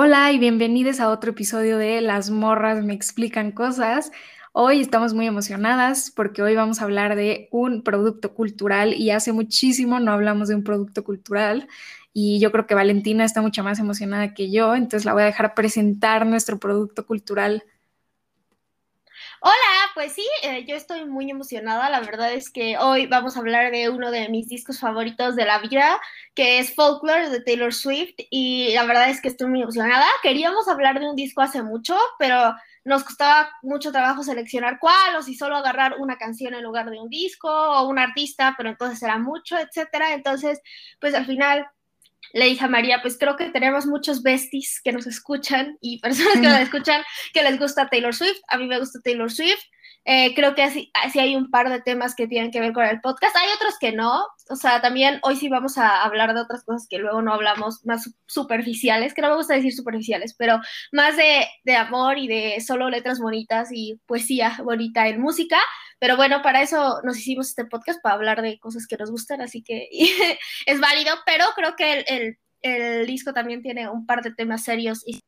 Hola 0.00 0.30
y 0.30 0.38
bienvenidos 0.38 1.00
a 1.00 1.10
otro 1.10 1.32
episodio 1.32 1.76
de 1.76 2.00
Las 2.00 2.30
morras 2.30 2.84
me 2.84 2.94
explican 2.94 3.50
cosas. 3.50 4.12
Hoy 4.52 4.80
estamos 4.80 5.12
muy 5.12 5.26
emocionadas 5.26 6.12
porque 6.14 6.40
hoy 6.40 6.54
vamos 6.54 6.80
a 6.80 6.84
hablar 6.84 7.16
de 7.16 7.48
un 7.50 7.82
producto 7.82 8.32
cultural 8.32 8.94
y 8.94 9.10
hace 9.10 9.32
muchísimo 9.32 9.98
no 9.98 10.12
hablamos 10.12 10.46
de 10.46 10.54
un 10.54 10.62
producto 10.62 11.02
cultural 11.02 11.66
y 12.12 12.38
yo 12.38 12.52
creo 12.52 12.64
que 12.68 12.76
Valentina 12.76 13.24
está 13.24 13.42
mucho 13.42 13.64
más 13.64 13.80
emocionada 13.80 14.34
que 14.34 14.52
yo, 14.52 14.76
entonces 14.76 15.04
la 15.04 15.14
voy 15.14 15.22
a 15.22 15.26
dejar 15.26 15.54
presentar 15.54 16.26
nuestro 16.26 16.60
producto 16.60 17.04
cultural. 17.04 17.64
Hola, 19.40 19.54
pues 19.94 20.12
sí, 20.14 20.26
eh, 20.42 20.64
yo 20.66 20.74
estoy 20.74 21.04
muy 21.04 21.30
emocionada. 21.30 21.88
La 21.90 22.00
verdad 22.00 22.32
es 22.32 22.50
que 22.50 22.76
hoy 22.78 23.06
vamos 23.06 23.36
a 23.36 23.40
hablar 23.40 23.70
de 23.70 23.88
uno 23.88 24.10
de 24.10 24.28
mis 24.28 24.48
discos 24.48 24.80
favoritos 24.80 25.36
de 25.36 25.44
la 25.44 25.58
vida, 25.60 26.00
que 26.34 26.58
es 26.58 26.74
Folklore 26.74 27.30
de 27.30 27.40
Taylor 27.42 27.72
Swift. 27.72 28.14
Y 28.30 28.72
la 28.74 28.84
verdad 28.84 29.10
es 29.10 29.20
que 29.20 29.28
estoy 29.28 29.48
muy 29.48 29.62
emocionada. 29.62 30.06
Queríamos 30.22 30.66
hablar 30.68 30.98
de 30.98 31.08
un 31.08 31.14
disco 31.16 31.40
hace 31.40 31.62
mucho, 31.62 31.96
pero 32.18 32.54
nos 32.84 33.04
costaba 33.04 33.50
mucho 33.62 33.92
trabajo 33.92 34.22
seleccionar 34.24 34.78
cuál, 34.80 35.16
o 35.16 35.22
si 35.22 35.34
solo 35.34 35.56
agarrar 35.56 35.96
una 35.98 36.16
canción 36.18 36.54
en 36.54 36.62
lugar 36.64 36.90
de 36.90 36.98
un 36.98 37.08
disco, 37.08 37.48
o 37.48 37.86
un 37.88 37.98
artista, 37.98 38.54
pero 38.56 38.70
entonces 38.70 39.00
era 39.02 39.18
mucho, 39.18 39.56
etcétera. 39.58 40.14
Entonces, 40.14 40.60
pues 41.00 41.14
al 41.14 41.26
final 41.26 41.66
le 42.32 42.46
dije 42.46 42.64
a 42.64 42.68
María, 42.68 43.00
pues 43.02 43.16
creo 43.18 43.36
que 43.36 43.50
tenemos 43.50 43.86
muchos 43.86 44.22
besties 44.22 44.80
que 44.82 44.92
nos 44.92 45.06
escuchan 45.06 45.78
y 45.80 46.00
personas 46.00 46.34
que 46.34 46.40
nos 46.40 46.60
escuchan 46.60 47.02
que 47.32 47.42
les 47.42 47.58
gusta 47.58 47.88
Taylor 47.88 48.14
Swift. 48.14 48.40
A 48.48 48.58
mí 48.58 48.66
me 48.66 48.78
gusta 48.78 49.00
Taylor 49.02 49.30
Swift. 49.30 49.62
Eh, 50.04 50.34
creo 50.34 50.54
que 50.54 50.62
así, 50.62 50.90
así, 50.94 51.18
hay 51.18 51.36
un 51.36 51.50
par 51.50 51.68
de 51.68 51.82
temas 51.82 52.14
que 52.14 52.26
tienen 52.26 52.50
que 52.50 52.60
ver 52.60 52.72
con 52.72 52.84
el 52.86 53.00
podcast. 53.00 53.36
Hay 53.36 53.48
otros 53.54 53.74
que 53.78 53.92
no. 53.92 54.26
O 54.48 54.56
sea, 54.56 54.80
también 54.80 55.20
hoy 55.22 55.36
sí 55.36 55.50
vamos 55.50 55.76
a 55.76 56.02
hablar 56.02 56.32
de 56.32 56.40
otras 56.40 56.64
cosas 56.64 56.86
que 56.88 56.98
luego 56.98 57.20
no 57.20 57.34
hablamos, 57.34 57.84
más 57.84 58.10
superficiales, 58.26 59.12
que 59.12 59.20
no 59.20 59.28
me 59.28 59.36
gusta 59.36 59.54
decir 59.54 59.74
superficiales, 59.74 60.34
pero 60.38 60.60
más 60.92 61.16
de, 61.18 61.46
de 61.64 61.76
amor 61.76 62.16
y 62.16 62.26
de 62.26 62.58
solo 62.60 62.88
letras 62.88 63.20
bonitas 63.20 63.68
y 63.70 64.00
poesía 64.06 64.56
bonita 64.64 65.08
en 65.08 65.20
música. 65.20 65.58
Pero 65.98 66.16
bueno, 66.16 66.42
para 66.42 66.62
eso 66.62 67.00
nos 67.02 67.18
hicimos 67.18 67.48
este 67.48 67.64
podcast, 67.64 68.00
para 68.02 68.14
hablar 68.14 68.42
de 68.42 68.58
cosas 68.58 68.86
que 68.86 68.96
nos 68.96 69.10
gustan, 69.10 69.40
así 69.40 69.62
que 69.62 69.88
es 70.66 70.80
válido, 70.80 71.14
pero 71.26 71.44
creo 71.56 71.74
que 71.76 72.04
el, 72.06 72.38
el, 72.62 73.06
disco 73.06 73.32
también 73.32 73.62
tiene 73.62 73.88
un 73.88 74.06
par 74.06 74.22
de 74.22 74.32
temas 74.32 74.64
serios 74.64 75.02
y 75.06 75.20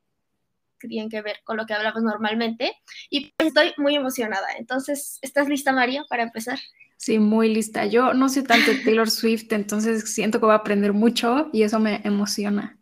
que 0.78 0.88
tienen 0.88 1.10
que 1.10 1.20
ver 1.20 1.40
con 1.44 1.56
lo 1.56 1.66
que 1.66 1.74
hablamos 1.74 2.02
normalmente. 2.02 2.72
Y 3.10 3.32
pues 3.36 3.48
estoy 3.48 3.74
muy 3.76 3.94
emocionada. 3.96 4.46
Entonces, 4.58 5.18
¿estás 5.20 5.48
lista, 5.48 5.72
María, 5.72 6.04
para 6.08 6.22
empezar? 6.22 6.58
Sí, 6.96 7.18
muy 7.18 7.52
lista. 7.52 7.86
Yo 7.86 8.14
no 8.14 8.28
sé 8.28 8.42
tanto 8.42 8.72
Taylor 8.84 9.10
Swift, 9.10 9.52
entonces 9.52 10.12
siento 10.14 10.38
que 10.38 10.46
voy 10.46 10.52
a 10.52 10.58
aprender 10.58 10.92
mucho 10.92 11.48
y 11.52 11.62
eso 11.62 11.80
me 11.80 12.00
emociona. 12.04 12.78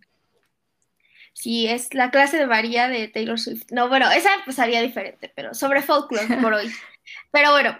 Sí, 1.34 1.68
es 1.68 1.94
la 1.94 2.10
clase 2.10 2.36
de 2.36 2.48
María 2.48 2.88
de 2.88 3.06
Taylor 3.06 3.38
Swift. 3.38 3.70
No, 3.70 3.88
bueno, 3.88 4.10
esa 4.10 4.34
empezaría 4.34 4.82
diferente, 4.82 5.32
pero 5.36 5.54
sobre 5.54 5.82
folklore 5.82 6.36
por 6.42 6.52
hoy. 6.52 6.68
Pero 7.30 7.50
bueno, 7.50 7.78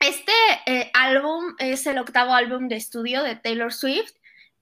este 0.00 0.32
eh, 0.66 0.90
álbum 0.92 1.54
es 1.58 1.86
el 1.86 1.98
octavo 1.98 2.34
álbum 2.34 2.68
de 2.68 2.76
estudio 2.76 3.22
de 3.22 3.36
Taylor 3.36 3.72
Swift 3.72 4.12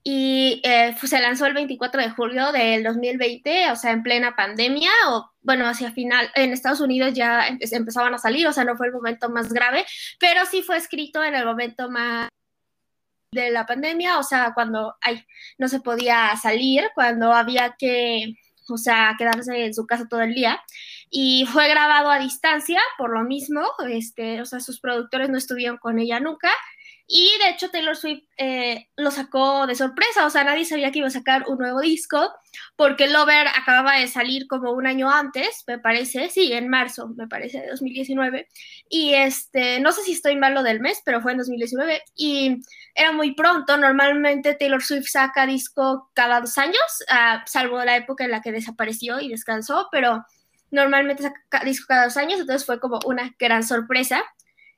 y 0.03 0.61
eh, 0.63 0.95
se 1.01 1.21
lanzó 1.21 1.45
el 1.45 1.53
24 1.53 2.01
de 2.01 2.09
julio 2.09 2.51
del 2.51 2.83
2020, 2.83 3.71
o 3.71 3.75
sea, 3.75 3.91
en 3.91 4.03
plena 4.03 4.35
pandemia, 4.35 4.91
o 5.09 5.31
bueno, 5.41 5.65
hacia 5.65 5.91
final, 5.93 6.29
en 6.35 6.51
Estados 6.51 6.81
Unidos 6.81 7.13
ya 7.13 7.47
empezaban 7.47 8.13
a 8.13 8.17
salir, 8.17 8.45
o 8.47 8.51
sea, 8.51 8.65
no 8.65 8.75
fue 8.75 8.87
el 8.87 8.93
momento 8.93 9.29
más 9.29 9.51
grave, 9.53 9.85
pero 10.19 10.45
sí 10.45 10.61
fue 10.61 10.77
escrito 10.77 11.23
en 11.23 11.35
el 11.35 11.45
momento 11.45 11.89
más 11.89 12.27
de 13.31 13.49
la 13.49 13.65
pandemia, 13.65 14.19
o 14.19 14.23
sea, 14.23 14.53
cuando 14.53 14.95
ay, 15.01 15.25
no 15.57 15.69
se 15.69 15.79
podía 15.79 16.35
salir, 16.41 16.89
cuando 16.93 17.33
había 17.33 17.75
que, 17.79 18.35
o 18.73 18.77
sea, 18.77 19.15
quedarse 19.17 19.65
en 19.65 19.73
su 19.73 19.85
casa 19.85 20.07
todo 20.09 20.21
el 20.21 20.33
día. 20.33 20.61
Y 21.09 21.45
fue 21.51 21.69
grabado 21.69 22.09
a 22.09 22.19
distancia 22.19 22.81
por 22.97 23.13
lo 23.13 23.23
mismo, 23.23 23.61
este, 23.89 24.41
o 24.41 24.45
sea, 24.45 24.59
sus 24.59 24.79
productores 24.79 25.29
no 25.29 25.37
estuvieron 25.37 25.77
con 25.77 25.99
ella 25.99 26.19
nunca. 26.19 26.49
Y 27.05 27.29
de 27.43 27.49
hecho 27.49 27.69
Taylor 27.69 27.95
Swift 27.95 28.23
eh, 28.37 28.87
lo 28.95 29.11
sacó 29.11 29.67
de 29.67 29.75
sorpresa, 29.75 30.25
o 30.25 30.29
sea, 30.29 30.43
nadie 30.43 30.65
sabía 30.65 30.91
que 30.91 30.99
iba 30.99 31.07
a 31.07 31.11
sacar 31.11 31.43
un 31.47 31.57
nuevo 31.57 31.81
disco, 31.81 32.33
porque 32.75 33.07
Lover 33.07 33.47
acababa 33.47 33.97
de 33.97 34.07
salir 34.07 34.47
como 34.47 34.71
un 34.71 34.87
año 34.87 35.11
antes, 35.11 35.63
me 35.67 35.79
parece, 35.79 36.29
sí, 36.29 36.53
en 36.53 36.69
marzo, 36.69 37.09
me 37.09 37.27
parece, 37.27 37.59
de 37.59 37.67
2019. 37.67 38.47
Y 38.89 39.13
este, 39.13 39.79
no 39.81 39.91
sé 39.91 40.01
si 40.03 40.13
estoy 40.13 40.37
malo 40.37 40.63
del 40.63 40.79
mes, 40.79 41.01
pero 41.03 41.21
fue 41.21 41.33
en 41.33 41.39
2019 41.39 42.01
y 42.15 42.61
era 42.95 43.11
muy 43.11 43.33
pronto. 43.33 43.77
Normalmente 43.77 44.55
Taylor 44.55 44.83
Swift 44.83 45.07
saca 45.09 45.45
disco 45.45 46.09
cada 46.13 46.41
dos 46.41 46.57
años, 46.57 46.77
uh, 47.09 47.39
salvo 47.45 47.83
la 47.83 47.97
época 47.97 48.23
en 48.23 48.31
la 48.31 48.41
que 48.41 48.51
desapareció 48.51 49.19
y 49.19 49.29
descansó, 49.29 49.87
pero 49.91 50.25
normalmente 50.71 51.23
saca 51.23 51.63
disco 51.65 51.85
cada 51.87 52.05
dos 52.05 52.17
años, 52.17 52.39
entonces 52.39 52.65
fue 52.65 52.79
como 52.79 52.99
una 53.05 53.33
gran 53.39 53.63
sorpresa. 53.63 54.23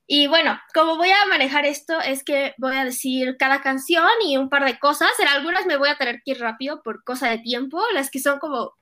Y 0.07 0.27
bueno, 0.27 0.59
como 0.73 0.97
voy 0.97 1.09
a 1.09 1.25
manejar 1.27 1.65
esto, 1.65 1.99
es 1.99 2.23
que 2.23 2.53
voy 2.57 2.75
a 2.75 2.85
decir 2.85 3.37
cada 3.39 3.61
canción 3.61 4.07
y 4.23 4.37
un 4.37 4.49
par 4.49 4.63
de 4.63 4.77
cosas. 4.77 5.09
En 5.19 5.27
algunas 5.27 5.65
me 5.65 5.77
voy 5.77 5.89
a 5.89 5.97
tener 5.97 6.21
que 6.23 6.31
ir 6.31 6.39
rápido 6.39 6.83
por 6.83 7.03
cosa 7.03 7.29
de 7.29 7.39
tiempo, 7.39 7.81
las 7.93 8.11
que 8.11 8.19
son 8.19 8.37
como, 8.37 8.75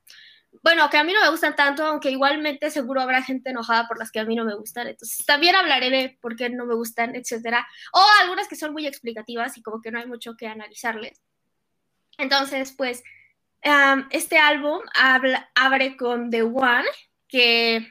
bueno, 0.62 0.90
que 0.90 0.98
a 0.98 1.04
mí 1.04 1.12
no 1.12 1.22
me 1.22 1.30
gustan 1.30 1.56
tanto, 1.56 1.86
aunque 1.86 2.12
igualmente 2.12 2.72
seguro 2.72 3.02
habrá 3.02 3.22
gente 3.22 3.50
enojada 3.50 3.88
por 3.88 3.98
las 4.00 4.12
que 4.12 4.20
a 4.20 4.26
mí 4.26 4.36
no 4.36 4.46
me 4.46 4.56
gustan. 4.56 4.88
Entonces 4.88 5.26
también 5.26 5.56
hablaré 5.56 5.90
de 5.90 6.18
por 6.22 6.36
qué 6.36 6.50
no 6.50 6.66
me 6.66 6.76
gustan, 6.76 7.16
etcétera. 7.16 7.68
O 7.92 8.02
algunas 8.22 8.48
que 8.48 8.56
son 8.56 8.72
muy 8.72 8.88
explicativas 8.88 9.58
y 9.58 9.62
como 9.62 9.82
que 9.82 9.92
no 9.92 10.00
hay 10.00 10.06
mucho 10.06 10.36
que 10.38 10.48
analizarles. 10.48 11.22
Entonces, 12.18 12.72
pues, 12.72 13.04
este 14.12 14.38
álbum 14.38 14.82
abre 15.56 15.98
con 15.98 16.30
The 16.30 16.44
One, 16.44 16.88
que 17.28 17.88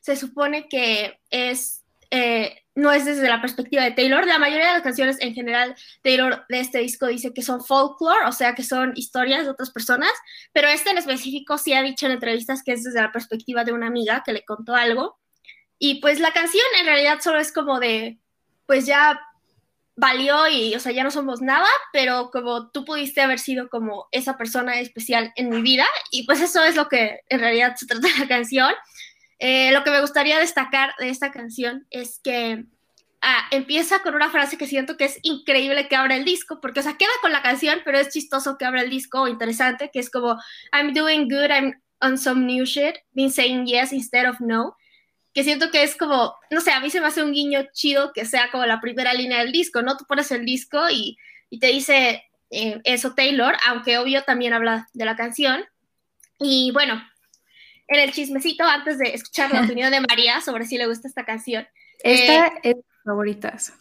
se 0.00 0.16
supone 0.16 0.68
que 0.68 1.20
es 1.30 1.83
eh, 2.16 2.62
no 2.76 2.92
es 2.92 3.04
desde 3.04 3.28
la 3.28 3.40
perspectiva 3.40 3.82
de 3.82 3.90
Taylor. 3.90 4.24
La 4.24 4.38
mayoría 4.38 4.68
de 4.68 4.72
las 4.74 4.82
canciones 4.82 5.16
en 5.20 5.34
general, 5.34 5.74
Taylor 6.00 6.44
de 6.48 6.60
este 6.60 6.78
disco 6.78 7.08
dice 7.08 7.32
que 7.34 7.42
son 7.42 7.64
folklore, 7.64 8.26
o 8.26 8.30
sea, 8.30 8.54
que 8.54 8.62
son 8.62 8.92
historias 8.94 9.44
de 9.44 9.50
otras 9.50 9.72
personas, 9.72 10.12
pero 10.52 10.68
este 10.68 10.90
en 10.90 10.98
específico 10.98 11.58
sí 11.58 11.72
ha 11.72 11.82
dicho 11.82 12.06
en 12.06 12.12
entrevistas 12.12 12.62
que 12.62 12.72
es 12.72 12.84
desde 12.84 13.02
la 13.02 13.10
perspectiva 13.10 13.64
de 13.64 13.72
una 13.72 13.88
amiga 13.88 14.22
que 14.24 14.32
le 14.32 14.44
contó 14.44 14.76
algo. 14.76 15.18
Y 15.76 16.00
pues 16.00 16.20
la 16.20 16.32
canción 16.32 16.64
en 16.78 16.86
realidad 16.86 17.18
solo 17.20 17.40
es 17.40 17.50
como 17.50 17.80
de, 17.80 18.20
pues 18.66 18.86
ya 18.86 19.20
valió 19.96 20.46
y, 20.48 20.76
o 20.76 20.80
sea, 20.80 20.92
ya 20.92 21.02
no 21.02 21.10
somos 21.10 21.42
nada, 21.42 21.68
pero 21.92 22.30
como 22.30 22.70
tú 22.70 22.84
pudiste 22.84 23.22
haber 23.22 23.40
sido 23.40 23.68
como 23.68 24.06
esa 24.12 24.36
persona 24.36 24.78
especial 24.78 25.32
en 25.34 25.50
mi 25.50 25.62
vida, 25.62 25.86
y 26.12 26.26
pues 26.26 26.40
eso 26.40 26.62
es 26.64 26.76
lo 26.76 26.88
que 26.88 27.20
en 27.28 27.40
realidad 27.40 27.74
se 27.76 27.86
trata 27.86 28.06
de 28.06 28.18
la 28.20 28.28
canción. 28.28 28.72
Eh, 29.46 29.72
lo 29.72 29.84
que 29.84 29.90
me 29.90 30.00
gustaría 30.00 30.38
destacar 30.38 30.94
de 30.98 31.10
esta 31.10 31.30
canción 31.30 31.86
es 31.90 32.18
que 32.24 32.64
ah, 33.20 33.46
empieza 33.50 33.98
con 33.98 34.14
una 34.14 34.30
frase 34.30 34.56
que 34.56 34.66
siento 34.66 34.96
que 34.96 35.04
es 35.04 35.18
increíble 35.20 35.86
que 35.86 35.96
abra 35.96 36.16
el 36.16 36.24
disco, 36.24 36.62
porque, 36.62 36.80
o 36.80 36.82
sea, 36.82 36.96
queda 36.96 37.10
con 37.20 37.30
la 37.30 37.42
canción, 37.42 37.80
pero 37.84 37.98
es 37.98 38.08
chistoso 38.08 38.56
que 38.56 38.64
abra 38.64 38.80
el 38.80 38.88
disco 38.88 39.28
interesante, 39.28 39.90
que 39.92 39.98
es 39.98 40.08
como, 40.08 40.40
I'm 40.72 40.94
doing 40.94 41.28
good, 41.28 41.50
I'm 41.50 41.74
on 42.00 42.16
some 42.16 42.46
new 42.46 42.64
shit, 42.64 42.94
been 43.12 43.30
saying 43.30 43.66
yes 43.66 43.92
instead 43.92 44.26
of 44.26 44.40
no, 44.40 44.78
que 45.34 45.44
siento 45.44 45.70
que 45.70 45.82
es 45.82 45.94
como, 45.94 46.34
no 46.50 46.62
sé, 46.62 46.72
a 46.72 46.80
mí 46.80 46.88
se 46.88 47.02
me 47.02 47.08
hace 47.08 47.22
un 47.22 47.34
guiño 47.34 47.66
chido 47.74 48.14
que 48.14 48.24
sea 48.24 48.50
como 48.50 48.64
la 48.64 48.80
primera 48.80 49.12
línea 49.12 49.40
del 49.40 49.52
disco, 49.52 49.82
¿no? 49.82 49.98
Tú 49.98 50.06
pones 50.06 50.30
el 50.30 50.46
disco 50.46 50.88
y, 50.88 51.18
y 51.50 51.58
te 51.58 51.66
dice 51.66 52.24
eh, 52.48 52.80
eso 52.84 53.14
Taylor, 53.14 53.54
aunque 53.66 53.98
obvio 53.98 54.22
también 54.22 54.54
habla 54.54 54.88
de 54.94 55.04
la 55.04 55.16
canción. 55.16 55.66
Y 56.38 56.70
bueno, 56.72 57.02
en 57.88 58.00
el 58.00 58.12
chismecito 58.12 58.64
antes 58.64 58.98
de 58.98 59.14
escuchar 59.14 59.52
la 59.52 59.62
opinión 59.64 59.90
de 59.90 60.00
María 60.00 60.40
sobre 60.40 60.66
si 60.66 60.78
le 60.78 60.86
gusta 60.86 61.08
esta 61.08 61.24
canción. 61.24 61.66
Esta 62.00 62.46
eh, 62.46 62.52
es 62.62 62.74
de 62.74 62.82
mis 62.82 63.04
favoritas. 63.04 63.72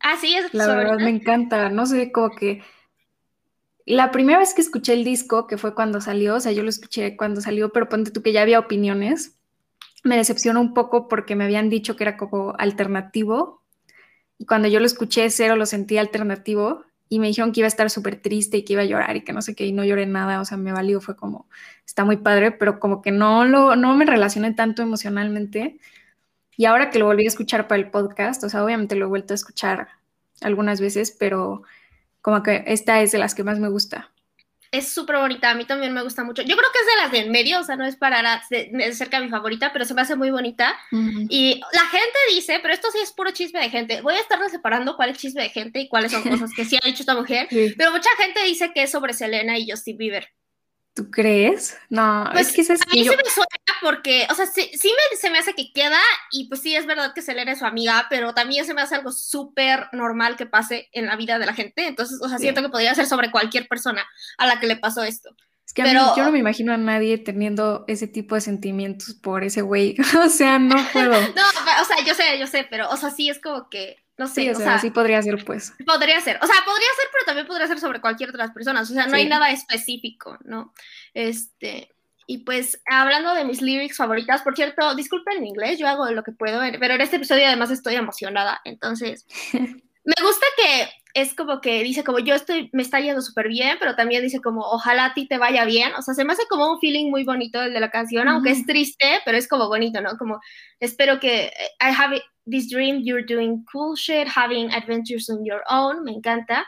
Ah, 0.00 0.16
sí, 0.20 0.34
es 0.34 0.52
La 0.52 0.66
verdad 0.66 0.98
me 0.98 1.10
encanta, 1.10 1.68
no 1.70 1.86
sé, 1.86 2.12
como 2.12 2.30
que 2.30 2.62
la 3.86 4.10
primera 4.10 4.40
vez 4.40 4.52
que 4.52 4.60
escuché 4.60 4.92
el 4.92 5.04
disco, 5.04 5.46
que 5.46 5.58
fue 5.58 5.74
cuando 5.74 6.00
salió, 6.00 6.34
o 6.34 6.40
sea, 6.40 6.52
yo 6.52 6.62
lo 6.62 6.68
escuché 6.68 7.16
cuando 7.16 7.40
salió, 7.40 7.72
pero 7.72 7.88
ponte 7.88 8.10
tú 8.10 8.20
que 8.20 8.32
ya 8.32 8.42
había 8.42 8.58
opiniones, 8.58 9.38
me 10.02 10.16
decepcionó 10.16 10.60
un 10.60 10.74
poco 10.74 11.08
porque 11.08 11.36
me 11.36 11.44
habían 11.44 11.70
dicho 11.70 11.96
que 11.96 12.04
era 12.04 12.16
como 12.16 12.54
alternativo, 12.58 13.62
y 14.38 14.44
cuando 14.44 14.68
yo 14.68 14.80
lo 14.80 14.86
escuché 14.86 15.30
cero 15.30 15.56
lo 15.56 15.66
sentí 15.66 15.98
alternativo, 15.98 16.84
y 17.08 17.18
me 17.18 17.28
dijeron 17.28 17.52
que 17.52 17.60
iba 17.60 17.66
a 17.66 17.68
estar 17.68 17.90
súper 17.90 18.20
triste 18.20 18.58
y 18.58 18.64
que 18.64 18.74
iba 18.74 18.82
a 18.82 18.86
llorar 18.86 19.16
y 19.16 19.22
que 19.22 19.32
no 19.32 19.42
sé 19.42 19.54
qué, 19.54 19.66
y 19.66 19.72
no 19.72 19.84
lloré 19.84 20.06
nada, 20.06 20.40
o 20.40 20.44
sea, 20.44 20.56
me 20.58 20.72
valió, 20.72 21.00
fue 21.00 21.16
como, 21.16 21.48
está 21.86 22.04
muy 22.04 22.16
padre, 22.16 22.52
pero 22.52 22.80
como 22.80 23.02
que 23.02 23.12
no, 23.12 23.44
lo, 23.44 23.76
no 23.76 23.94
me 23.96 24.04
relacioné 24.06 24.54
tanto 24.54 24.82
emocionalmente. 24.82 25.78
Y 26.56 26.64
ahora 26.66 26.90
que 26.90 26.98
lo 26.98 27.06
volví 27.06 27.24
a 27.24 27.28
escuchar 27.28 27.68
para 27.68 27.80
el 27.80 27.90
podcast, 27.90 28.42
o 28.44 28.48
sea, 28.48 28.64
obviamente 28.64 28.96
lo 28.96 29.06
he 29.06 29.08
vuelto 29.08 29.34
a 29.34 29.36
escuchar 29.36 29.88
algunas 30.40 30.80
veces, 30.80 31.14
pero 31.18 31.62
como 32.22 32.42
que 32.42 32.64
esta 32.66 33.00
es 33.02 33.12
de 33.12 33.18
las 33.18 33.34
que 33.34 33.44
más 33.44 33.60
me 33.60 33.68
gusta 33.68 34.10
es 34.76 34.92
súper 34.92 35.16
bonita, 35.16 35.50
a 35.50 35.54
mí 35.54 35.64
también 35.64 35.92
me 35.92 36.02
gusta 36.02 36.24
mucho. 36.24 36.42
Yo 36.42 36.56
creo 36.56 36.68
que 36.72 36.78
es 36.78 36.86
de 36.86 37.02
las 37.02 37.12
del 37.12 37.30
medio, 37.30 37.60
o 37.60 37.64
sea, 37.64 37.76
no 37.76 37.84
es 37.84 37.96
para 37.96 38.42
de, 38.50 38.92
cerca 38.92 39.20
mi 39.20 39.28
favorita, 39.28 39.72
pero 39.72 39.84
se 39.84 39.94
me 39.94 40.02
hace 40.02 40.16
muy 40.16 40.30
bonita. 40.30 40.74
Y 40.90 41.60
la 41.72 41.86
gente 41.86 42.18
dice, 42.34 42.58
pero 42.62 42.74
esto 42.74 42.88
sí 42.90 42.98
es 43.02 43.12
puro 43.12 43.30
chisme 43.30 43.60
de 43.60 43.70
gente. 43.70 44.00
Voy 44.00 44.14
a 44.14 44.20
estar 44.20 44.38
separando 44.50 44.96
cuál 44.96 45.10
es 45.10 45.18
chisme 45.18 45.42
de 45.42 45.50
gente 45.50 45.80
y 45.80 45.88
cuáles 45.88 46.12
son 46.12 46.22
cosas 46.28 46.50
que 46.54 46.64
sí 46.64 46.76
ha 46.82 46.86
dicho 46.86 47.02
esta 47.02 47.14
mujer, 47.14 47.48
pero 47.76 47.90
mucha 47.90 48.10
gente 48.18 48.42
dice 48.44 48.72
que 48.74 48.84
es 48.84 48.90
sobre 48.90 49.12
Selena 49.12 49.58
y 49.58 49.70
Justin 49.70 49.96
Bieber. 49.96 50.28
¿Tú 50.94 51.10
crees? 51.10 51.76
No, 51.90 52.26
Pues 52.32 52.48
es 52.48 52.54
que 52.54 52.60
es 52.62 52.70
a 52.70 52.86
mí 52.90 53.04
yo... 53.04 53.12
se 53.12 53.18
me 53.18 53.24
suena 53.28 53.55
porque, 53.80 54.26
o 54.30 54.34
sea, 54.34 54.46
sí, 54.46 54.70
sí 54.78 54.88
me, 55.10 55.16
se 55.16 55.30
me 55.30 55.38
hace 55.38 55.54
que 55.54 55.72
queda 55.72 55.98
y 56.30 56.48
pues 56.48 56.60
sí 56.62 56.74
es 56.74 56.86
verdad 56.86 57.12
que 57.14 57.22
Selena 57.22 57.52
es 57.52 57.58
su 57.60 57.66
amiga, 57.66 58.06
pero 58.10 58.34
también 58.34 58.64
se 58.64 58.74
me 58.74 58.82
hace 58.82 58.94
algo 58.94 59.12
súper 59.12 59.88
normal 59.92 60.36
que 60.36 60.46
pase 60.46 60.88
en 60.92 61.06
la 61.06 61.16
vida 61.16 61.38
de 61.38 61.46
la 61.46 61.54
gente. 61.54 61.86
Entonces, 61.86 62.18
o 62.22 62.28
sea, 62.28 62.38
Sí. 62.38 62.42
siento 62.44 62.62
que 62.62 62.68
podría 62.68 62.94
ser 62.94 63.06
sobre 63.06 63.30
cualquier 63.30 63.68
persona 63.68 64.06
a 64.38 64.46
la 64.46 64.60
que 64.60 64.66
le 64.66 64.76
pasó 64.76 65.02
esto. 65.04 65.30
Es 65.66 65.72
que 65.72 65.82
a 65.82 65.84
mí, 65.86 65.90
Pero- 65.92 66.14
yo 66.16 66.24
no 66.24 66.30
me 66.32 66.38
imagino 66.38 66.72
a 66.72 66.76
nadie 66.76 67.18
teniendo 67.18 67.84
ese 67.88 68.06
tipo 68.06 68.34
de 68.36 68.40
sentimientos 68.40 69.14
por 69.14 69.42
ese 69.44 69.62
güey. 69.62 69.96
O 70.26 70.28
sea, 70.28 70.58
no 70.58 70.76
puedo. 70.92 71.12
No, 71.12 71.42
o 71.82 71.84
sea, 71.84 71.96
yo 72.06 72.14
sé, 72.14 72.38
yo 72.38 72.46
sé, 72.46 72.66
pero, 72.70 72.88
o 72.90 72.96
sea, 72.96 73.10
sí 73.10 73.28
es 73.28 73.40
como 73.40 73.68
que, 73.68 73.96
no 74.16 74.28
sé, 74.28 74.42
Sí, 74.42 74.50
o 74.50 74.54
sea, 74.54 74.78
sí 74.78 74.90
podría 74.90 75.20
ser, 75.22 75.44
pues. 75.44 75.72
Podría 75.84 76.20
ser, 76.20 76.38
o 76.40 76.46
sea, 76.46 76.56
podría 76.64 76.88
ser, 76.96 77.08
pero 77.12 77.24
también 77.26 77.46
podría 77.46 77.66
ser 77.66 77.80
sobre 77.80 78.00
cualquier 78.00 78.30
otras 78.30 78.52
personas, 78.52 78.88
o 78.90 78.94
sea, 78.94 79.04
no 79.06 79.10
Sí. 79.10 79.16
hay 79.22 79.28
nada 79.28 79.50
específico, 79.50 80.38
¿no? 80.44 80.72
Este, 81.14 81.90
y 82.26 82.38
pues 82.38 82.80
hablando 82.86 83.34
de 83.34 83.44
mis 83.44 83.62
lyrics 83.62 83.96
favoritas, 83.96 84.42
por 84.42 84.56
cierto, 84.56 84.94
disculpen 84.94 85.38
en 85.38 85.46
inglés, 85.46 85.78
yo 85.78 85.86
hago 85.86 86.10
lo 86.10 86.22
que 86.22 86.32
puedo, 86.32 86.60
pero 86.80 86.94
en 86.94 87.00
este 87.00 87.16
episodio 87.16 87.46
además 87.46 87.70
estoy 87.70 87.94
emocionada, 87.94 88.60
entonces, 88.64 89.26
me 89.52 90.14
gusta 90.22 90.46
que 90.56 90.88
es 91.16 91.34
como 91.34 91.62
que 91.62 91.82
dice 91.82 92.04
como 92.04 92.18
yo 92.18 92.34
estoy, 92.34 92.68
me 92.74 92.82
está 92.82 93.00
yendo 93.00 93.22
súper 93.22 93.48
bien, 93.48 93.78
pero 93.80 93.96
también 93.96 94.22
dice 94.22 94.42
como 94.42 94.60
ojalá 94.60 95.06
a 95.06 95.14
ti 95.14 95.26
te 95.26 95.38
vaya 95.38 95.64
bien, 95.64 95.94
o 95.94 96.02
sea, 96.02 96.12
se 96.12 96.24
me 96.26 96.34
hace 96.34 96.46
como 96.46 96.70
un 96.70 96.78
feeling 96.78 97.10
muy 97.10 97.24
bonito 97.24 97.62
el 97.62 97.72
de 97.72 97.80
la 97.80 97.90
canción, 97.90 98.28
aunque 98.28 98.50
Ujú. 98.50 98.60
es 98.60 98.66
triste, 98.66 99.20
pero 99.24 99.38
es 99.38 99.48
como 99.48 99.68
bonito, 99.68 100.02
¿no? 100.02 100.18
Como 100.18 100.40
espero 100.78 101.18
que 101.18 101.46
eh, 101.46 101.52
I 101.80 101.94
have 101.96 102.20
this 102.44 102.68
dream, 102.68 103.02
you're 103.02 103.24
doing 103.24 103.64
cool 103.72 103.96
shit, 103.96 104.28
having 104.28 104.70
adventures 104.72 105.30
on 105.30 105.42
your 105.42 105.62
own, 105.70 106.04
me 106.04 106.12
encanta. 106.12 106.66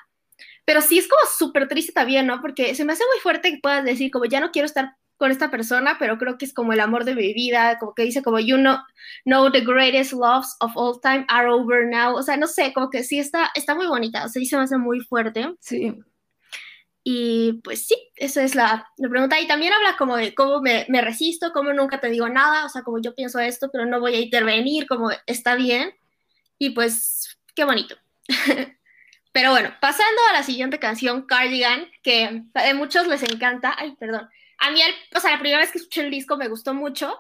Pero 0.64 0.81
sí 0.81 0.99
es 0.99 1.08
como 1.08 1.22
súper 1.26 1.69
triste 1.69 1.93
también, 1.93 2.26
¿no? 2.26 2.40
Porque 2.40 2.75
se 2.75 2.84
me 2.84 2.93
hace 2.93 3.05
muy 3.12 3.20
fuerte 3.20 3.50
que 3.50 3.60
puedas 3.62 3.84
decir 3.84 4.10
como 4.10 4.25
ya 4.26 4.40
no 4.40 4.50
quiero 4.50 4.66
estar 4.66 4.98
con 5.19 5.31
esta 5.31 5.50
persona, 5.50 5.97
pero 5.99 6.17
creo 6.17 6.38
que 6.38 6.44
es 6.44 6.55
como 6.55 6.73
el 6.73 6.81
amor 6.81 7.05
de 7.05 7.15
mi 7.15 7.35
vida, 7.35 7.79
como 7.79 7.94
que 7.94 8.05
dice 8.05 8.23
como 8.23 8.38
you 8.38 8.56
know, 8.56 8.79
know 9.25 9.50
the 9.50 9.61
greatest 9.61 10.12
loves 10.12 10.56
of 10.61 10.73
all 10.76 11.00
time 11.00 11.26
are 11.29 11.49
over 11.49 11.87
now, 11.87 12.15
o 12.15 12.23
sea, 12.23 12.37
no 12.37 12.47
sé, 12.47 12.73
como 12.73 12.88
que 12.88 13.03
sí 13.03 13.19
está, 13.19 13.50
está 13.55 13.75
muy 13.75 13.87
bonita, 13.87 14.25
o 14.25 14.29
sea, 14.29 14.41
sí 14.41 14.47
se 14.47 14.56
me 14.56 14.62
hace 14.62 14.79
muy 14.79 15.00
fuerte. 15.00 15.55
Sí. 15.61 15.94
Y 17.11 17.55
pues 17.65 17.87
sí, 17.87 17.97
esa 18.17 18.43
es 18.43 18.55
la, 18.55 18.87
la 18.99 19.09
pregunta. 19.09 19.41
Y 19.41 19.47
también 19.47 19.73
habla 19.73 19.97
como 19.97 20.17
de 20.17 20.35
cómo 20.35 20.61
me, 20.61 20.85
me 20.91 21.00
resisto, 21.00 21.53
cómo 21.53 21.73
nunca 21.73 22.00
te 22.00 22.11
digo 22.11 22.29
nada, 22.29 22.67
o 22.67 22.69
sea, 22.69 22.82
como 22.82 23.00
yo 23.00 23.15
pienso 23.15 23.38
esto, 23.41 23.70
pero 23.73 23.87
no 23.87 23.99
voy 23.99 24.15
a 24.15 24.20
intervenir, 24.20 24.87
como 24.87 25.11
está 25.26 25.55
bien. 25.55 25.94
Y 26.59 26.70
pues, 26.70 27.38
qué 27.55 27.65
bonito. 27.65 27.97
pero 29.32 29.53
bueno, 29.53 29.70
pasando 29.81 30.20
a 30.29 30.35
la 30.35 30.43
siguiente 30.43 30.79
canción, 30.79 31.23
Cardigan, 31.26 31.87
que 32.03 32.43
a 32.53 32.75
muchos 32.75 33.06
les 33.06 33.23
encanta. 33.23 33.75
Ay, 33.79 33.97
perdón. 33.99 34.29
A 34.58 34.70
mí, 34.70 34.82
el, 34.82 34.94
o 35.16 35.20
sea, 35.20 35.32
la 35.32 35.38
primera 35.38 35.60
vez 35.60 35.72
que 35.72 35.78
escuché 35.78 36.02
el 36.02 36.10
disco 36.10 36.37
me 36.37 36.49
gustó 36.49 36.75
mucho. 36.75 37.19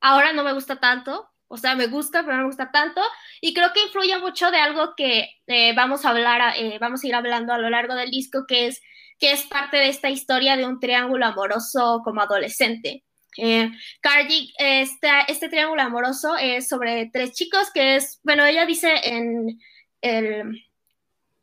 Ahora 0.00 0.32
no 0.32 0.44
me 0.44 0.52
gusta 0.52 0.76
tanto. 0.76 1.28
O 1.48 1.56
sea, 1.56 1.74
me 1.74 1.88
gusta, 1.88 2.22
pero 2.22 2.36
no 2.36 2.42
me 2.42 2.48
gusta 2.48 2.70
tanto. 2.70 3.00
Y 3.40 3.54
creo 3.54 3.72
que 3.72 3.82
influye 3.82 4.16
mucho 4.18 4.50
de 4.50 4.58
algo 4.58 4.94
que 4.96 5.28
eh, 5.46 5.74
vamos 5.74 6.04
a 6.04 6.10
hablar, 6.10 6.54
eh, 6.56 6.78
vamos 6.80 7.02
a 7.02 7.08
ir 7.08 7.14
hablando 7.14 7.52
a 7.52 7.58
lo 7.58 7.68
largo 7.70 7.94
del 7.94 8.10
disco, 8.10 8.44
que 8.46 8.66
es 8.68 8.80
que 9.20 9.32
es 9.32 9.44
parte 9.44 9.76
de 9.76 9.90
esta 9.90 10.08
historia 10.10 10.56
de 10.56 10.66
un 10.66 10.80
triángulo 10.80 11.26
amoroso 11.26 12.00
como 12.02 12.22
adolescente. 12.22 13.04
Eh, 13.36 13.70
Cardi, 14.00 14.52
este, 14.58 15.08
este 15.28 15.48
triángulo 15.48 15.82
amoroso 15.82 16.36
es 16.36 16.68
sobre 16.68 17.10
tres 17.12 17.32
chicos, 17.32 17.70
que 17.72 17.96
es, 17.96 18.18
bueno, 18.24 18.44
ella 18.44 18.64
dice 18.64 18.92
en 19.04 19.60
el 20.00 20.64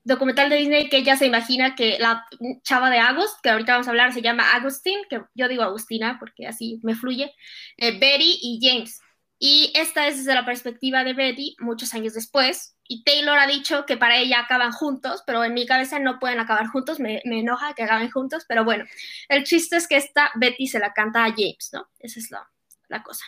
documental 0.08 0.50
de 0.50 0.56
Disney 0.56 0.90
que 0.90 0.98
ella 0.98 1.16
se 1.18 1.26
imagina 1.26 1.76
que 1.76 1.98
la 2.00 2.26
chava 2.64 2.90
de 2.90 3.00
August, 3.00 3.40
que 3.44 3.50
ahorita 3.50 3.74
vamos 3.74 3.88
a 3.88 3.92
hablar, 3.92 4.14
se 4.14 4.22
llama 4.22 4.54
Agustín, 4.54 5.00
que 5.10 5.22
yo 5.36 5.48
digo 5.48 5.64
Agustina 5.64 6.18
porque 6.20 6.48
así 6.48 6.80
me 6.84 6.96
fluye, 6.96 7.34
eh, 7.78 8.00
Betty 8.00 8.40
y 8.42 8.60
James. 8.62 9.02
Y 9.40 9.72
esta 9.76 10.08
es 10.08 10.18
desde 10.18 10.34
la 10.34 10.46
perspectiva 10.46 11.04
de 11.04 11.14
Betty 11.14 11.56
muchos 11.60 11.94
años 11.94 12.14
después. 12.14 12.76
Y 12.88 13.04
Taylor 13.04 13.38
ha 13.38 13.46
dicho 13.46 13.86
que 13.86 13.98
para 13.98 14.18
ella 14.18 14.40
acaban 14.40 14.72
juntos, 14.72 15.24
pero 15.28 15.44
en 15.44 15.54
mi 15.54 15.68
cabeza 15.68 16.00
no 16.00 16.20
pueden 16.20 16.40
acabar 16.40 16.68
juntos. 16.68 17.00
Me, 17.00 17.22
me 17.26 17.42
enoja 17.42 17.74
que 17.76 17.84
acaben 17.84 18.10
juntos, 18.10 18.46
pero 18.48 18.64
bueno, 18.64 18.86
el 19.28 19.44
chiste 19.44 19.76
es 19.76 19.88
que 19.88 19.98
esta 19.98 20.32
Betty 20.36 20.68
se 20.68 20.80
la 20.80 20.94
canta 20.94 21.26
a 21.26 21.32
James, 21.32 21.70
¿no? 21.74 21.88
Esa 22.00 22.20
es 22.20 22.32
la, 22.32 22.50
la 22.88 23.04
cosa. 23.04 23.26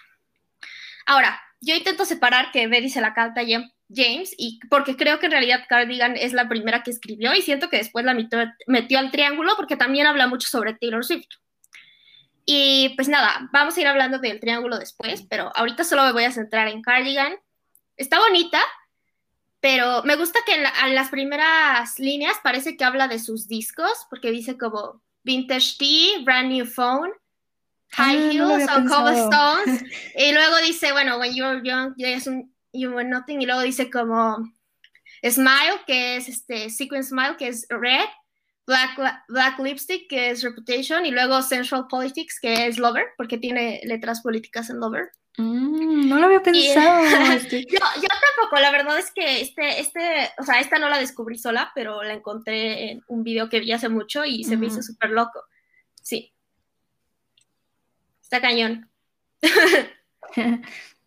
Ahora, 1.06 1.40
yo 1.62 1.76
intento 1.76 2.06
separar 2.06 2.52
que 2.52 2.68
Betty 2.68 2.90
se 2.90 3.02
la 3.02 3.14
canta 3.14 3.42
a 3.42 3.46
James, 3.46 3.70
y 3.90 4.60
porque 4.70 4.96
creo 4.96 5.20
que 5.20 5.26
en 5.26 5.32
realidad 5.32 5.66
Cardigan 5.68 6.16
es 6.16 6.34
la 6.34 6.48
primera 6.48 6.84
que 6.84 6.92
escribió 6.92 7.34
y 7.34 7.42
siento 7.42 7.70
que 7.70 7.78
después 7.78 8.06
la 8.06 8.14
metió, 8.14 8.40
metió 8.68 9.00
al 9.00 9.12
triángulo 9.12 9.54
porque 9.56 9.78
también 9.78 10.06
habla 10.06 10.28
mucho 10.28 10.48
sobre 10.48 10.76
Taylor 10.76 11.04
Swift. 11.04 11.28
Y 12.46 12.94
pues 12.96 13.08
nada, 13.08 13.50
vamos 13.52 13.78
a 13.78 13.82
ir 13.82 13.88
hablando 13.88 14.20
del 14.20 14.40
triángulo 14.40 14.78
después, 14.78 15.24
pero 15.30 15.52
ahorita 15.56 15.84
solo 15.84 16.04
me 16.04 16.14
voy 16.14 16.24
a 16.24 16.32
centrar 16.32 16.68
en 16.68 16.82
Cardigan. 16.82 17.36
Está 17.98 18.20
bonita, 18.20 18.60
pero 19.60 20.04
me 20.04 20.16
gusta 20.16 20.40
que 20.46 20.56
en, 20.56 20.64
la, 20.64 20.74
en, 20.86 20.96
las 20.96 21.10
primeras 21.10 22.00
líneas 22.00 22.38
parece 22.44 22.78
que 22.78 22.84
habla 22.84 23.08
de 23.08 23.20
sus 23.20 23.48
discos, 23.48 24.08
porque 24.10 24.32
dice 24.32 24.58
como 24.58 25.02
Vintage 25.24 25.78
Tea, 25.78 26.24
Brand 26.24 26.52
New 26.52 26.66
Phone, 26.66 27.12
High 27.92 28.18
Ah, 28.18 28.34
no 28.34 28.50
Heels 28.52 28.70
había 28.70 28.76
pensado. 28.76 29.04
Cobblestones. 29.04 29.84
y 30.16 30.32
luego 30.32 30.58
dice, 30.58 30.92
bueno, 30.92 31.18
When 31.18 31.36
You're 31.36 31.62
Young, 31.64 31.96
You 32.74 32.92
Were 32.92 33.08
Nothing. 33.08 33.42
Y 33.42 33.46
luego 33.46 33.62
dice 33.62 33.90
como 33.90 34.38
Smile, 35.24 35.82
que 35.88 36.18
es 36.18 36.30
este, 36.30 36.70
Sequin 36.70 37.04
Smile, 37.04 37.36
que 37.38 37.48
es 37.48 37.66
Red. 37.70 38.06
Black, 38.68 39.24
Black 39.28 39.58
Lipstick, 39.58 40.08
que 40.08 40.30
es 40.30 40.44
Reputation, 40.44 41.04
y 41.04 41.10
luego 41.10 41.42
Central 41.42 41.88
Politics, 41.90 42.40
que 42.40 42.68
es 42.68 42.78
Lover, 42.78 43.08
porque 43.18 43.40
tiene 43.40 43.82
letras 43.84 44.22
políticas 44.22 44.70
en 44.70 44.80
Lover. 44.80 45.10
Mm, 45.38 46.08
no 46.08 46.20
lo 46.20 46.28
había 46.28 46.44
pensado. 46.44 47.04
Y- 47.04 47.34
este. 47.36 47.62
Yo, 47.66 47.80
yo 47.80 48.08
tampoco, 48.08 48.62
la 48.62 48.70
verdad 48.70 49.00
es 49.00 49.12
que 49.12 49.42
este, 49.42 49.80
este, 49.80 50.30
o 50.38 50.44
sea, 50.44 50.60
esta 50.60 50.78
no 50.78 50.88
la 50.88 51.00
descubrí 51.00 51.40
sola, 51.40 51.72
pero 51.74 52.04
la 52.04 52.14
encontré 52.14 52.92
en 52.92 53.04
un 53.08 53.24
video 53.24 53.50
que 53.50 53.60
vi 53.60 53.72
hace 53.72 53.90
mucho 53.90 54.24
y 54.24 54.44
se 54.44 54.56
me 54.56 54.68
hizo 54.68 54.84
súper 54.84 55.10
loco. 55.10 55.44
Sí. 56.04 56.32
Está 58.22 58.40
cañón. 58.40 58.92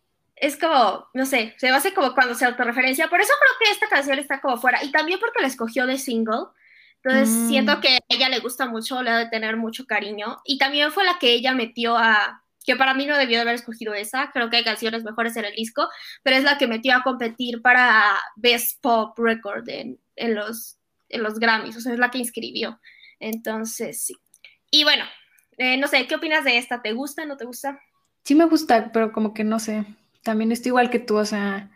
Es 0.43 0.57
como, 0.57 1.07
no 1.13 1.25
sé, 1.25 1.53
se 1.57 1.69
hace 1.69 1.93
como 1.93 2.13
cuando 2.13 2.35
se 2.35 2.45
autorreferencia. 2.45 3.07
Por 3.07 3.21
eso 3.21 3.31
creo 3.39 3.53
que 3.59 3.71
esta 3.71 3.87
canción 3.87 4.19
está 4.19 4.41
como 4.41 4.57
fuera. 4.57 4.83
Y 4.83 4.91
también 4.91 5.19
porque 5.19 5.41
la 5.41 5.47
escogió 5.47 5.85
de 5.87 5.97
single. 5.97 6.47
Entonces 7.01 7.29
Mm. 7.29 7.47
siento 7.47 7.79
que 7.81 7.95
a 7.97 7.99
ella 8.09 8.29
le 8.29 8.39
gusta 8.39 8.65
mucho, 8.65 9.01
le 9.01 9.09
ha 9.11 9.17
de 9.17 9.29
tener 9.29 9.55
mucho 9.57 9.85
cariño. 9.85 10.39
Y 10.45 10.57
también 10.57 10.91
fue 10.91 11.05
la 11.05 11.17
que 11.19 11.31
ella 11.33 11.53
metió 11.53 11.97
a, 11.97 12.43
que 12.65 12.75
para 12.75 12.93
mí 12.93 13.05
no 13.05 13.17
debió 13.17 13.37
de 13.37 13.41
haber 13.41 13.55
escogido 13.55 13.93
esa, 13.93 14.31
creo 14.33 14.49
que 14.49 14.57
hay 14.57 14.63
canciones 14.63 15.03
mejores 15.03 15.35
en 15.37 15.45
el 15.45 15.55
disco, 15.55 15.87
pero 16.23 16.37
es 16.37 16.43
la 16.43 16.57
que 16.57 16.67
metió 16.67 16.95
a 16.95 17.03
competir 17.03 17.61
para 17.61 18.19
Best 18.35 18.81
Pop 18.81 19.17
Record 19.19 19.67
en, 19.69 19.99
en 20.15 20.35
los, 20.35 20.77
en 21.09 21.23
los 21.23 21.39
Grammys, 21.39 21.75
o 21.77 21.81
sea, 21.81 21.93
es 21.93 21.99
la 21.99 22.09
que 22.11 22.19
inscribió. 22.19 22.79
Entonces, 23.19 24.05
sí. 24.05 24.15
Y 24.71 24.83
bueno, 24.83 25.05
eh, 25.57 25.77
no 25.77 25.87
sé, 25.87 26.07
¿qué 26.07 26.15
opinas 26.15 26.43
de 26.45 26.57
esta? 26.57 26.81
¿Te 26.81 26.93
gusta, 26.93 27.25
no 27.25 27.37
te 27.37 27.45
gusta? 27.45 27.79
Sí 28.23 28.35
me 28.35 28.45
gusta, 28.45 28.91
pero 28.93 29.11
como 29.11 29.33
que 29.33 29.43
no 29.43 29.59
sé. 29.59 29.85
También 30.23 30.51
estoy 30.51 30.69
igual 30.69 30.89
que 30.89 30.99
tú, 30.99 31.17
o 31.17 31.25
sea, 31.25 31.69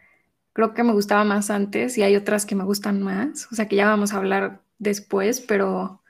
creo 0.53 0.73
que 0.73 0.83
me 0.83 0.93
gustaba 0.93 1.23
más 1.23 1.49
antes 1.49 1.97
y 1.97 2.03
hay 2.03 2.15
otras 2.15 2.45
que 2.45 2.55
me 2.55 2.63
gustan 2.63 3.01
más, 3.01 3.47
o 3.51 3.55
sea, 3.55 3.67
que 3.67 3.75
ya 3.75 3.85
vamos 3.87 4.13
a 4.13 4.17
hablar 4.17 4.61
después, 4.79 5.41
pero 5.41 6.01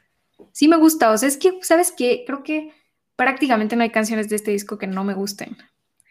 sí 0.51 0.67
me 0.67 0.77
gusta, 0.77 1.11
o 1.11 1.17
sea, 1.17 1.27
es 1.27 1.37
que, 1.37 1.59
¿sabes 1.61 1.91
qué? 1.91 2.23
Creo 2.25 2.43
que 2.43 2.73
prácticamente 3.15 3.75
no 3.75 3.83
hay 3.83 3.89
canciones 3.89 4.29
de 4.29 4.35
este 4.37 4.51
disco 4.51 4.77
que 4.77 4.87
no 4.87 5.03
me 5.03 5.13
gusten. 5.13 5.57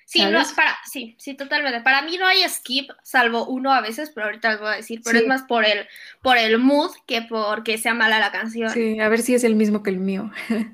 Sí, 0.09 0.23
no, 0.25 0.40
para, 0.54 0.76
sí, 0.88 1.16
sí, 1.18 1.35
totalmente. 1.35 1.80
Para 1.80 2.00
mí 2.02 2.16
no 2.16 2.26
hay 2.26 2.49
skip, 2.49 2.90
salvo 3.02 3.45
uno 3.47 3.73
a 3.73 3.80
veces, 3.80 4.12
pero 4.14 4.26
ahorita 4.26 4.50
les 4.52 4.61
voy 4.61 4.68
a 4.68 4.76
decir, 4.76 5.00
pero 5.04 5.18
Sí. 5.18 5.25
es 5.25 5.28
más 5.28 5.42
por 5.42 5.64
el, 5.64 5.87
por 6.23 6.38
el 6.38 6.59
mood 6.59 6.92
que 7.06 7.23
porque 7.23 7.76
sea 7.76 7.92
mala 7.92 8.21
la 8.21 8.30
canción. 8.30 8.71
Sí, 8.71 9.00
a 9.00 9.09
ver 9.09 9.21
si 9.21 9.35
es 9.35 9.42
el 9.42 9.56
mismo 9.56 9.83
que 9.83 9.90
el 9.90 9.99
mío. 9.99 10.30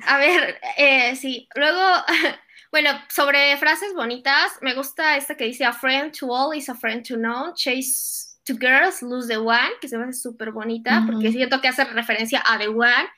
A 0.07 0.19
ver, 0.19 0.61
eh, 0.77 1.17
sí. 1.17 1.49
Luego, 1.55 1.81
bueno, 2.73 2.91
sobre 3.11 3.55
frases 3.59 3.93
bonitas, 3.95 4.51
me 4.63 4.73
gusta 4.73 5.19
esta 5.19 5.37
que 5.37 5.45
dice, 5.45 5.67
a 5.67 5.75
friend 5.75 6.11
to 6.19 6.33
all 6.33 6.57
is 6.57 6.71
a 6.71 6.75
friend 6.75 7.07
to 7.07 7.19
none, 7.19 7.53
chase 7.55 8.39
to 8.45 8.55
girls, 8.55 9.03
lose 9.03 9.29
the 9.29 9.37
one, 9.37 9.73
que 9.81 9.89
se 9.89 9.99
me 9.99 10.05
hace 10.05 10.15
súper 10.15 10.53
bonita, 10.53 11.01
Ujú. 11.01 11.13
porque 11.13 11.31
siento 11.31 11.61
que 11.61 11.69
hace 11.69 11.85
referencia 11.85 12.43
a 12.45 12.59
the 12.59 12.69
one, 12.69 13.09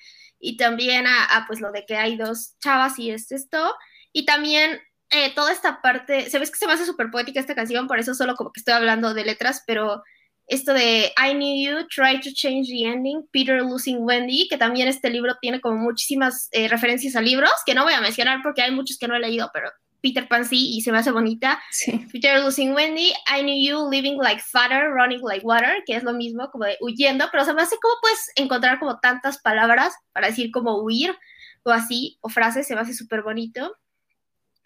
y 0.40 0.56
también 0.56 1.06
a, 1.06 1.24
a, 1.36 1.46
pues 1.46 1.60
lo 1.60 1.70
de 1.70 1.86
que 1.86 1.96
hay 1.96 2.16
dos 2.16 2.58
chavas 2.58 2.98
y 2.98 3.12
es 3.12 3.30
esto, 3.30 3.72
y 4.12 4.26
también 4.26 4.80
eh, 5.10 5.32
toda 5.36 5.52
esta 5.52 5.80
parte, 5.80 6.28
se 6.28 6.40
ves 6.40 6.50
que 6.50 6.58
se 6.58 6.66
me 6.66 6.72
hace 6.72 6.84
súper 6.84 7.12
poética 7.12 7.38
esta 7.38 7.54
canción, 7.54 7.86
por 7.86 8.00
eso 8.00 8.12
solo 8.14 8.34
como 8.34 8.50
que 8.50 8.58
estoy 8.58 8.74
hablando 8.74 9.14
de 9.14 9.24
letras, 9.24 9.62
pero 9.64 10.02
esto 10.46 10.74
de 10.74 11.12
I 11.16 11.32
knew 11.34 11.54
you, 11.54 11.86
try 11.88 12.20
to 12.20 12.30
change 12.32 12.68
the 12.68 12.84
ending, 12.84 13.26
Peter 13.30 13.62
losing 13.62 13.98
Wendy, 14.00 14.46
que 14.48 14.58
también 14.58 14.88
este 14.88 15.10
libro 15.10 15.36
tiene 15.40 15.60
como 15.60 15.78
muchísimas 15.78 16.48
eh, 16.52 16.68
referencias 16.68 17.16
a 17.16 17.20
libros, 17.20 17.52
que 17.64 17.74
no 17.74 17.84
voy 17.84 17.94
a 17.94 18.00
mencionar 18.00 18.40
porque 18.42 18.62
hay 18.62 18.70
muchos 18.70 18.98
que 18.98 19.08
no 19.08 19.16
he 19.16 19.20
leído, 19.20 19.50
pero 19.52 19.70
Peter 20.04 20.28
Pan 20.28 20.44
sí 20.44 20.76
y 20.76 20.82
se 20.82 20.92
me 20.92 20.98
hace 20.98 21.10
bonita. 21.10 21.62
Sí. 21.70 22.06
Peter 22.12 22.38
losing 22.40 22.74
Wendy, 22.74 23.12
I 23.26 23.42
knew 23.42 23.56
you 23.56 23.88
living 23.88 24.18
like 24.18 24.42
father, 24.42 24.92
running 24.92 25.22
like 25.22 25.46
water, 25.46 25.82
que 25.86 25.96
es 25.96 26.02
lo 26.02 26.12
mismo 26.12 26.50
como 26.50 26.66
de 26.66 26.76
huyendo, 26.80 27.26
pero 27.32 27.44
se 27.46 27.54
me 27.54 27.62
hace 27.62 27.76
como 27.80 27.94
puedes 28.02 28.30
encontrar 28.36 28.78
como 28.78 29.00
tantas 29.00 29.38
palabras 29.38 29.94
para 30.12 30.26
decir 30.26 30.50
como 30.50 30.82
huir, 30.82 31.16
o 31.62 31.70
así, 31.70 32.18
o 32.20 32.28
frases, 32.28 32.66
se 32.66 32.74
me 32.74 32.82
hace 32.82 32.92
súper 32.92 33.22
bonito. 33.22 33.78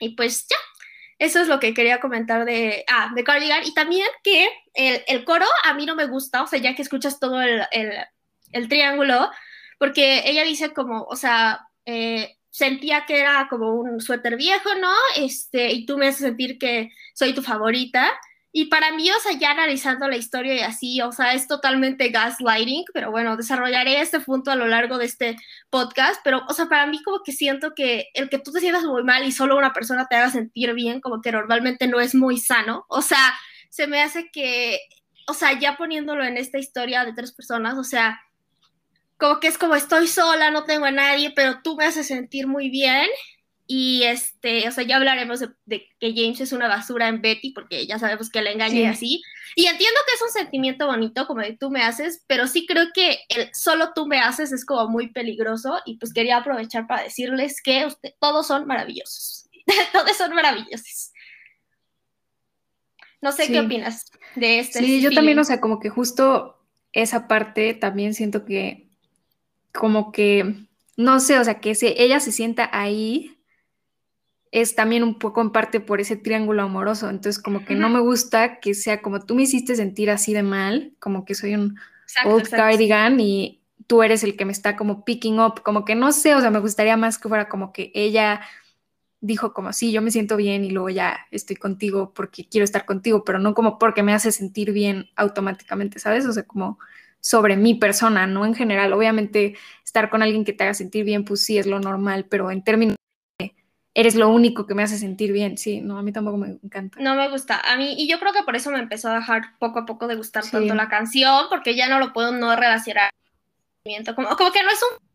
Y 0.01 0.17
pues 0.17 0.47
ya, 0.49 0.57
eso 1.19 1.41
es 1.41 1.49
lo 1.49 1.59
que 1.59 1.75
quería 1.75 2.01
comentar 2.01 2.45
de, 2.45 2.85
ah, 2.89 3.11
de 3.15 3.25
Cardigan. 3.25 3.67
Y 3.67 3.75
también 3.75 4.07
que 4.23 4.49
el, 4.75 5.03
el, 5.07 5.25
coro 5.25 5.47
a 5.65 5.75
mí 5.75 5.87
no 5.87 5.97
me 5.97 6.07
gusta, 6.07 6.43
o 6.43 6.47
sea, 6.47 6.59
ya 6.59 6.75
que 6.75 6.83
escuchas 6.83 7.19
todo 7.19 7.43
el, 7.43 7.63
el, 7.73 7.93
el 8.53 8.69
triángulo, 8.69 9.31
porque 9.79 10.23
ella 10.27 10.45
dice 10.45 10.73
como, 10.73 11.03
o 11.03 11.17
sea, 11.17 11.67
eh, 11.87 12.37
sentía 12.51 13.07
que 13.07 13.21
era 13.21 13.47
como 13.49 13.73
un 13.75 14.01
suéter 14.01 14.37
viejo, 14.37 14.75
¿no? 14.81 14.93
Este, 15.17 15.73
y 15.73 15.87
tú 15.87 15.99
me 15.99 16.09
haces 16.09 16.23
sentir 16.23 16.59
que 16.59 16.91
soy 17.15 17.35
tu 17.35 17.43
favorita. 17.43 18.11
Y 18.61 18.65
para 18.65 18.91
mí, 18.91 19.09
o 19.09 19.21
sea, 19.21 19.39
ya 19.39 19.53
analizando 19.53 20.09
la 20.09 20.17
historia 20.17 20.57
y 20.57 20.61
así, 20.63 21.01
o 21.01 21.13
sea, 21.13 21.33
es 21.33 21.47
totalmente 21.47 22.09
gaslighting, 22.09 22.87
pero 22.93 23.13
bueno, 23.13 23.37
desarrollaré 23.37 24.01
este 24.01 24.19
punto 24.19 24.51
a 24.51 24.57
lo 24.57 24.67
largo 24.67 24.99
de 24.99 25.05
este 25.05 25.37
podcast, 25.71 26.21
pero, 26.25 26.43
o 26.49 26.53
sea, 26.53 26.67
para 26.67 26.89
mí 26.89 27.01
como 27.05 27.23
que 27.23 27.31
siento 27.31 27.73
que 27.73 28.09
el 28.15 28.29
que 28.29 28.41
tú 28.41 28.51
te 28.51 28.59
sientas 28.59 28.83
muy 28.83 29.05
mal 29.05 29.25
y 29.25 29.31
solo 29.31 29.57
una 29.57 29.73
persona 29.73 30.09
te 30.09 30.17
haga 30.17 30.31
sentir 30.31 30.75
bien, 30.75 31.01
como 31.01 31.21
que 31.23 31.31
normalmente 31.31 31.87
no 31.87 32.01
es 32.01 32.17
muy 32.17 32.37
sano, 32.39 32.85
o 32.89 33.01
sea, 33.01 33.33
se 33.71 33.87
me 33.87 34.03
hace 34.03 34.29
que, 34.33 34.81
o 35.29 35.35
sea, 35.35 35.57
ya 35.57 35.77
poniéndolo 35.77 36.25
en 36.25 36.37
esta 36.37 36.59
historia 36.59 37.05
de 37.05 37.13
tres 37.13 37.31
personas, 37.31 37.79
o 37.79 37.85
sea, 37.85 38.21
como 39.19 39.39
que 39.39 39.47
es 39.47 39.57
como 39.57 39.77
estoy 39.77 40.09
sola, 40.09 40.51
no 40.51 40.65
tengo 40.65 40.87
a 40.87 40.91
nadie, 40.91 41.31
pero 41.31 41.61
tú 41.63 41.77
me 41.77 41.85
haces 41.85 42.09
sentir 42.09 42.49
muy 42.49 42.71
bien 42.71 43.07
y 43.71 44.05
este, 44.05 44.67
o 44.67 44.73
sea, 44.73 44.83
ya 44.83 44.97
hablaremos 44.97 45.41
de, 45.41 45.89
que 46.01 46.15
James 46.17 46.41
es 46.41 46.53
una 46.53 46.69
basura 46.69 47.07
en 47.07 47.21
Betty, 47.21 47.53
porque 47.53 47.87
ya 47.87 47.99
sabemos 47.99 48.31
que 48.31 48.41
le 48.41 48.53
engaña 48.53 48.91
así. 48.91 49.23
Y 49.57 49.67
entiendo 49.67 50.01
que 50.07 50.15
es 50.15 50.23
un 50.23 50.31
sentimiento 50.31 50.87
bonito, 50.87 51.27
como 51.27 51.43
de 51.43 51.55
tú 51.55 51.71
me 51.71 51.83
haces, 51.83 52.25
pero 52.27 52.47
sí 52.47 52.67
creo 52.67 52.87
que 52.95 53.19
el 53.29 53.51
solo 53.53 53.93
tú 53.95 54.07
me 54.07 54.21
haces 54.21 54.53
es 54.53 54.65
como 54.65 54.89
muy 54.89 55.13
peligroso. 55.13 55.81
Y 55.85 55.99
pues 55.99 56.15
quería 56.15 56.39
aprovechar 56.39 56.87
para 56.87 57.03
decirles 57.03 57.61
que 57.63 57.85
usted, 57.85 58.15
todos 58.19 58.47
son 58.47 58.67
maravillosos. 58.67 59.51
todos 59.93 60.17
son 60.17 60.35
maravillosos. 60.35 61.13
No 63.21 63.33
sé 63.33 63.49
qué 63.49 63.61
opinas 63.61 64.07
de 64.35 64.61
este. 64.61 64.79
Sí, 64.79 65.03
yo 65.03 65.11
también, 65.11 65.39
o 65.41 65.45
sea, 65.45 65.61
como 65.61 65.79
que 65.79 65.91
justo 65.91 66.57
esa 66.93 67.29
parte 67.29 67.75
también 67.75 68.15
siento 68.15 68.47
que, 68.47 68.89
como 69.75 70.11
que, 70.11 70.55
no 70.97 71.21
sé, 71.21 71.39
o 71.39 71.45
sea, 71.45 71.61
que 71.61 71.75
si 71.75 71.89
ella 71.99 72.19
se 72.21 72.33
sienta 72.33 72.71
ahí 72.73 73.38
es 74.51 74.75
también 74.75 75.03
un 75.03 75.19
poco 75.19 75.41
en 75.41 75.51
parte 75.51 75.81
por 75.81 76.01
ese 76.01 76.17
triángulo 76.17 76.63
amoroso. 76.63 77.11
Entonces, 77.11 77.43
como 77.43 77.65
que 77.65 77.75
no 77.75 77.89
me 77.89 78.01
gusta 78.01 78.61
que 78.61 78.75
sea 78.75 79.03
como 79.03 79.21
tú 79.21 79.35
me 79.35 79.43
hiciste 79.43 79.77
sentir 79.77 80.11
así 80.11 80.33
de 80.33 80.43
mal, 80.43 80.93
como 80.99 81.25
que 81.25 81.35
soy 81.35 81.55
un 81.55 81.79
old 82.25 82.49
cardigan 82.49 83.21
y 83.21 83.61
tú 83.87 84.03
eres 84.03 84.25
el 84.25 84.37
que 84.37 84.45
me 84.45 84.53
está 84.53 84.77
como 84.77 85.05
picking 85.05 85.41
up, 85.41 85.63
como 85.63 85.85
que 85.85 85.95
no 85.95 86.13
sé, 86.13 86.35
o 86.35 86.41
sea, 86.41 86.51
me 86.51 86.61
gustaría 86.61 86.97
más 86.97 87.19
que 87.19 87.29
fuera 87.29 87.49
como 87.49 87.73
que 87.73 87.91
ella 87.95 88.41
dijo 89.21 89.53
como, 89.53 89.73
sí, 89.73 89.93
yo 89.93 90.03
me 90.03 90.11
siento 90.11 90.37
bien 90.37 90.65
y 90.65 90.71
luego 90.71 90.91
ya 90.91 91.27
estoy 91.31 91.57
contigo 91.57 92.13
porque 92.15 92.49
quiero 92.49 92.65
estar 92.65 92.85
contigo, 92.85 93.25
pero 93.25 93.39
no 93.39 93.55
como 93.55 93.79
porque 93.79 94.03
me 94.03 94.15
hace 94.15 94.31
sentir 94.31 94.73
bien 94.73 95.11
automáticamente, 95.17 95.99
¿sabes? 95.99 96.27
O 96.27 96.33
sea, 96.33 96.45
como 96.45 96.79
sobre 97.21 97.57
mi 97.57 97.75
persona, 97.75 98.27
no 98.27 98.47
en 98.47 98.55
general. 98.55 98.93
Obviamente, 98.93 99.57
estar 99.85 100.09
con 100.09 100.23
alguien 100.23 100.45
que 100.45 100.53
te 100.53 100.65
haga 100.65 100.75
sentir 100.75 101.05
bien, 101.05 101.25
pues 101.25 101.43
sí 101.43 101.59
es 101.59 101.67
lo 101.67 101.81
normal, 101.81 102.27
pero 102.29 102.51
en 102.51 102.63
términos 102.63 102.98
eres 103.99 104.15
lo 104.15 104.29
único 104.29 104.65
que 104.65 104.75
me 104.75 104.85
hace 104.85 104.97
sentir 104.97 105.33
bien. 105.33 105.59
Sí, 105.59 105.81
no, 105.81 105.99
a 105.99 106.03
mí 106.03 106.13
tampoco 106.13 106.37
me 106.37 106.59
encanta. 106.63 107.01
No 107.01 107.17
me 107.17 107.29
gusta. 107.29 107.61
A 107.61 107.77
mí, 107.77 107.95
y 107.99 108.09
yo 108.09 108.21
creo 108.21 108.33
que 108.33 108.45
por 108.45 108.55
eso 108.55 108.71
me 108.71 108.79
empezó 108.79 109.09
a 109.11 109.17
dejar 109.17 109.59
poco 109.59 109.81
a 109.81 109.87
poco 109.87 110.07
de 110.07 110.15
gustar 110.15 110.49
tanto 110.49 110.75
la 110.75 110.89
canción, 110.89 111.47
porque 111.51 111.75
ya 111.75 111.89
no 111.89 111.99
lo 111.99 112.13
puedo 112.13 112.31
no 112.31 112.55
relacionar. 112.55 113.11
Como, 114.15 114.29
como 114.37 114.53
que 114.53 114.63
no 114.63 114.71
es 114.71 114.81
un 114.83 115.09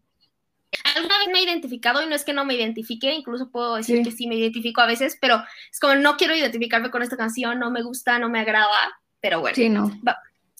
alguna 0.95 1.17
vez 1.19 1.27
me 1.31 1.39
he 1.39 1.43
identificado 1.43 2.01
y 2.03 2.07
no 2.07 2.15
es 2.15 2.23
que 2.23 2.33
no 2.33 2.45
me 2.45 2.55
identifique, 2.55 3.13
incluso 3.13 3.49
puedo 3.49 3.75
decir 3.75 4.03
que 4.03 4.11
sí 4.11 4.27
me 4.27 4.35
identifico 4.35 4.81
a 4.81 4.87
veces, 4.87 5.17
pero 5.21 5.41
es 5.71 5.79
como 5.79 5.95
no 5.95 6.17
quiero 6.17 6.35
identificarme 6.35 6.89
con 6.89 7.03
esta 7.03 7.15
canción, 7.15 7.59
no 7.59 7.71
me 7.71 7.83
gusta, 7.83 8.19
no 8.19 8.29
me 8.29 8.39
agrada, 8.39 8.99
pero 9.21 9.39
bueno, 9.39 9.55
sí, 9.55 9.69
no. 9.69 9.91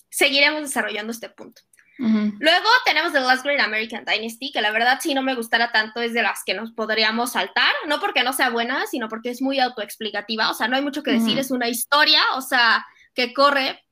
seguiremos 0.10 0.62
desarrollando 0.62 1.12
este 1.12 1.30
punto. 1.30 1.63
Luego 1.97 2.67
tenemos 2.85 3.13
The 3.13 3.19
Last 3.19 3.43
Great 3.43 3.59
American 3.59 4.03
Dynasty, 4.05 4.51
que 4.51 4.62
la 4.62 4.71
verdad 4.71 5.00
si 5.01 5.13
no 5.13 5.21
me 5.21 5.35
gustara 5.35 5.71
tanto 5.71 6.01
es 6.01 6.13
de 6.13 6.23
las 6.23 6.43
que 6.43 6.53
nos 6.53 6.71
podríamos 6.71 7.33
saltar, 7.33 7.71
no 7.88 8.00
porque 8.00 8.23
no 8.23 8.33
sea 8.33 8.50
buena, 8.50 8.88
sino 8.88 9.07
porque 9.09 9.29
es 9.29 9.41
muy 9.41 9.59
autoexplicativa, 9.59 10.50
o 10.50 10.53
sea, 10.53 10.67
no 10.67 10.75
hay 10.75 10.81
mucho 10.81 11.03
que 11.03 11.12
decir, 11.12 11.38
es 11.38 11.51
una 11.51 11.69
historia, 11.69 12.21
o 12.35 12.41
sea, 12.41 12.85
que 13.13 13.33
corre 13.33 13.83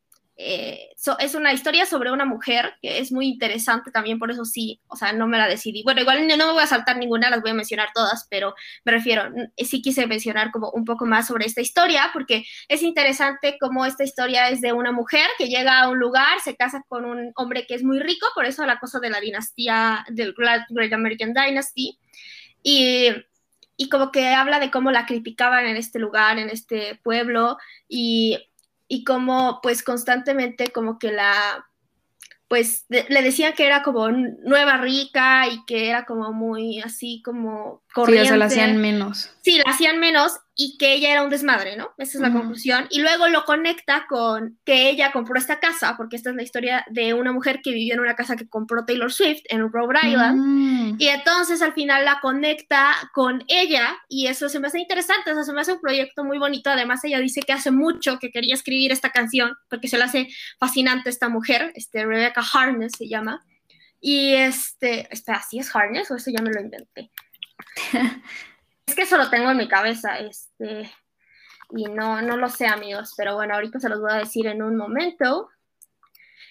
eh, 0.43 0.89
es 1.19 1.35
una 1.35 1.53
historia 1.53 1.85
sobre 1.85 2.11
una 2.11 2.25
mujer 2.25 2.73
que 2.81 2.99
es 2.99 3.11
muy 3.11 3.27
interesante 3.27 3.91
también, 3.91 4.17
por 4.17 4.31
eso 4.31 4.43
sí, 4.43 4.81
o 4.87 4.95
sea, 4.95 5.13
no 5.13 5.27
me 5.27 5.37
la 5.37 5.47
decidí. 5.47 5.83
Bueno, 5.83 6.01
igual 6.01 6.27
no 6.27 6.37
me 6.37 6.53
voy 6.53 6.63
a 6.63 6.67
saltar 6.67 6.97
ninguna, 6.97 7.29
las 7.29 7.41
voy 7.41 7.51
a 7.51 7.53
mencionar 7.53 7.89
todas, 7.93 8.25
pero 8.29 8.55
me 8.83 8.91
refiero, 8.91 9.23
sí 9.57 9.81
quise 9.81 10.07
mencionar 10.07 10.51
como 10.51 10.71
un 10.71 10.83
poco 10.83 11.05
más 11.05 11.27
sobre 11.27 11.45
esta 11.45 11.61
historia, 11.61 12.09
porque 12.11 12.43
es 12.67 12.81
interesante 12.81 13.57
cómo 13.59 13.85
esta 13.85 14.03
historia 14.03 14.49
es 14.49 14.61
de 14.61 14.73
una 14.73 14.91
mujer 14.91 15.27
que 15.37 15.47
llega 15.47 15.79
a 15.79 15.89
un 15.89 15.99
lugar, 15.99 16.39
se 16.43 16.55
casa 16.55 16.83
con 16.87 17.05
un 17.05 17.31
hombre 17.35 17.65
que 17.67 17.75
es 17.75 17.83
muy 17.83 17.99
rico, 17.99 18.25
por 18.33 18.45
eso 18.45 18.65
la 18.65 18.79
cosa 18.79 18.99
de 18.99 19.09
la 19.11 19.19
dinastía, 19.19 20.05
del 20.09 20.33
Great 20.33 20.93
American 20.93 21.33
Dynasty, 21.33 21.99
y 22.63 23.09
y 23.81 23.89
como 23.89 24.11
que 24.11 24.27
habla 24.27 24.59
de 24.59 24.69
cómo 24.69 24.91
la 24.91 25.07
criticaban 25.07 25.65
en 25.65 25.75
este 25.75 25.97
lugar, 25.97 26.37
en 26.37 26.51
este 26.51 26.99
pueblo, 27.03 27.57
y 27.87 28.37
y 28.91 29.05
como 29.05 29.61
pues 29.63 29.83
constantemente 29.83 30.73
como 30.73 30.99
que 30.99 31.13
la 31.13 31.65
pues 32.49 32.85
le 32.89 33.21
decían 33.21 33.53
que 33.53 33.65
era 33.65 33.83
como 33.83 34.09
nueva 34.11 34.75
rica 34.79 35.47
y 35.47 35.63
que 35.63 35.89
era 35.89 36.03
como 36.03 36.33
muy 36.33 36.81
así 36.81 37.21
como 37.23 37.83
corriente. 37.93 38.27
Sí, 38.27 38.33
o 38.33 38.37
la 38.37 38.45
hacían 38.45 38.77
menos. 38.77 39.29
Sí, 39.41 39.57
la 39.57 39.71
hacían 39.71 39.99
menos 39.99 40.33
y 40.55 40.77
que 40.77 40.93
ella 40.93 41.11
era 41.11 41.23
un 41.23 41.29
desmadre, 41.29 41.75
¿no? 41.75 41.91
Esa 41.97 42.17
es 42.17 42.21
la 42.21 42.31
conclusión. 42.31 42.85
Y 42.91 43.01
luego 43.01 43.27
lo 43.27 43.45
conecta 43.45 44.05
con 44.07 44.59
que 44.63 44.89
ella 44.89 45.11
compró 45.11 45.37
esta 45.37 45.59
casa, 45.59 45.95
porque 45.97 46.15
esta 46.15 46.29
es 46.29 46.35
la 46.35 46.43
historia 46.43 46.85
de 46.89 47.13
una 47.13 47.31
mujer 47.31 47.61
que 47.63 47.71
vivió 47.71 47.95
en 47.95 47.99
una 47.99 48.15
casa 48.15 48.35
que 48.35 48.47
compró 48.47 48.85
Taylor 48.85 49.11
Swift 49.11 49.41
en 49.49 49.71
Rhode 49.71 49.97
Island. 50.03 50.39
Mm. 50.39 50.95
Y 50.99 51.07
entonces 51.07 51.61
al 51.61 51.73
final 51.73 52.05
la 52.05 52.19
conecta 52.21 52.93
con 53.13 53.43
ella 53.47 53.97
y 54.07 54.27
eso 54.27 54.49
se 54.49 54.59
me 54.59 54.67
hace 54.67 54.79
interesante, 54.79 55.31
o 55.31 55.33
sea, 55.33 55.43
se 55.43 55.53
me 55.53 55.61
hace 55.61 55.73
un 55.73 55.81
proyecto 55.81 56.23
muy 56.23 56.37
bonito. 56.37 56.69
Además, 56.69 57.03
ella 57.03 57.19
dice 57.19 57.41
que 57.41 57.53
hace 57.53 57.71
mucho 57.71 58.19
que 58.19 58.29
quería 58.29 58.53
escribir 58.53 58.91
esta 58.91 59.09
canción 59.09 59.53
porque 59.69 59.87
se 59.87 59.97
le 59.97 60.03
hace 60.03 60.27
fascinante 60.59 61.09
esta 61.09 61.29
mujer, 61.29 61.71
este, 61.75 62.05
Rebecca 62.05 62.43
Harness 62.53 62.93
se 62.97 63.07
llama. 63.07 63.43
Y 63.99 64.33
este, 64.33 65.07
espera, 65.11 65.41
¿sí 65.47 65.59
es 65.59 65.75
Harness 65.75 66.09
o 66.11 66.15
eso 66.15 66.31
ya 66.31 66.41
me 66.41 66.51
lo 66.51 66.59
inventé? 66.59 67.11
es 68.85 68.95
que 68.95 69.03
eso 69.03 69.17
lo 69.17 69.29
tengo 69.29 69.51
en 69.51 69.57
mi 69.57 69.67
cabeza, 69.67 70.19
este, 70.19 70.91
y 71.71 71.85
no, 71.85 72.21
no 72.21 72.37
lo 72.37 72.49
sé, 72.49 72.67
amigos, 72.67 73.13
pero 73.17 73.35
bueno, 73.35 73.55
ahorita 73.55 73.79
se 73.79 73.89
los 73.89 74.01
voy 74.01 74.11
a 74.11 74.17
decir 74.17 74.47
en 74.47 74.61
un 74.61 74.75
momento. 74.75 75.49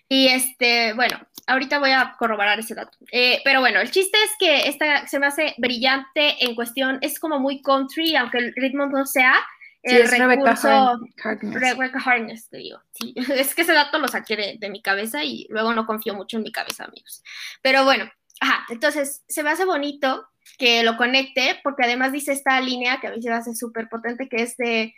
Y 0.08 0.26
este, 0.26 0.92
bueno, 0.94 1.20
ahorita 1.46 1.78
voy 1.78 1.92
a 1.92 2.16
corroborar 2.18 2.58
ese 2.58 2.74
dato. 2.74 2.98
Eh, 3.12 3.40
pero 3.44 3.60
bueno, 3.60 3.80
el 3.80 3.90
chiste 3.90 4.18
es 4.24 4.30
que 4.38 4.68
esta 4.68 5.06
se 5.06 5.18
me 5.18 5.26
hace 5.26 5.54
brillante 5.58 6.44
en 6.44 6.54
cuestión, 6.54 6.98
es 7.00 7.20
como 7.20 7.38
muy 7.38 7.62
country, 7.62 8.16
aunque 8.16 8.38
el 8.38 8.54
ritmo 8.56 8.86
no 8.86 9.06
sea. 9.06 9.34
el 9.82 10.08
recurso, 10.08 10.98
Rebecca 11.42 12.00
Harness, 12.04 12.48
te 12.48 12.58
digo. 12.58 12.80
Sí, 12.92 13.14
es 13.36 13.54
que 13.54 13.62
ese 13.62 13.72
dato 13.72 13.98
lo 13.98 14.08
saqué 14.08 14.36
de, 14.36 14.56
de, 14.58 14.70
mi 14.70 14.82
cabeza 14.82 15.22
y 15.22 15.46
luego 15.48 15.72
no 15.74 15.86
confío 15.86 16.14
mucho 16.14 16.38
en 16.38 16.42
mi 16.42 16.50
cabeza, 16.50 16.84
amigos. 16.84 17.22
Pero 17.62 17.84
bueno, 17.84 18.10
ajá, 18.40 18.66
entonces 18.70 19.22
se 19.28 19.42
me 19.42 19.50
hace 19.50 19.64
bonito 19.64 20.26
que 20.58 20.82
lo 20.82 20.96
conecte, 20.96 21.60
porque 21.62 21.84
además 21.84 22.12
dice 22.12 22.32
esta 22.32 22.60
línea 22.60 23.00
que 23.00 23.06
a 23.06 23.12
mí 23.12 23.22
se 23.22 23.30
me 23.30 23.36
hace 23.36 23.54
súper 23.54 23.88
potente, 23.88 24.28
que 24.28 24.42
es 24.42 24.56
de 24.56 24.94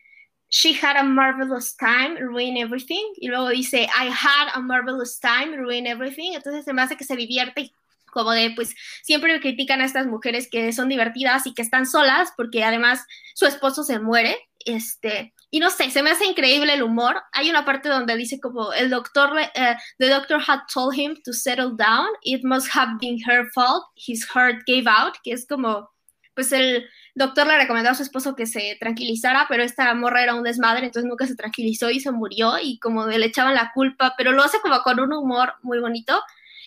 She 0.48 0.78
had 0.82 0.96
a 0.96 1.02
marvelous 1.02 1.76
time, 1.76 2.20
ruin 2.20 2.56
everything, 2.56 3.04
y 3.16 3.28
luego 3.28 3.48
dice 3.48 3.82
I 3.82 4.08
had 4.08 4.48
a 4.54 4.60
marvelous 4.60 5.18
time, 5.18 5.56
ruin 5.56 5.86
everything, 5.86 6.32
entonces 6.34 6.64
se 6.64 6.72
me 6.72 6.82
hace 6.82 6.96
que 6.96 7.04
se 7.04 7.16
divierte 7.16 7.72
como 8.12 8.32
de, 8.32 8.52
pues, 8.54 8.74
siempre 9.02 9.40
critican 9.40 9.80
a 9.80 9.86
estas 9.86 10.06
mujeres 10.06 10.48
que 10.50 10.72
son 10.72 10.90
divertidas 10.90 11.46
y 11.46 11.54
que 11.54 11.62
están 11.62 11.86
solas, 11.86 12.32
porque 12.36 12.62
además 12.62 13.06
su 13.34 13.46
esposo 13.46 13.82
se 13.84 13.98
muere, 13.98 14.36
este, 14.66 15.32
y 15.54 15.60
no 15.60 15.68
sé, 15.68 15.90
se 15.90 16.02
me 16.02 16.08
hace 16.08 16.24
increíble 16.24 16.72
el 16.72 16.82
humor. 16.82 17.22
Hay 17.32 17.50
una 17.50 17.66
parte 17.66 17.90
donde 17.90 18.16
dice 18.16 18.40
como 18.40 18.72
el 18.72 18.88
doctor, 18.88 19.32
uh, 19.32 19.78
the 19.98 20.08
doctor 20.08 20.40
had 20.40 20.60
told 20.72 20.98
him 20.98 21.14
to 21.26 21.34
settle 21.34 21.76
down. 21.76 22.06
It 22.22 22.42
must 22.42 22.74
have 22.74 22.92
been 22.98 23.18
her 23.28 23.50
fault. 23.52 23.84
His 23.94 24.26
heart 24.34 24.62
gave 24.66 24.88
out, 24.88 25.12
que 25.22 25.34
es 25.34 25.46
como, 25.46 25.90
pues 26.34 26.52
el 26.52 26.88
doctor 27.14 27.46
le 27.46 27.58
recomendó 27.58 27.90
a 27.90 27.94
su 27.94 28.02
esposo 28.02 28.34
que 28.34 28.46
se 28.46 28.78
tranquilizara, 28.80 29.44
pero 29.46 29.62
esta 29.62 29.92
morra 29.94 30.22
era 30.22 30.34
un 30.34 30.42
desmadre, 30.42 30.86
entonces 30.86 31.06
nunca 31.06 31.26
se 31.26 31.36
tranquilizó 31.36 31.90
y 31.90 32.00
se 32.00 32.12
murió 32.12 32.54
y 32.58 32.78
como 32.78 33.06
le 33.06 33.26
echaban 33.26 33.54
la 33.54 33.72
culpa, 33.74 34.14
pero 34.16 34.32
lo 34.32 34.42
hace 34.42 34.58
como 34.60 34.80
con 34.80 35.00
un 35.00 35.12
humor 35.12 35.56
muy 35.60 35.80
bonito. 35.80 36.18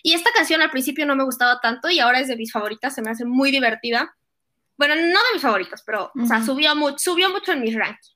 Y 0.04 0.14
esta 0.14 0.30
canción 0.30 0.62
al 0.62 0.70
principio 0.70 1.06
no 1.06 1.16
me 1.16 1.24
gustaba 1.24 1.60
tanto 1.60 1.90
y 1.90 1.98
ahora 1.98 2.20
es 2.20 2.28
de 2.28 2.36
mis 2.36 2.52
favoritas, 2.52 2.94
se 2.94 3.02
me 3.02 3.10
hace 3.10 3.24
muy 3.24 3.50
divertida. 3.50 4.14
Bueno, 4.78 4.94
no 4.94 5.02
de 5.02 5.32
mis 5.32 5.42
favoritos, 5.42 5.82
pero, 5.84 6.12
o 6.14 6.26
sea, 6.26 6.40
subió, 6.44 6.72
subió 6.98 7.30
mucho 7.30 7.50
en 7.50 7.62
mis 7.62 7.74
rankings. 7.74 8.15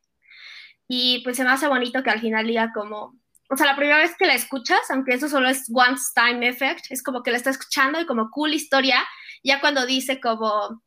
Y 0.92 1.20
pues 1.22 1.36
se 1.36 1.44
me 1.44 1.50
hace 1.50 1.68
bonito 1.68 2.02
que 2.02 2.10
al 2.10 2.20
final 2.20 2.48
diga 2.48 2.72
como, 2.74 3.16
o 3.48 3.56
sea, 3.56 3.66
la 3.66 3.76
primera 3.76 3.98
vez 3.98 4.16
que 4.18 4.26
la 4.26 4.34
escuchas, 4.34 4.80
aunque 4.90 5.14
eso 5.14 5.28
solo 5.28 5.48
es 5.48 5.70
once 5.72 6.10
time 6.16 6.48
effect, 6.48 6.86
es 6.90 7.00
como 7.04 7.22
que 7.22 7.30
la 7.30 7.36
está 7.36 7.50
escuchando 7.50 8.00
y 8.00 8.06
como 8.06 8.28
cool 8.30 8.54
historia, 8.54 8.96
ya 9.44 9.60
cuando 9.60 9.86
dice 9.86 10.18
como, 10.18 10.82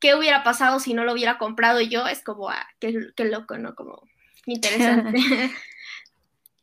qué 0.00 0.14
hubiera 0.14 0.42
pasado 0.42 0.80
si 0.80 0.94
no 0.94 1.04
lo 1.04 1.12
hubiera 1.12 1.36
comprado 1.36 1.82
yo, 1.82 2.06
es 2.06 2.24
como, 2.24 2.48
ah, 2.48 2.66
qué, 2.80 3.08
qué 3.14 3.26
loco, 3.26 3.58
¿no? 3.58 3.74
Como 3.74 4.00
interesante. 4.46 5.18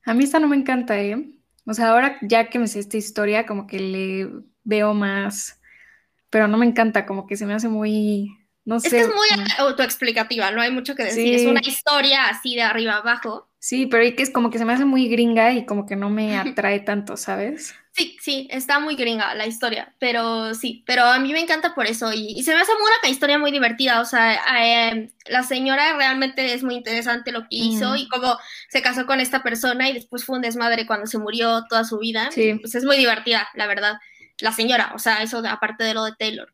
A 0.06 0.16
mí 0.16 0.24
esta 0.24 0.40
no 0.40 0.48
me 0.48 0.56
encanta, 0.56 1.00
¿eh? 1.00 1.30
O 1.68 1.76
sea, 1.76 1.90
ahora 1.90 2.18
ya 2.24 2.50
que 2.50 2.58
me 2.58 2.66
sé 2.66 2.80
esta 2.80 2.98
historia, 2.98 3.46
como 3.46 3.68
que 3.68 3.80
le 3.80 4.28
veo 4.64 4.96
más, 4.96 5.62
pero 6.32 6.48
no 6.48 6.58
me 6.58 6.66
encanta, 6.66 7.06
como 7.06 7.28
que 7.28 7.38
se 7.38 7.46
me 7.46 7.54
hace 7.54 7.70
muy, 7.70 8.39
no 8.70 8.80
sé. 8.80 8.88
Es 8.88 8.94
que 8.94 9.00
es 9.00 9.08
muy 9.08 9.28
autoexplicativa, 9.58 10.52
no 10.52 10.62
hay 10.62 10.70
mucho 10.70 10.94
que 10.94 11.04
decir, 11.04 11.34
es 11.34 11.48
una 11.48 11.62
historia 11.64 12.28
así 12.28 12.54
de 12.54 12.62
arriba 12.62 12.98
abajo. 12.98 13.50
Sí, 13.58 13.88
pero 13.88 14.16
que 14.16 14.22
es 14.22 14.30
como 14.30 14.52
que 14.52 14.60
se 14.60 14.64
me 14.64 14.74
hace 14.74 14.86
muy 14.86 15.10
gringa 15.10 15.52
y 15.54 15.66
como 15.66 15.88
que 15.88 15.96
no 15.96 16.12
me 16.12 16.38
atrae 16.38 16.80
tanto, 16.82 17.18
¿sabes? 17.18 17.74
Sí, 17.94 18.16
sí, 18.22 18.48
está 18.52 18.80
muy 18.80 18.96
gringa 18.96 19.34
la 19.34 19.48
historia, 19.48 19.96
pero 19.98 20.54
sí, 20.54 20.84
pero 20.86 21.04
a 21.04 21.18
mí 21.18 21.34
me 21.34 21.40
encanta 21.40 21.74
por 21.74 21.88
eso 21.88 22.14
y, 22.14 22.44
se 22.44 22.54
me 22.54 22.62
hace 22.62 22.72
una 22.72 23.10
historia 23.10 23.40
muy 23.40 23.52
divertida, 23.52 24.02
o 24.02 24.06
sea, 24.06 24.40
eh, 24.62 25.10
la 25.26 25.42
señora 25.42 25.98
realmente 25.98 26.54
es 26.54 26.64
muy 26.64 26.76
interesante 26.76 27.32
lo 27.32 27.42
que 27.42 27.48
hizo 27.56 27.96
y 27.96 28.08
cómo 28.08 28.38
se 28.70 28.84
casó 28.84 29.08
con 29.08 29.20
esta 29.20 29.42
persona 29.42 29.90
y 29.90 29.94
después 29.94 30.24
fue 30.24 30.36
un 30.36 30.44
desmadre 30.44 30.86
cuando 30.86 31.08
se 31.08 31.18
murió 31.18 31.66
toda 31.68 31.84
su 31.84 31.98
vida, 31.98 32.30
sí. 32.32 32.54
pues 32.62 32.76
es 32.76 32.86
muy 32.86 32.98
divertida, 32.98 33.50
la 33.56 33.66
verdad, 33.66 33.98
la 34.40 34.52
señora, 34.52 34.92
o 34.94 35.00
sea, 35.00 35.24
eso 35.24 35.42
aparte 35.50 35.84
de 35.84 35.96
lo 35.96 36.06
de 36.06 36.14
Taylor. 36.18 36.54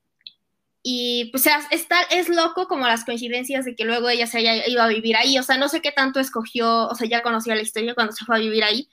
Y 0.88 1.32
pues 1.32 1.48
está, 1.72 2.04
es 2.12 2.30
loco 2.30 2.68
como 2.68 2.86
las 2.86 3.06
coincidencias 3.06 3.65
de 3.65 3.75
que 3.75 3.86
luego 3.86 4.08
ella 4.08 4.27
se 4.27 4.38
haya 4.38 4.68
ido 4.68 4.84
a 4.84 4.88
vivir 4.88 5.15
ahí. 5.15 5.39
O 5.39 5.42
sea, 5.42 5.58
no 5.58 5.68
sé 5.68 5.82
qué 5.82 5.92
tanto 5.92 6.20
escogió, 6.20 6.86
o 6.88 6.94
sea, 6.94 7.10
ya 7.10 7.24
conocía 7.24 7.56
la 7.56 7.63
historia 7.63 7.96
cuando 7.96 8.13
se 8.13 8.24
fue 8.24 8.36
a 8.36 8.39
vivir 8.39 8.63
ahí. 8.63 8.88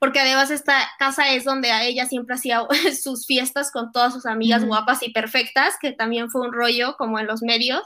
Porque 0.00 0.18
además 0.18 0.50
esta 0.50 0.76
casa 0.98 1.30
es 1.30 1.44
donde 1.44 1.70
ella 1.86 2.06
siempre 2.06 2.34
hacía 2.34 2.62
sus 3.00 3.26
fiestas 3.26 3.70
con 3.70 3.92
todas 3.92 4.12
sus 4.12 4.26
amigas 4.26 4.64
guapas 4.64 5.04
y 5.04 5.10
perfectas, 5.10 5.74
que 5.80 5.92
también 5.92 6.30
fue 6.30 6.40
un 6.40 6.52
rollo 6.52 6.96
como 6.96 7.20
en 7.20 7.28
los 7.28 7.42
medios. 7.42 7.82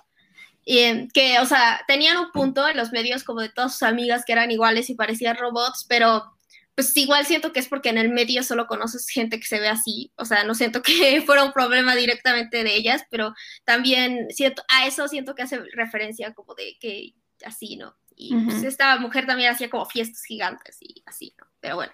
Y, 0.64 1.08
que, 1.08 1.38
o 1.40 1.44
sea, 1.44 1.82
tenían 1.86 2.16
un 2.16 2.32
punto 2.32 2.66
en 2.66 2.78
los 2.78 2.92
medios 2.92 3.24
como 3.24 3.42
de 3.42 3.50
todas 3.50 3.72
sus 3.72 3.82
amigas 3.82 4.24
que 4.26 4.32
eran 4.32 4.50
iguales 4.50 4.88
y 4.88 4.94
parecían 4.94 5.36
robots, 5.36 5.84
pero 5.86 6.32
pues 6.80 6.96
igual 6.96 7.26
siento 7.26 7.52
que 7.52 7.60
es 7.60 7.68
porque 7.68 7.90
en 7.90 7.98
el 7.98 8.08
medio 8.08 8.42
solo 8.42 8.66
conoces 8.66 9.06
gente 9.08 9.38
que 9.38 9.46
se 9.46 9.60
ve 9.60 9.68
así, 9.68 10.12
o 10.16 10.24
sea, 10.24 10.44
no 10.44 10.54
siento 10.54 10.80
que 10.80 11.20
fuera 11.26 11.44
un 11.44 11.52
problema 11.52 11.94
directamente 11.94 12.64
de 12.64 12.74
ellas, 12.74 13.04
pero 13.10 13.34
también 13.64 14.28
siento, 14.30 14.62
a 14.68 14.86
eso 14.86 15.06
siento 15.06 15.34
que 15.34 15.42
hace 15.42 15.60
referencia 15.74 16.32
como 16.32 16.54
de 16.54 16.78
que 16.80 17.12
así, 17.44 17.76
¿no? 17.76 17.94
Y 18.16 18.34
pues 18.44 18.62
esta 18.62 18.98
mujer 18.98 19.26
también 19.26 19.50
hacía 19.50 19.70
como 19.70 19.86
fiestas 19.86 20.24
gigantes 20.24 20.76
y 20.80 21.02
así, 21.06 21.34
¿no? 21.38 21.46
Pero 21.60 21.76
bueno. 21.76 21.92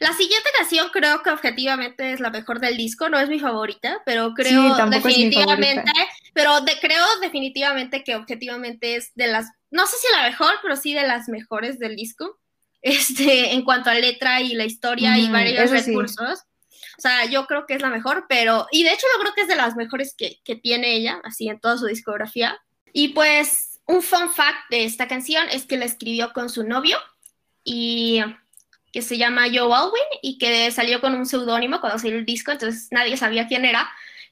La 0.00 0.12
siguiente 0.12 0.48
canción 0.56 0.88
creo 0.92 1.22
que 1.22 1.30
objetivamente 1.30 2.12
es 2.12 2.20
la 2.20 2.30
mejor 2.30 2.60
del 2.60 2.76
disco, 2.76 3.08
no 3.08 3.18
es 3.18 3.28
mi 3.28 3.40
favorita, 3.40 4.02
pero 4.06 4.32
creo 4.34 4.74
definitivamente, 4.86 5.90
pero 6.34 6.60
de, 6.60 6.78
creo 6.80 7.04
definitivamente 7.20 8.04
que 8.04 8.14
objetivamente 8.14 8.94
es 8.94 9.12
de 9.16 9.26
las, 9.26 9.50
no 9.70 9.86
sé 9.86 9.96
si 9.96 10.06
la 10.12 10.22
mejor, 10.22 10.54
pero 10.62 10.76
sí 10.76 10.94
de 10.94 11.06
las 11.06 11.28
mejores 11.28 11.80
del 11.80 11.96
disco 11.96 12.38
este, 12.82 13.52
en 13.52 13.62
cuanto 13.64 13.90
a 13.90 13.94
letra 13.94 14.40
y 14.40 14.54
la 14.54 14.64
historia 14.64 15.18
y 15.18 15.28
varios 15.28 15.70
recursos. 15.70 16.40
O 16.98 17.00
sea, 17.00 17.26
yo 17.26 17.46
creo 17.46 17.64
que 17.64 17.74
es 17.74 17.82
la 17.82 17.90
mejor, 17.90 18.26
pero, 18.28 18.66
y 18.72 18.82
de 18.82 18.90
hecho 18.90 19.06
yo 19.14 19.20
creo 19.20 19.32
que 19.34 19.42
es 19.42 19.48
de 19.48 19.54
las 19.54 19.76
mejores 19.76 20.14
que, 20.16 20.40
que 20.42 20.56
tiene 20.56 20.96
ella, 20.96 21.20
así 21.22 21.48
en 21.48 21.60
toda 21.60 21.78
su 21.78 21.86
discografía. 21.86 22.60
Y 22.92 23.08
pues, 23.08 23.78
un 23.86 24.02
fun 24.02 24.30
fact 24.30 24.68
de 24.70 24.84
esta 24.84 25.06
canción 25.06 25.46
es 25.50 25.64
que 25.64 25.76
la 25.76 25.84
escribió 25.84 26.32
con 26.32 26.50
su 26.50 26.64
novio 26.64 26.98
y 27.62 28.20
que 28.92 29.02
se 29.02 29.16
llama 29.16 29.46
Joe 29.46 29.72
Alwyn 29.72 30.02
y 30.22 30.38
que 30.38 30.70
salió 30.70 31.00
con 31.00 31.14
un 31.14 31.26
seudónimo 31.26 31.80
cuando 31.80 31.98
salió 31.98 32.18
el 32.18 32.24
disco, 32.24 32.52
entonces 32.52 32.88
nadie 32.90 33.16
sabía 33.16 33.46
quién 33.46 33.64
era, 33.64 33.88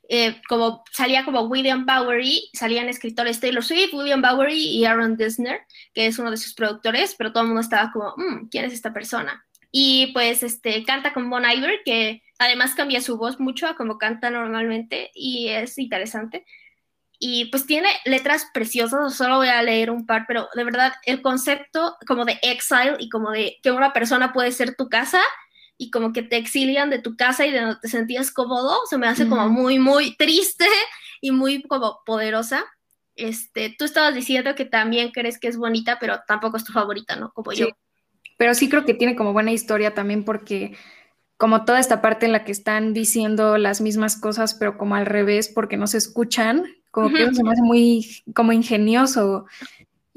eh, 0.09 0.41
como 0.49 0.85
salía 0.93 1.25
como 1.25 1.43
William 1.43 1.85
Bowery, 1.85 2.51
salían 2.53 2.89
escritores 2.89 3.41
Taylor 3.41 3.65
Swift, 3.65 3.93
William 3.93 4.23
Bowery 4.23 4.55
y 4.57 4.85
Aaron 4.85 5.17
Dessner, 5.17 5.61
que 5.95 6.07
es 6.07 6.19
uno 6.19 6.31
de 6.31 6.37
sus 6.37 6.55
productores, 6.55 7.15
pero 7.17 7.33
todo 7.33 7.43
el 7.43 7.49
mundo 7.49 7.61
estaba 7.61 7.91
como, 7.93 8.15
mm, 8.17 8.49
¿quién 8.49 8.65
es 8.65 8.73
esta 8.73 8.93
persona? 8.93 9.45
Y 9.71 10.13
pues 10.13 10.43
este, 10.43 10.85
canta 10.85 11.13
con 11.13 11.29
Bon 11.29 11.45
Iver, 11.45 11.81
que 11.85 12.23
además 12.39 12.75
cambia 12.75 13.01
su 13.01 13.19
voz 13.19 13.41
mucho 13.41 13.67
a 13.67 13.77
como 13.77 13.99
canta 13.99 14.31
normalmente 14.31 15.11
y 15.15 15.49
es 15.49 15.77
interesante. 15.79 16.47
Y 17.19 17.47
pues 17.47 17.67
tiene 17.67 17.89
letras 18.05 18.47
preciosas, 18.53 19.15
solo 19.15 19.37
voy 19.37 19.49
a 19.49 19.63
leer 19.63 19.91
un 19.91 20.07
par, 20.07 20.27
pero 20.29 20.49
de 20.55 20.65
verdad 20.65 20.93
el 21.05 21.23
concepto 21.23 21.97
como 22.07 22.25
de 22.25 22.39
exile 22.43 22.97
y 22.99 23.09
como 23.09 23.31
de 23.31 23.59
que 23.63 23.71
una 23.71 23.93
persona 23.93 24.33
puede 24.33 24.53
ser 24.53 24.77
tu 24.77 24.89
casa 24.89 25.21
y 25.79 25.91
como 25.91 26.13
que 26.13 26.23
te 26.23 26.37
exilian 26.37 26.91
de 26.91 27.01
tu 27.01 27.17
casa 27.17 27.47
y 27.47 27.53
de 27.53 27.61
donde 27.61 27.77
te 27.81 27.89
sentías 27.89 28.31
cómodo, 28.31 28.77
se 28.89 28.99
me 28.99 29.07
hace 29.07 29.29
como 29.29 29.49
muy, 29.49 29.79
muy 29.79 30.17
triste 30.17 30.67
y 31.21 31.31
muy 31.31 31.63
como 31.63 32.01
poderosa. 32.05 32.65
Este, 33.15 33.75
tú 33.79 33.85
estabas 33.85 34.15
diciendo 34.15 34.55
que 34.55 34.65
también 34.65 35.11
crees 35.11 35.39
que 35.39 35.49
es 35.49 35.57
bonita, 35.57 35.99
pero 36.01 36.21
tampoco 36.27 36.57
es 36.57 36.65
tu 36.65 36.73
favorita, 36.73 37.17
¿no? 37.17 37.33
Como 37.33 37.53
yo. 37.53 37.69
Pero 38.39 38.55
sí 38.55 38.69
creo 38.69 38.85
que 38.85 38.95
tiene 38.95 39.17
como 39.17 39.33
buena 39.33 39.53
historia 39.53 39.95
también 39.95 40.25
porque 40.25 40.77
como 41.37 41.65
toda 41.65 41.79
esta 41.79 42.01
parte 42.01 42.27
en 42.27 42.33
la 42.33 42.45
que 42.45 42.53
están 42.53 42.95
diciendo 42.95 43.59
las 43.59 43.81
mismas 43.81 44.19
cosas, 44.19 44.55
pero 44.55 44.79
como 44.79 44.95
al 44.95 45.07
revés, 45.07 45.49
porque 45.49 45.77
no 45.77 45.87
se 45.87 45.99
escuchan, 45.99 46.65
como 46.91 47.11
que 47.11 47.35
se 47.35 47.43
me 47.43 47.51
hace 47.51 47.63
muy 47.63 48.23
como 48.35 48.53
ingenioso. 48.53 49.47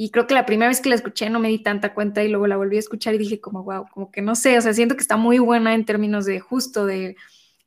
Y 0.02 0.12
creo 0.12 0.28
que 0.28 0.34
la 0.34 0.46
primera 0.46 0.70
vez 0.70 0.80
que 0.80 0.88
la 0.88 0.96
escuché 0.96 1.30
no 1.30 1.42
me 1.42 1.50
di 1.50 1.60
tanta 1.60 1.94
cuenta 1.94 2.24
y 2.24 2.30
luego 2.30 2.48
la 2.48 2.56
volví 2.56 2.78
a 2.78 2.80
escuchar 2.80 3.16
y 3.16 3.18
dije 3.18 3.42
como, 3.42 3.66
wow, 3.66 3.86
como 3.92 4.12
que 4.12 4.22
no 4.22 4.34
sé, 4.34 4.58
o 4.58 4.62
sea, 4.62 4.74
siento 4.74 4.96
que 4.96 5.02
está 5.02 5.18
muy 5.18 5.40
buena 5.40 5.74
en 5.74 5.84
términos 5.84 6.24
de 6.24 6.40
justo 6.40 6.86
de 6.86 7.18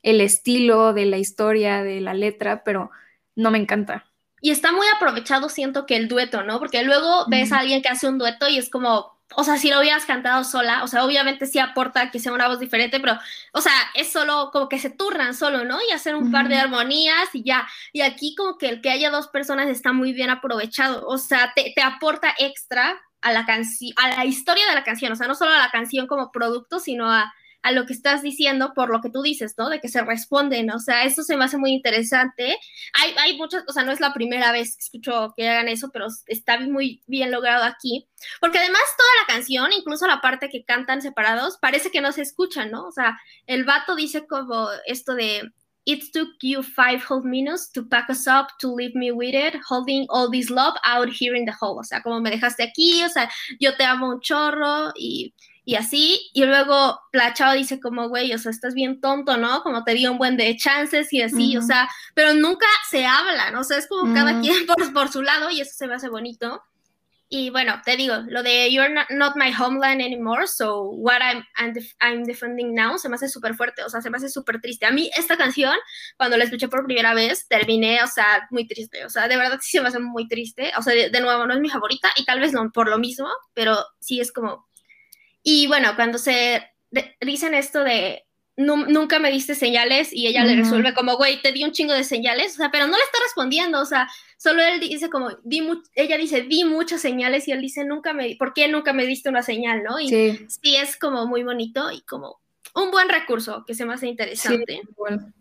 el 0.03 0.19
estilo, 0.23 0.95
de 0.95 1.05
la 1.05 1.19
historia, 1.19 1.83
de 1.83 2.01
la 2.01 2.15
letra, 2.15 2.65
pero 2.65 2.91
no 3.37 3.51
me 3.51 3.59
encanta. 3.59 4.07
Y 4.41 4.51
está 4.51 4.73
muy 4.73 4.87
aprovechado, 4.97 5.51
siento 5.51 5.85
que 5.85 5.95
el 5.95 6.09
dueto, 6.09 6.43
¿no? 6.43 6.59
Porque 6.59 6.83
luego 6.85 7.27
ves 7.29 7.53
a 7.53 7.59
alguien 7.59 7.83
que 7.83 7.91
hace 7.91 8.09
un 8.09 8.17
dueto 8.17 8.49
y 8.49 8.57
es 8.57 8.71
como, 8.71 9.13
o 9.37 9.45
sea, 9.45 9.57
si 9.59 9.71
lo 9.71 9.81
hubieras 9.81 10.05
cantado 10.05 10.45
sola, 10.45 10.83
o 10.85 10.89
sea, 10.89 11.05
obviamente 11.05 11.47
sí 11.47 11.59
aporta 11.59 12.11
que 12.11 12.19
sea 12.19 12.33
una 12.33 12.49
voz 12.49 12.61
diferente, 12.61 13.01
pero, 13.01 13.19
o 13.53 13.61
sea, 13.61 13.73
es 13.95 14.13
solo 14.13 14.51
como 14.53 14.69
que 14.69 14.79
se 14.79 14.91
turnan 14.91 15.35
solo, 15.35 15.65
¿no? 15.65 15.79
Y 15.89 15.93
hacer 15.93 16.15
un 16.15 16.31
par 16.31 16.49
de 16.49 16.57
armonías 16.57 17.29
y 17.35 17.43
ya. 17.43 17.69
Y 17.93 18.03
aquí 18.03 18.35
como 18.37 18.59
que 18.59 18.69
el 18.69 18.81
que 18.81 18.91
haya 18.91 19.11
dos 19.11 19.29
personas 19.29 19.69
está 19.69 19.93
muy 19.93 20.13
bien 20.13 20.31
aprovechado, 20.31 21.07
o 21.07 21.19
sea, 21.19 21.53
te, 21.55 21.73
te 21.75 21.83
aporta 21.83 22.35
extra 22.39 23.01
a 23.21 23.33
la 23.33 23.47
canción, 23.47 23.93
a 23.97 24.09
la 24.09 24.25
historia 24.25 24.67
de 24.69 24.75
la 24.75 24.85
canción, 24.85 25.13
o 25.13 25.17
sea, 25.17 25.29
no 25.29 25.35
solo 25.35 25.53
a 25.53 25.59
la 25.59 25.71
canción 25.71 26.07
como 26.07 26.33
producto, 26.33 26.81
sino 26.81 27.11
a, 27.11 27.33
a 27.63 27.73
lo 27.73 27.87
que 27.87 27.93
estás 27.93 28.23
diciendo 28.23 28.73
por 28.75 28.91
lo 28.91 29.01
que 29.01 29.11
tú 29.11 29.23
dices, 29.23 29.55
¿no? 29.57 29.69
De 29.69 29.81
que 29.81 29.89
se 29.89 30.03
responden, 30.03 30.71
o 30.71 30.79
sea, 30.79 31.05
eso 31.05 31.23
se 31.23 31.37
me 31.37 31.45
hace 31.45 31.59
muy 31.59 31.71
interesante. 31.71 32.59
Hay, 32.95 33.15
hay 33.19 33.37
muchas, 33.37 33.65
o 33.69 33.73
sea, 33.73 33.85
no 33.85 33.93
es 33.93 34.01
la 34.01 34.13
primera 34.13 34.53
vez 34.53 34.77
que 34.77 34.83
escucho 34.83 35.33
que 35.37 35.49
hagan 35.49 35.69
eso, 35.69 35.91
pero 35.93 36.07
está 36.27 36.59
muy 36.61 37.03
bien 37.07 37.31
logrado 37.31 37.65
aquí, 37.65 38.09
porque 38.41 38.59
además 38.59 38.83
toda 38.97 39.11
la 39.21 39.35
canción, 39.35 39.73
incluso 39.73 40.07
la 40.07 40.21
parte 40.21 40.49
que 40.49 40.65
cantan 40.65 41.03
separados, 41.03 41.59
parece 41.59 41.91
que 41.91 42.01
no 42.01 42.13
se 42.13 42.23
escuchan, 42.23 42.71
¿no? 42.71 42.87
O 42.87 42.93
sea, 42.93 43.19
el 43.47 43.65
vato 43.65 43.95
dice 43.95 44.27
como 44.27 44.69
esto 44.87 45.15
de... 45.15 45.51
It 45.85 46.13
took 46.13 46.29
you 46.43 46.63
five 46.63 47.03
whole 47.11 47.25
minutes 47.25 47.73
to 47.73 47.85
pack 47.85 48.09
us 48.09 48.29
up, 48.29 48.47
to 48.61 48.73
leave 48.73 48.95
me 48.95 49.11
with 49.11 49.35
it, 49.35 49.61
holding 49.69 50.07
all 50.11 50.31
this 50.31 50.49
love 50.49 50.75
out 50.85 51.09
here 51.09 51.37
in 51.37 51.45
the 51.45 51.53
hall. 51.61 51.77
O 51.77 51.83
sea, 51.83 52.01
como 52.03 52.21
me 52.21 52.31
dejaste 52.31 52.63
aquí, 52.63 53.03
o 53.03 53.09
sea, 53.09 53.29
yo 53.59 53.77
te 53.77 53.83
amo 53.83 54.09
un 54.11 54.21
chorro 54.21 54.93
y 54.95 55.35
y 55.65 55.77
así, 55.77 56.31
y 56.33 56.45
luego 56.45 57.01
la 57.13 57.35
chava 57.35 57.55
dice 57.55 57.79
como, 57.79 58.09
güey, 58.09 58.33
o 58.33 58.39
sea, 58.39 58.51
estás 58.51 58.75
bien 58.75 59.01
tonto, 59.01 59.37
¿no? 59.37 59.63
Como 59.63 59.85
te 59.85 59.95
dio 59.95 60.11
un 60.11 60.19
buen 60.19 60.37
de 60.37 60.57
chances 60.57 61.13
y 61.13 61.23
así, 61.23 61.57
o 61.57 61.63
sea, 61.63 61.89
pero 62.15 62.35
nunca 62.35 62.67
se 62.91 63.07
hablan, 63.07 63.55
o 63.55 63.63
sea, 63.63 63.79
es 63.79 63.87
como 63.87 64.13
cada 64.13 64.41
quien 64.41 64.67
por, 64.67 64.93
por, 64.93 65.09
su 65.09 65.23
lado 65.23 65.51
y 65.51 65.61
eso 65.61 65.73
se 65.75 65.87
me 65.87 65.95
hace 65.95 66.09
bonito. 66.09 66.63
Y 67.35 67.49
bueno, 67.49 67.81
te 67.83 67.97
digo, 67.97 68.17
lo 68.29 68.43
de 68.43 68.71
You're 68.71 68.93
not, 68.93 69.37
my 69.37 69.51
homeland 69.59 70.03
anymore, 70.03 70.47
so 70.47 70.83
what 70.83 71.23
I'm, 71.23 71.43
I'm, 72.01 72.25
defending 72.25 72.75
now, 72.75 72.99
se 72.99 73.09
me 73.09 73.15
hace 73.15 73.27
súper 73.27 73.55
fuerte, 73.55 73.83
o 73.83 73.89
sea, 73.89 74.03
se 74.03 74.11
me 74.11 74.19
hace 74.19 74.29
súper 74.29 74.61
triste. 74.61 74.85
A 74.85 74.91
mí 74.91 75.11
esta 75.17 75.39
canción, 75.39 75.75
cuando 76.19 76.37
la 76.37 76.45
escuché 76.45 76.69
por 76.69 76.85
primera 76.85 77.15
vez, 77.15 77.49
terminé, 77.49 78.03
o 78.03 78.07
sea, 78.07 78.47
muy 78.51 78.67
triste, 78.67 79.07
o 79.07 79.09
sea, 79.09 79.29
de 79.29 79.39
verdad 79.39 79.59
sí 79.63 79.71
se 79.71 79.81
me 79.81 79.89
hace 79.89 79.99
muy 79.99 80.29
triste, 80.29 80.73
o 80.77 80.83
sea, 80.83 80.93
de, 80.93 81.21
nuevo, 81.23 81.47
no 81.47 81.55
es 81.55 81.61
mi 81.61 81.71
favorita 81.71 82.11
y 82.17 82.27
tal 82.27 82.39
vez 82.39 82.53
no 82.53 82.71
por 82.71 82.91
lo 82.91 82.99
mismo, 82.99 83.31
pero 83.55 83.79
sí 83.99 84.21
es 84.21 84.31
como 84.31 84.69
y 85.43 85.67
bueno, 85.67 85.95
cuando 85.97 86.19
se 86.19 86.63
dicen 87.21 87.55
esto 87.55 87.83
de 87.85 88.25
nunca 88.57 89.19
me 89.19 89.31
diste 89.31 89.55
señales 89.55 90.13
y 90.13 90.27
ella 90.27 90.45
le 90.45 90.57
resuelve 90.57 90.93
como, 90.95 91.17
güey, 91.17 91.41
te 91.41 91.53
di 91.53 91.65
un 91.65 91.73
chingo 91.73 91.95
de 91.95 92.05
señales, 92.05 92.53
o 92.53 92.57
sea, 92.57 92.71
pero 92.71 92.87
no 92.87 92.97
le 92.97 93.03
está 93.03 93.19
respondiendo, 93.23 93.81
o 93.81 93.87
sea, 93.87 94.09
solo 94.37 94.63
él 94.63 94.79
dice 94.79 95.09
como, 95.09 95.31
di 95.43 95.67
ella 95.95 96.19
dice, 96.19 96.43
di 96.43 96.65
muchas 96.65 97.01
señales 97.01 97.49
y 97.49 97.53
él 97.53 97.61
dice, 97.61 97.85
nunca 97.85 98.13
me, 98.13 98.37
¿por 98.39 98.53
qué 98.53 98.69
nunca 98.69 98.93
me 98.93 99.07
diste 99.07 99.31
una 99.31 99.43
señal, 99.43 99.83
no? 99.83 99.99
Y 99.99 100.09
sí, 100.09 100.77
es 100.77 100.99
como 100.99 101.27
muy 101.27 101.43
bonito 101.43 101.91
y 101.91 102.03
como 102.03 102.41
un 102.75 102.91
buen 102.91 103.09
recurso 103.09 103.65
que 103.67 103.75
se 103.75 103.87
me 103.87 103.95
hace 103.95 104.09
interesante. 104.09 104.83
bueno. 104.97 105.33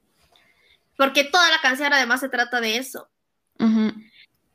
Porque 0.98 1.24
toda 1.24 1.50
la 1.50 1.60
canción 1.62 1.92
además 1.92 2.20
se 2.20 2.30
trata 2.30 2.62
de 2.62 2.78
eso. 2.78 3.10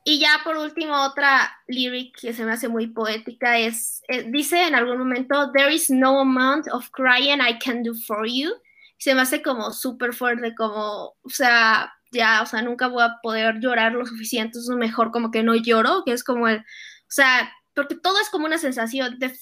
Y 0.08 0.20
ya 0.20 0.40
por 0.44 0.56
último, 0.56 0.94
otra 1.02 1.50
lyric 1.66 2.16
que 2.20 2.32
se 2.32 2.44
me 2.44 2.52
hace 2.52 2.68
muy 2.68 2.86
poética 2.86 3.58
es, 3.58 4.04
eh, 4.06 4.24
dice 4.28 4.68
en 4.68 4.76
algún 4.76 4.98
momento, 4.98 5.50
There 5.50 5.74
is 5.74 5.90
no 5.90 6.20
amount 6.20 6.68
of 6.70 6.88
crying 6.92 7.40
I 7.40 7.58
can 7.58 7.82
do 7.82 7.92
for 8.06 8.24
you. 8.24 8.52
Se 8.98 9.16
me 9.16 9.22
hace 9.22 9.42
como 9.42 9.72
súper 9.72 10.14
fuerte, 10.14 10.54
como, 10.54 11.16
o 11.22 11.28
sea, 11.28 11.92
ya, 12.12 12.40
o 12.40 12.46
sea, 12.46 12.62
nunca 12.62 12.86
voy 12.86 13.02
a 13.02 13.16
poder 13.20 13.58
llorar 13.58 13.94
lo 13.94 14.06
suficiente, 14.06 14.60
es 14.60 14.68
mejor 14.68 15.10
como 15.10 15.32
que 15.32 15.42
no 15.42 15.56
lloro, 15.56 16.04
que 16.04 16.12
es 16.12 16.22
como 16.22 16.46
el, 16.46 16.58
o 16.58 16.62
sea, 17.08 17.52
porque 17.74 17.96
todo 17.96 18.20
es 18.20 18.30
como 18.30 18.46
una 18.46 18.58
sensación 18.58 19.18
de, 19.18 19.36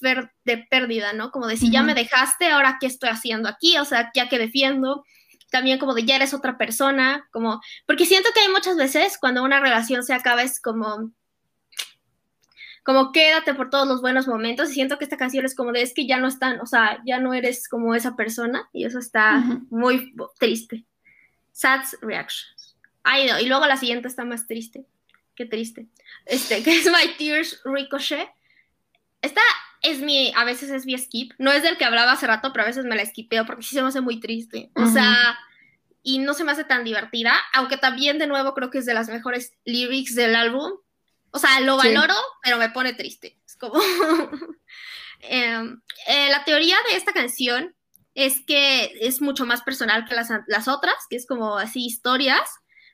de 0.47 0.67
pérdida, 0.71 1.13
¿no? 1.13 1.31
Como 1.31 1.47
de 1.47 1.59
si 1.59 1.71
ya 1.71 1.83
me 1.83 1.93
dejaste, 1.93 2.47
ahora 2.47 2.79
qué 2.81 2.87
estoy 2.87 3.11
haciendo 3.11 3.51
aquí, 3.51 3.77
o 3.77 3.85
sea, 3.85 4.11
ya 4.15 4.31
que 4.31 4.39
defiendo, 4.39 5.05
también 5.55 5.79
como 5.79 5.95
de 5.95 6.03
ya 6.03 6.17
eres 6.17 6.35
otra 6.35 6.59
persona, 6.59 7.29
como, 7.31 7.61
porque 7.87 8.07
siento 8.07 8.31
que 8.35 8.41
hay 8.41 8.49
muchas 8.49 8.77
veces 8.77 9.17
cuando 9.21 9.45
una 9.45 9.61
relación 9.61 10.03
se 10.03 10.13
acaba 10.13 10.43
es 10.43 10.61
como, 10.61 11.13
como 12.83 13.13
quédate 13.13 13.55
por 13.55 13.71
todos 13.71 13.87
los 13.87 14.01
buenos 14.01 14.27
momentos 14.27 14.69
y 14.69 14.75
siento 14.75 14.99
que 14.99 15.05
esta 15.05 15.17
canción 15.17 15.45
es 15.45 15.55
como 15.55 15.71
de 15.71 15.83
es 15.83 15.95
que 15.95 16.09
ya 16.09 16.19
no 16.19 16.27
están, 16.27 16.59
o 16.59 16.67
sea, 16.67 17.01
ya 17.07 17.21
no 17.21 17.35
eres 17.35 17.69
como 17.69 17.95
esa 17.95 18.17
persona 18.17 18.69
y 18.73 18.85
eso 18.85 18.99
está 18.99 19.45
muy 19.71 20.13
triste. 20.41 20.85
Sad 21.53 21.83
reactions. 22.03 22.77
Ay, 23.05 23.29
no, 23.29 23.39
y 23.39 23.47
luego 23.47 23.65
la 23.67 23.77
siguiente 23.77 24.09
está 24.09 24.25
más 24.25 24.49
triste. 24.49 24.85
Qué 25.37 25.47
triste. 25.47 25.87
Este, 26.27 26.65
que 26.65 26.79
es 26.79 26.87
My 26.87 27.15
Tears 27.17 27.61
Ricochet. 27.65 28.29
Esta 29.23 29.41
es 29.85 30.01
mi, 30.01 30.33
a 30.35 30.45
veces 30.45 30.71
es 30.71 30.87
mi 30.87 30.99
skip. 30.99 31.33
No 31.39 31.53
es 31.53 31.63
del 31.63 31.77
que 31.77 31.85
hablaba 31.85 32.13
hace 32.13 32.27
rato, 32.27 32.53
pero 32.53 32.65
a 32.65 32.67
veces 32.67 32.87
me 32.87 32.97
la 32.97 33.05
skipeo 33.05 33.45
porque 33.45 33.63
sí 33.63 33.75
se 33.75 33.83
me 33.83 33.89
hace 33.89 34.01
muy 34.01 34.19
triste. 34.19 34.71
O 34.75 34.87
sea, 34.87 35.39
y 36.03 36.19
no 36.19 36.33
se 36.33 36.43
me 36.43 36.53
hace 36.53 36.65
tan 36.65 36.85
divertida, 36.85 37.35
aunque 37.53 37.77
también 37.77 38.19
de 38.19 38.27
nuevo 38.27 38.55
creo 38.55 38.71
que 38.71 38.79
es 38.79 38.87
de 38.87 38.95
las 38.95 39.09
mejores 39.09 39.53
lyrics 39.67 40.15
del 40.15 40.35
álbum. 40.37 40.73
O 41.31 41.39
sea, 41.39 41.61
lo 41.61 41.77
valoro, 41.77 42.15
pero 42.43 42.57
me 42.57 42.71
pone 42.71 42.95
triste. 42.95 43.39
Es 43.47 43.57
como... 43.57 43.75
Em, 45.27 45.81
eh, 46.07 46.29
la 46.29 46.45
teoría 46.45 46.77
de 46.87 46.97
esta 46.97 47.15
canción 47.15 47.75
es 48.15 48.43
que 48.47 48.93
es 49.01 49.23
mucho 49.23 49.47
más 49.47 49.63
personal 49.63 50.05
que 50.05 50.15
las, 50.15 50.29
las 50.49 50.69
otras, 50.69 50.97
que 51.09 51.17
es 51.17 51.27
como 51.27 51.57
así 51.57 51.87
historias, 51.87 52.51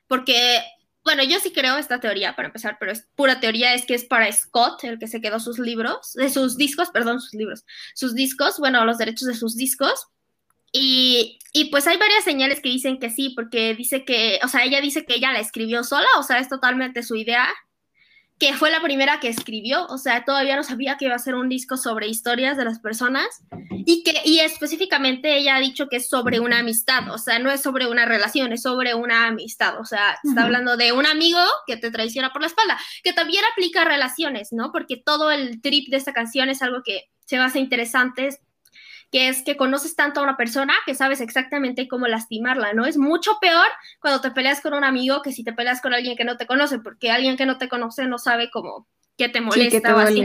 porque 0.07 0.63
bueno, 1.03 1.23
yo 1.23 1.39
sí 1.39 1.51
creo 1.51 1.77
esta 1.77 1.99
teoría 1.99 2.35
para 2.35 2.47
empezar, 2.47 2.77
pero 2.79 2.91
es 2.91 3.07
pura 3.15 3.39
teoría, 3.39 3.73
es 3.73 3.85
que 3.85 3.95
es 3.95 4.05
para 4.05 4.31
Scott, 4.31 4.83
el 4.83 4.99
que 4.99 5.07
se 5.07 5.21
quedó 5.21 5.39
sus 5.39 5.57
libros, 5.57 6.13
de 6.13 6.29
sus 6.29 6.57
discos, 6.57 6.89
perdón, 6.91 7.19
sus 7.21 7.33
libros, 7.33 7.65
sus 7.95 8.13
discos, 8.13 8.59
bueno, 8.59 8.85
los 8.85 8.97
derechos 8.97 9.27
de 9.27 9.35
sus 9.35 9.55
discos. 9.55 10.07
Y, 10.71 11.39
y, 11.53 11.65
pues 11.65 11.85
hay 11.87 11.97
varias 11.97 12.23
señales 12.23 12.61
que 12.61 12.69
dicen 12.69 12.99
que 12.99 13.09
sí, 13.09 13.31
porque 13.35 13.75
dice 13.75 14.05
que, 14.05 14.39
o 14.43 14.47
sea, 14.47 14.63
ella 14.63 14.79
dice 14.79 15.05
que 15.05 15.15
ella 15.15 15.33
la 15.33 15.39
escribió 15.39 15.83
sola, 15.83 16.07
o 16.17 16.23
sea, 16.23 16.39
es 16.39 16.47
totalmente 16.47 17.03
su 17.03 17.15
idea, 17.15 17.49
que 18.41 18.55
fue 18.55 18.71
la 18.71 18.81
primera 18.81 19.19
que 19.19 19.27
escribió, 19.27 19.85
o 19.85 19.99
sea, 19.99 20.25
todavía 20.25 20.55
no 20.55 20.63
sabía 20.63 20.97
que 20.97 21.05
iba 21.05 21.13
a 21.13 21.19
ser 21.19 21.35
un 21.35 21.47
disco 21.47 21.77
sobre 21.77 22.07
historias 22.07 22.57
de 22.57 22.65
las 22.65 22.79
personas 22.79 23.27
y 23.69 24.01
que 24.01 24.15
y 24.25 24.39
específicamente 24.39 25.37
ella 25.37 25.57
ha 25.57 25.59
dicho 25.59 25.87
que 25.87 25.97
es 25.97 26.09
sobre 26.09 26.39
una 26.39 26.57
amistad, 26.57 27.11
o 27.11 27.19
sea, 27.19 27.37
no 27.37 27.51
es 27.51 27.61
sobre 27.61 27.85
una 27.85 28.07
relación, 28.07 28.51
es 28.51 28.63
sobre 28.63 28.95
una 28.95 29.27
amistad, 29.27 29.79
o 29.79 29.85
sea, 29.85 30.17
está 30.23 30.41
hablando 30.41 30.75
de 30.75 30.91
un 30.91 31.05
amigo 31.05 31.37
que 31.67 31.77
te 31.77 31.91
traiciona 31.91 32.33
por 32.33 32.41
la 32.41 32.47
espalda, 32.47 32.79
que 33.03 33.13
también 33.13 33.43
aplica 33.51 33.83
a 33.83 33.85
relaciones, 33.85 34.51
¿no? 34.51 34.71
Porque 34.71 34.97
todo 34.97 35.29
el 35.29 35.61
trip 35.61 35.91
de 35.91 35.97
esta 35.97 36.11
canción 36.11 36.49
es 36.49 36.63
algo 36.63 36.81
que 36.83 37.11
se 37.27 37.37
me 37.37 37.43
hace 37.43 37.59
interesante, 37.59 38.39
que 39.11 39.27
es 39.27 39.43
que 39.43 39.57
conoces 39.57 39.95
tanto 39.95 40.19
a 40.19 40.23
una 40.23 40.37
persona 40.37 40.73
que 40.85 40.95
sabes 40.95 41.19
exactamente 41.19 41.87
cómo 41.87 42.07
lastimarla, 42.07 42.73
¿no? 42.73 42.85
Es 42.85 42.97
mucho 42.97 43.37
peor 43.41 43.67
cuando 43.99 44.21
te 44.21 44.31
peleas 44.31 44.61
con 44.61 44.73
un 44.73 44.85
amigo 44.85 45.21
que 45.21 45.33
si 45.33 45.43
te 45.43 45.51
peleas 45.51 45.81
con 45.81 45.93
alguien 45.93 46.15
que 46.15 46.23
no 46.23 46.37
te 46.37 46.47
conoce, 46.47 46.79
porque 46.79 47.11
alguien 47.11 47.35
que 47.35 47.45
no 47.45 47.57
te 47.57 47.67
conoce 47.67 48.05
no 48.07 48.17
sabe 48.17 48.49
cómo 48.49 48.87
que 49.17 49.29
te 49.29 49.41
molesta 49.41 49.95
o 49.95 49.99
así. 49.99 50.23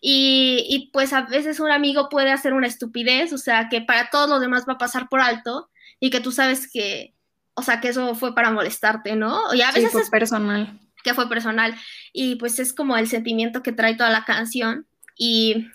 Y, 0.00 0.64
y, 0.68 0.90
pues 0.92 1.12
a 1.12 1.22
veces 1.22 1.60
un 1.60 1.70
amigo 1.70 2.08
puede 2.08 2.30
hacer 2.30 2.52
una 2.52 2.66
estupidez, 2.66 3.32
o 3.32 3.38
sea, 3.38 3.68
que 3.68 3.80
para 3.80 4.08
todos 4.10 4.28
los 4.28 4.40
demás 4.40 4.64
va 4.68 4.74
a 4.74 4.78
pasar 4.78 5.08
por 5.08 5.20
alto 5.20 5.68
y 6.00 6.10
que 6.10 6.20
tú 6.20 6.32
sabes 6.32 6.70
que, 6.70 7.14
o 7.54 7.62
sea, 7.62 7.80
que 7.80 7.88
eso 7.88 8.14
fue 8.14 8.34
para 8.34 8.50
molestarte, 8.50 9.16
¿no? 9.16 9.52
Y 9.52 9.62
a 9.62 9.72
veces 9.72 9.92
fue 9.92 10.08
personal. 10.10 10.78
Que 11.02 11.12
fue 11.12 11.28
personal. 11.28 11.74
Y 12.12 12.36
pues 12.36 12.58
es 12.58 12.72
como 12.72 12.96
el 12.96 13.08
sentimiento 13.08 13.62
que 13.62 13.72
trae 13.72 13.96
toda 13.96 14.10
la 14.10 14.24
canción. 14.24 14.86
Y 15.16 15.68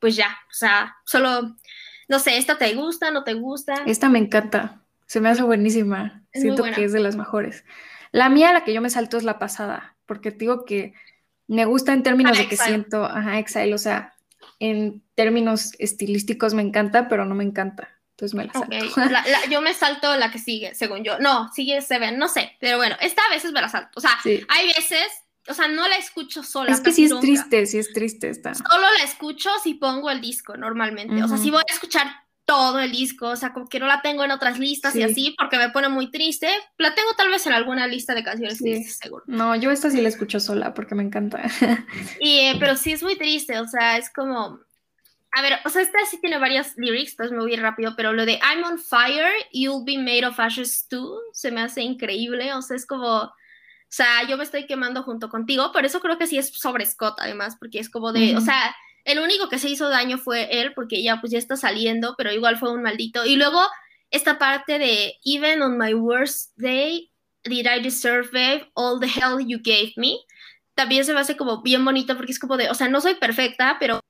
pues 0.00 0.16
ya, 0.16 0.38
o 0.50 0.54
sea, 0.54 0.96
solo 1.04 1.56
no 2.08 2.18
sé, 2.18 2.36
¿esta 2.38 2.58
te 2.58 2.74
gusta, 2.74 3.10
no 3.10 3.24
te 3.24 3.34
gusta? 3.34 3.74
Esta 3.86 4.08
me 4.08 4.18
encanta, 4.18 4.82
se 5.06 5.20
me 5.20 5.28
hace 5.28 5.42
buenísima, 5.42 6.24
siento 6.32 6.64
que 6.64 6.84
es 6.84 6.92
de 6.92 7.00
las 7.00 7.16
mejores. 7.16 7.64
La 8.10 8.28
mía, 8.28 8.52
la 8.52 8.64
que 8.64 8.72
yo 8.72 8.80
me 8.80 8.90
salto 8.90 9.16
es 9.16 9.24
la 9.24 9.38
pasada, 9.38 9.96
porque 10.06 10.30
digo 10.30 10.64
que 10.64 10.94
me 11.46 11.64
gusta 11.64 11.92
en 11.92 12.02
términos 12.02 12.36
de 12.36 12.48
que 12.48 12.56
siento, 12.56 13.04
ajá, 13.04 13.38
Exile, 13.38 13.74
o 13.74 13.78
sea, 13.78 14.14
en 14.58 15.02
términos 15.14 15.72
estilísticos 15.78 16.54
me 16.54 16.62
encanta, 16.62 17.08
pero 17.08 17.24
no 17.24 17.34
me 17.34 17.44
encanta. 17.44 17.98
Entonces 18.12 18.34
me 18.34 18.46
la 18.46 18.52
salto. 18.52 18.76
yo 19.50 19.60
me 19.60 19.74
salto 19.74 20.16
la 20.16 20.32
que 20.32 20.38
sigue, 20.38 20.74
según 20.74 21.04
yo. 21.04 21.20
No, 21.20 21.52
sigue 21.52 21.80
Seven, 21.80 22.18
no 22.18 22.28
sé, 22.28 22.56
pero 22.58 22.76
bueno, 22.76 22.96
esta 23.00 23.22
a 23.22 23.32
veces 23.32 23.52
me 23.52 23.60
la 23.60 23.68
salto. 23.68 23.90
O 23.94 24.00
sea, 24.00 24.18
hay 24.24 24.66
veces 24.66 25.06
o 25.48 25.54
sea, 25.54 25.68
no 25.68 25.86
la 25.88 25.96
escucho 25.96 26.42
sola. 26.42 26.72
Es 26.72 26.80
que 26.80 26.92
sí 26.92 27.04
es 27.04 27.20
triste, 27.20 27.66
sí 27.66 27.78
es 27.78 27.92
triste 27.92 28.28
esta. 28.28 28.54
Solo 28.54 28.86
la 28.98 29.04
escucho 29.04 29.50
si 29.62 29.74
pongo 29.74 30.10
el 30.10 30.20
disco 30.20 30.56
normalmente. 30.56 31.22
O 31.22 31.28
sea, 31.28 31.38
si 31.38 31.50
voy 31.50 31.62
a 31.68 31.72
escuchar 31.72 32.06
todo 32.48 32.78
el 32.78 32.92
disco, 32.92 33.28
o 33.28 33.36
sea, 33.36 33.52
como 33.52 33.68
que 33.68 33.78
no 33.78 33.86
la 33.86 34.00
tengo 34.00 34.24
en 34.24 34.30
otras 34.30 34.58
listas 34.58 34.96
y 34.96 35.02
así, 35.02 35.34
porque 35.38 35.58
me 35.58 35.68
pone 35.68 35.90
muy 35.90 36.10
triste. 36.10 36.48
La 36.78 36.94
tengo 36.94 37.10
tal 37.14 37.28
vez 37.28 37.46
en 37.46 37.52
alguna 37.52 37.86
lista 37.86 38.14
de 38.14 38.24
canciones 38.24 38.56
sí. 38.56 38.84
seguro. 38.84 39.22
No, 39.26 39.54
yo 39.54 39.70
esta 39.70 39.90
sí 39.90 40.00
la 40.00 40.08
escucho 40.08 40.40
sola 40.40 40.72
porque 40.72 40.94
me 40.94 41.02
encanta. 41.02 41.42
y, 42.20 42.38
eh, 42.38 42.56
pero 42.58 42.74
sí 42.76 42.92
es 42.92 43.02
muy 43.02 43.16
triste, 43.18 43.58
o 43.58 43.68
sea, 43.68 43.98
es 43.98 44.10
como... 44.10 44.60
A 45.32 45.42
ver, 45.42 45.58
o 45.66 45.68
sea, 45.68 45.82
esta 45.82 45.98
sí 46.10 46.18
tiene 46.22 46.38
varias 46.38 46.72
lyrics, 46.78 47.10
entonces 47.10 47.36
me 47.36 47.42
voy 47.42 47.50
a 47.50 47.54
ir 47.54 47.60
rápido, 47.60 47.92
pero 47.94 48.14
lo 48.14 48.24
de 48.24 48.40
I'm 48.40 48.64
on 48.64 48.78
fire, 48.78 49.30
you'll 49.52 49.84
be 49.84 49.98
made 49.98 50.24
of 50.26 50.40
ashes 50.40 50.88
too, 50.88 51.20
se 51.34 51.50
me 51.50 51.60
hace 51.60 51.82
increíble, 51.82 52.54
o 52.54 52.62
sea, 52.62 52.78
es 52.78 52.86
como 52.86 53.30
o 53.88 53.90
sea, 53.90 54.22
yo 54.28 54.36
me 54.36 54.44
estoy 54.44 54.66
quemando 54.66 55.02
junto 55.02 55.30
contigo, 55.30 55.72
por 55.72 55.86
eso 55.86 56.00
creo 56.00 56.18
que 56.18 56.26
sí 56.26 56.36
es 56.36 56.52
sobre 56.52 56.84
Scott, 56.84 57.16
además, 57.18 57.56
porque 57.58 57.78
es 57.78 57.88
como 57.88 58.12
de, 58.12 58.36
o 58.36 58.40
sea, 58.42 58.76
el 59.04 59.18
único 59.18 59.48
que 59.48 59.58
se 59.58 59.70
hizo 59.70 59.88
daño 59.88 60.18
fue 60.18 60.60
él, 60.60 60.74
porque 60.74 61.02
ya 61.02 61.20
pues 61.20 61.32
ya 61.32 61.38
está 61.38 61.56
saliendo, 61.56 62.14
pero 62.18 62.30
igual 62.30 62.58
fue 62.58 62.70
un 62.70 62.82
maldito. 62.82 63.24
Y 63.24 63.36
luego 63.36 63.62
esta 64.10 64.38
parte 64.38 64.78
de, 64.78 65.14
even 65.24 65.62
on 65.62 65.78
my 65.78 65.94
worst 65.94 66.52
day, 66.56 67.10
did 67.44 67.66
I 67.66 67.80
deserve 67.82 68.30
all 68.74 69.00
the 69.00 69.06
hell 69.06 69.38
you 69.38 69.58
gave 69.64 69.94
me? 69.96 70.18
También 70.74 71.06
se 71.06 71.14
me 71.14 71.20
hace 71.20 71.38
como 71.38 71.62
bien 71.62 71.82
bonito 71.82 72.14
porque 72.14 72.32
es 72.32 72.38
como 72.38 72.58
de, 72.58 72.68
o 72.68 72.74
sea, 72.74 72.88
no 72.88 73.00
soy 73.00 73.14
perfecta, 73.14 73.78
pero 73.80 74.00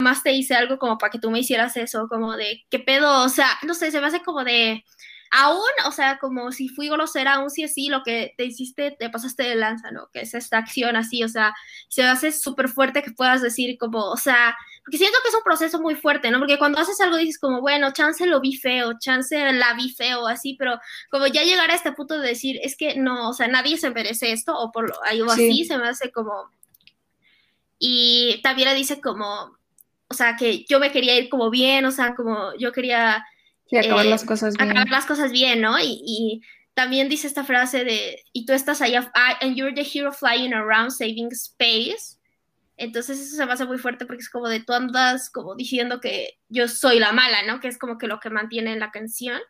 más 0.00 0.22
te 0.22 0.32
hice 0.32 0.54
algo 0.54 0.78
como 0.78 0.96
para 0.96 1.10
que 1.10 1.18
tú 1.18 1.32
me 1.32 1.40
hicieras 1.40 1.76
eso, 1.76 2.06
como 2.08 2.36
de, 2.36 2.64
¿qué 2.70 2.78
pedo? 2.78 3.24
O 3.24 3.28
sea, 3.28 3.48
no 3.64 3.74
sé, 3.74 3.90
se 3.90 4.00
me 4.00 4.06
hace 4.06 4.22
como 4.22 4.44
de, 4.44 4.84
aún, 5.30 5.70
o 5.86 5.92
sea, 5.92 6.18
como 6.18 6.52
si 6.52 6.68
fui 6.68 6.88
grosera, 6.88 7.34
aún 7.34 7.50
si 7.50 7.64
así, 7.64 7.88
lo 7.88 8.02
que 8.02 8.34
te 8.36 8.44
hiciste, 8.44 8.90
te 8.98 9.10
pasaste 9.10 9.42
de 9.42 9.54
lanza, 9.56 9.90
¿no? 9.90 10.08
Que 10.12 10.20
es 10.20 10.34
esta 10.34 10.58
acción 10.58 10.96
así, 10.96 11.22
o 11.24 11.28
sea, 11.28 11.54
se 11.88 12.02
hace 12.02 12.32
súper 12.32 12.68
fuerte 12.68 13.02
que 13.02 13.10
puedas 13.10 13.42
decir 13.42 13.78
como, 13.78 14.04
o 14.04 14.16
sea, 14.16 14.56
porque 14.84 14.98
siento 14.98 15.18
que 15.22 15.28
es 15.28 15.34
un 15.34 15.42
proceso 15.42 15.80
muy 15.80 15.94
fuerte, 15.94 16.30
¿no? 16.30 16.38
Porque 16.38 16.58
cuando 16.58 16.78
haces 16.78 17.00
algo 17.00 17.16
dices 17.16 17.38
como, 17.38 17.60
bueno, 17.60 17.92
chance 17.92 18.24
lo 18.26 18.40
vi 18.40 18.56
feo, 18.56 18.98
chance 18.98 19.52
la 19.52 19.74
vi 19.74 19.92
feo, 19.92 20.26
así, 20.26 20.56
pero 20.58 20.80
como 21.10 21.26
ya 21.26 21.42
llegar 21.42 21.70
a 21.70 21.74
este 21.74 21.92
punto 21.92 22.18
de 22.18 22.28
decir, 22.28 22.58
es 22.62 22.76
que 22.76 22.96
no, 22.96 23.28
o 23.28 23.32
sea, 23.34 23.48
nadie 23.48 23.76
se 23.76 23.90
merece 23.90 24.32
esto, 24.32 24.58
o 24.58 24.72
por 24.72 24.92
algo 25.04 25.30
así, 25.30 25.64
se 25.64 25.76
me 25.78 25.88
hace 25.88 26.10
como... 26.10 26.50
Y 27.78 28.40
también 28.42 28.68
le 28.68 28.74
dice 28.74 29.00
como, 29.00 29.58
o 30.08 30.14
sea, 30.14 30.36
que 30.36 30.64
yo 30.64 30.80
me 30.80 30.90
quería 30.90 31.18
ir 31.18 31.28
como 31.28 31.50
bien, 31.50 31.84
o 31.84 31.90
sea, 31.90 32.14
como 32.14 32.54
yo 32.58 32.72
quería 32.72 33.24
Sí, 33.68 33.76
acabar 33.76 34.06
las 34.06 34.22
eh, 34.22 34.26
cosas 34.26 34.56
bien. 34.56 34.70
Acabar 34.70 34.88
las 34.88 35.06
cosas 35.06 35.30
bien, 35.32 35.60
¿no? 35.60 35.78
Y, 35.78 36.02
y, 36.04 36.42
también 36.74 37.08
dice 37.08 37.26
esta 37.26 37.42
frase 37.42 37.82
de, 37.82 38.22
y 38.32 38.46
tú 38.46 38.52
estás 38.52 38.80
allá, 38.80 39.10
and 39.40 39.56
you're 39.56 39.74
the 39.74 39.82
hero 39.82 40.12
flying 40.12 40.54
around 40.54 40.92
saving 40.92 41.28
space. 41.32 42.18
Entonces 42.76 43.18
eso 43.18 43.34
se 43.34 43.44
me 43.44 43.52
hace 43.52 43.64
muy 43.64 43.78
fuerte 43.78 44.06
porque 44.06 44.22
es 44.22 44.30
como 44.30 44.48
de 44.48 44.60
tú 44.60 44.72
andas 44.72 45.28
como 45.28 45.56
diciendo 45.56 46.00
que 46.00 46.38
yo 46.48 46.68
soy 46.68 47.00
la 47.00 47.10
mala, 47.10 47.42
¿no? 47.42 47.58
Que 47.58 47.66
es 47.66 47.78
como 47.78 47.98
que 47.98 48.06
lo 48.06 48.20
que 48.20 48.30
mantiene 48.30 48.76
la 48.76 48.92
canción. 48.92 49.40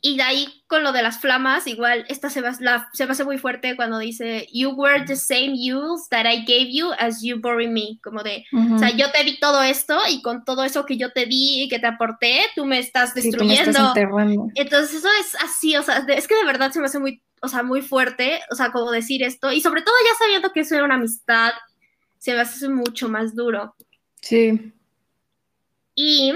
Y 0.00 0.16
de 0.16 0.22
ahí 0.22 0.62
con 0.68 0.84
lo 0.84 0.92
de 0.92 1.02
las 1.02 1.20
flamas, 1.20 1.66
igual 1.66 2.04
esta 2.08 2.30
se, 2.30 2.40
va, 2.40 2.52
la, 2.60 2.88
se 2.92 3.04
me 3.06 3.12
hace 3.12 3.24
muy 3.24 3.38
fuerte 3.38 3.74
cuando 3.74 3.98
dice, 3.98 4.46
You 4.52 4.70
were 4.70 5.04
the 5.04 5.16
same 5.16 5.54
youth 5.56 6.02
that 6.10 6.24
I 6.24 6.44
gave 6.44 6.70
you 6.70 6.92
as 6.98 7.22
you 7.22 7.40
buried 7.40 7.70
me. 7.70 7.98
Como 8.02 8.22
de, 8.22 8.44
o 8.74 8.78
sea, 8.78 8.90
yo 8.90 9.10
te 9.10 9.24
di 9.24 9.40
todo 9.40 9.62
esto 9.62 9.98
y 10.08 10.22
con 10.22 10.44
todo 10.44 10.62
eso 10.62 10.86
que 10.86 10.96
yo 10.96 11.12
te 11.12 11.26
di 11.26 11.62
y 11.62 11.68
que 11.68 11.80
te 11.80 11.86
aporté, 11.86 12.42
tú 12.54 12.64
me 12.64 12.78
estás 12.78 13.12
destruyendo. 13.14 13.92
Entonces 14.54 14.98
eso 14.98 15.08
es 15.20 15.34
así, 15.42 15.76
o 15.76 15.82
sea, 15.82 16.04
es 16.08 16.28
que 16.28 16.36
de 16.36 16.44
verdad 16.44 16.70
se 16.70 16.78
me 16.78 16.86
hace 16.86 17.00
muy, 17.00 17.20
o 17.42 17.48
sea, 17.48 17.62
muy 17.62 17.82
fuerte, 17.82 18.40
o 18.50 18.54
sea, 18.54 18.70
como 18.70 18.92
decir 18.92 19.22
esto. 19.24 19.52
Y 19.52 19.60
sobre 19.60 19.82
todo 19.82 19.94
ya 20.04 20.16
sabiendo 20.16 20.52
que 20.52 20.60
eso 20.60 20.76
era 20.76 20.84
una 20.84 20.94
amistad, 20.94 21.52
se 22.18 22.34
me 22.34 22.40
hace 22.40 22.68
mucho 22.68 23.08
más 23.08 23.34
duro. 23.34 23.74
Sí. 24.20 24.72
Y 25.94 26.32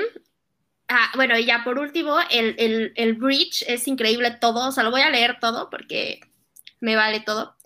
Ah, 0.94 1.10
bueno, 1.14 1.38
y 1.38 1.46
ya 1.46 1.64
por 1.64 1.78
último, 1.78 2.18
el, 2.30 2.92
el, 2.94 3.14
bridge 3.14 3.64
es 3.66 3.88
increíble 3.88 4.30
todo, 4.30 4.68
o 4.68 4.72
sea, 4.72 4.82
lo 4.82 4.90
voy 4.90 5.00
a 5.00 5.08
leer 5.08 5.38
todo 5.40 5.70
porque 5.70 6.20
me 6.80 6.96
vale 6.96 7.20
todo. 7.20 7.56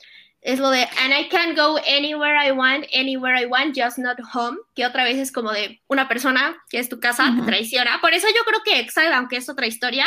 Es 0.41 0.61
lo 0.61 0.71
de, 0.71 0.83
and 0.83 1.13
I 1.13 1.29
can 1.29 1.57
go 1.57 1.77
anywhere 1.79 2.39
I 2.41 2.53
want, 2.53 2.85
anywhere 2.95 3.37
I 3.41 3.47
want, 3.47 3.77
just 3.77 3.99
not 3.99 4.17
home, 4.33 4.59
que 4.77 4.87
otra 4.87 5.03
vez 5.03 5.17
es 5.17 5.33
como 5.33 5.51
de 5.51 5.83
una 5.89 6.07
persona 6.07 6.57
que 6.71 6.79
es 6.79 6.89
tu 6.89 7.01
casa, 7.01 7.35
te 7.37 7.43
traiciona. 7.45 8.01
Por 8.01 8.15
eso 8.15 8.29
yo 8.29 8.45
creo 8.45 8.63
que 8.65 8.79
Exile, 8.79 9.13
aunque 9.13 9.39
es 9.39 9.49
otra 9.49 9.67
historia, 9.67 10.07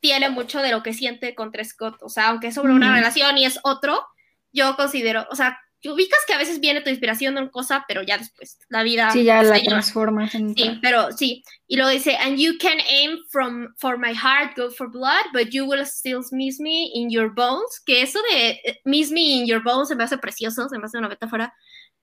tiene 0.00 0.28
mucho 0.28 0.60
de 0.60 0.72
lo 0.72 0.82
que 0.82 0.92
siente 0.92 1.34
contra 1.34 1.64
Scott. 1.64 2.02
O 2.02 2.10
sea, 2.10 2.28
aunque 2.28 2.48
es 2.48 2.54
sobre 2.54 2.74
una 2.74 2.94
relación 2.94 3.38
y 3.38 3.46
es 3.46 3.60
otro, 3.62 4.04
yo 4.52 4.76
considero, 4.76 5.26
o 5.30 5.36
sea, 5.36 5.58
ubicas 5.90 6.20
que 6.26 6.34
a 6.34 6.38
veces 6.38 6.60
viene 6.60 6.80
tu 6.80 6.90
inspiración 6.90 7.34
de 7.34 7.42
una 7.42 7.50
cosa, 7.50 7.84
pero 7.88 8.02
ya 8.02 8.18
después 8.18 8.58
la 8.68 8.82
vida. 8.82 9.10
Sí, 9.10 9.24
ya 9.24 9.42
la 9.42 9.60
transformas 9.62 10.34
en. 10.34 10.54
Sí, 10.54 10.78
pero 10.80 11.10
sí. 11.12 11.42
Y 11.72 11.76
luego 11.76 11.90
dice, 11.90 12.18
and 12.20 12.38
you 12.38 12.58
can 12.58 12.78
aim 12.86 13.16
from 13.30 13.74
for 13.78 13.96
my 13.96 14.12
heart, 14.12 14.54
go 14.54 14.70
for 14.70 14.90
blood, 14.90 15.24
but 15.32 15.54
you 15.54 15.64
will 15.64 15.86
still 15.86 16.20
miss 16.30 16.60
me 16.60 16.92
in 16.94 17.08
your 17.08 17.30
bones. 17.30 17.80
Que 17.86 18.02
eso 18.02 18.18
de 18.30 18.60
eh, 18.62 18.80
miss 18.84 19.10
me 19.10 19.38
in 19.38 19.46
your 19.46 19.62
bones 19.62 19.88
se 19.88 19.94
me 19.94 20.04
hace 20.04 20.18
precioso, 20.18 20.68
se 20.68 20.76
me 20.76 20.84
hace 20.84 20.98
una 20.98 21.08
metáfora 21.08 21.50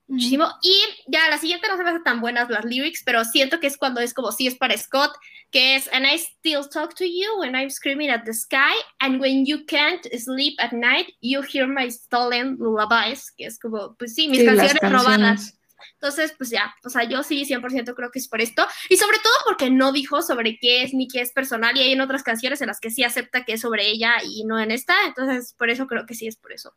muchísimo. 0.08 0.48
Y 0.64 0.74
ya 1.06 1.30
la 1.30 1.38
siguiente 1.38 1.68
no 1.68 1.78
se 1.78 1.84
me 1.84 1.92
hace 1.92 2.00
tan 2.00 2.20
buenas 2.20 2.50
las 2.50 2.66
lyrics, 2.66 3.04
pero 3.06 3.24
siento 3.24 3.60
que 3.60 3.68
es 3.68 3.78
cuando 3.78 4.02
es 4.02 4.16
como 4.16 4.32
si 4.32 4.48
es 4.48 4.56
para 4.56 4.76
Scott, 4.76 5.12
que 5.52 5.76
es 5.76 5.88
And 5.94 6.04
I 6.04 6.18
still 6.18 6.68
talk 6.68 6.96
to 6.96 7.06
you 7.06 7.38
when 7.38 7.56
I'm 7.56 7.70
screaming 7.70 8.10
at 8.10 8.24
the 8.26 8.34
sky, 8.34 8.74
and 9.02 9.22
when 9.22 9.46
you 9.46 9.68
can't 9.68 10.04
sleep 10.18 10.56
at 10.58 10.74
night, 10.74 11.14
you 11.22 11.44
hear 11.44 11.68
my 11.68 11.92
stolen 11.92 12.58
lullabies, 12.58 13.30
que 13.38 13.46
es 13.46 13.60
como, 13.60 13.96
pues 14.00 14.16
sí, 14.16 14.30
mis 14.30 14.44
canciones, 14.44 14.82
robadas. 14.82 15.59
Entonces, 15.94 16.34
pues 16.38 16.50
ya, 16.50 16.74
o 16.84 16.90
sea, 16.90 17.04
yo 17.04 17.24
sí 17.24 17.46
100% 17.46 17.94
creo 17.96 18.12
que 18.12 18.20
es 18.20 18.28
por 18.28 18.42
esto. 18.42 18.66
Y 18.90 18.98
sobre 18.98 19.20
todo 19.20 19.34
porque 19.46 19.70
no 19.70 19.92
dijo 19.92 20.22
sobre 20.22 20.58
qué 20.60 20.84
es 20.84 20.94
ni 20.94 21.08
qué 21.08 21.22
es 21.22 21.32
personal. 21.32 21.78
Y 21.78 21.82
hay 21.82 21.92
en 21.92 22.02
otras 22.02 22.24
canciones 22.24 22.62
en 22.62 22.68
las 22.68 22.80
que 22.80 22.92
sí 22.92 23.04
acepta 23.04 23.46
que 23.46 23.54
es 23.54 23.62
sobre 23.62 23.88
ella 23.88 24.14
y 24.24 24.44
no 24.46 24.60
en 24.60 24.72
esta. 24.72 24.96
Entonces, 25.06 25.54
por 25.58 25.70
eso 25.70 25.88
creo 25.88 26.06
que 26.06 26.16
sí 26.16 26.28
es 26.28 26.38
por 26.38 26.52
eso. 26.52 26.76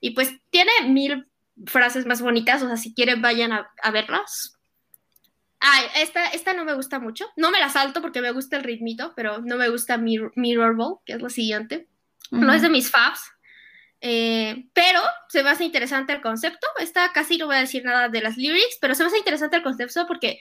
Y 0.00 0.10
pues 0.10 0.34
tiene 0.50 0.70
mil 0.88 1.26
frases 1.64 2.06
más 2.06 2.20
bonitas, 2.20 2.62
o 2.62 2.66
sea, 2.66 2.76
si 2.76 2.94
quieren 2.94 3.22
vayan 3.22 3.52
a, 3.52 3.90
verlas. 3.90 4.58
Ay, 5.58 5.86
esta, 5.96 6.26
esta 6.28 6.52
no 6.52 6.64
me 6.64 6.74
gusta 6.74 6.98
mucho. 6.98 7.26
No 7.36 7.50
me 7.50 7.60
la 7.60 7.70
salto 7.70 8.02
porque 8.02 8.20
me 8.20 8.30
gusta 8.30 8.56
el 8.56 8.64
ritmito, 8.64 9.14
pero 9.16 9.40
no 9.40 9.56
me 9.56 9.68
gusta 9.70 9.96
Mirror, 9.96 10.32
Mirrorball, 10.36 10.98
que 11.06 11.14
es 11.14 11.22
lo 11.22 11.30
siguiente. 11.30 11.88
No 12.30 12.52
es 12.52 12.60
de 12.60 12.68
mis 12.68 12.90
faves. 12.90 13.20
Eh, 14.00 14.66
pero 14.72 15.00
se 15.28 15.42
me 15.42 15.50
hace 15.50 15.64
interesante 15.64 16.12
el 16.12 16.20
concepto. 16.20 16.66
Esta 16.78 17.12
casi 17.12 17.38
no 17.38 17.46
voy 17.46 17.56
a 17.56 17.60
decir 17.60 17.84
nada 17.84 18.08
de 18.08 18.20
las 18.20 18.36
lyrics, 18.36 18.78
pero 18.80 18.94
se 18.94 19.02
me 19.02 19.08
hace 19.08 19.18
interesante 19.18 19.56
el 19.56 19.62
concepto 19.62 20.06
porque 20.06 20.40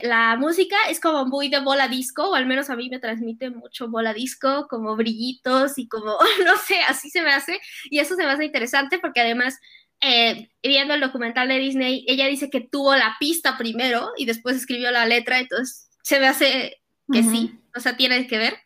la 0.00 0.36
música 0.36 0.76
es 0.88 1.00
como 1.00 1.26
muy 1.26 1.48
de 1.48 1.58
bola 1.60 1.88
disco, 1.88 2.30
o 2.30 2.34
al 2.34 2.46
menos 2.46 2.70
a 2.70 2.76
mí 2.76 2.88
me 2.88 3.00
transmite 3.00 3.50
mucho 3.50 3.88
bola 3.88 4.14
disco, 4.14 4.68
como 4.68 4.94
brillitos 4.94 5.76
y 5.78 5.88
como, 5.88 6.16
no 6.44 6.56
sé, 6.56 6.80
así 6.82 7.10
se 7.10 7.22
me 7.22 7.32
hace. 7.32 7.60
Y 7.90 7.98
eso 7.98 8.14
se 8.14 8.24
me 8.24 8.30
hace 8.30 8.44
interesante 8.44 8.98
porque 8.98 9.20
además, 9.20 9.58
eh, 10.00 10.50
viendo 10.62 10.94
el 10.94 11.00
documental 11.00 11.48
de 11.48 11.58
Disney, 11.58 12.04
ella 12.06 12.26
dice 12.26 12.50
que 12.50 12.60
tuvo 12.60 12.94
la 12.94 13.16
pista 13.18 13.58
primero 13.58 14.12
y 14.16 14.26
después 14.26 14.56
escribió 14.56 14.90
la 14.90 15.06
letra, 15.06 15.40
entonces 15.40 15.90
se 16.02 16.20
me 16.20 16.28
hace 16.28 16.80
que 17.10 17.22
sí, 17.22 17.58
o 17.74 17.80
sea, 17.80 17.96
tiene 17.96 18.26
que 18.26 18.38
ver. 18.38 18.58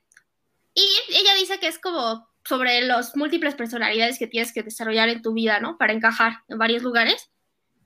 Y 0.74 0.84
ella 1.10 1.34
dice 1.36 1.58
que 1.60 1.68
es 1.68 1.78
como 1.78 2.28
sobre 2.44 2.80
las 2.82 3.16
múltiples 3.16 3.54
personalidades 3.54 4.18
que 4.18 4.26
tienes 4.26 4.52
que 4.52 4.62
desarrollar 4.62 5.08
en 5.08 5.22
tu 5.22 5.32
vida, 5.32 5.60
¿no? 5.60 5.78
Para 5.78 5.92
encajar 5.92 6.38
en 6.48 6.58
varios 6.58 6.82
lugares. 6.82 7.30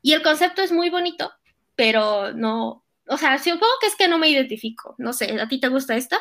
Y 0.03 0.13
el 0.13 0.23
concepto 0.23 0.63
es 0.63 0.73
muy 0.73 0.91
bonito, 0.91 1.33
pero 1.75 2.33
no, 2.33 2.85
o 3.09 3.17
sea, 3.17 3.39
supongo 3.39 3.73
que 3.81 3.87
es 3.87 3.97
que 3.97 4.09
no 4.09 4.19
me 4.19 4.29
identifico. 4.29 4.95
No 4.99 5.13
sé, 5.13 5.41
¿a 5.41 5.49
ti 5.49 5.61
te 5.61 5.69
gusta 5.69 5.97
esta? 5.97 6.21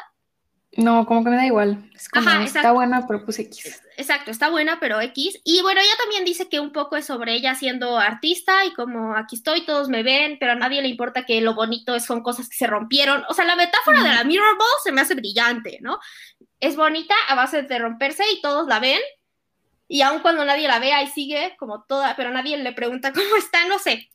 No, 0.77 1.05
como 1.05 1.23
que 1.23 1.29
me 1.29 1.37
da 1.37 1.45
igual. 1.45 1.89
Es 1.95 2.09
como, 2.09 2.29
está 2.29 2.73
buena, 2.73 3.07
pero 3.07 3.23
pues 3.23 3.39
X. 3.39 3.81
Exacto, 3.95 4.29
está 4.29 4.49
buena, 4.49 4.77
pero 4.79 4.99
X. 4.99 5.39
Y 5.45 5.61
bueno, 5.61 5.79
ella 5.79 5.93
también 5.97 6.25
dice 6.25 6.49
que 6.49 6.59
un 6.59 6.73
poco 6.73 6.97
es 6.97 7.05
sobre 7.05 7.33
ella 7.33 7.55
siendo 7.55 7.97
artista 7.97 8.65
y 8.65 8.73
como 8.73 9.15
aquí 9.15 9.37
estoy, 9.37 9.65
todos 9.65 9.87
me 9.87 10.03
ven, 10.03 10.35
pero 10.37 10.51
a 10.51 10.55
nadie 10.55 10.81
le 10.81 10.89
importa 10.89 11.25
que 11.25 11.39
lo 11.39 11.53
bonito 11.53 11.97
son 12.01 12.21
cosas 12.21 12.49
que 12.49 12.57
se 12.57 12.67
rompieron. 12.67 13.23
O 13.29 13.33
sea, 13.33 13.45
la 13.45 13.55
metáfora 13.55 14.03
de 14.03 14.09
la 14.09 14.23
Mirror 14.25 14.57
Ball 14.57 14.67
se 14.83 14.91
me 14.91 14.99
hace 14.99 15.15
brillante, 15.15 15.79
¿no? 15.81 15.99
Es 16.59 16.75
bonita 16.75 17.15
a 17.27 17.35
base 17.35 17.63
de 17.63 17.79
romperse 17.79 18.23
y 18.31 18.41
todos 18.41 18.67
la 18.67 18.79
ven. 18.79 18.99
Y 19.87 20.01
aun 20.01 20.21
cuando 20.21 20.45
nadie 20.45 20.67
la 20.67 20.79
ve, 20.79 20.93
ahí 20.93 21.07
sigue 21.07 21.55
como 21.59 21.83
toda, 21.83 22.15
pero 22.15 22.31
nadie 22.31 22.57
le 22.57 22.73
pregunta 22.73 23.13
cómo 23.13 23.35
está, 23.37 23.67
no 23.67 23.79
sé. 23.79 24.09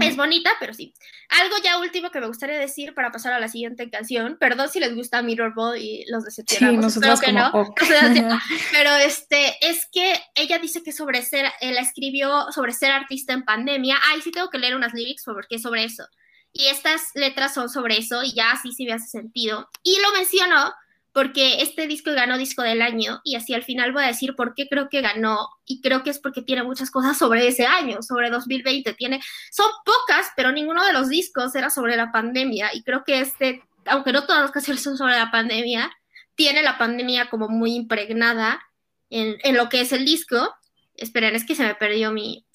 Es 0.00 0.16
bonita, 0.16 0.50
pero 0.58 0.72
sí. 0.72 0.94
Algo 1.28 1.56
ya 1.62 1.78
último 1.78 2.10
que 2.10 2.18
me 2.18 2.26
gustaría 2.26 2.58
decir 2.58 2.94
para 2.94 3.12
pasar 3.12 3.34
a 3.34 3.40
la 3.40 3.48
siguiente 3.48 3.90
canción. 3.90 4.38
Perdón 4.40 4.70
si 4.70 4.80
les 4.80 4.94
gusta 4.94 5.20
Mirrorball 5.20 5.76
y 5.76 6.06
los 6.08 6.24
decepcionamos. 6.24 6.94
Sí, 6.94 7.00
que 7.22 7.32
no. 7.32 7.52
pero 8.72 8.96
este, 8.96 9.54
es 9.60 9.86
que 9.92 10.18
ella 10.34 10.58
dice 10.58 10.82
que 10.82 10.92
sobre 10.92 11.20
ser, 11.22 11.52
la 11.60 11.80
escribió 11.80 12.50
sobre 12.52 12.72
ser 12.72 12.90
artista 12.90 13.34
en 13.34 13.44
pandemia. 13.44 13.98
Ay, 14.10 14.22
sí 14.22 14.30
tengo 14.30 14.48
que 14.48 14.58
leer 14.58 14.74
unas 14.74 14.94
lyrics 14.94 15.24
porque 15.24 15.56
es 15.56 15.62
sobre 15.62 15.84
eso. 15.84 16.06
Y 16.52 16.68
estas 16.68 17.10
letras 17.14 17.52
son 17.52 17.68
sobre 17.68 17.98
eso 17.98 18.22
y 18.22 18.32
ya 18.32 18.58
sí 18.62 18.72
sí 18.72 18.86
me 18.86 18.94
hace 18.94 19.08
sentido. 19.08 19.68
Y 19.82 20.00
lo 20.00 20.10
mencionó 20.12 20.72
porque 21.16 21.62
este 21.62 21.86
disco 21.86 22.12
ganó 22.12 22.36
disco 22.36 22.60
del 22.60 22.82
año 22.82 23.22
y 23.24 23.36
así 23.36 23.54
al 23.54 23.62
final 23.62 23.90
voy 23.90 24.04
a 24.04 24.08
decir 24.08 24.36
por 24.36 24.54
qué 24.54 24.68
creo 24.68 24.90
que 24.90 25.00
ganó 25.00 25.48
y 25.64 25.80
creo 25.80 26.02
que 26.02 26.10
es 26.10 26.18
porque 26.18 26.42
tiene 26.42 26.62
muchas 26.62 26.90
cosas 26.90 27.16
sobre 27.16 27.48
ese 27.48 27.64
año, 27.64 28.02
sobre 28.02 28.28
2020. 28.28 28.92
Tiene, 28.92 29.22
son 29.50 29.70
pocas, 29.86 30.26
pero 30.36 30.52
ninguno 30.52 30.84
de 30.84 30.92
los 30.92 31.08
discos 31.08 31.54
era 31.54 31.70
sobre 31.70 31.96
la 31.96 32.12
pandemia 32.12 32.68
y 32.74 32.82
creo 32.82 33.02
que 33.02 33.20
este, 33.20 33.62
aunque 33.86 34.12
no 34.12 34.26
todas 34.26 34.42
las 34.42 34.50
canciones 34.50 34.82
son 34.82 34.98
sobre 34.98 35.14
la 35.14 35.30
pandemia, 35.30 35.90
tiene 36.34 36.60
la 36.60 36.76
pandemia 36.76 37.30
como 37.30 37.48
muy 37.48 37.74
impregnada 37.74 38.62
en, 39.08 39.36
en 39.42 39.56
lo 39.56 39.70
que 39.70 39.80
es 39.80 39.92
el 39.92 40.04
disco. 40.04 40.54
Esperen, 40.96 41.34
es 41.34 41.46
que 41.46 41.54
se 41.54 41.64
me 41.64 41.74
perdió 41.76 42.12
mi, 42.12 42.45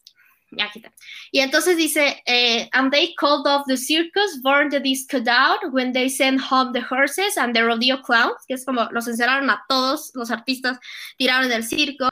y 1.31 1.39
entonces 1.39 1.77
dice, 1.77 2.21
eh, 2.25 2.67
and 2.73 2.91
they 2.91 3.13
called 3.15 3.47
off 3.47 3.65
the 3.67 3.77
circus, 3.77 4.41
burned 4.41 4.71
the 4.71 4.79
disco 4.79 5.19
down 5.19 5.57
when 5.71 5.93
they 5.93 6.09
sent 6.09 6.41
home 6.41 6.73
the 6.73 6.81
horses 6.81 7.37
and 7.37 7.55
the 7.55 7.63
rodeo 7.63 8.01
clowns, 8.01 8.45
que 8.47 8.55
es 8.55 8.65
como 8.65 8.89
los 8.91 9.07
encerraron 9.07 9.49
a 9.49 9.63
todos 9.69 10.11
los 10.13 10.29
artistas, 10.29 10.77
tiraron 11.17 11.49
del 11.49 11.63
circo. 11.63 12.09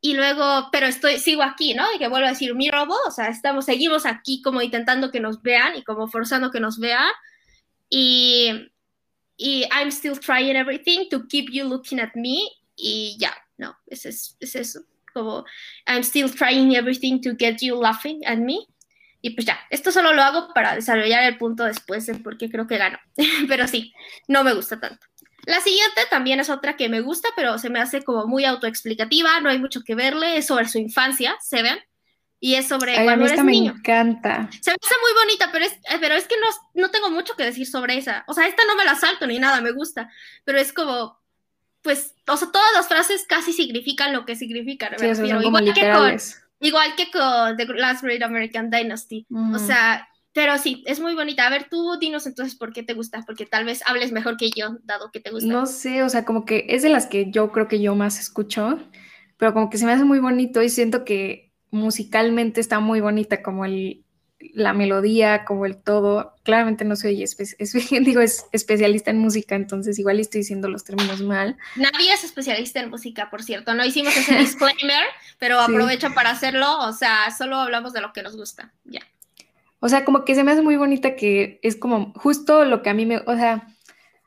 Y 0.00 0.14
luego, 0.14 0.68
pero 0.72 0.86
estoy, 0.86 1.18
sigo 1.18 1.42
aquí, 1.42 1.74
¿no? 1.74 1.84
Y 1.94 1.98
que 1.98 2.08
vuelvo 2.08 2.26
a 2.26 2.30
decir 2.30 2.54
mi 2.56 2.70
robo, 2.70 2.96
o 3.06 3.10
sea, 3.10 3.28
estamos, 3.28 3.64
seguimos 3.64 4.04
aquí 4.04 4.42
como 4.42 4.60
intentando 4.60 5.12
que 5.12 5.20
nos 5.20 5.42
vean 5.42 5.76
y 5.76 5.84
como 5.84 6.08
forzando 6.08 6.50
que 6.50 6.58
nos 6.58 6.78
vean. 6.78 7.10
Y, 7.88 8.68
y 9.36 9.64
I'm 9.72 9.92
still 9.92 10.18
trying 10.18 10.56
everything 10.56 11.08
to 11.10 11.26
keep 11.28 11.50
you 11.52 11.64
looking 11.64 12.00
at 12.00 12.14
me. 12.14 12.48
Y 12.74 13.16
ya, 13.18 13.32
no, 13.58 13.76
es, 13.86 14.06
es 14.06 14.56
eso 14.56 14.80
como 15.12 15.44
I'm 15.86 16.02
still 16.02 16.30
trying 16.30 16.74
everything 16.74 17.20
to 17.22 17.30
get 17.38 17.58
you 17.60 17.80
laughing 17.80 18.24
at 18.26 18.38
me. 18.38 18.66
Y 19.20 19.30
pues 19.30 19.46
ya, 19.46 19.60
esto 19.70 19.92
solo 19.92 20.12
lo 20.12 20.22
hago 20.22 20.48
para 20.52 20.74
desarrollar 20.74 21.22
el 21.24 21.38
punto 21.38 21.64
después 21.64 22.06
de 22.06 22.16
por 22.16 22.36
qué 22.36 22.50
creo 22.50 22.66
que 22.66 22.78
gano. 22.78 22.98
pero 23.48 23.68
sí, 23.68 23.92
no 24.26 24.42
me 24.42 24.52
gusta 24.52 24.80
tanto. 24.80 25.06
La 25.44 25.60
siguiente 25.60 26.02
también 26.10 26.40
es 26.40 26.50
otra 26.50 26.76
que 26.76 26.88
me 26.88 27.00
gusta, 27.00 27.28
pero 27.34 27.58
se 27.58 27.70
me 27.70 27.80
hace 27.80 28.02
como 28.02 28.26
muy 28.26 28.44
autoexplicativa, 28.44 29.40
no 29.40 29.48
hay 29.48 29.58
mucho 29.58 29.82
que 29.82 29.94
verle, 29.94 30.36
es 30.36 30.46
sobre 30.46 30.68
su 30.68 30.78
infancia, 30.78 31.36
se 31.40 31.62
ven, 31.62 31.78
y 32.38 32.56
es 32.56 32.66
sobre 32.66 32.96
Ay, 32.96 33.04
cuando 33.04 33.26
eres 33.26 33.42
me 33.44 33.56
encanta. 33.56 34.48
Se 34.60 34.70
me 34.70 34.76
hace 34.80 34.94
muy 35.00 35.22
bonita, 35.24 35.50
pero 35.52 35.64
es, 35.64 35.78
pero 36.00 36.14
es 36.14 36.26
que 36.26 36.34
no, 36.40 36.48
no 36.82 36.90
tengo 36.90 37.08
mucho 37.10 37.34
que 37.36 37.44
decir 37.44 37.68
sobre 37.68 37.96
esa. 37.96 38.24
O 38.26 38.34
sea, 38.34 38.46
esta 38.46 38.64
no 38.66 38.74
me 38.74 38.84
la 38.84 38.96
salto 38.96 39.28
ni 39.28 39.38
nada, 39.38 39.60
me 39.60 39.70
gusta, 39.70 40.10
pero 40.44 40.58
es 40.58 40.72
como, 40.72 41.21
pues, 41.82 42.14
o 42.28 42.36
sea, 42.36 42.48
todas 42.52 42.72
las 42.74 42.88
frases 42.88 43.24
casi 43.28 43.52
significan 43.52 44.12
lo 44.12 44.24
que 44.24 44.36
significan. 44.36 44.94
igual, 44.94 45.74
que 45.74 45.92
con, 45.92 46.16
igual 46.60 46.94
que 46.96 47.10
con 47.10 47.56
The 47.56 47.66
Last 47.66 48.02
Great 48.02 48.22
American 48.22 48.70
Dynasty. 48.70 49.26
O 49.54 49.58
sea, 49.58 50.08
pero 50.32 50.56
sí, 50.58 50.82
es 50.86 51.00
muy 51.00 51.14
bonita. 51.14 51.46
A 51.46 51.50
ver, 51.50 51.68
tú 51.68 51.98
dinos 51.98 52.26
entonces 52.26 52.54
por 52.54 52.72
qué 52.72 52.82
te 52.82 52.94
gusta, 52.94 53.22
porque 53.26 53.46
tal 53.46 53.64
vez 53.64 53.82
hables 53.86 54.12
mejor 54.12 54.36
que 54.36 54.50
yo, 54.50 54.78
dado 54.84 55.10
que 55.10 55.20
te 55.20 55.30
gusta. 55.30 55.52
No 55.52 55.66
sé, 55.66 56.02
o 56.02 56.08
sea, 56.08 56.24
como 56.24 56.44
que 56.44 56.66
es 56.68 56.82
de 56.82 56.88
las 56.88 57.06
que 57.06 57.30
yo 57.30 57.52
creo 57.52 57.68
que 57.68 57.80
yo 57.80 57.94
más 57.94 58.18
escucho, 58.18 58.78
pero 59.36 59.52
como 59.52 59.68
que 59.68 59.78
se 59.78 59.84
me 59.84 59.92
hace 59.92 60.04
muy 60.04 60.20
bonito 60.20 60.62
y 60.62 60.68
siento 60.68 61.04
que 61.04 61.52
musicalmente 61.70 62.60
está 62.60 62.80
muy 62.80 63.00
bonita, 63.00 63.42
como 63.42 63.64
el, 63.64 64.04
la 64.54 64.72
melodía, 64.72 65.44
como 65.44 65.66
el 65.66 65.76
todo. 65.76 66.34
Claramente 66.42 66.84
no 66.84 66.96
soy 66.96 67.22
es, 67.22 67.36
digo, 67.90 68.20
es 68.20 68.46
especialista 68.52 69.10
en 69.10 69.18
música, 69.18 69.54
entonces 69.54 69.98
igual 69.98 70.20
estoy 70.20 70.40
diciendo 70.40 70.68
los 70.68 70.84
términos 70.84 71.20
mal. 71.22 71.56
Nadie 71.76 72.12
es 72.12 72.24
especialista 72.24 72.80
en 72.80 72.90
música, 72.90 73.30
por 73.30 73.42
cierto. 73.42 73.74
No 73.74 73.84
hicimos 73.84 74.16
ese 74.16 74.34
disclaimer, 74.38 75.04
pero 75.38 75.60
aprovecho 75.60 76.12
para 76.14 76.30
hacerlo. 76.30 76.78
O 76.80 76.92
sea, 76.92 77.30
solo 77.36 77.56
hablamos 77.56 77.92
de 77.92 78.00
lo 78.00 78.12
que 78.12 78.22
nos 78.22 78.36
gusta. 78.36 78.72
Ya. 78.84 79.00
O 79.80 79.88
sea, 79.88 80.04
como 80.04 80.24
que 80.24 80.34
se 80.34 80.44
me 80.44 80.52
hace 80.52 80.62
muy 80.62 80.76
bonita 80.76 81.16
que 81.16 81.58
es 81.62 81.76
como 81.76 82.12
justo 82.14 82.64
lo 82.64 82.82
que 82.82 82.90
a 82.90 82.94
mí 82.94 83.04
me, 83.04 83.18
o 83.18 83.36
sea, 83.36 83.66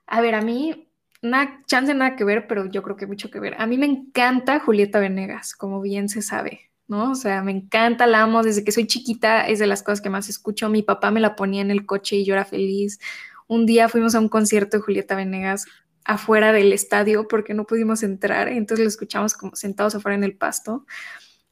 a 0.07 0.21
ver, 0.21 0.35
a 0.35 0.41
mí, 0.41 0.89
nada, 1.21 1.61
chance 1.65 1.93
nada 1.93 2.15
que 2.15 2.23
ver, 2.23 2.47
pero 2.47 2.65
yo 2.69 2.83
creo 2.83 2.97
que 2.97 3.07
mucho 3.07 3.31
que 3.31 3.39
ver. 3.39 3.55
A 3.57 3.65
mí 3.65 3.77
me 3.77 3.85
encanta 3.85 4.59
Julieta 4.59 4.99
Venegas, 4.99 5.55
como 5.55 5.81
bien 5.81 6.09
se 6.09 6.21
sabe. 6.21 6.71
¿No? 6.87 7.11
O 7.11 7.15
sea, 7.15 7.41
me 7.43 7.51
encanta, 7.51 8.07
la 8.07 8.21
amo 8.23 8.43
desde 8.43 8.63
que 8.63 8.71
soy 8.71 8.87
chiquita, 8.87 9.47
es 9.47 9.59
de 9.59 9.67
las 9.67 9.83
cosas 9.83 10.01
que 10.01 10.09
más 10.09 10.29
escucho. 10.29 10.69
Mi 10.69 10.83
papá 10.83 11.11
me 11.11 11.19
la 11.19 11.35
ponía 11.35 11.61
en 11.61 11.71
el 11.71 11.85
coche 11.85 12.17
y 12.17 12.25
yo 12.25 12.33
era 12.33 12.45
feliz. 12.45 12.99
Un 13.47 13.65
día 13.65 13.89
fuimos 13.89 14.15
a 14.15 14.19
un 14.19 14.29
concierto 14.29 14.77
de 14.77 14.83
Julieta 14.83 15.15
Venegas 15.15 15.65
afuera 16.03 16.51
del 16.53 16.71
estadio 16.73 17.27
porque 17.27 17.53
no 17.53 17.65
pudimos 17.65 18.03
entrar, 18.03 18.47
entonces 18.47 18.83
lo 18.83 18.89
escuchamos 18.89 19.33
como 19.33 19.55
sentados 19.55 19.95
afuera 19.95 20.15
en 20.15 20.23
el 20.23 20.37
pasto. 20.37 20.85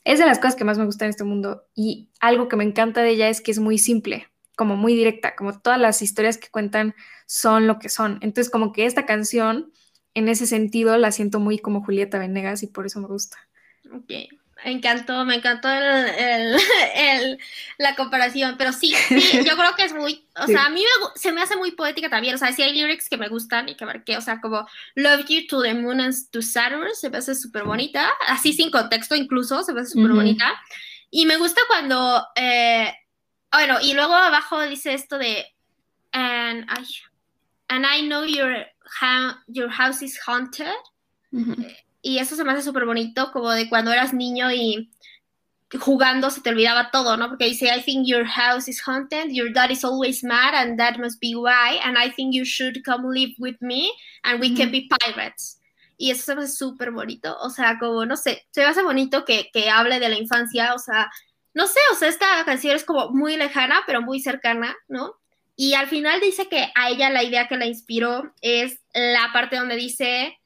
Es 0.04 0.20
de 0.20 0.26
las 0.26 0.38
cosas 0.40 0.56
que 0.56 0.64
más 0.66 0.78
me 0.78 0.86
gustan 0.86 1.08
en 1.08 1.12
este 1.12 1.24
mundo 1.24 1.66
y 1.76 2.10
algo 2.20 2.48
que 2.50 2.56
me 2.58 2.64
encanta 2.64 3.02
de 3.02 3.12
ella 3.12 3.30
es 3.30 3.42
que 3.42 3.52
es 3.52 3.60
muy 3.60 3.78
simple. 3.78 4.28
como 4.56 4.76
muy 4.76 4.96
directa, 4.96 5.36
como 5.36 5.60
todas 5.60 5.80
las 5.80 6.02
historias 6.02 6.38
que 6.38 6.50
cuentan 6.50 6.96
son 7.26 7.68
lo 7.68 7.80
que 7.80 7.90
son. 7.90 8.20
Entonces, 8.22 8.52
como 8.52 8.72
que 8.72 8.86
esta 8.86 9.06
canción, 9.06 9.72
en 10.14 10.30
ese 10.30 10.46
sentido, 10.48 10.98
la 10.98 11.12
siento 11.12 11.40
muy 11.40 11.60
como 11.60 11.84
Julieta 11.84 12.20
Venegas 12.20 12.64
y 12.64 12.68
por 12.68 12.86
eso 12.86 13.00
me 13.02 13.08
gusta. 13.08 13.38
Ok, 13.94 14.12
me 14.64 14.72
encantó, 14.72 15.26
me 15.26 15.36
encantó 15.36 15.70
el, 15.70 17.40
la 17.78 17.96
comparación, 17.96 18.56
pero 18.58 18.72
sí, 18.72 18.94
sí, 19.08 19.44
yo 19.44 19.56
creo 19.58 19.76
que 19.76 19.84
es 19.84 19.94
muy, 19.94 20.26
o 20.36 20.48
sea, 20.48 20.66
a 20.66 20.70
mí 20.70 20.84
se 21.16 21.32
me 21.32 21.42
hace 21.42 21.56
muy 21.56 21.72
poética 21.72 22.10
también, 22.10 22.36
o 22.36 22.38
sea, 22.38 22.52
sí 22.52 22.62
hay 22.62 22.74
lyrics 22.74 23.10
que 23.10 23.18
me 23.18 23.28
gustan 23.28 23.70
y 23.70 23.76
que 23.76 23.86
marqué, 23.86 24.18
o 24.18 24.22
sea, 24.22 24.40
como 24.42 24.68
Love 24.96 25.26
You 25.28 25.48
to 25.48 25.62
the 25.62 25.74
Moon 25.74 26.00
and 26.00 26.16
to 26.32 26.42
Saturn, 26.42 26.94
se 26.94 27.10
me 27.10 27.18
hace 27.18 27.36
súper 27.36 27.64
bonita, 27.64 28.12
así 28.28 28.54
sin 28.54 28.72
contexto 28.72 29.16
incluso, 29.16 29.64
se 29.64 29.74
me 29.74 29.82
hace 29.82 29.92
súper 29.92 30.12
bonita, 30.12 30.54
y 31.10 31.26
me 31.26 31.38
gusta 31.38 31.62
cuando, 31.68 32.26
eh, 32.36 32.94
bueno, 33.52 33.80
y 33.82 33.94
luego 33.94 34.16
abajo 34.16 34.62
dice 34.64 34.94
esto 34.94 35.18
de, 35.18 35.46
and, 36.12 36.66
and 37.68 37.86
I 37.86 38.02
know 38.02 38.26
your, 38.26 38.66
your 39.48 39.70
house 39.70 40.02
is 40.02 40.20
haunted, 40.26 40.74
y 42.04 42.20
eso 42.20 42.36
se 42.36 42.44
me 42.44 42.52
hace 42.52 42.62
súper 42.62 42.86
bonito, 42.86 43.32
como 43.32 43.50
de 43.52 43.70
cuando 43.70 43.92
eras 43.92 44.14
niño 44.14 44.52
y 44.52 44.92
jugando 45.80 46.30
se 46.30 46.42
te 46.42 46.50
olvidaba 46.50 46.92
todo, 46.92 47.16
¿no? 47.18 47.30
Porque 47.30 47.46
dice, 47.46 47.74
I 47.74 47.82
think 47.82 48.06
your 48.06 48.26
house 48.26 48.68
is 48.68 48.82
haunted, 48.86 49.30
your 49.30 49.52
dad 49.52 49.72
is 49.72 49.84
always 49.86 50.22
mad, 50.24 50.54
and 50.54 50.78
that 50.78 51.00
must 51.00 51.20
be 51.22 51.34
why, 51.34 51.80
and 51.82 51.98
I 51.98 52.12
think 52.12 52.36
you 52.36 52.44
should 52.44 52.84
come 52.84 53.08
live 53.10 53.34
with 53.40 53.56
me, 53.62 53.90
and 54.24 54.40
we 54.42 54.54
can 54.54 54.70
be 54.70 54.88
pirates. 54.88 55.62
Y 55.98 56.12
eso 56.12 56.24
se 56.24 56.36
me 56.36 56.44
hace 56.44 56.58
súper 56.58 56.92
bonito, 56.92 57.38
o 57.40 57.50
sea, 57.50 57.80
como, 57.80 58.06
no 58.06 58.18
sé, 58.18 58.46
se 58.52 58.62
me 58.62 58.68
hace 58.68 58.84
bonito 58.84 59.24
que, 59.24 59.50
que 59.54 59.70
hable 59.70 60.02
de 60.02 60.10
la 60.10 60.18
infancia, 60.18 60.74
o 60.76 60.80
sea, 60.80 61.10
no 61.54 61.68
sé, 61.68 61.80
o 61.94 61.96
sea, 61.96 62.10
esta 62.10 62.44
canción 62.44 62.76
es 62.76 62.84
como 62.84 63.12
muy 63.12 63.38
lejana, 63.38 63.82
pero 63.88 64.02
muy 64.02 64.20
cercana, 64.20 64.76
¿no? 64.90 65.16
Y 65.56 65.76
al 65.76 65.88
final 65.88 66.20
dice 66.20 66.50
que 66.50 66.70
a 66.76 66.90
ella 66.90 67.10
la 67.10 67.24
idea 67.24 67.48
que 67.48 67.58
la 67.58 67.66
inspiró 67.66 68.34
es 68.42 68.82
la 68.94 69.30
parte 69.32 69.56
donde 69.56 69.78
dice, 69.78 70.38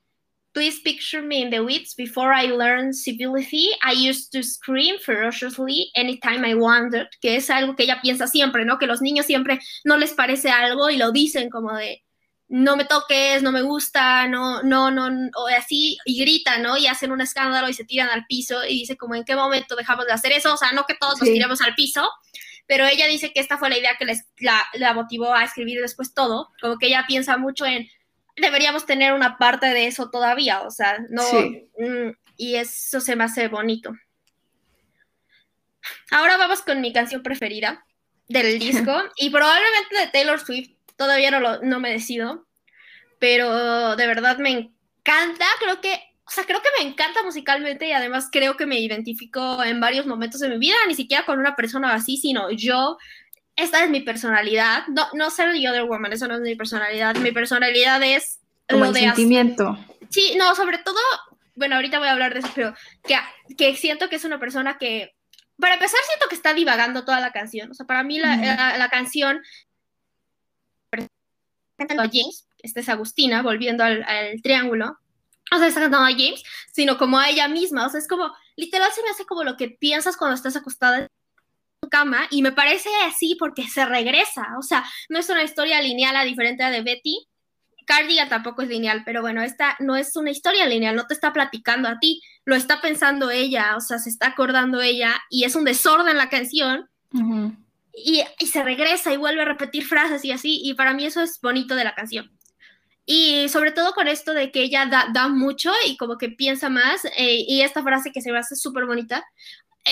Please 0.58 0.80
picture 0.80 1.22
me 1.22 1.43
in 1.43 1.52
the 1.52 1.63
woods 1.63 1.93
before 1.93 2.34
I 2.34 2.48
learned 2.48 2.96
civility. 2.96 3.67
I 3.84 3.91
used 3.91 4.32
to 4.32 4.41
scream 4.41 4.98
ferociously 4.98 5.91
anytime 5.93 6.43
I 6.43 6.56
wandered, 6.56 7.10
que 7.22 7.36
es 7.36 7.52
algo 7.52 7.76
que 7.76 7.84
ella 7.84 8.00
piensa 8.02 8.26
siempre, 8.26 8.65
¿no? 8.65 8.80
Que 8.80 8.88
los 8.88 9.00
niños 9.00 9.28
siempre 9.28 9.60
no 9.86 9.98
les 9.98 10.13
parece 10.13 10.50
algo 10.50 10.89
y 10.89 10.98
lo 10.98 11.12
dicen 11.12 11.52
como 11.52 11.76
de 11.76 12.04
no 12.48 12.76
me 12.76 12.86
toques, 12.86 13.43
no 13.43 13.52
me 13.52 13.62
gusta, 13.62 14.28
no, 14.28 14.63
no, 14.63 14.89
no, 14.89 15.30
o 15.36 15.48
así, 15.48 16.00
y 16.06 16.20
gritan, 16.20 16.63
¿no? 16.63 16.76
Y 16.76 16.88
hacen 16.88 17.12
un 17.12 17.22
escándalo 17.22 17.70
y 17.70 17.76
se 17.76 17.86
tiran 17.86 18.10
al 18.10 18.26
piso 18.26 18.65
y 18.65 18.80
dice 18.80 18.98
como 18.98 19.13
en 19.13 19.26
qué 19.26 19.36
momento 19.36 19.76
dejamos 19.76 20.08
de 20.08 20.13
hacer 20.13 20.32
eso, 20.32 20.56
o 20.56 20.58
sea, 20.58 20.72
no 20.72 20.86
que 20.86 20.96
todos 20.96 21.20
nos 21.20 21.30
tiremos 21.30 21.62
al 21.62 21.76
piso, 21.76 22.10
pero 22.65 22.88
ella 22.88 23.06
dice 23.06 23.32
que 23.32 23.41
esta 23.41 23.60
fue 23.60 23.70
la 23.70 23.78
idea 23.78 23.96
que 24.00 24.06
les, 24.06 24.26
la, 24.39 24.65
la 24.74 24.96
motivó 24.96 25.36
a 25.36 25.43
escribir 25.43 25.80
después 25.82 26.15
todo, 26.15 26.50
como 26.60 26.80
que 26.80 26.88
ella 26.88 27.06
piensa 27.08 27.38
mucho 27.38 27.63
en 27.67 27.88
deberíamos 28.38 28.86
tener 28.86 29.13
una 29.13 29.38
parte 29.38 29.67
de 29.67 29.88
eso 29.88 30.10
todavía, 30.10 30.62
o 30.62 30.71
sea, 30.71 31.00
no, 31.10 31.23
mm, 31.23 32.12
y 32.38 32.56
eso 32.56 33.02
se 33.02 33.15
me 33.15 33.23
hace 33.23 33.47
bonito. 33.47 33.91
Ahora 36.12 36.38
vamos 36.38 36.62
con 36.62 36.82
mi 36.82 36.93
canción 36.93 37.23
preferida 37.23 37.86
del 38.28 38.60
disco 38.60 38.93
y 39.17 39.30
probablemente 39.30 39.97
de 40.00 40.08
Taylor 40.08 40.39
Swift, 40.39 40.69
todavía 40.95 41.32
no, 41.32 41.39
lo, 41.39 41.62
no 41.62 41.80
me 41.80 41.91
decido, 41.91 42.47
pero 43.19 43.95
de 43.95 44.08
verdad 44.08 44.38
me 44.38 44.52
encanta, 44.52 45.45
creo 45.60 45.82
que, 45.82 46.00
o 46.26 46.30
sea, 46.30 46.43
creo 46.43 46.62
que 46.62 46.84
me 46.84 46.89
encanta 46.89 47.23
musicalmente 47.23 47.88
y 47.88 47.91
además 47.93 48.30
creo 48.32 48.56
que 48.56 48.65
me 48.65 48.80
identifico 48.80 49.63
en 49.63 49.80
varios 49.80 50.06
momentos 50.06 50.41
de 50.41 50.50
mi 50.50 50.58
vida, 50.58 50.76
ni 50.88 50.93
siquiera 50.93 51.26
con 51.26 51.39
una 51.39 51.56
persona 51.56 51.93
así, 51.93 52.17
sino 52.17 52.52
yo 52.52 52.97
esta 53.58 53.84
es 53.84 53.89
mi 53.89 54.02
personalidad. 54.02 54.88
No, 54.88 55.08
no 55.13 55.30
ser 55.32 55.52
The 55.52 55.67
Other 55.67 55.84
Woman, 55.84 56.13
eso 56.13 56.28
no 56.28 56.36
es 56.36 56.41
mi 56.41 56.56
personalidad. 56.56 57.15
Mi 57.17 57.32
personalidad 57.32 58.02
es 58.04 58.39
Como 58.70 58.86
lo 58.86 58.88
el 58.89 58.93
de 58.93 59.00
sentimiento. 59.02 59.78
Sí, 60.10 60.36
no, 60.38 60.56
sobre 60.56 60.78
todo, 60.78 61.00
bueno, 61.56 61.76
ahorita 61.76 61.98
voy 61.98 62.08
a 62.08 62.12
hablar 62.12 62.34
de 62.34 62.39
eso, 62.39 62.50
pero 62.54 62.74
que, 63.04 63.17
que 63.56 63.76
siento 63.76 64.10
que 64.10 64.17
es 64.17 64.24
una 64.24 64.39
persona 64.39 64.78
que, 64.78 65.15
para 65.60 65.74
empezar, 65.74 66.00
siento 66.08 66.28
que 66.30 66.36
está 66.36 66.54
divagando 66.54 67.04
toda 67.04 67.20
la 67.20 67.32
canción. 67.32 67.72
O 67.72 67.74
sea, 67.74 67.88
para 67.88 68.04
mí 68.04 68.20
la, 68.20 68.78
la, 68.78 68.89
canción 68.89 69.41
cantando 71.78 72.04
a 72.04 72.10
James, 72.12 72.48
esta 72.60 72.80
es 72.80 72.89
Agustina, 72.89 73.41
volviendo 73.41 73.84
al, 73.84 74.04
al, 74.04 74.39
triángulo. 74.43 75.00
O 75.52 75.58
sea, 75.58 75.67
está 75.67 75.82
cantando 75.82 76.06
a 76.06 76.12
James, 76.12 76.43
sino 76.72 76.98
como 77.00 77.17
a 77.17 77.30
ella 77.30 77.48
misma. 77.48 77.88
O 77.88 77.89
sea, 77.89 78.00
es 78.00 78.08
como, 78.08 78.32
literal 78.56 78.91
se 78.93 79.02
me 79.02 79.10
hace 79.10 79.26
como 79.26 79.43
lo 79.43 79.58
que 79.58 79.70
piensas 79.70 80.15
cuando 80.15 80.36
estás 80.36 80.56
acostada 80.56 81.10
cama 81.89 82.28
y 82.30 82.41
me 82.41 82.52
parece 82.52 82.89
así 83.06 83.36
porque 83.39 83.67
se 83.67 83.86
regresa, 83.86 84.47
o 84.58 84.62
sea, 84.62 84.86
no 85.10 85.19
es 85.19 85.30
una 85.30 85.43
historia 85.43 85.82
lineal 85.82 86.15
a 86.15 86.23
diferente 86.23 86.63
de 86.63 86.82
Betty. 86.82 87.28
Cardigan 87.86 88.28
tampoco 88.28 88.63
es 88.63 88.67
lineal, 88.67 89.04
pero 89.06 89.21
bueno, 89.21 89.41
esta 89.41 89.78
no 89.80 89.95
es 89.95 90.15
una 90.17 90.30
historia 90.30 90.65
lineal, 90.65 90.95
no 90.95 91.08
te 91.08 91.13
está 91.13 91.32
platicando 91.32 91.88
a 91.88 92.00
ti, 92.00 92.21
lo 92.43 92.56
está 92.56 92.82
pensando 92.82 93.32
ella, 93.32 93.76
o 93.78 93.82
sea, 93.82 93.97
se 93.97 94.10
está 94.10 94.28
acordando 94.28 94.82
ella 94.82 95.15
y 95.30 95.45
es 95.45 95.56
un 95.56 95.63
desorden 95.63 96.17
la 96.17 96.30
canción. 96.30 96.89
y, 97.93 98.23
se 98.45 98.63
regresa 98.63 99.13
y 99.13 99.17
vuelve 99.17 99.41
a 99.41 99.45
repetir 99.45 99.86
frases 99.86 100.23
y 100.26 100.32
así, 100.32 100.60
y 100.63 100.73
para 100.73 100.93
mí 100.93 101.06
eso 101.06 101.21
es 101.21 101.39
bonito 101.41 101.76
de 101.76 101.84
la 101.84 101.95
canción. 101.95 102.32
Y 103.10 103.47
sobre 103.47 103.71
todo 103.71 103.93
con 103.93 104.10
esto 104.10 104.34
de 104.34 104.52
que 104.52 104.63
ella 104.63 104.86
da, 104.86 105.30
mucho 105.30 105.71
y 105.88 105.95
como 105.95 106.17
que 106.17 106.28
piensa 106.28 106.69
más, 106.69 107.06
eh, 107.06 107.45
y 107.47 107.62
esta 107.62 107.82
frase 107.82 108.12
que 108.12 108.21
se 108.21 108.34
me 108.34 108.39
hace 108.39 108.58
súper 108.58 108.86
bonita, 108.86 109.26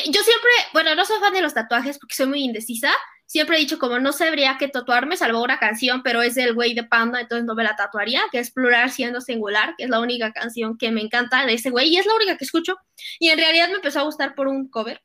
yo 0.05 0.23
siempre, 0.23 0.51
bueno, 0.73 0.95
no 0.95 1.05
soy 1.05 1.19
fan 1.19 1.33
de 1.33 1.41
los 1.41 1.53
tatuajes 1.53 1.99
porque 1.99 2.15
soy 2.15 2.27
muy 2.27 2.43
indecisa. 2.43 2.91
Siempre 3.25 3.57
he 3.57 3.59
dicho 3.59 3.79
como 3.79 3.99
no 3.99 4.11
sabría 4.11 4.57
qué 4.59 4.67
tatuarme, 4.67 5.17
salvo 5.17 5.43
una 5.43 5.57
canción, 5.57 6.03
pero 6.03 6.21
es 6.21 6.35
del 6.35 6.53
güey 6.53 6.75
de 6.75 6.83
Panda, 6.83 7.21
entonces 7.21 7.45
no 7.45 7.55
me 7.55 7.63
la 7.63 7.75
tatuaría, 7.75 8.21
que 8.31 8.39
es 8.39 8.51
plural 8.51 8.91
siendo 8.91 9.19
singular, 9.19 9.73
que 9.77 9.85
es 9.85 9.89
la 9.89 9.99
única 9.99 10.31
canción 10.31 10.77
que 10.77 10.91
me 10.91 11.01
encanta 11.01 11.45
de 11.45 11.53
ese 11.55 11.71
güey 11.71 11.89
y 11.89 11.97
es 11.97 12.05
la 12.05 12.15
única 12.15 12.37
que 12.37 12.45
escucho. 12.45 12.77
Y 13.19 13.29
en 13.29 13.39
realidad 13.39 13.69
me 13.69 13.75
empezó 13.75 13.99
a 13.99 14.03
gustar 14.03 14.35
por 14.35 14.47
un 14.47 14.69
cover. 14.69 15.01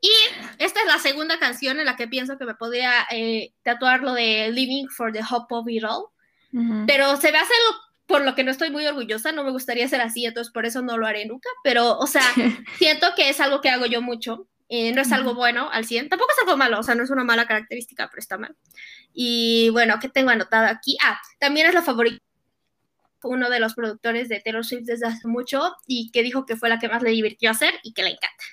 Y 0.00 0.10
esta 0.58 0.80
es 0.80 0.86
la 0.86 0.98
segunda 0.98 1.38
canción 1.38 1.78
en 1.78 1.86
la 1.86 1.96
que 1.96 2.08
pienso 2.08 2.38
que 2.38 2.46
me 2.46 2.54
podría 2.54 2.92
eh, 3.10 3.52
tatuar 3.62 4.00
lo 4.00 4.14
de 4.14 4.50
Living 4.50 4.86
for 4.88 5.12
the 5.12 5.20
Hope 5.28 5.54
of 5.54 5.68
It 5.68 5.84
All. 5.84 6.06
Pero 6.86 7.16
se 7.16 7.30
me 7.30 7.38
hace 7.38 7.52
algo 7.54 7.80
por 8.10 8.24
lo 8.24 8.34
que 8.34 8.42
no 8.42 8.50
estoy 8.50 8.70
muy 8.70 8.84
orgullosa, 8.86 9.30
no 9.30 9.44
me 9.44 9.52
gustaría 9.52 9.86
ser 9.88 10.00
así, 10.00 10.26
entonces 10.26 10.52
por 10.52 10.66
eso 10.66 10.82
no 10.82 10.98
lo 10.98 11.06
haré 11.06 11.26
nunca, 11.26 11.48
pero, 11.62 11.96
o 11.96 12.06
sea, 12.08 12.24
siento 12.78 13.06
que 13.14 13.28
es 13.28 13.40
algo 13.40 13.60
que 13.60 13.70
hago 13.70 13.86
yo 13.86 14.02
mucho, 14.02 14.48
eh, 14.68 14.92
no 14.92 15.00
es 15.00 15.12
algo 15.12 15.34
bueno 15.34 15.70
al 15.70 15.84
100, 15.84 16.08
tampoco 16.08 16.32
es 16.32 16.38
algo 16.40 16.56
malo, 16.56 16.80
o 16.80 16.82
sea, 16.82 16.96
no 16.96 17.04
es 17.04 17.10
una 17.10 17.22
mala 17.22 17.46
característica, 17.46 18.08
pero 18.10 18.18
está 18.18 18.36
mal. 18.36 18.56
Y 19.14 19.68
bueno, 19.70 19.98
¿qué 20.00 20.08
tengo 20.08 20.30
anotado 20.30 20.66
aquí? 20.66 20.96
Ah, 21.04 21.20
también 21.38 21.68
es 21.68 21.74
la 21.74 21.82
favorita 21.82 22.20
uno 23.22 23.50
de 23.50 23.60
los 23.60 23.74
productores 23.74 24.28
de 24.28 24.40
Taylor 24.40 24.64
Swift 24.64 24.86
desde 24.86 25.06
hace 25.06 25.28
mucho 25.28 25.76
y 25.86 26.10
que 26.10 26.22
dijo 26.22 26.46
que 26.46 26.56
fue 26.56 26.68
la 26.68 26.78
que 26.78 26.88
más 26.88 27.02
le 27.02 27.10
divirtió 27.10 27.50
hacer 27.50 27.74
y 27.82 27.92
que 27.92 28.02
le 28.02 28.10
encanta. 28.10 28.44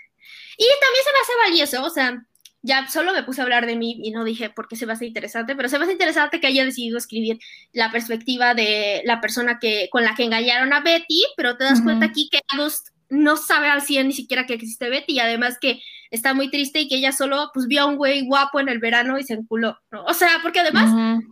Y 0.58 0.66
también 0.82 1.04
se 1.04 1.12
me 1.14 1.20
hace 1.20 1.50
valioso, 1.50 1.84
o 1.86 1.90
sea, 1.90 2.26
ya 2.68 2.88
solo 2.90 3.14
me 3.14 3.24
puse 3.24 3.42
a 3.42 3.46
hablar 3.46 3.66
de 3.66 3.78
mí 3.78 4.00
y 4.04 4.12
no 4.12 4.26
dije 4.26 4.50
por 4.50 4.68
qué 4.68 4.76
se 4.76 4.86
me 4.86 4.94
hace 4.94 5.06
interesante, 5.06 5.56
pero 5.56 5.70
se 5.70 5.78
me 5.80 5.86
hace 5.86 5.94
interesante 5.94 6.40
que 6.40 6.48
haya 6.48 6.66
decidido 6.66 6.98
escribir 6.98 7.40
la 7.72 7.92
perspectiva 7.92 8.54
de 8.54 9.02
la 9.06 9.22
persona 9.22 9.58
que, 9.58 9.88
con 9.90 10.04
la 10.04 10.14
que 10.14 10.24
engañaron 10.24 10.74
a 10.74 10.82
Betty, 10.82 11.24
pero 11.38 11.56
te 11.56 11.64
das 11.64 11.82
cuenta 11.82 12.08
aquí 12.08 12.30
que 12.30 12.42
August 12.50 12.90
no 13.10 13.38
sabe 13.38 13.70
al 13.70 13.82
100 13.82 14.08
ni 14.08 14.14
siquiera 14.14 14.46
que 14.46 14.54
existe 14.54 14.90
Betty 14.90 15.14
y 15.14 15.20
además 15.20 15.58
que 15.60 15.82
está 16.12 16.34
muy 16.34 16.52
triste 16.52 16.82
y 16.82 16.90
que 16.90 16.96
ella 16.96 17.14
solo 17.14 17.52
pues 17.54 17.68
vio 17.68 17.84
a 17.84 17.86
un 17.86 17.96
güey 17.96 18.26
guapo 18.26 18.60
en 18.60 18.68
el 18.68 18.80
verano 18.80 19.18
y 19.18 19.24
se 19.24 19.34
enculó, 19.34 19.78
¿no? 19.90 20.04
O 20.04 20.14
sea, 20.14 20.40
porque 20.42 20.60
además, 20.60 21.24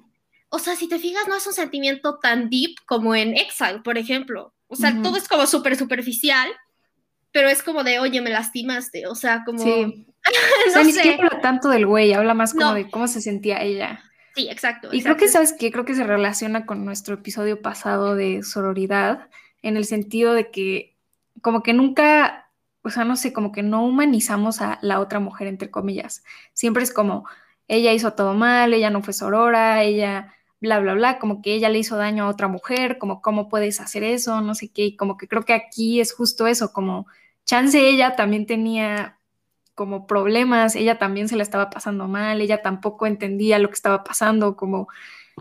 o 0.49 0.59
sea, 0.59 0.75
si 0.77 0.87
te 0.87 0.99
fijas, 0.99 1.27
no 1.27 1.35
es 1.35 1.45
un 1.45 1.53
sentimiento 1.53 2.17
tan 2.19 2.49
deep 2.49 2.75
como 2.85 3.13
en 3.13 3.35
Exile, 3.35 3.81
por 3.83 3.97
ejemplo. 3.97 4.53
O 4.67 4.75
sea, 4.75 5.01
todo 5.03 5.17
es 5.17 5.27
como 5.27 5.45
súper 5.45 5.75
superficial, 5.75 6.49
pero 7.35 7.49
es 7.49 7.61
como 7.61 7.83
de, 7.83 7.99
oye, 7.99 8.21
me 8.21 8.29
lastimaste, 8.29 9.07
o 9.07 9.13
sea, 9.13 9.43
como... 9.45 9.59
Sí 9.59 10.07
o 10.67 10.71
sea, 10.71 10.83
ni 10.83 10.93
siquiera 10.93 11.17
habla 11.17 11.41
tanto 11.41 11.67
del 11.67 11.85
güey, 11.85 12.13
habla 12.13 12.33
más 12.33 12.53
como 12.53 12.73
de 12.73 12.89
cómo 12.89 13.09
se 13.09 13.19
sentía 13.19 13.61
ella. 13.61 13.99
Sí, 14.35 14.47
exacto. 14.49 14.87
Y 14.93 15.03
creo 15.03 15.17
que, 15.17 15.27
¿sabes 15.27 15.51
qué? 15.51 15.69
Creo 15.69 15.83
que 15.83 15.95
se 15.95 16.05
relaciona 16.05 16.65
con 16.65 16.85
nuestro 16.85 17.15
episodio 17.15 17.61
pasado 17.61 18.15
de 18.15 18.41
sororidad, 18.41 19.27
en 19.61 19.75
el 19.75 19.83
sentido 19.83 20.33
de 20.33 20.49
que 20.49 20.95
como 21.41 21.61
que 21.61 21.73
nunca, 21.73 22.49
o 22.83 22.89
sea, 22.89 23.03
no 23.03 23.17
sé, 23.17 23.33
como 23.33 23.51
que 23.51 23.63
no 23.63 23.83
humanizamos 23.83 24.61
a 24.61 24.79
la 24.81 25.01
otra 25.01 25.19
mujer, 25.19 25.47
entre 25.47 25.69
comillas. 25.69 26.23
Siempre 26.53 26.83
es 26.83 26.93
como, 26.93 27.27
ella 27.67 27.91
hizo 27.91 28.13
todo 28.13 28.33
mal, 28.33 28.73
ella 28.73 28.91
no 28.91 29.03
fue 29.03 29.11
sorora, 29.13 29.83
ella 29.83 30.33
bla, 30.61 30.79
bla, 30.79 30.93
bla, 30.93 31.19
como 31.19 31.41
que 31.41 31.53
ella 31.53 31.67
le 31.67 31.79
hizo 31.79 31.97
daño 31.97 32.23
a 32.23 32.29
otra 32.29 32.47
mujer, 32.47 32.97
como 32.97 33.21
cómo 33.21 33.49
puedes 33.49 33.81
hacer 33.81 34.03
eso, 34.03 34.39
no 34.39 34.55
sé 34.55 34.69
qué, 34.69 34.85
y 34.85 34.95
como 34.95 35.17
que 35.17 35.27
creo 35.27 35.43
que 35.43 35.53
aquí 35.53 35.99
es 35.99 36.13
justo 36.13 36.47
eso, 36.47 36.71
como 36.71 37.07
chance 37.45 37.87
ella 37.87 38.15
también 38.15 38.45
tenía 38.45 39.17
como 39.73 40.07
problemas, 40.07 40.75
ella 40.75 40.97
también 40.97 41.27
se 41.27 41.35
la 41.35 41.43
estaba 41.43 41.69
pasando 41.69 42.07
mal, 42.07 42.41
ella 42.41 42.61
tampoco 42.61 43.07
entendía 43.07 43.59
lo 43.59 43.67
que 43.67 43.75
estaba 43.75 44.03
pasando, 44.03 44.55
como, 44.55 44.87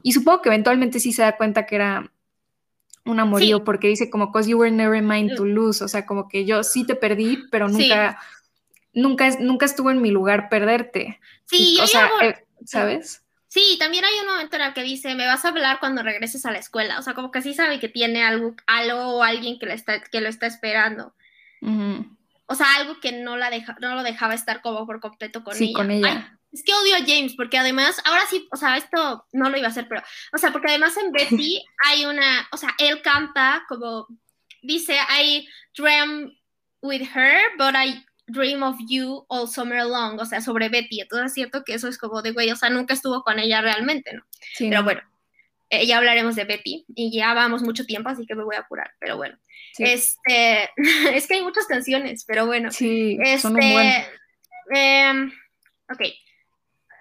y 0.02 0.12
supongo 0.12 0.42
que 0.42 0.48
eventualmente 0.48 1.00
sí 1.00 1.12
se 1.12 1.22
da 1.22 1.36
cuenta 1.36 1.66
que 1.66 1.76
era 1.76 2.10
un 3.04 3.20
amorío, 3.20 3.64
porque 3.64 3.88
dice 3.88 4.10
como, 4.10 4.32
cause 4.32 4.50
you 4.50 4.58
were 4.58 4.70
never 4.70 5.02
mine 5.02 5.34
to 5.36 5.44
lose, 5.44 5.82
o 5.84 5.88
sea, 5.88 6.04
como 6.04 6.28
que 6.28 6.44
yo 6.44 6.64
sí 6.64 6.84
te 6.84 6.96
perdí, 6.96 7.44
pero 7.50 7.68
nunca, 7.68 8.18
nunca, 8.92 9.30
nunca 9.38 9.66
estuvo 9.66 9.90
en 9.90 10.02
mi 10.02 10.10
lugar 10.10 10.48
perderte. 10.48 11.20
Sí, 11.44 11.78
o 11.80 11.86
sea, 11.86 12.10
eh, 12.22 12.44
¿sabes? 12.64 13.22
Sí, 13.54 13.76
también 13.78 14.04
hay 14.04 14.18
un 14.18 14.26
momento 14.26 14.56
en 14.56 14.62
el 14.62 14.74
que 14.74 14.82
dice, 14.82 15.14
me 15.14 15.26
vas 15.26 15.44
a 15.44 15.50
hablar 15.50 15.78
cuando 15.78 16.02
regreses 16.02 16.44
a 16.44 16.50
la 16.50 16.58
escuela. 16.58 16.98
O 16.98 17.02
sea, 17.02 17.14
como 17.14 17.30
que 17.30 17.40
sí 17.40 17.54
sabe 17.54 17.78
que 17.78 17.88
tiene 17.88 18.24
algo, 18.24 18.56
algo 18.66 19.18
o 19.18 19.22
alguien 19.22 19.60
que, 19.60 19.72
está, 19.72 20.00
que 20.00 20.20
lo 20.20 20.28
está 20.28 20.46
esperando. 20.46 21.14
O 22.46 22.54
sea, 22.54 22.66
algo 22.76 23.00
que 23.00 23.12
no, 23.12 23.36
la 23.36 23.50
deja, 23.50 23.76
no 23.80 23.94
lo 23.94 24.02
dejaba 24.02 24.34
estar 24.34 24.60
como 24.60 24.86
por 24.86 25.00
completo 25.00 25.42
con 25.42 25.54
sí, 25.54 25.72
con 25.72 25.90
ella. 25.90 26.38
es 26.52 26.62
que 26.62 26.74
odio 26.74 26.96
a 26.96 27.06
James, 27.06 27.34
porque 27.36 27.58
además, 27.58 28.00
ahora 28.04 28.22
sí, 28.28 28.46
o 28.52 28.56
sea, 28.56 28.76
esto 28.76 29.26
no 29.32 29.48
lo 29.48 29.56
iba 29.56 29.68
a 29.68 29.70
hacer, 29.70 29.86
pero, 29.88 30.02
o 30.32 30.38
sea, 30.38 30.52
porque 30.52 30.68
además 30.68 30.96
en 30.96 31.10
Betty 31.10 31.64
hay 31.86 32.04
una, 32.04 32.46
o 32.52 32.56
sea, 32.56 32.74
él 32.78 33.00
canta 33.02 33.64
como, 33.68 34.06
dice, 34.62 34.98
I 35.18 35.48
dream 35.76 36.36
with 36.82 37.02
her, 37.14 37.40
but 37.58 37.74
I 37.74 38.04
Dream 38.26 38.62
of 38.62 38.76
You 38.88 39.24
All 39.28 39.48
Summer 39.48 39.84
Long, 39.84 40.18
o 40.18 40.24
sea, 40.24 40.40
sobre 40.40 40.68
Betty. 40.68 41.00
Entonces 41.00 41.26
es 41.26 41.34
cierto 41.34 41.62
que 41.64 41.74
eso 41.74 41.88
es 41.88 41.98
como 41.98 42.22
de, 42.22 42.32
güey, 42.32 42.50
o 42.50 42.56
sea, 42.56 42.70
nunca 42.70 42.94
estuvo 42.94 43.22
con 43.22 43.38
ella 43.38 43.60
realmente, 43.60 44.14
¿no? 44.14 44.22
Sí. 44.54 44.68
Pero 44.70 44.82
bueno, 44.82 45.02
eh, 45.70 45.86
ya 45.86 45.98
hablaremos 45.98 46.36
de 46.36 46.44
Betty 46.44 46.84
y 46.88 47.16
ya 47.16 47.34
vamos 47.34 47.62
mucho 47.62 47.84
tiempo, 47.84 48.08
así 48.08 48.26
que 48.26 48.34
me 48.34 48.44
voy 48.44 48.56
a 48.56 48.60
apurar, 48.60 48.90
pero 48.98 49.16
bueno. 49.16 49.36
Este, 49.78 50.70
es 51.14 51.26
que 51.26 51.34
hay 51.34 51.42
muchas 51.42 51.66
canciones, 51.66 52.24
pero 52.26 52.46
bueno. 52.46 52.70
Sí, 52.70 53.18
este, 53.20 53.38
son 53.38 53.54
un 53.54 53.72
buen... 53.72 54.04
Em, 54.70 55.32
ok. 55.92 56.00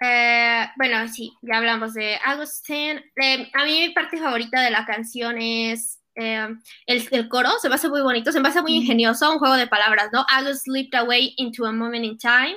Eh, 0.06 0.70
bueno, 0.76 1.08
sí, 1.08 1.32
ya 1.42 1.58
hablamos 1.58 1.94
de 1.94 2.16
Agustín. 2.26 3.02
Em, 3.16 3.48
a 3.54 3.64
mí 3.64 3.88
mi 3.88 3.90
parte 3.94 4.18
favorita 4.18 4.62
de 4.62 4.72
la 4.72 4.86
canción 4.86 5.38
es 5.40 6.04
Em, 6.16 6.62
el, 6.86 7.28
coro 7.28 7.50
se 7.60 7.70
me 7.70 7.76
hace 7.76 7.90
muy 7.90 8.02
bonito, 8.02 8.32
se 8.32 8.40
me 8.40 8.50
hace 8.50 8.62
muy 8.62 8.76
ingenioso, 8.76 9.32
un 9.32 9.40
juego 9.40 9.56
de 9.56 9.68
palabras, 9.68 10.10
¿no? 10.14 10.26
I 10.30 10.54
slipped 10.54 11.00
away 11.00 11.34
into 11.38 11.66
a 11.66 11.72
moment 11.72 12.06
in 12.06 12.18
time. 12.18 12.56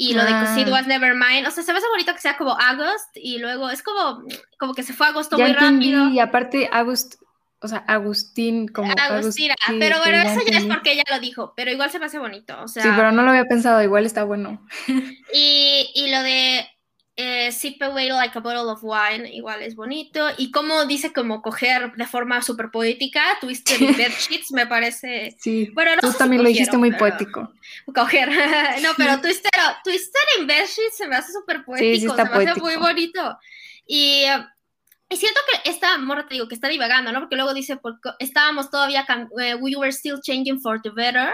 Y 0.00 0.14
lo 0.14 0.22
de 0.22 0.30
it 0.30 0.68
ah. 0.68 0.70
was 0.70 0.86
never 0.86 1.12
mine. 1.12 1.44
O 1.48 1.50
sea, 1.50 1.64
se 1.64 1.72
me 1.72 1.78
hace 1.78 1.88
bonito 1.88 2.14
que 2.14 2.20
sea 2.20 2.36
como 2.36 2.52
August 2.52 3.16
y 3.16 3.38
luego 3.38 3.68
es 3.68 3.82
como, 3.82 4.22
como 4.56 4.72
que 4.72 4.84
se 4.84 4.92
fue 4.92 5.08
agosto 5.08 5.36
muy 5.36 5.52
rápido. 5.52 6.08
Y 6.08 6.20
aparte, 6.20 6.70
August, 6.70 7.16
o 7.60 7.66
sea, 7.66 7.78
Agustín, 7.78 8.68
como. 8.68 8.94
Agustina, 8.96 9.56
pero 9.80 9.98
bueno, 9.98 10.18
eso 10.18 10.40
ya 10.48 10.58
es 10.58 10.66
porque 10.66 10.92
ella 10.92 11.02
lo 11.10 11.18
dijo, 11.18 11.52
pero 11.56 11.72
igual 11.72 11.90
se 11.90 11.98
me 11.98 12.06
hace 12.06 12.20
bonito. 12.20 12.62
O 12.62 12.68
sea, 12.68 12.84
sí, 12.84 12.88
pero 12.94 13.10
no 13.10 13.24
lo 13.24 13.30
había 13.30 13.46
pensado, 13.46 13.82
igual 13.82 14.06
está 14.06 14.22
bueno. 14.22 14.64
Y, 15.34 15.90
y 15.94 16.10
lo 16.12 16.22
de 16.22 16.64
eh, 17.20 17.50
Sip 17.50 17.82
Away 17.82 18.10
Like 18.10 18.38
a 18.38 18.40
Bottle 18.40 18.70
of 18.70 18.78
Wine, 18.84 19.28
igual 19.34 19.60
es 19.62 19.74
bonito. 19.74 20.28
Y 20.38 20.52
como 20.52 20.84
dice 20.84 21.12
como 21.12 21.42
coger 21.42 21.92
de 21.96 22.06
forma 22.06 22.40
súper 22.42 22.70
poética, 22.70 23.20
Twisted 23.40 23.78
Bed 23.96 24.12
Sheets, 24.16 24.52
me 24.52 24.68
parece... 24.68 25.36
Sí, 25.36 25.68
bueno, 25.74 25.96
no 25.96 26.12
tú 26.12 26.16
también 26.16 26.44
lo 26.44 26.48
dijiste 26.48 26.76
muy 26.76 26.92
poético. 26.92 27.52
Coger, 27.92 28.28
no, 28.82 28.90
pero 28.96 29.20
Twisted, 29.20 29.50
Twisted 29.82 30.20
in 30.38 30.46
Bed 30.46 30.66
Sheets 30.66 30.96
se 30.96 31.08
me 31.08 31.16
hace 31.16 31.32
súper 31.32 31.64
poético, 31.64 32.14
se 32.14 32.24
me 32.24 32.50
hace 32.50 32.60
muy 32.60 32.76
bonito. 32.76 33.36
Y... 33.84 34.22
Y 35.10 35.16
siento 35.16 35.40
que 35.50 35.70
esta 35.70 35.96
morra 35.96 36.28
te 36.28 36.34
digo 36.34 36.48
que 36.48 36.54
está 36.54 36.68
divagando, 36.68 37.10
¿no? 37.12 37.20
Porque 37.20 37.36
luego 37.36 37.54
dice, 37.54 37.78
porque 37.78 38.10
estábamos 38.18 38.70
todavía, 38.70 39.06
eh, 39.40 39.54
we 39.54 39.74
were 39.74 39.90
still 39.90 40.20
changing 40.20 40.60
for 40.60 40.82
the 40.82 40.90
better. 40.90 41.32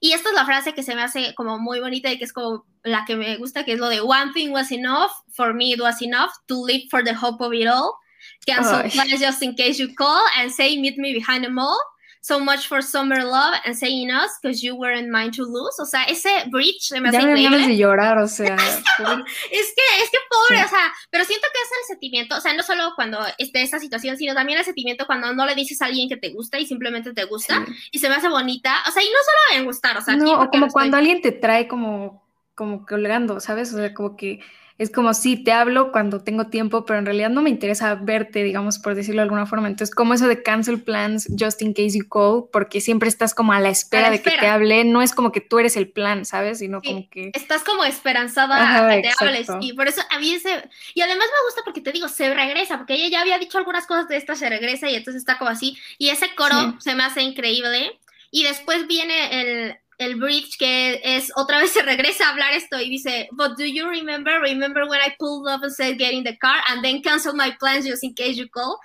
Y 0.00 0.12
esta 0.12 0.28
es 0.28 0.34
la 0.34 0.44
frase 0.44 0.74
que 0.74 0.82
se 0.82 0.94
me 0.94 1.02
hace 1.02 1.34
como 1.34 1.58
muy 1.58 1.80
bonita 1.80 2.10
y 2.10 2.18
que 2.18 2.24
es 2.24 2.32
como 2.32 2.66
la 2.82 3.04
que 3.04 3.16
me 3.16 3.36
gusta, 3.36 3.64
que 3.64 3.72
es 3.72 3.78
lo 3.78 3.88
de 3.88 4.00
One 4.00 4.32
thing 4.32 4.50
was 4.50 4.70
enough, 4.70 5.10
for 5.32 5.54
me 5.54 5.72
it 5.72 5.80
was 5.80 6.02
enough 6.02 6.30
to 6.46 6.64
live 6.64 6.82
for 6.90 7.02
the 7.02 7.14
hope 7.14 7.42
of 7.42 7.52
it 7.52 7.66
all. 7.66 7.98
Cancel 8.46 8.88
plans 8.90 9.20
just 9.20 9.42
in 9.42 9.54
case 9.54 9.78
you 9.78 9.94
call 9.94 10.24
and 10.38 10.50
say 10.50 10.76
meet 10.76 10.98
me 10.98 11.12
behind 11.12 11.44
the 11.44 11.50
mall. 11.50 11.78
So 12.26 12.40
much 12.40 12.66
for 12.66 12.82
summer 12.82 13.22
love 13.22 13.54
and 13.64 13.76
saying 13.76 14.10
us 14.10 14.36
because 14.42 14.60
you 14.60 14.74
weren't 14.74 15.08
mine 15.08 15.30
to 15.30 15.44
lose. 15.44 15.78
O 15.78 15.84
sea, 15.84 16.02
ese 16.08 16.28
bridge 16.50 16.80
se 16.80 17.00
me 17.00 17.10
hace 17.10 17.20
ya 17.20 17.26
me 17.28 17.40
ganas 17.40 17.68
de 17.68 17.76
llorar, 17.76 18.18
o 18.18 18.26
sea. 18.26 18.56
es 18.56 18.88
que, 18.98 20.02
es 20.02 20.10
que 20.10 20.18
pobre, 20.28 20.64
o 20.64 20.68
sea, 20.68 20.92
pero 21.08 21.24
siento 21.24 21.46
que 21.52 21.60
es 21.60 21.70
el 21.82 21.86
sentimiento, 21.86 22.36
o 22.36 22.40
sea, 22.40 22.52
no 22.54 22.64
solo 22.64 22.94
cuando 22.96 23.20
esté 23.38 23.62
esa 23.62 23.78
situación, 23.78 24.16
sino 24.16 24.34
también 24.34 24.58
el 24.58 24.64
sentimiento 24.64 25.06
cuando 25.06 25.32
no 25.34 25.46
le 25.46 25.54
dices 25.54 25.80
a 25.82 25.84
alguien 25.84 26.08
que 26.08 26.16
te 26.16 26.30
gusta 26.30 26.58
y 26.58 26.66
simplemente 26.66 27.12
te 27.12 27.26
gusta 27.26 27.64
y 27.92 28.00
se 28.00 28.08
me 28.08 28.16
hace 28.16 28.28
bonita. 28.28 28.74
O 28.88 28.90
sea, 28.90 29.04
y 29.04 29.06
no 29.06 29.18
solo 29.24 29.60
en 29.60 29.64
gustar, 29.64 29.96
o 29.96 30.00
sea, 30.00 30.16
no, 30.16 30.40
o 30.40 30.50
como 30.50 30.66
cuando 30.66 30.96
alguien 30.96 31.20
te 31.20 31.30
trae 31.30 31.68
como, 31.68 32.26
como 32.56 32.84
colgando, 32.86 33.38
¿sabes? 33.38 33.72
O 33.72 33.76
sea, 33.76 33.94
como 33.94 34.16
que 34.16 34.40
es 34.78 34.90
como 34.90 35.14
si 35.14 35.42
te 35.42 35.52
hablo 35.52 35.90
cuando 35.90 36.22
tengo 36.22 36.48
tiempo, 36.48 36.84
pero 36.84 36.98
en 36.98 37.06
realidad 37.06 37.30
no 37.30 37.40
me 37.40 37.48
interesa 37.48 37.94
verte, 37.94 38.42
digamos, 38.42 38.78
por 38.78 38.94
decirlo 38.94 39.20
de 39.20 39.24
alguna 39.24 39.46
forma. 39.46 39.68
Entonces, 39.68 39.94
como 39.94 40.12
eso 40.12 40.28
de 40.28 40.42
cancel 40.42 40.82
plans 40.82 41.28
just 41.38 41.62
in 41.62 41.72
case 41.72 41.96
you 41.96 42.06
call, 42.08 42.50
porque 42.52 42.82
siempre 42.82 43.08
estás 43.08 43.34
como 43.34 43.54
a 43.54 43.60
la 43.60 43.70
espera, 43.70 44.10
de 44.10 44.20
que 44.20 44.32
te 44.32 44.46
hable, 44.46 44.84
no 44.84 45.00
es 45.00 45.14
como 45.14 45.32
que 45.32 45.40
tú 45.40 45.58
eres 45.58 45.76
el 45.76 45.88
plan, 45.88 46.26
¿sabes? 46.26 46.58
Sino 46.58 46.82
como 46.82 47.08
que... 47.08 47.30
Estás 47.32 47.64
como 47.64 47.84
esperanzada 47.84 48.86
a 48.86 48.94
que 48.96 49.02
te 49.02 49.12
hables. 49.18 49.48
Y 49.60 49.72
por 49.72 49.88
eso 49.88 50.02
a 50.10 50.18
mí 50.18 50.34
ese... 50.34 50.68
Y 50.94 51.00
además 51.00 51.26
me 51.26 51.46
gusta 51.46 51.62
porque 51.64 51.80
te 51.80 51.92
digo, 51.92 52.08
se 52.08 52.34
regresa, 52.34 52.76
porque 52.76 52.94
ella 52.94 53.08
ya 53.08 53.20
había 53.22 53.38
dicho 53.38 53.56
algunas 53.56 53.86
cosas 53.86 54.08
de 54.08 54.16
esta, 54.16 54.34
se 54.34 54.50
regresa 54.50 54.90
y 54.90 54.94
entonces 54.94 55.22
está 55.22 55.38
como 55.38 55.50
así. 55.50 55.78
Y 55.96 56.10
ese 56.10 56.34
coro 56.34 56.76
se 56.80 56.94
me 56.94 57.02
hace 57.02 57.22
increíble. 57.22 57.98
Y 58.30 58.42
después 58.42 58.86
viene 58.86 59.40
el, 59.40 59.76
el 59.98 60.16
bridge 60.16 60.56
que 60.58 61.00
es 61.02 61.32
otra 61.36 61.58
vez 61.60 61.72
se 61.72 61.82
regresa 61.82 62.26
a 62.26 62.30
hablar 62.30 62.52
esto 62.52 62.78
y 62.80 62.88
dice, 62.90 63.28
but 63.32 63.56
do 63.56 63.64
you 63.64 63.88
remember, 63.88 64.40
remember 64.40 64.86
when 64.86 65.00
I 65.00 65.14
pulled 65.18 65.48
up 65.48 65.62
and 65.62 65.72
said 65.72 65.98
get 65.98 66.12
in 66.12 66.24
the 66.24 66.36
car 66.36 66.60
and 66.68 66.82
then 66.82 67.02
cancel 67.02 67.34
my 67.34 67.52
plans 67.58 67.86
just 67.86 68.04
in 68.04 68.14
case 68.14 68.36
you 68.36 68.48
call, 68.48 68.78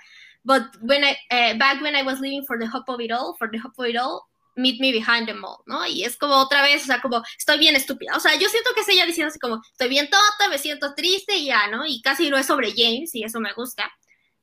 but 0.44 0.62
when 0.80 1.04
I, 1.04 1.16
uh, 1.30 1.58
back 1.58 1.82
when 1.82 1.94
I 1.94 2.02
was 2.02 2.20
leaving 2.20 2.44
for 2.46 2.58
the 2.58 2.66
hope 2.66 2.88
of 2.88 3.00
it 3.00 3.12
all, 3.12 3.34
for 3.38 3.48
the 3.50 3.58
hope 3.58 3.74
of 3.78 3.86
it 3.86 3.96
all, 3.96 4.28
meet 4.56 4.80
me 4.80 4.92
behind 4.92 5.26
the 5.26 5.34
mall, 5.34 5.62
¿no? 5.66 5.86
Y 5.86 6.02
es 6.04 6.16
como 6.16 6.34
otra 6.34 6.62
vez, 6.62 6.82
o 6.82 6.86
sea, 6.86 7.00
como 7.00 7.22
estoy 7.38 7.58
bien 7.58 7.76
estúpida, 7.76 8.16
o 8.16 8.20
sea, 8.20 8.34
yo 8.36 8.48
siento 8.48 8.70
que 8.74 8.80
es 8.80 8.88
ella 8.88 9.06
diciendo 9.06 9.30
así 9.30 9.38
como, 9.38 9.62
estoy 9.70 9.88
bien 9.88 10.08
tonta, 10.10 10.48
me 10.50 10.58
siento 10.58 10.94
triste 10.94 11.36
y 11.36 11.46
ya, 11.46 11.68
¿no? 11.68 11.86
Y 11.86 12.02
casi 12.02 12.28
no 12.30 12.36
es 12.36 12.46
sobre 12.46 12.72
James 12.76 13.14
y 13.14 13.24
eso 13.24 13.40
me 13.40 13.52
gusta, 13.54 13.90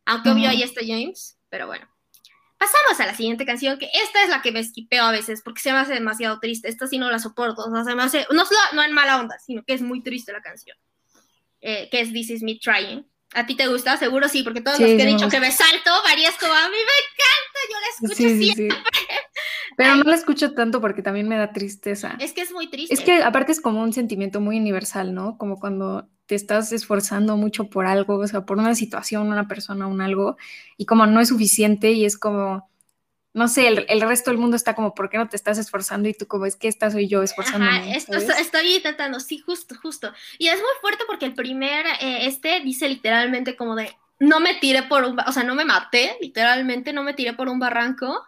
aunque 0.06 0.30
obvio 0.30 0.50
ahí 0.50 0.64
está 0.64 0.82
James, 0.86 1.38
pero 1.50 1.68
bueno. 1.68 1.88
Pasamos 2.60 3.00
a 3.00 3.06
la 3.06 3.16
siguiente 3.16 3.46
canción, 3.46 3.80
que 3.80 3.90
esta 3.94 4.22
es 4.22 4.30
la 4.30 4.42
que 4.42 4.52
me 4.52 4.60
esquipeo 4.60 5.06
a 5.06 5.12
veces 5.12 5.42
porque 5.42 5.62
se 5.62 5.72
me 5.72 5.78
hace 5.78 5.94
demasiado 5.94 6.42
triste. 6.42 6.68
Esta 6.68 6.88
sí 6.88 6.98
no 6.98 7.10
la 7.10 7.18
soporto. 7.18 7.64
O 7.64 7.72
sea, 7.74 7.86
se 7.86 7.96
me 7.96 8.04
hace, 8.04 8.28
no, 8.32 8.44
no 8.74 8.84
en 8.84 8.92
mala 8.92 9.18
onda, 9.18 9.40
sino 9.40 9.64
que 9.64 9.74
es 9.74 9.82
muy 9.82 10.04
triste 10.04 10.34
la 10.34 10.42
canción. 10.42 10.78
Eh, 11.62 11.88
que 11.90 12.02
es 12.02 12.12
This 12.12 12.32
Is 12.32 12.44
Me 12.44 12.60
Trying. 12.62 13.10
¿A 13.36 13.46
ti 13.46 13.56
te 13.56 13.68
gusta? 13.68 13.98
Seguro 13.98 14.28
sí, 14.28 14.44
porque 14.44 14.62
todos 14.62 14.80
los 14.80 14.90
que 14.90 15.04
he 15.04 15.06
dicho 15.06 15.30
que 15.30 15.40
me 15.40 15.52
salto, 15.52 15.92
varías 16.04 16.36
como 16.40 16.54
a 16.54 16.68
mí 16.68 16.76
me 16.76 16.98
encanta, 17.06 17.60
yo 17.70 17.78
la 17.80 18.08
escucho 18.08 18.54
siempre. 18.56 18.78
Pero 19.78 19.96
no 19.96 20.04
la 20.04 20.16
escucho 20.16 20.54
tanto 20.54 20.82
porque 20.82 21.02
también 21.02 21.28
me 21.28 21.38
da 21.38 21.54
tristeza. 21.54 22.18
Es 22.20 22.34
que 22.34 22.42
es 22.42 22.52
muy 22.52 22.70
triste. 22.70 22.94
Es 22.94 23.02
que 23.02 23.24
aparte 23.24 23.52
es 23.52 23.62
como 23.62 23.82
un 23.82 23.94
sentimiento 23.94 24.42
muy 24.42 24.58
universal, 24.58 25.14
¿no? 25.14 25.38
Como 25.38 25.60
cuando 25.60 26.10
te 26.26 26.36
estás 26.36 26.72
esforzando 26.72 27.38
mucho 27.38 27.70
por 27.70 27.88
algo, 27.88 28.18
o 28.18 28.28
sea, 28.28 28.46
por 28.46 28.58
una 28.58 28.76
situación, 28.76 29.28
una 29.28 29.48
persona, 29.48 29.88
un 29.88 30.02
algo, 30.02 30.38
y 30.78 30.86
como 30.86 31.06
no 31.08 31.22
es 31.22 31.30
suficiente 31.30 31.92
y 31.92 32.06
es 32.06 32.18
como, 32.18 32.69
no 33.40 33.48
sé, 33.48 33.68
el, 33.68 34.02
resto 34.02 34.32
del 34.32 34.38
mundo 34.38 34.58
está 34.58 34.76
como, 34.76 34.94
¿por 34.94 35.10
qué 35.10 35.18
no 35.18 35.30
te 35.30 35.38
estás 35.38 35.58
esforzando? 35.58 36.10
Y 36.10 36.14
tú 36.14 36.28
como, 36.28 36.46
es 36.46 36.58
que 36.58 36.68
esta 36.68 36.92
soy 36.92 37.08
yo 37.08 37.24
esforzándome. 37.24 37.96
esto, 37.96 38.18
estoy 38.18 38.76
intentando, 38.76 39.22
sí, 39.22 39.40
justo, 39.40 39.76
justo. 39.82 40.12
Y 40.38 40.50
es 40.50 40.58
muy 40.58 40.72
fuerte 40.82 41.06
porque 41.08 41.26
el 41.26 41.34
primer, 41.34 41.86
eh, 42.02 42.28
este 42.28 42.60
dice 42.60 42.90
literalmente 42.90 43.56
como 43.56 43.76
de, 43.76 43.96
no 44.20 44.42
me 44.42 44.56
tiré 44.56 44.84
por 44.84 45.06
un, 45.06 45.18
o 45.18 45.32
sea, 45.32 45.44
no 45.44 45.56
me 45.56 45.64
maté, 45.64 46.18
literalmente 46.20 46.92
no 46.92 47.02
me 47.02 47.14
tiré 47.14 47.32
por 47.32 47.48
un 47.48 47.60
barranco. 47.60 48.28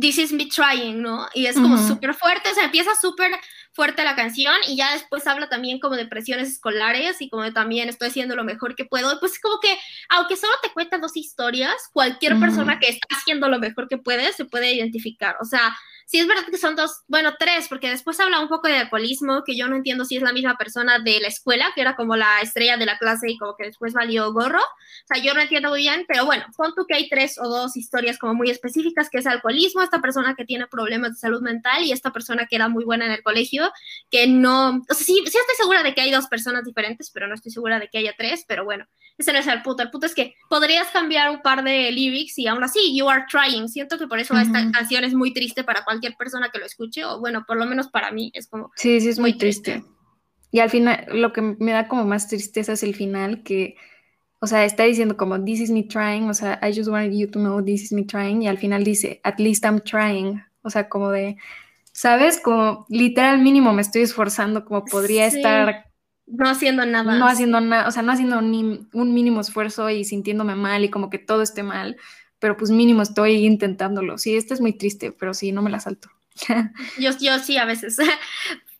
This 0.00 0.18
is 0.18 0.32
me 0.32 0.46
trying, 0.46 1.02
¿no? 1.02 1.26
Y 1.34 1.46
es 1.46 1.56
como 1.56 1.76
súper 1.76 2.14
fuerte, 2.14 2.50
o 2.50 2.54
sea, 2.54 2.64
empieza 2.64 2.90
súper 3.00 3.32
fuerte 3.72 4.04
la 4.04 4.14
canción 4.14 4.54
y 4.66 4.76
ya 4.76 4.92
después 4.92 5.26
habla 5.26 5.48
también 5.48 5.80
como 5.80 5.96
de 5.96 6.06
presiones 6.06 6.48
escolares 6.48 7.20
y 7.20 7.28
como 7.28 7.42
de 7.42 7.52
también 7.52 7.88
estoy 7.88 8.08
haciendo 8.08 8.36
lo 8.36 8.44
mejor 8.44 8.76
que 8.76 8.84
puedo. 8.84 9.18
Pues 9.20 9.40
como 9.40 9.58
que, 9.60 9.76
aunque 10.08 10.36
solo 10.36 10.52
te 10.62 10.72
cuentan 10.72 11.00
dos 11.00 11.16
historias, 11.16 11.74
cualquier 11.92 12.38
persona 12.38 12.78
que 12.78 12.88
está 12.88 13.16
haciendo 13.16 13.48
lo 13.48 13.58
mejor 13.58 13.88
que 13.88 13.98
puede 13.98 14.32
se 14.32 14.44
puede 14.44 14.72
identificar. 14.72 15.36
O 15.40 15.44
sea, 15.44 15.76
sí 16.08 16.18
es 16.18 16.26
verdad 16.26 16.44
que 16.50 16.56
son 16.56 16.74
dos, 16.74 17.02
bueno, 17.06 17.34
tres, 17.38 17.68
porque 17.68 17.90
después 17.90 18.18
habla 18.18 18.40
un 18.40 18.48
poco 18.48 18.66
de 18.66 18.78
alcoholismo, 18.78 19.44
que 19.44 19.54
yo 19.54 19.68
no 19.68 19.76
entiendo 19.76 20.06
si 20.06 20.16
es 20.16 20.22
la 20.22 20.32
misma 20.32 20.56
persona 20.56 20.98
de 20.98 21.20
la 21.20 21.28
escuela, 21.28 21.70
que 21.74 21.82
era 21.82 21.96
como 21.96 22.16
la 22.16 22.40
estrella 22.40 22.78
de 22.78 22.86
la 22.86 22.96
clase 22.96 23.30
y 23.30 23.36
como 23.36 23.54
que 23.56 23.64
después 23.64 23.92
valió 23.92 24.32
gorro. 24.32 24.58
O 24.58 25.06
sea, 25.06 25.22
yo 25.22 25.34
no 25.34 25.40
entiendo 25.42 25.68
muy 25.68 25.80
bien, 25.80 26.06
pero 26.08 26.24
bueno, 26.24 26.46
pon 26.56 26.72
tú 26.74 26.86
que 26.86 26.94
hay 26.94 27.10
tres 27.10 27.38
o 27.38 27.46
dos 27.46 27.76
historias 27.76 28.18
como 28.18 28.32
muy 28.32 28.48
específicas, 28.48 29.10
que 29.10 29.18
es 29.18 29.26
alcoholismo, 29.26 29.82
esta 29.82 30.00
persona 30.00 30.34
que 30.34 30.46
tiene 30.46 30.66
problemas 30.66 31.10
de 31.10 31.16
salud 31.16 31.42
mental 31.42 31.84
y 31.84 31.92
esta 31.92 32.10
persona 32.10 32.46
que 32.46 32.56
era 32.56 32.68
muy 32.68 32.84
buena 32.84 33.04
en 33.04 33.12
el 33.12 33.22
colegio, 33.22 33.70
que 34.10 34.26
no, 34.26 34.78
o 34.88 34.94
sea, 34.94 35.04
sí, 35.04 35.22
sí 35.26 35.38
estoy 35.38 35.56
segura 35.58 35.82
de 35.82 35.94
que 35.94 36.00
hay 36.00 36.10
dos 36.10 36.26
personas 36.28 36.64
diferentes, 36.64 37.10
pero 37.10 37.28
no 37.28 37.34
estoy 37.34 37.52
segura 37.52 37.78
de 37.78 37.88
que 37.88 37.98
haya 37.98 38.14
tres, 38.16 38.46
pero 38.48 38.64
bueno, 38.64 38.86
ese 39.18 39.32
no 39.32 39.40
es 39.40 39.46
el 39.46 39.60
puto. 39.62 39.82
El 39.82 39.90
puto 39.90 40.06
es 40.06 40.14
que 40.14 40.36
podrías 40.48 40.88
cambiar 40.88 41.28
un 41.28 41.42
par 41.42 41.62
de 41.64 41.90
lyrics 41.90 42.38
y 42.38 42.46
aún 42.46 42.64
así, 42.64 42.96
you 42.96 43.10
are 43.10 43.24
trying. 43.28 43.68
Siento 43.68 43.98
que 43.98 44.06
por 44.06 44.20
eso 44.20 44.34
esta 44.38 44.70
canción 44.70 45.04
es 45.04 45.12
muy 45.12 45.34
triste 45.34 45.64
para 45.64 45.84
cualquier 45.84 45.97
persona 46.16 46.50
que 46.52 46.58
lo 46.58 46.66
escuche, 46.66 47.04
o 47.04 47.20
bueno, 47.20 47.44
por 47.46 47.56
lo 47.56 47.66
menos 47.66 47.88
para 47.88 48.10
mí 48.10 48.30
es 48.34 48.48
como. 48.48 48.70
Sí, 48.76 49.00
sí, 49.00 49.08
es 49.08 49.18
muy, 49.18 49.36
triste. 49.36 49.84
Y 50.50 50.60
al 50.60 50.70
final, 50.70 51.06
lo 51.12 51.32
que 51.32 51.42
me 51.42 51.72
da 51.72 51.88
como 51.88 52.04
más 52.04 52.28
tristeza 52.28 52.72
es 52.72 52.82
el 52.82 52.94
final, 52.94 53.42
que, 53.42 53.76
o 54.40 54.46
sea, 54.46 54.64
está 54.64 54.84
diciendo 54.84 55.16
como, 55.16 55.42
this 55.44 55.60
is 55.60 55.70
me 55.70 55.82
trying, 55.82 56.28
o 56.28 56.34
sea, 56.34 56.58
I 56.62 56.74
just 56.74 56.88
want 56.88 57.12
you 57.12 57.30
to 57.30 57.38
know 57.38 57.62
this 57.62 57.84
is 57.84 57.92
me 57.92 58.04
trying, 58.04 58.42
y 58.42 58.48
al 58.48 58.58
final 58.58 58.84
dice, 58.84 59.20
at 59.24 59.38
least 59.38 59.64
I'm 59.64 59.80
trying, 59.80 60.42
o 60.62 60.70
sea, 60.70 60.88
como 60.88 61.10
de, 61.10 61.36
¿sabes? 61.92 62.40
Como 62.40 62.86
literal 62.88 63.40
mínimo 63.40 63.72
me 63.72 63.82
estoy 63.82 64.02
esforzando, 64.02 64.64
como 64.64 64.84
podría 64.84 65.26
estar 65.26 65.88
no 66.30 66.48
haciendo 66.48 66.84
nada. 66.84 67.18
No 67.18 67.26
haciendo 67.26 67.60
nada, 67.60 67.88
o 67.88 67.90
sea, 67.90 68.02
no 68.02 68.12
haciendo 68.12 68.40
ni 68.42 68.86
un 68.92 69.14
mínimo 69.14 69.40
esfuerzo 69.40 69.88
y 69.90 70.04
sintiéndome 70.04 70.54
mal 70.54 70.84
y 70.84 70.90
como 70.90 71.10
que 71.10 71.18
todo 71.18 71.42
esté 71.42 71.62
mal, 71.62 71.96
pero 72.38 72.56
pues 72.56 72.70
mínimo 72.70 73.02
estoy 73.02 73.46
intentándolo. 73.46 74.18
Sí, 74.18 74.36
esto 74.36 74.54
es 74.54 74.60
muy 74.60 74.72
triste, 74.72 75.12
pero 75.12 75.34
sí, 75.34 75.52
no 75.52 75.62
me 75.62 75.70
la 75.70 75.80
salto. 75.80 76.08
yo, 76.98 77.10
yo 77.18 77.38
sí, 77.38 77.56
a 77.56 77.64
veces. 77.64 77.98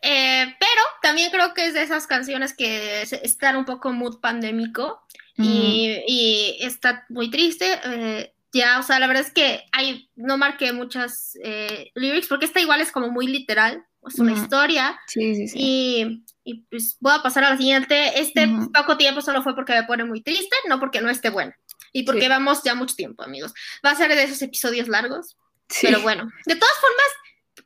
Eh, 0.01 0.55
pero 0.61 0.81
también 1.03 1.29
creo 1.33 1.55
que 1.55 1.67
es 1.67 1.75
de 1.75 1.83
esas 1.83 2.07
canciones 2.07 2.55
que 2.55 3.03
están 3.03 3.57
un 3.57 3.65
poco 3.65 3.93
mood 3.93 4.21
pandémico 4.21 5.03
y, 5.37 6.57
está 6.61 7.05
muy 7.09 7.31
triste. 7.31 7.67
Eh, 7.85 8.33
ya, 8.53 8.79
o 8.79 8.85
sea, 8.85 9.01
la 9.01 9.09
verdad 9.09 9.25
es 9.27 9.33
que 9.33 9.65
hay, 9.73 10.09
no 10.15 10.39
marqué 10.39 10.73
muchas 10.73 11.37
eh, 11.43 11.91
lyrics 11.97 12.29
porque 12.29 12.47
esta 12.47 12.61
igual 12.61 12.81
es 12.81 12.93
como 12.93 13.11
muy 13.11 13.27
literal, 13.27 13.85
es 14.07 14.19
una 14.21 14.33
historia. 14.33 14.99
Sí, 15.07 15.35
sí, 15.35 15.49
sí. 15.49 15.59
Y, 15.61 16.25
y, 16.45 16.55
pues 16.71 16.97
voy 17.01 17.13
a 17.15 17.23
pasar 17.23 17.45
a 17.45 17.51
la 17.51 17.57
siguiente. 17.57 18.21
Este 18.21 18.49
poco 18.73 18.97
tiempo 18.97 19.21
solo 19.21 19.43
fue 19.43 19.55
porque 19.55 19.75
me 19.75 19.83
pone 19.83 20.05
muy 20.05 20.23
triste, 20.23 20.57
no 20.69 20.81
porque 20.81 21.01
no 21.01 21.11
esté 21.11 21.31
bueno. 21.31 21.53
Y 21.93 22.05
porque 22.05 22.29
vamos 22.29 22.63
ya 22.63 22.75
mucho 22.75 22.95
tiempo, 22.95 23.23
amigos. 23.23 23.53
Va 23.85 23.91
a 23.91 23.95
ser 23.95 24.15
de 24.15 24.23
esos 24.23 24.41
episodios 24.43 24.89
largos. 24.89 25.37
Pero 25.83 26.01
bueno, 26.01 26.31
de 26.47 26.57
todas 26.57 26.75
formas, 26.81 27.07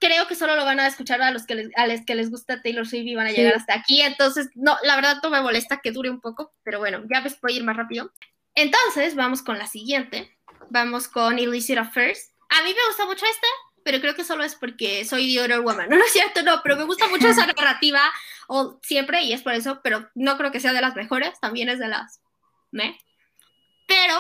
creo 0.01 0.27
que 0.27 0.35
solo 0.35 0.57
lo 0.57 0.65
van 0.65 0.81
a 0.81 0.89
escuchar 0.89 1.23
a 1.23 1.31
los 1.31 1.47
que 1.47 1.55
les, 1.55 1.69
a 1.77 1.87
los 1.87 2.05
que 2.05 2.15
les 2.15 2.31
gusta 2.31 2.61
Taylor 2.61 2.87
Swift 2.87 3.07
y 3.07 3.15
van 3.15 3.29
a 3.29 3.33
llegar 3.33 3.55
hasta 3.55 3.75
aquí. 3.75 4.01
Entonces, 4.01 4.49
no, 4.55 4.77
la 4.83 4.97
verdad 4.97 5.19
no 5.23 5.31
me 5.31 5.41
molesta 5.41 5.81
que 5.81 5.93
dure 5.93 6.11
un 6.11 6.21
poco, 6.21 6.53
pero 6.65 6.79
bueno, 6.81 7.05
ya 7.13 7.21
ves, 7.21 7.39
voy 7.41 7.53
a 7.53 7.57
ir 7.57 7.65
más 7.65 7.77
rápido. 7.77 8.13
Entonces, 8.55 9.15
vamos 9.15 9.43
con 9.43 9.59
la 9.59 9.67
siguiente. 9.67 10.37
Vamos 10.71 11.09
con 11.09 11.39
Illicit 11.39 11.79
Affairs. 11.79 12.33
A 12.49 12.63
mí 12.63 12.75
me 12.75 12.87
gusta 12.89 13.07
mucho 13.07 13.25
esta, 13.25 13.47
pero 13.85 14.01
creo 14.01 14.15
que 14.15 14.25
solo 14.25 14.45
es 14.45 14.55
porque 14.55 15.05
soy 15.05 15.33
The 15.33 15.43
Other 15.43 15.61
Woman. 15.61 15.89
No, 15.91 15.97
no 15.97 16.05
es 16.05 16.13
cierto, 16.13 16.43
no, 16.43 16.61
pero 16.63 16.77
me 16.77 16.85
gusta 16.85 17.09
mucho 17.09 17.29
esa 17.29 17.47
narrativa 17.47 18.01
o 18.49 18.79
siempre 18.83 19.23
y 19.23 19.33
es 19.33 19.43
por 19.43 19.55
eso, 19.55 19.81
pero 19.83 20.11
no 20.15 20.37
creo 20.37 20.51
que 20.51 20.61
sea 20.61 20.73
de 20.73 20.81
las 20.81 20.95
mejores, 20.95 21.39
también 21.41 21.69
es 21.69 21.79
de 21.79 21.89
las 21.89 22.21
me. 22.71 22.99
Pero, 23.87 24.15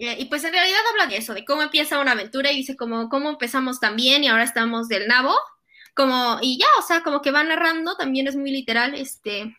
eh, 0.00 0.16
y 0.18 0.26
pues 0.26 0.44
en 0.44 0.52
realidad 0.52 0.78
habla 0.90 1.06
de 1.06 1.16
eso, 1.16 1.34
de 1.34 1.44
cómo 1.44 1.62
empieza 1.62 1.98
una 1.98 2.12
aventura 2.12 2.52
y 2.52 2.56
dice 2.56 2.76
como 2.76 3.08
cómo 3.08 3.30
empezamos 3.30 3.80
también 3.80 4.24
y 4.24 4.28
ahora 4.28 4.44
estamos 4.44 4.88
del 4.88 5.08
nabo, 5.08 5.34
como, 5.94 6.38
y 6.40 6.58
ya, 6.58 6.66
o 6.78 6.82
sea, 6.82 7.02
como 7.02 7.20
que 7.22 7.32
va 7.32 7.42
narrando, 7.42 7.96
también 7.96 8.28
es 8.28 8.36
muy 8.36 8.50
literal, 8.50 8.94
este, 8.94 9.56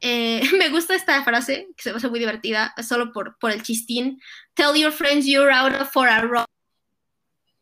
eh, 0.00 0.42
me 0.58 0.68
gusta 0.68 0.94
esta 0.94 1.22
frase, 1.24 1.68
que 1.76 1.82
se 1.82 1.90
me 1.90 1.98
hace 1.98 2.08
muy 2.08 2.18
divertida, 2.18 2.74
solo 2.82 3.12
por, 3.12 3.38
por 3.38 3.52
el 3.52 3.62
chistín, 3.62 4.20
tell 4.54 4.74
your 4.74 4.92
friends 4.92 5.26
you're 5.26 5.52
out 5.52 5.72
for 5.92 6.08
a 6.08 6.20
run 6.22 6.44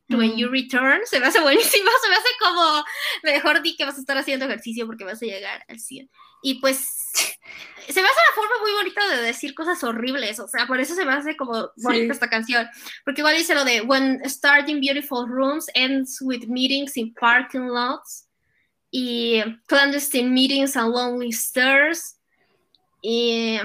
when 0.08 0.36
you 0.36 0.48
return, 0.48 1.00
se 1.04 1.18
me 1.18 1.26
hace 1.26 1.40
buenísimo, 1.40 1.90
se 2.02 2.08
me 2.08 2.14
hace 2.14 2.28
como, 2.40 2.84
mejor 3.22 3.62
di 3.62 3.76
que 3.76 3.84
vas 3.84 3.96
a 3.96 4.00
estar 4.00 4.16
haciendo 4.16 4.44
ejercicio 4.44 4.86
porque 4.86 5.04
vas 5.04 5.22
a 5.22 5.26
llegar 5.26 5.64
al 5.68 5.80
100. 5.80 6.08
Y 6.42 6.60
pues, 6.60 6.78
se 7.12 8.02
me 8.02 8.08
hace 8.08 8.20
una 8.28 8.34
forma 8.34 8.62
muy 8.62 8.72
bonita 8.72 9.08
de 9.08 9.22
decir 9.22 9.54
cosas 9.54 9.82
horribles, 9.84 10.38
o 10.40 10.48
sea, 10.48 10.66
por 10.66 10.80
eso 10.80 10.94
se 10.94 11.04
me 11.04 11.12
hace 11.12 11.36
como 11.36 11.70
bonita 11.76 12.12
esta 12.12 12.28
canción, 12.28 12.66
porque 13.04 13.20
igual 13.20 13.36
dice 13.36 13.54
lo 13.54 13.64
de, 13.64 13.80
when 13.82 14.20
starting 14.24 14.80
beautiful 14.80 15.26
rooms 15.28 15.66
ends 15.74 16.18
with 16.20 16.46
meetings 16.48 16.96
in 16.96 17.14
parking 17.14 17.68
lots, 17.68 18.28
y 18.90 19.42
clandestine 19.66 20.30
meetings 20.30 20.76
and 20.76 20.94
lonely 20.94 21.32
stairs, 21.32 22.18
y 23.02 23.58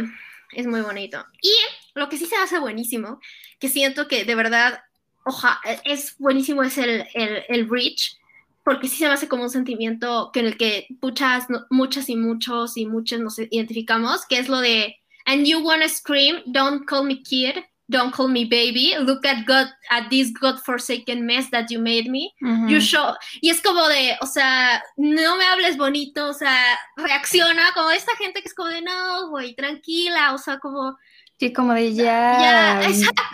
es 0.53 0.67
muy 0.67 0.81
bonito. 0.81 1.25
Y 1.41 1.53
lo 1.93 2.09
que 2.09 2.17
sí 2.17 2.25
se 2.25 2.35
hace 2.35 2.59
buenísimo, 2.59 3.19
que 3.59 3.69
siento 3.69 4.07
que 4.07 4.25
de 4.25 4.35
verdad 4.35 4.83
oja, 5.23 5.59
es 5.83 6.17
buenísimo 6.17 6.63
es 6.63 6.77
el, 6.77 7.07
el, 7.13 7.43
el 7.47 7.65
bridge, 7.65 8.17
porque 8.63 8.87
sí 8.87 8.97
se 8.97 9.07
me 9.07 9.13
hace 9.13 9.27
como 9.27 9.43
un 9.43 9.49
sentimiento 9.49 10.29
que 10.33 10.41
en 10.41 10.45
el 10.47 10.57
que 10.57 10.87
muchas, 11.01 11.47
muchas 11.69 12.09
y 12.09 12.15
muchos 12.15 12.77
y 12.77 12.85
muchos 12.85 13.19
nos 13.19 13.39
identificamos, 13.39 14.25
que 14.25 14.37
es 14.37 14.49
lo 14.49 14.59
de, 14.59 14.95
and 15.25 15.45
you 15.45 15.59
wanna 15.59 15.87
scream, 15.89 16.41
don't 16.45 16.85
call 16.85 17.03
me 17.03 17.21
kid, 17.23 17.55
don't 17.87 18.15
call 18.15 18.29
me 18.29 18.45
baby, 18.45 18.95
look 18.99 19.25
at 19.25 19.45
God, 19.45 19.67
at 19.89 20.09
this 20.09 20.31
God-forsaken 20.31 21.25
mess 21.25 21.49
that 21.51 21.69
you 21.69 21.79
made 21.79 22.09
me, 22.09 22.33
you 22.69 22.79
show, 22.79 23.13
y 23.41 23.49
es 23.49 23.61
como 23.61 23.85
de, 23.89 24.15
o 24.21 24.25
sea, 24.25 24.81
no 24.95 25.35
me 25.35 25.43
hables 25.45 25.75
bonito, 25.77 26.29
o 26.29 26.33
sea, 26.33 26.79
reacciona, 26.95 27.71
como 27.73 27.91
esta 27.91 28.15
gente 28.15 28.41
que 28.41 28.47
es 28.47 28.53
como 28.53 28.69
de, 28.69 28.81
no, 28.81 29.29
güey, 29.29 29.55
tranquila, 29.55 30.33
o 30.33 30.37
sea, 30.37 30.59
como 30.59 30.97
Sí, 31.41 31.51
como 31.51 31.73
de 31.73 31.91
ya. 31.95 32.79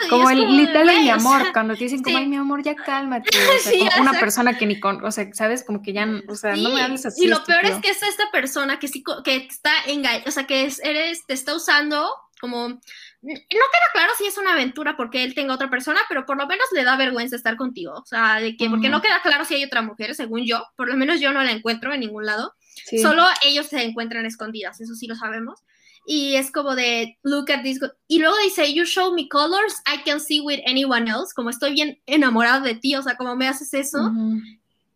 Como 0.10 0.30
el 0.30 0.55
literal 0.55 1.01
mi 1.01 1.10
amor, 1.10 1.51
cuando 1.51 1.76
te 1.76 1.84
dicen 1.84 2.01
como, 2.01 2.18
ay, 2.18 2.26
mi 2.26 2.38
amor, 2.38 2.64
ya 2.64 2.74
cálmate. 2.74 3.30
O 3.38 3.60
sea, 3.60 3.89
como 3.97 4.10
una 4.10 4.18
persona 4.18 4.58
que 4.58 4.66
ni 4.66 4.80
con, 4.80 5.03
o 5.03 5.12
sea, 5.12 5.28
sabes, 5.34 5.66
como 5.66 5.82
que 5.82 5.91
ya, 5.91 6.08
o 6.30 6.36
sea, 6.36 6.55
no 6.55 6.70
me 6.70 6.82
hables 6.82 7.05
así. 7.05 7.26
Y 7.26 7.28
lo 7.28 7.43
peor 7.43 7.66
es 7.66 7.80
que 7.80 7.89
es 7.89 8.01
esta 8.01 8.32
persona 8.32 8.80
que 8.80 8.88
sí, 8.88 9.03
que 9.26 9.36
está 9.36 9.74
engañada, 9.88 10.24
o 10.26 10.32
sea, 10.32 10.45
que 10.45 10.72
eres, 10.84 11.26
te 11.26 11.34
está 11.34 11.53
usando 11.53 12.10
como, 12.39 12.70
no 12.70 12.80
queda 13.22 13.91
claro 13.91 14.14
si 14.18 14.26
es 14.26 14.38
una 14.38 14.53
aventura 14.53 14.95
porque 14.95 15.26
él 15.26 15.36
tenga 15.36 15.53
otra 15.53 15.70
persona, 15.70 15.99
pero 16.08 16.26
por 16.26 16.38
lo 16.38 16.47
menos 16.47 16.66
le 16.72 16.86
da 16.86 16.95
vergüenza 16.95 17.36
estar 17.36 17.58
contigo. 17.58 17.91
O 17.91 18.05
sea, 18.05 18.39
de 18.39 18.55
que, 18.55 18.70
porque 18.70 18.88
no 18.88 19.01
queda 19.01 19.22
claro 19.22 19.43
si 19.43 19.55
hay 19.55 19.66
otra 19.66 19.82
mujer, 19.82 20.16
según 20.16 20.45
yo, 20.45 20.66
por 20.78 20.88
lo 20.88 20.95
menos 20.95 21.20
yo 21.20 21.34
no 21.34 21.43
la 21.43 21.51
encuentro 21.51 21.93
en 21.93 21.99
ningún 21.99 22.26
lado. 22.26 22.53
Solo 23.01 23.26
ellos 23.43 23.66
se 23.66 23.84
encuentran 23.84 24.26
escondidas, 24.26 24.80
eso 24.80 24.95
sí 24.95 25.08
lo 25.08 25.16
sabemos 25.16 25.62
y 26.10 26.36
es 26.36 26.51
como 26.51 26.74
de 26.74 27.18
look 27.24 27.51
at 27.51 27.64
this 27.64 27.80
y 28.08 28.20
luego 28.20 28.36
dice 28.41 28.74
you 28.74 28.86
show 28.86 29.14
me 29.14 29.28
colors 29.28 29.76
I 29.86 30.03
can 30.05 30.22
see 30.22 30.39
with 30.39 30.62
anyone 30.66 31.10
else 31.10 31.34
como 31.36 31.49
estoy 31.49 31.74
bien 31.74 31.99
enamorado 32.05 32.64
de 32.64 32.76
ti 32.76 32.95
o 32.95 33.03
sea 33.03 33.18
como 33.18 33.36
me 33.36 33.47
haces 33.47 33.74
eso 33.74 34.12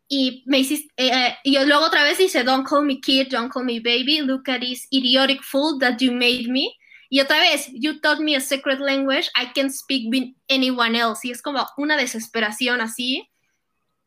y 0.07 0.41
me 0.45 0.59
hiciste 0.59 0.89
eh, 0.95 1.11
eh, 1.13 1.35
y 1.43 1.59
luego 1.65 1.85
otra 1.85 2.03
vez 2.03 2.17
dice 2.17 2.43
don't 2.43 2.65
call 2.65 2.85
me 2.85 3.01
kid 3.01 3.27
don't 3.29 3.51
call 3.51 3.65
me 3.65 3.81
baby 3.81 4.21
look 4.21 4.49
at 4.49 4.61
this 4.61 4.87
idiotic 4.89 5.43
fool 5.43 5.77
that 5.79 5.97
you 5.99 6.13
made 6.13 6.47
me 6.47 6.73
y 7.13 7.19
otra 7.19 7.39
vez 7.39 7.67
you 7.73 7.99
taught 7.99 8.21
me 8.21 8.37
a 8.37 8.39
secret 8.39 8.79
language 8.79 9.29
I 9.35 9.51
can 9.53 9.69
speak 9.69 10.09
with 10.09 10.33
anyone 10.47 10.95
else 10.97 11.27
y 11.27 11.31
es 11.31 11.41
como 11.41 11.67
una 11.75 11.97
desesperación 11.97 12.79
así. 12.79 13.29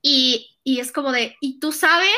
Y, 0.00 0.56
y 0.64 0.80
es 0.80 0.90
como 0.90 1.12
de 1.12 1.36
y 1.42 1.60
tú 1.60 1.70
sabes 1.70 2.08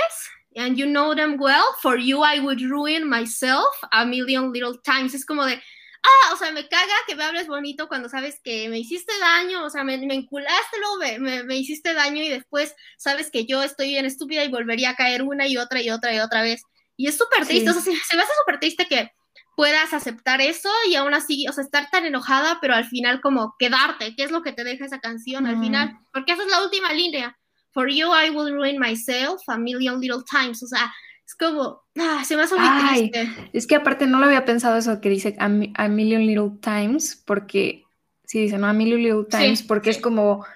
and 0.57 0.77
you 0.77 0.87
know 0.87 1.15
them 1.15 1.37
well, 1.39 1.75
for 1.81 1.97
you 1.99 2.23
I 2.23 2.41
would 2.41 2.61
ruin 2.61 3.09
myself 3.09 3.75
a 3.93 4.05
million 4.05 4.53
little 4.53 4.79
times. 4.83 5.15
Es 5.15 5.25
como 5.25 5.45
de, 5.45 5.61
ah, 6.03 6.33
o 6.33 6.37
sea, 6.37 6.51
me 6.53 6.67
caga 6.69 6.95
que 7.07 7.15
me 7.15 7.25
hables 7.25 7.47
bonito 7.47 7.89
cuando 7.89 8.09
sabes 8.09 8.41
que 8.43 8.69
me 8.69 8.79
hiciste 8.79 9.13
daño, 9.21 9.65
o 9.65 9.71
sea, 9.71 9.85
me, 9.85 9.99
me 9.99 10.15
enculaste, 10.15 10.79
luego 10.79 11.21
me, 11.21 11.43
me, 11.45 11.57
hiciste 11.57 11.95
daño 11.95 12.23
y 12.23 12.29
después 12.29 12.75
sabes 12.97 13.31
que 13.31 13.45
yo 13.45 13.63
estoy 13.63 13.89
bien 13.89 14.07
estúpida 14.07 14.45
y 14.45 14.49
volvería 14.49 14.91
a 14.91 14.97
caer 14.97 15.23
una 15.23 15.47
y 15.47 15.57
otra 15.59 15.83
y 15.83 15.91
otra 15.91 16.15
y 16.15 16.21
otra 16.21 16.43
vez. 16.43 16.63
Y 16.97 17.09
es 17.09 17.19
súper 17.19 17.47
triste, 17.47 17.71
o 17.71 17.73
sea, 17.75 17.83
se, 17.83 17.91
me 18.17 18.23
hace 18.23 18.33
súper 18.41 18.59
triste 18.59 18.87
que 18.87 19.11
puedas 19.57 19.93
aceptar 19.93 20.41
eso 20.41 20.71
y 20.89 20.95
aún 20.95 21.15
así, 21.15 21.47
o 21.49 21.53
sea, 21.53 21.65
estar 21.65 21.91
tan 21.91 22.07
enojada, 22.07 22.59
pero 22.61 22.75
al 22.75 22.87
final 22.87 23.21
como 23.21 23.55
quedarte, 23.59 24.15
¿qué 24.17 24.25
es 24.25 24.31
lo 24.31 24.43
que 24.43 24.53
te 24.53 24.65
deja 24.65 24.87
esa 24.87 25.01
canción 25.01 25.47
al 25.47 25.61
final? 25.61 25.99
Porque 26.13 26.33
esa 26.33 26.43
es 26.43 26.51
la 26.51 26.63
última 26.63 26.93
línea 26.93 27.37
for 27.77 27.91
you 27.91 28.11
I 28.11 28.31
will 28.31 28.51
ruin 28.55 28.79
myself 28.79 29.43
a 29.49 29.59
million 29.59 30.01
little 30.01 30.23
times. 30.25 30.63
O 30.63 30.67
sea, 30.67 30.91
es 31.27 31.35
como, 31.35 31.83
ah, 31.99 32.25
se 32.25 32.35
me 32.35 32.43
hace 32.43 32.55
muy 32.57 32.89
triste. 32.89 33.29
Es 33.53 33.67
que 33.67 33.75
aparte 33.75 34.07
no 34.07 34.19
lo 34.19 34.27
había 34.27 34.47
pensado 34.47 34.79
eso 34.79 34.99
que 35.03 35.11
dice 35.11 35.37
a, 35.39 35.49
million 35.89 36.27
little 36.27 36.59
times, 36.61 37.23
porque, 37.27 37.85
sí 38.25 38.41
dice, 38.41 38.57
¿no? 38.57 38.67
A 38.67 38.73
million 38.73 39.03
little 39.03 39.27
times, 39.29 39.63
porque 39.63 39.91
es 39.91 39.99
como 39.99 40.47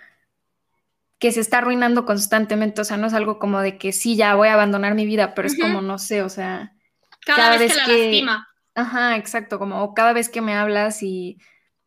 que 1.19 1.33
se 1.33 1.41
está 1.41 1.59
arruinando 1.59 2.07
constantemente, 2.07 2.81
o 2.81 2.85
sea, 2.85 2.97
no 2.97 3.09
es 3.09 3.13
algo 3.13 3.39
como 3.39 3.61
de 3.61 3.77
que 3.77 3.93
sí, 3.93 4.17
ya 4.17 4.35
voy 4.37 4.49
a 4.49 4.55
abandonar 4.55 4.95
mi 4.95 5.05
vida, 5.05 5.35
pero 5.35 5.47
es 5.47 5.59
como, 5.59 5.83
no 5.83 5.99
sé, 5.99 6.23
o 6.23 6.31
sea... 6.31 6.73
Cada, 7.27 7.59
vez, 7.59 7.75
que, 7.85 7.93
la 7.93 7.99
lastima. 7.99 8.49
Ajá, 8.75 9.17
exacto, 9.19 9.59
como 9.59 9.93
cada 9.93 10.15
vez 10.15 10.31
que 10.31 10.41
me 10.41 10.55
hablas 10.55 11.03
y 11.03 11.37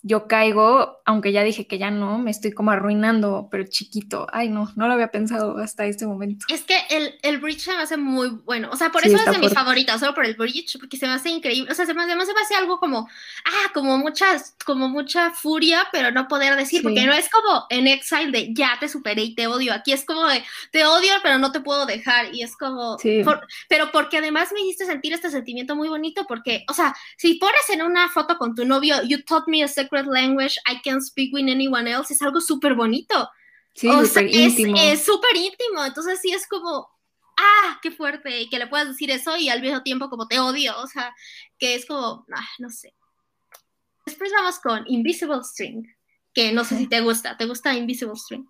yo 0.05 0.27
caigo, 0.27 1.01
aunque 1.05 1.31
ya 1.31 1.43
dije 1.43 1.65
que 1.65 1.77
ya 1.77 1.89
no, 1.89 2.17
me 2.19 2.29
estoy 2.29 2.51
como 2.51 2.71
arruinando, 2.71 3.47
pero 3.49 3.63
chiquito. 3.63 4.27
Ay, 4.33 4.49
no, 4.49 4.69
no 4.75 4.87
lo 4.87 4.93
había 4.93 5.07
pensado 5.07 5.57
hasta 5.57 5.85
este 5.85 6.05
momento. 6.05 6.45
Es 6.49 6.63
que 6.63 6.77
el, 6.89 7.15
el 7.21 7.37
bridge 7.37 7.61
se 7.61 7.71
me 7.71 7.81
hace 7.81 7.95
muy 7.95 8.27
bueno. 8.27 8.69
O 8.71 8.75
sea, 8.75 8.91
por 8.91 9.07
eso 9.07 9.15
es 9.15 9.25
de 9.25 9.37
mis 9.37 9.53
favoritas, 9.53 10.01
solo 10.01 10.13
por 10.13 10.25
el 10.25 10.35
bridge, 10.35 10.77
porque 10.77 10.97
se 10.97 11.07
me 11.07 11.13
hace 11.13 11.29
increíble. 11.29 11.71
O 11.71 11.75
sea, 11.75 11.85
se 11.85 11.93
me, 11.93 12.05
se 12.05 12.15
me 12.15 12.41
hace 12.41 12.55
algo 12.55 12.79
como, 12.79 13.07
ah, 13.45 13.71
como 13.73 13.97
muchas, 13.97 14.55
como 14.65 14.89
mucha 14.89 15.31
furia, 15.31 15.87
pero 15.93 16.11
no 16.11 16.27
poder 16.27 16.57
decir, 16.57 16.83
porque 16.83 17.05
no 17.05 17.13
es 17.13 17.29
como 17.29 17.65
en 17.69 17.87
Exile 17.87 18.31
de 18.31 18.53
ya 18.53 18.77
te 18.81 18.89
superé 18.89 19.23
y 19.23 19.35
te 19.35 19.47
odio. 19.47 19.73
Aquí 19.73 19.93
es 19.93 20.03
como 20.03 20.27
de 20.27 20.43
te 20.71 20.85
odio, 20.85 21.13
pero 21.23 21.37
no 21.37 21.53
te 21.53 21.61
puedo 21.61 21.85
dejar. 21.85 22.35
Y 22.35 22.43
es 22.43 22.57
como, 22.57 22.97
pero 23.69 23.89
porque 23.93 24.17
además 24.17 24.49
me 24.53 24.59
hiciste 24.59 24.85
sentir 24.85 25.13
este 25.13 25.31
sentimiento 25.31 25.77
muy 25.77 25.87
bonito, 25.87 26.25
porque, 26.27 26.65
o 26.69 26.73
sea, 26.73 26.93
si 27.17 27.35
pones 27.35 27.69
en 27.69 27.83
una 27.83 28.09
foto 28.09 28.37
con 28.37 28.53
tu 28.53 28.65
novio, 28.65 29.01
you 29.03 29.23
taught 29.23 29.47
me 29.47 29.63
a 29.63 29.67
language 30.01 30.57
I 30.67 30.81
can 30.83 31.01
speak 31.01 31.33
with 31.33 31.49
anyone 31.49 31.89
else, 31.89 32.13
es 32.13 32.21
algo 32.21 32.41
súper 32.41 32.75
bonito. 32.75 33.29
Sí, 33.75 33.87
súper 33.87 34.33
íntimo. 34.33 34.77
Es 34.77 35.05
súper 35.05 35.35
íntimo, 35.35 35.83
entonces 35.85 36.19
sí 36.21 36.31
es 36.31 36.47
como, 36.47 36.89
ah, 37.37 37.79
qué 37.81 37.91
fuerte, 37.91 38.47
que 38.49 38.59
le 38.59 38.67
puedas 38.67 38.87
decir 38.87 39.09
eso 39.11 39.35
y 39.37 39.49
al 39.49 39.61
mismo 39.61 39.81
tiempo 39.83 40.09
como 40.09 40.27
te 40.27 40.39
odio, 40.39 40.73
o 40.79 40.87
sea, 40.87 41.13
que 41.57 41.75
es 41.75 41.85
como, 41.85 42.25
ah, 42.33 42.47
no 42.59 42.69
sé. 42.69 42.93
Después 44.05 44.31
vamos 44.35 44.59
con 44.59 44.83
Invisible 44.87 45.43
String, 45.43 45.85
que 46.33 46.51
no 46.51 46.65
sé 46.65 46.77
si 46.77 46.87
te 46.87 47.01
gusta, 47.01 47.37
¿te 47.37 47.45
gusta 47.45 47.73
Invisible 47.73 48.15
String? 48.15 48.45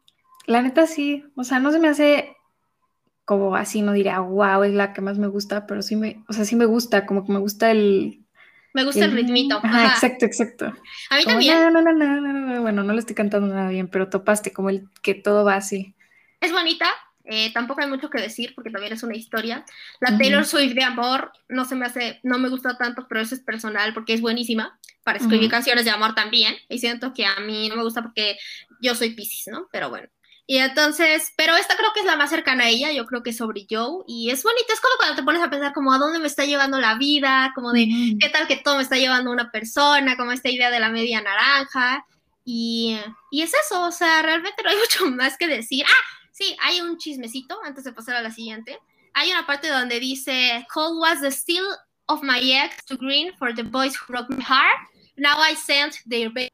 La 0.46 0.62
neta 0.62 0.88
sí, 0.88 1.24
o 1.36 1.44
sea, 1.44 1.60
no 1.60 1.72
se 1.72 1.80
me 1.80 1.90
hace 1.90 2.36
como 3.26 3.56
así 3.56 3.82
no 3.82 3.94
diría, 3.94 4.20
wow, 4.20 4.64
es 4.64 4.74
la 4.74 4.94
que 4.94 5.02
más 5.02 5.18
me 5.18 5.28
gusta, 5.28 5.66
pero 5.66 5.82
sí 5.82 5.96
me, 5.96 6.24
o 6.28 6.34
sea, 6.34 6.46
sí 6.46 6.56
me 6.56 6.66
gusta, 6.66 7.06
como 7.06 7.26
que 7.26 7.32
me 7.32 7.40
gusta 7.40 7.72
el... 7.72 8.23
Me 8.74 8.84
gusta 8.84 9.06
el, 9.06 9.12
ritmito. 9.12 9.60
Ajá, 9.64 9.94
exacto, 9.94 10.26
exacto. 10.26 10.74
A 11.10 11.18
mí 11.18 11.26
también. 11.26 11.74
No, 11.74 11.82
no, 11.82 11.94
no, 11.94 12.22
no, 12.22 12.62
bueno, 12.62 12.84
no 12.84 12.94
le 12.94 13.00
estoy 13.00 13.16
cantando 13.16 13.54
nada 13.54 13.70
bien, 13.70 13.88
pero 13.88 14.10
topaste 14.10 14.52
como 14.52 14.70
el 14.70 14.88
que 15.02 15.14
todo 15.14 15.46
va 15.46 15.56
así. 15.56 15.96
Es 16.42 16.52
bonita, 16.52 16.88
eh, 17.26 17.54
tampoco 17.54 17.82
hay 17.82 17.88
mucho 17.88 18.10
que 18.10 18.20
decir 18.20 18.54
porque 18.54 18.70
también 18.70 18.94
es 18.94 19.04
una 19.04 19.16
historia. 19.16 19.64
La 20.00 20.18
Taylor 20.18 20.46
Swift 20.46 20.74
de 20.74 20.84
amor 20.84 21.32
no 21.48 21.66
se 21.66 21.76
me 21.76 21.86
hace, 21.86 22.20
no 22.24 22.38
me 22.38 22.50
gusta 22.50 22.78
tanto, 22.78 23.08
pero 23.08 23.22
eso 23.22 23.36
es 23.36 23.42
personal 23.42 23.94
porque 23.94 24.14
es 24.14 24.22
buenísima 24.22 24.78
para 25.04 25.20
escribir 25.20 25.50
canciones 25.50 25.86
de 25.86 25.92
amor 25.92 26.16
también. 26.16 26.56
Y 26.68 26.80
siento 26.80 27.14
que 27.14 27.26
a 27.26 27.40
mí 27.40 27.70
no 27.70 27.76
me 27.76 27.84
gusta 27.84 28.02
porque 28.02 28.38
yo 28.82 28.96
soy 28.96 29.12
Pisces, 29.12 29.54
¿no? 29.54 29.68
Pero 29.72 29.90
bueno. 29.90 30.10
Y 30.46 30.58
entonces, 30.58 31.32
pero 31.38 31.56
esta 31.56 31.78
creo 31.78 31.92
que 31.94 32.02
es 32.02 32.06
la 32.06 32.18
más 32.18 32.30
cercana 32.30 32.66
a 32.66 32.70
ella, 32.70 32.92
yo 32.92 33.06
creo 33.06 33.24
que 33.24 33.30
es 33.30 33.38
sobre 33.38 33.66
Joe, 33.70 34.04
y 34.08 34.30
es 34.30 34.44
bonita, 34.44 34.74
es 34.74 34.82
como 34.82 34.96
cuando 34.98 35.16
te 35.16 35.24
pones 35.24 35.42
a 35.42 35.50
pensar 35.50 35.74
como 35.74 35.94
a 35.94 35.98
dónde 35.98 36.20
me 36.20 36.28
está 36.28 36.44
llevando 36.44 36.82
la 36.82 36.96
vida, 36.96 37.54
como 37.56 37.72
de 37.72 37.88
qué 38.20 38.30
tal 38.30 38.46
que 38.48 38.58
todo 38.58 38.76
me 38.76 38.84
está 38.84 38.98
llevando 38.98 39.32
una 39.32 39.52
persona, 39.52 40.18
como 40.18 40.34
esta 40.34 40.50
idea 40.50 40.70
de 40.70 40.82
la 40.82 40.90
media 40.90 41.22
naranja, 41.22 42.06
y, 42.44 43.00
y 43.32 43.42
es 43.42 43.54
eso, 43.54 43.84
o 43.84 43.92
sea, 43.92 44.22
realmente 44.22 44.62
no 44.64 44.70
hay 44.70 44.76
mucho 44.80 45.06
más 45.12 45.38
que 45.38 45.48
decir. 45.48 45.86
Ah, 45.88 46.24
Sí, 46.34 46.58
hay 46.60 46.82
un 46.82 46.98
chismecito 46.98 47.56
antes 47.64 47.84
de 47.84 47.94
pasar 47.94 48.16
a 48.16 48.22
la 48.22 48.32
siguiente. 48.32 48.80
Hay 49.14 49.30
una 49.30 49.46
parte 49.46 49.68
donde 49.68 50.00
dice, 50.00 50.66
Cold 50.74 51.00
was 51.00 51.22
the 51.22 51.30
steel 51.30 51.64
of 52.08 52.24
my 52.24 52.40
eggs 52.40 52.84
to 52.86 52.98
green 52.98 53.32
for 53.38 53.54
the 53.54 53.62
boys 53.62 53.96
who 53.96 54.08
broke 54.08 54.30
my 54.30 54.42
heart. 54.42 54.80
Now 55.16 55.38
I 55.38 55.54
sent 55.56 55.98
their 56.08 56.30
baby. 56.30 56.50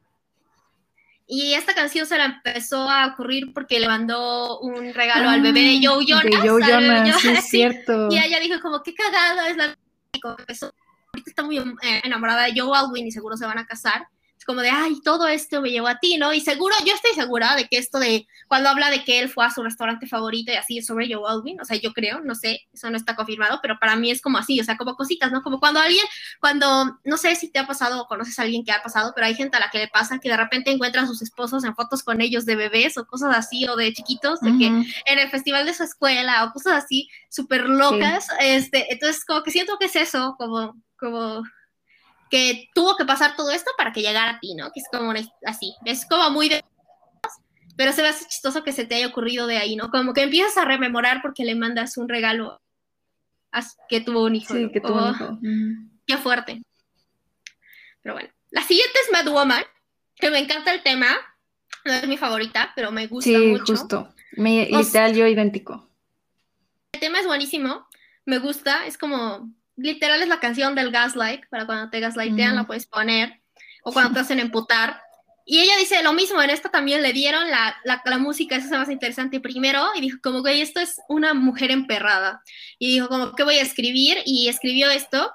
Y 1.32 1.54
esta 1.54 1.76
canción 1.76 2.08
se 2.08 2.18
la 2.18 2.26
empezó 2.26 2.90
a 2.90 3.06
ocurrir 3.06 3.54
porque 3.54 3.80
le 3.80 3.88
mandó 3.88 4.60
un 4.62 4.96
regalo 4.96 5.30
al 5.30 5.44
bebé 5.44 5.62
de 5.62 5.80
Joe 5.80 6.04
Jonas. 6.04 6.26
De 6.26 6.50
Joe 6.50 6.60
Jonas, 6.60 7.22
sí, 7.22 7.30
es 7.30 7.48
cierto. 7.48 8.08
Y 8.10 8.18
ella 8.18 8.40
dijo 8.40 8.60
como, 8.60 8.82
qué 8.82 8.96
cagada 8.96 9.48
es 9.48 9.56
la... 9.56 9.78
Ahorita 10.24 11.30
está 11.30 11.44
muy 11.44 11.60
eh, 11.60 12.02
enamorada 12.04 12.46
de 12.46 12.60
Joe 12.60 12.76
Alwyn 12.76 13.06
y 13.06 13.12
seguro 13.12 13.38
se 13.38 13.46
van 13.46 13.60
a 13.60 13.68
casar 13.68 14.08
como 14.50 14.62
de, 14.62 14.72
ay, 14.72 15.00
todo 15.04 15.28
esto 15.28 15.62
me 15.62 15.70
llevó 15.70 15.90
a 15.90 16.00
ti, 16.00 16.18
¿no? 16.18 16.34
Y 16.34 16.42
seguro, 16.42 16.74
yo 16.84 16.96
estoy 16.96 17.14
segura 17.14 17.56
de 17.56 17.68
que 17.68 17.78
esto 17.78 18.00
de, 18.00 18.26
cuando 18.48 18.70
habla 18.70 18.90
de 18.90 19.04
que 19.04 19.20
él 19.20 19.30
fue 19.30 19.46
a 19.46 19.52
su 19.52 19.62
restaurante 19.62 20.08
favorito 20.08 20.52
y 20.52 20.56
así 20.56 20.80
es 20.80 20.88
sobre 20.88 21.06
Joe 21.08 21.22
Alwyn, 21.30 21.62
o 21.62 21.66
sea, 21.66 21.78
yo 21.78 21.94
creo, 21.94 22.22
no 22.22 22.34
sé, 22.34 22.62
eso 22.74 22.90
no 22.90 22.98
está 22.98 23.16
confirmado, 23.16 23.60
pero 23.62 23.78
para 23.78 23.96
mí 23.96 24.10
es 24.10 24.24
como 24.24 24.40
así, 24.40 24.60
o 24.60 24.64
sea, 24.64 24.76
como 24.76 24.96
cositas, 24.96 25.32
¿no? 25.32 25.44
Como 25.44 25.60
cuando 25.60 25.80
alguien, 25.80 26.04
cuando, 26.40 26.98
no 27.04 27.18
sé 27.18 27.36
si 27.36 27.52
te 27.52 27.60
ha 27.60 27.68
pasado 27.68 28.02
o 28.02 28.08
conoces 28.08 28.40
a 28.40 28.42
alguien 28.42 28.66
que 28.66 28.72
ha 28.72 28.82
pasado, 28.82 29.12
pero 29.14 29.28
hay 29.28 29.36
gente 29.36 29.56
a 29.56 29.60
la 29.60 29.70
que 29.70 29.78
le 29.78 29.88
pasa 29.88 30.18
que 30.18 30.30
de 30.30 30.38
repente 30.38 30.72
encuentra 30.72 31.04
a 31.04 31.06
sus 31.06 31.22
esposos 31.22 31.64
en 31.64 31.76
fotos 31.76 32.02
con 32.02 32.20
ellos 32.20 32.48
de 32.48 32.56
bebés 32.56 32.98
o 32.98 33.06
cosas 33.06 33.38
así, 33.38 33.68
o 33.68 33.76
de 33.76 33.94
chiquitos, 33.94 34.42
de 34.42 34.58
que 34.58 34.66
en 34.66 35.20
el 35.20 35.30
festival 35.30 35.68
de 35.68 35.76
su 35.76 35.84
escuela 35.84 36.44
o 36.44 36.54
cosas 36.54 36.86
así, 36.86 37.08
súper 37.30 37.70
locas, 37.70 38.26
este, 38.40 38.92
entonces 38.92 39.24
como 39.26 39.44
que 39.44 39.52
siento 39.52 39.78
que 39.78 39.86
es 39.86 39.96
eso, 39.96 40.34
como, 40.40 40.76
como 40.98 41.44
que 42.30 42.70
tuvo 42.74 42.96
que 42.96 43.06
pasar 43.06 43.36
todo 43.36 43.52
esto 43.52 43.72
para 43.78 43.92
que 43.92 44.02
llegara 44.02 44.32
a 44.32 44.40
ti, 44.40 44.56
¿no? 44.56 44.72
Que 44.72 44.80
es 44.82 44.88
como 44.92 45.14
así, 45.46 45.76
es 45.86 46.06
como 46.06 46.30
muy 46.30 46.50
de... 46.50 46.64
Pero 47.76 47.94
se 47.94 48.02
ve 48.02 48.10
así 48.10 48.26
chistoso 48.26 48.64
que 48.64 48.74
se 48.74 48.86
te 48.86 48.96
haya 48.96 49.08
ocurrido 49.08 49.48
de 49.48 49.58
ahí, 49.58 49.76
¿no? 49.76 49.90
Como 49.90 50.14
que 50.14 50.24
empiezas 50.24 50.58
a 50.58 50.66
rememorar 50.66 51.22
porque 51.22 51.46
le 51.46 51.56
mandas 51.56 51.98
un 51.98 52.10
regalo 52.10 52.62
que 53.88 54.02
tuvo 54.02 54.26
un 54.26 54.36
hijo. 54.36 54.54
Sí, 54.54 54.70
que 54.72 54.82
tuvo 54.82 55.06
un 55.06 55.16
hijo. 55.16 55.40
Qué 56.06 56.18
fuerte. 56.18 56.62
Pero 58.02 58.16
bueno, 58.16 58.30
la 58.52 58.64
siguiente 58.64 58.94
es 59.06 59.12
Mad 59.12 59.32
Woman, 59.32 59.64
que 60.16 60.30
me 60.30 60.40
encanta 60.40 60.74
el 60.74 60.84
tema. 60.84 61.08
No 61.86 61.94
es 61.94 62.08
mi 62.08 62.18
favorita, 62.18 62.74
pero 62.76 62.92
me 62.92 63.08
gusta 63.08 63.30
mucho. 63.32 63.66
Sí, 63.66 63.72
justo. 63.72 64.14
Me, 64.34 64.68
literal, 64.70 65.16
yo 65.16 65.28
idéntico. 65.28 65.90
El 66.92 67.00
tema 67.00 67.20
es 67.20 67.26
buenísimo. 67.26 67.88
Me 68.26 68.40
gusta. 68.40 68.86
Es 68.86 68.98
como 68.98 69.52
literal 69.80 70.22
es 70.22 70.28
la 70.28 70.40
canción 70.40 70.76
del 70.76 70.92
gaslight, 70.92 71.46
para 71.50 71.66
cuando 71.66 71.90
te 71.90 72.00
gaslightean 72.00 72.56
la 72.56 72.66
puedes 72.66 72.86
poner, 72.86 73.42
o 73.84 73.92
cuando 73.92 74.14
te 74.14 74.20
hacen 74.20 74.40
emputar. 74.40 75.02
Y 75.46 75.60
ella 75.62 75.74
dice 75.80 76.04
lo 76.04 76.14
mismo, 76.14 76.42
en 76.42 76.52
esta 76.52 76.70
también 76.70 77.02
le 77.02 77.12
dieron 77.12 77.50
la, 77.50 77.76
la, 77.84 78.02
la 78.06 78.18
música, 78.20 78.56
eso 78.56 78.66
es 78.66 78.72
más 78.72 78.90
interesante 78.90 79.40
primero, 79.40 79.84
y 79.96 80.02
dijo 80.02 80.20
como 80.22 80.44
que 80.44 80.62
esto 80.62 80.80
es 80.80 81.02
una 81.08 81.34
mujer 81.34 81.72
emperrada. 81.72 82.44
Y 82.78 82.92
dijo 82.94 83.08
como 83.08 83.34
que 83.34 83.44
voy 83.44 83.56
a 83.56 83.64
escribir, 83.64 84.20
y 84.26 84.48
escribió 84.48 84.90
esto. 84.92 85.34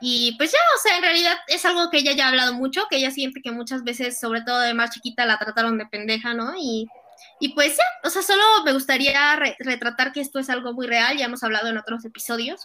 Y 0.00 0.36
pues 0.36 0.52
ya, 0.52 0.58
o 0.76 0.80
sea, 0.80 0.96
en 0.96 1.02
realidad 1.02 1.36
es 1.48 1.64
algo 1.64 1.90
que 1.90 1.98
ella 1.98 2.12
ya 2.12 2.26
ha 2.26 2.28
hablado 2.28 2.54
mucho, 2.54 2.86
que 2.88 2.98
ella 2.98 3.10
siente 3.10 3.42
que 3.42 3.50
muchas 3.50 3.82
veces, 3.82 4.20
sobre 4.20 4.42
todo 4.42 4.60
de 4.60 4.74
más 4.74 4.90
chiquita, 4.90 5.26
la 5.26 5.38
trataron 5.38 5.76
de 5.76 5.86
pendeja, 5.86 6.34
¿no? 6.34 6.54
Y, 6.56 6.86
y 7.40 7.48
pues 7.48 7.76
ya, 7.76 7.82
o 8.04 8.10
sea, 8.10 8.22
solo 8.22 8.42
me 8.64 8.72
gustaría 8.72 9.34
retratar 9.58 10.12
que 10.12 10.20
esto 10.20 10.38
es 10.38 10.50
algo 10.50 10.72
muy 10.72 10.86
real, 10.86 11.16
ya 11.16 11.24
hemos 11.24 11.42
hablado 11.42 11.66
en 11.66 11.78
otros 11.78 12.04
episodios. 12.04 12.60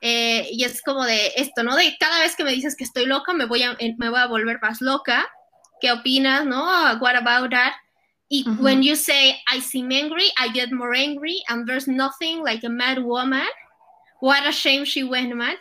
Eh, 0.00 0.48
y 0.50 0.64
es 0.64 0.82
como 0.82 1.04
de 1.04 1.32
esto, 1.36 1.62
¿no? 1.62 1.76
De 1.76 1.96
cada 1.98 2.20
vez 2.20 2.34
que 2.36 2.44
me 2.44 2.52
dices 2.52 2.74
que 2.76 2.84
estoy 2.84 3.06
loca, 3.06 3.32
me 3.32 3.44
voy 3.44 3.62
a, 3.62 3.76
me 3.98 4.08
voy 4.08 4.18
a 4.18 4.26
volver 4.26 4.58
más 4.62 4.80
loca. 4.80 5.28
¿Qué 5.80 5.92
opinas, 5.92 6.44
no? 6.46 6.64
What 7.00 7.16
about 7.16 7.50
that? 7.50 7.72
Y 8.28 8.44
when 8.60 8.82
you 8.82 8.94
say 8.94 9.42
I 9.52 9.60
seem 9.60 9.90
angry, 9.90 10.30
I 10.38 10.52
get 10.52 10.70
more 10.70 10.94
angry, 10.94 11.42
and 11.48 11.66
there's 11.66 11.88
nothing 11.88 12.44
like 12.44 12.64
a 12.64 12.70
mad 12.70 13.02
woman. 13.02 13.48
What 14.20 14.46
a 14.46 14.52
shame 14.52 14.84
she 14.84 15.02
went 15.02 15.34
mad. 15.34 15.58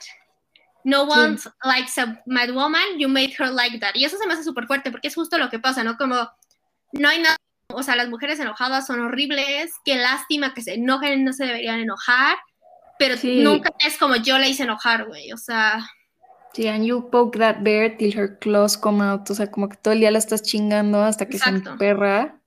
No 0.85 1.03
one 1.05 1.37
likes 1.63 1.97
a 1.97 2.21
mad 2.27 2.53
woman, 2.53 2.99
you 2.99 3.07
made 3.07 3.33
her 3.39 3.49
like 3.49 3.79
that. 3.79 3.95
Y 3.95 4.05
eso 4.05 4.17
se 4.17 4.27
me 4.27 4.33
hace 4.33 4.43
súper 4.43 4.67
fuerte 4.67 4.91
porque 4.91 5.07
es 5.07 5.15
justo 5.15 5.37
lo 5.37 5.49
que 5.49 5.59
pasa, 5.59 5.83
¿no? 5.83 5.97
Como 5.97 6.29
no 6.93 7.09
hay 7.09 7.21
nada, 7.21 7.37
o 7.73 7.81
sea, 7.81 7.95
las 7.95 8.09
mujeres 8.09 8.39
enojadas 8.39 8.85
son 8.85 9.01
horribles, 9.01 9.71
qué 9.83 9.95
lástima 9.95 10.53
que 10.53 10.61
se 10.61 10.75
enojen, 10.75 11.23
no 11.23 11.33
se 11.33 11.45
deberían 11.45 11.79
enojar 11.79 12.37
pero 12.99 13.15
nunca 13.23 13.73
es 13.79 13.97
como 13.97 14.17
yo 14.17 14.37
la 14.37 14.47
hice 14.47 14.63
enojar, 14.63 15.07
güey, 15.07 15.31
o 15.31 15.37
sea... 15.37 15.89
Sí, 16.53 16.67
and 16.67 16.83
you 16.83 17.09
poke 17.09 17.37
that 17.39 17.61
bear 17.61 17.95
till 17.97 18.13
her 18.13 18.37
claws 18.39 18.77
come 18.77 19.01
out, 19.03 19.29
o 19.29 19.33
sea, 19.33 19.49
como 19.49 19.69
que 19.69 19.77
todo 19.77 19.93
el 19.93 20.01
día 20.01 20.11
la 20.11 20.19
estás 20.19 20.43
chingando 20.43 21.01
hasta 21.01 21.27
que 21.27 21.39
se 21.39 21.49
emperra. 21.49 22.41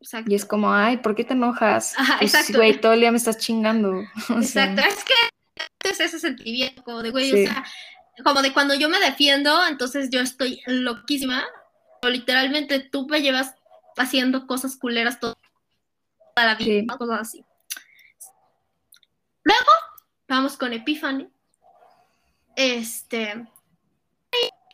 Exacto. 0.00 0.32
Y 0.32 0.34
es 0.34 0.44
como, 0.44 0.72
ay, 0.72 0.96
¿por 0.96 1.14
qué 1.14 1.24
te 1.24 1.34
enojas? 1.34 1.94
Ajá, 1.96 2.16
pues, 2.18 2.34
exacto. 2.34 2.58
güey, 2.58 2.80
todo 2.80 2.94
el 2.94 3.00
día 3.00 3.12
me 3.12 3.18
estás 3.18 3.38
chingando. 3.38 4.02
exacto, 4.30 4.82
es 4.82 5.04
que 5.04 5.88
es 5.88 6.00
ese 6.00 6.18
sentimiento, 6.18 6.82
como 6.82 7.02
de, 7.02 7.10
güey, 7.10 7.32
o 7.32 7.46
sea, 7.46 7.64
como 8.24 8.42
de 8.42 8.52
cuando 8.52 8.74
yo 8.74 8.88
me 8.88 8.98
defiendo, 8.98 9.64
entonces 9.68 10.10
yo 10.10 10.20
estoy 10.20 10.60
loquísima, 10.66 11.44
o 12.02 12.08
literalmente 12.08 12.80
tú 12.80 13.06
me 13.06 13.22
llevas 13.22 13.54
haciendo 13.96 14.48
cosas 14.48 14.76
culeras 14.76 15.20
toda 15.20 15.36
la 16.36 16.56
vida, 16.56 16.96
cosas 16.96 17.20
así. 17.20 17.44
Luego, 19.48 19.72
vamos 20.28 20.58
con 20.58 20.74
Epiphany. 20.74 21.26
Este, 22.54 23.46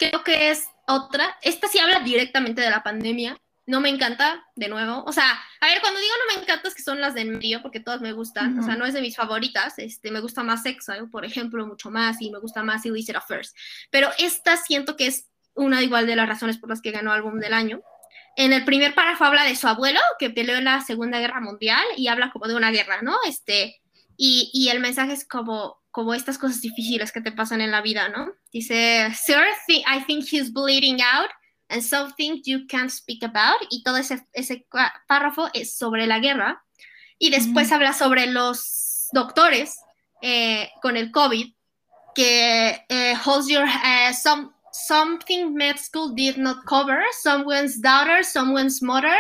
creo 0.01 0.25
que 0.25 0.51
es 0.51 0.69
otra. 0.89 1.37
Esta 1.43 1.69
sí 1.69 1.79
habla 1.79 2.01
directamente 2.01 2.61
de 2.61 2.71
la 2.71 2.83
pandemia. 2.83 3.39
No 3.67 3.81
me 3.81 3.89
encanta, 3.89 4.45
de 4.57 4.67
nuevo. 4.67 5.05
O 5.05 5.13
sea, 5.13 5.31
a 5.61 5.67
ver, 5.67 5.81
cuando 5.81 6.01
digo 6.01 6.13
no 6.19 6.35
me 6.35 6.43
encanta 6.43 6.67
es 6.67 6.75
que 6.75 6.83
son 6.83 7.01
las 7.01 7.15
de 7.15 7.25
medio, 7.25 7.63
porque 7.63 7.79
todas 7.79 8.01
me 8.01 8.11
gustan. 8.11 8.59
O 8.59 8.65
sea, 8.65 8.75
no 8.75 8.85
es 8.85 8.95
de 8.95 9.01
mis 9.01 9.15
favoritas. 9.15 9.79
Este, 9.79 10.11
me 10.11 10.19
gusta 10.19 10.43
más 10.43 10.67
Exile, 10.67 11.07
por 11.07 11.25
ejemplo, 11.25 11.65
mucho 11.65 11.89
más, 11.89 12.21
y 12.21 12.33
me 12.33 12.41
gusta 12.41 12.65
más 12.65 12.85
Illicit 12.85 13.15
Affairs. 13.15 13.55
Pero 13.91 14.11
esta 14.19 14.57
siento 14.57 14.97
que 14.97 15.07
es 15.07 15.29
una 15.55 15.83
igual 15.83 16.09
de 16.09 16.17
las 16.17 16.29
razones 16.29 16.59
por 16.59 16.69
las 16.69 16.83
que 16.83 16.91
ganó 16.91 17.13
álbum 17.13 17.39
del 17.39 17.55
año. 17.55 17.81
En 18.35 18.53
el 18.53 18.65
primer 18.65 18.97
párrafo 18.97 19.23
habla 19.23 19.45
de 19.45 19.55
su 19.55 19.69
abuelo, 19.69 20.01
que 20.19 20.31
peleó 20.31 20.57
en 20.57 20.65
la 20.65 20.81
Segunda 20.81 21.21
Guerra 21.21 21.41
Mundial, 21.41 21.85
y 21.97 22.09
habla 22.09 22.33
como 22.33 22.49
de 22.49 22.57
una 22.57 22.73
guerra, 22.73 23.03
¿no? 23.03 23.17
Este, 23.25 23.81
y, 24.17 24.51
y, 24.53 24.69
el 24.69 24.81
mensaje 24.81 25.13
es 25.13 25.27
como, 25.27 25.83
como 25.91 26.15
estas 26.15 26.39
cosas 26.39 26.61
difíciles 26.61 27.13
que 27.13 27.21
te 27.21 27.33
pasan 27.33 27.61
en 27.61 27.71
la 27.71 27.83
vida, 27.83 28.09
¿no? 28.09 28.33
Dice, 28.53 29.13
Sir, 29.15 29.45
I 29.69 30.05
think 30.07 30.25
he's 30.31 30.53
bleeding 30.53 31.01
out 31.03 31.31
and 31.69 31.83
something 31.83 32.41
you 32.45 32.67
can't 32.69 32.91
speak 32.91 33.23
about. 33.23 33.67
Y 33.71 33.83
todo 33.83 33.97
ese, 33.97 34.27
ese 34.33 34.67
párrafo 35.09 35.49
es 35.55 35.77
sobre 35.77 36.07
la 36.07 36.19
guerra. 36.19 36.63
Y 37.19 37.31
después 37.31 37.73
habla 37.73 37.93
sobre 37.93 38.27
los 38.27 39.09
doctores 39.13 39.79
eh, 40.21 40.71
con 40.83 40.97
el 40.97 41.11
COVID, 41.11 41.53
que 42.15 42.85
eh, 42.89 43.15
holds 43.25 43.49
your, 43.49 43.65
uh, 43.65 44.13
some, 44.13 44.51
something 44.73 45.55
med 45.55 45.79
school 45.79 46.15
did 46.15 46.37
not 46.37 46.65
cover, 46.65 47.03
someone's 47.23 47.81
daughter, 47.81 48.23
someone's 48.23 48.83
mother, 48.83 49.17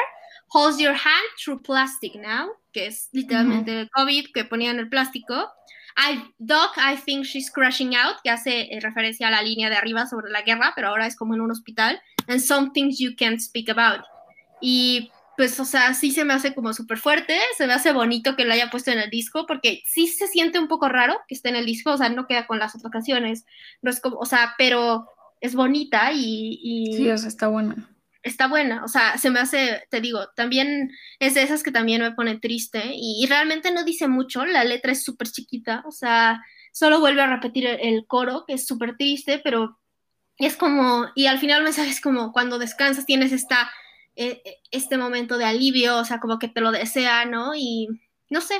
holds 0.55 0.78
your 0.78 0.94
hand 0.94 1.26
through 1.36 1.61
plastic 1.61 2.14
now 2.14 2.50
que 2.74 2.88
es 2.88 3.09
literalmente 3.12 3.80
el 3.80 3.90
COVID 3.90 4.26
que 4.34 4.44
ponían 4.44 4.78
el 4.78 4.90
plástico. 4.90 5.48
I, 5.96 6.34
Doc, 6.38 6.72
I 6.76 6.96
think 6.96 7.24
she's 7.24 7.50
crashing 7.50 7.94
out, 7.94 8.16
que 8.22 8.30
hace 8.30 8.62
eh, 8.62 8.80
referencia 8.80 9.28
a 9.28 9.30
la 9.30 9.40
línea 9.40 9.70
de 9.70 9.76
arriba 9.76 10.07
sobre 10.07 10.30
la 10.30 10.42
guerra, 10.42 10.72
pero 10.74 10.88
ahora 10.88 11.07
es 11.07 11.16
como 11.16 11.34
en 11.34 11.40
un 11.40 11.52
hospital. 11.52 12.02
And 12.26 12.40
some 12.40 12.72
things 12.74 12.98
you 12.98 13.12
can't 13.16 13.38
speak 13.38 13.70
about. 13.70 14.05
Y 14.61 15.12
pues, 15.36 15.59
o 15.61 15.64
sea, 15.64 15.94
sí 15.94 16.11
se 16.11 16.24
me 16.24 16.34
hace 16.34 16.52
como 16.52 16.72
súper 16.72 16.98
fuerte, 16.98 17.38
se 17.57 17.66
me 17.68 17.72
hace 17.72 17.92
bonito 17.92 18.34
que 18.34 18.44
lo 18.44 18.52
haya 18.52 18.70
puesto 18.70 18.90
en 18.90 18.98
el 18.98 19.11
disco, 19.11 19.46
porque 19.46 19.82
sí 19.86 20.09
se 20.09 20.26
siente 20.26 20.59
un 20.59 20.68
poco 20.68 20.88
raro 20.88 21.20
que 21.28 21.34
esté 21.34 21.48
en 21.50 21.57
el 21.57 21.66
disco, 21.66 21.92
o 21.92 21.96
sea, 21.96 22.09
no 22.09 22.26
queda 22.26 22.46
con 22.46 22.59
las 22.59 22.74
otras 22.74 22.90
canciones, 22.90 23.44
no 23.82 23.90
es 23.90 24.00
como, 24.00 24.16
o 24.18 24.26
sea, 24.26 24.55
pero 24.59 25.09
es 25.40 25.55
bonita 25.55 26.12
y... 26.12 26.59
y 26.62 26.96
sí, 26.96 27.11
o 27.11 27.18
sea, 27.18 27.28
está 27.28 27.48
buena. 27.48 27.88
Está 28.25 28.49
buena, 28.49 28.83
o 28.85 28.89
sea, 28.89 29.18
se 29.18 29.31
me 29.31 29.39
hace, 29.39 29.87
te 29.91 30.01
digo, 30.01 30.29
también 30.35 30.91
es 31.20 31.35
de 31.35 31.43
esas 31.43 31.62
que 31.62 31.70
también 31.70 32.03
me 32.03 32.12
pone 32.12 32.39
triste 32.39 32.83
y, 32.95 33.25
realmente 33.29 33.70
no 33.70 33.85
dice 33.85 34.09
mucho, 34.09 34.45
la 34.47 34.64
letra 34.64 34.93
es 34.93 35.05
súper 35.05 35.29
chiquita, 35.29 35.83
o 35.87 35.93
sea, 35.93 36.43
solo 36.72 37.01
vuelve 37.01 37.22
a 37.22 37.27
repetir 37.27 37.66
el, 37.66 38.07
coro, 38.07 38.45
que 38.47 38.55
es 38.55 38.66
súper 38.66 38.97
triste, 38.97 39.41
pero 39.45 39.79
es 40.39 40.57
como, 40.57 41.07
y 41.14 41.27
al 41.27 41.39
final 41.39 41.62
me 41.62 41.72
sabes 41.72 42.01
como 42.01 42.33
cuando 42.33 42.59
descansas 42.59 43.07
tienes 43.07 43.31
esta, 43.31 43.70
eh, 44.16 44.43
este 44.70 44.97
momento 44.97 45.39
de 45.39 45.45
alivio, 45.45 45.99
o 45.99 46.05
sea, 46.05 46.18
como 46.18 46.39
que 46.39 46.49
te 46.49 46.61
lo 46.61 46.72
desea, 46.72 47.27
¿no? 47.27 47.55
Y 47.55 47.89
no 48.31 48.41
sé, 48.41 48.55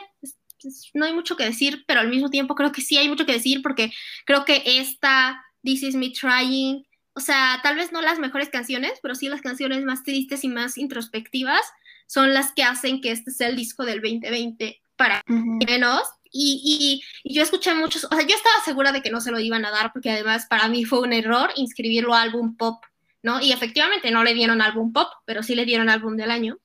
no 0.93 1.07
hay 1.07 1.15
mucho 1.15 1.37
que 1.37 1.45
decir, 1.45 1.85
pero 1.87 2.01
al 2.01 2.09
mismo 2.09 2.31
tiempo 2.31 2.55
creo 2.55 2.71
que 2.71 2.83
sí 2.83 2.99
hay 2.99 3.09
mucho 3.09 3.27
que 3.27 3.33
decir 3.33 3.63
porque 3.63 3.93
creo 4.27 4.45
que 4.45 4.63
esta 4.67 5.43
This 5.63 5.83
Is 5.83 5.95
Me 5.95 6.11
Trying, 6.11 6.87
o 7.15 7.21
sea, 7.21 7.61
tal 7.63 7.77
vez 7.77 7.93
no 7.93 8.03
las 8.03 8.19
mejores 8.19 8.49
canciones, 8.49 8.99
pero 9.01 9.15
sí 9.15 9.29
las 9.29 9.41
canciones 9.41 9.85
más 9.85 10.03
tristes 10.03 10.43
y 10.45 10.49
más 10.49 10.77
introspectivas 10.77 11.63
son 12.07 12.35
las 12.35 12.53
que 12.53 12.65
hacen 12.65 13.01
que 13.01 13.13
este 13.13 13.31
sea 13.31 13.49
el 13.49 13.57
disco 13.57 13.85
del 13.85 14.01
2020 14.01 14.81
para 14.97 15.23
menos. 15.27 16.03
Y, 16.37 17.01
y, 17.23 17.33
yo 17.33 17.43
escuché 17.43 17.73
muchos, 17.75 18.05
o 18.05 18.09
sea, 18.09 18.27
yo 18.27 18.35
estaba 18.35 18.57
segura 18.65 18.91
de 18.91 19.03
que 19.03 19.11
no 19.11 19.21
se 19.21 19.31
lo 19.31 19.39
iban 19.39 19.65
a 19.65 19.71
dar 19.71 19.93
porque 19.93 20.11
además 20.11 20.47
para 20.47 20.69
mí 20.69 20.85
fue 20.85 21.01
un 21.01 21.13
error 21.13 21.51
inscribirlo 21.55 22.13
a 22.13 22.23
álbum 22.23 22.57
pop, 22.57 22.83
¿no? 23.23 23.41
Y 23.41 23.53
efectivamente 23.53 24.11
no 24.11 24.25
le 24.25 24.35
dieron 24.35 24.61
álbum 24.61 24.93
pop, 24.93 25.09
pero 25.25 25.45
sí 25.45 25.55
le 25.55 25.65
dieron 25.65 25.89
álbum 25.89 26.17
del 26.17 26.33
año. 26.33 26.59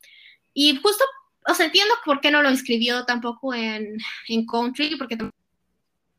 Y 0.56 0.76
justo, 0.78 1.04
o 1.48 1.54
sea, 1.54 1.68
entiendo 1.68 1.94
por 2.04 2.20
qué 2.20 2.32
no 2.32 2.42
lo 2.42 2.50
inscribió 2.50 3.06
tampoco 3.06 3.54
en, 3.54 4.00
en 4.28 4.46
country, 4.48 4.96
porque, 4.96 5.18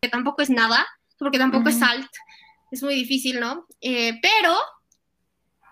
tampoco 0.08 0.42
es 0.42 0.50
nada, 0.50 0.86
porque 1.18 1.38
tampoco 1.38 1.70
es 1.70 1.82
alt 1.82 2.08
es 2.70 2.82
muy 2.82 2.94
difícil, 2.94 3.40
¿no? 3.40 3.66
Eh, 3.80 4.18
pero, 4.22 4.56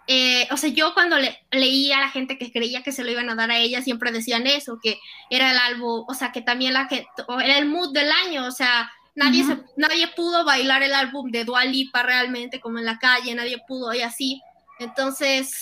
eh, 0.07 0.49
o 0.51 0.57
sea, 0.57 0.71
yo 0.71 0.95
cuando 0.95 1.19
le, 1.19 1.39
leí 1.51 1.93
a 1.93 2.01
la 2.01 2.11
gente 2.11 2.39
que 2.39 2.53
creía 2.53 2.83
que 2.83 2.93
se 2.93 3.05
lo 3.05 3.11
iban 3.11 3.31
a 3.31 3.35
dar 3.35 3.51
a 3.51 3.59
ella, 3.59 3.83
siempre 3.83 4.13
decían 4.13 4.47
eso, 4.47 4.79
que 4.83 4.99
era 5.31 5.51
el 5.51 5.59
álbum, 5.59 6.05
o 6.09 6.15
sea, 6.15 6.33
que 6.33 6.43
también 6.43 6.73
la 6.73 6.87
gente, 6.87 7.09
era 7.43 7.59
el 7.59 7.67
mood 7.67 7.93
del 7.93 8.11
año, 8.11 8.47
o 8.47 8.51
sea, 8.51 8.91
nadie, 9.15 9.45
nadie 9.77 10.09
pudo 10.09 10.45
bailar 10.45 10.83
el 10.83 10.95
álbum 10.95 11.31
de 11.31 11.45
Dua 11.45 11.65
Lipa 11.65 12.03
realmente 12.03 12.61
como 12.61 12.79
en 12.79 12.85
la 12.85 12.99
calle, 12.99 13.35
nadie 13.35 13.59
pudo 13.67 13.93
y 13.95 14.01
así. 14.01 14.41
Entonces, 14.79 15.53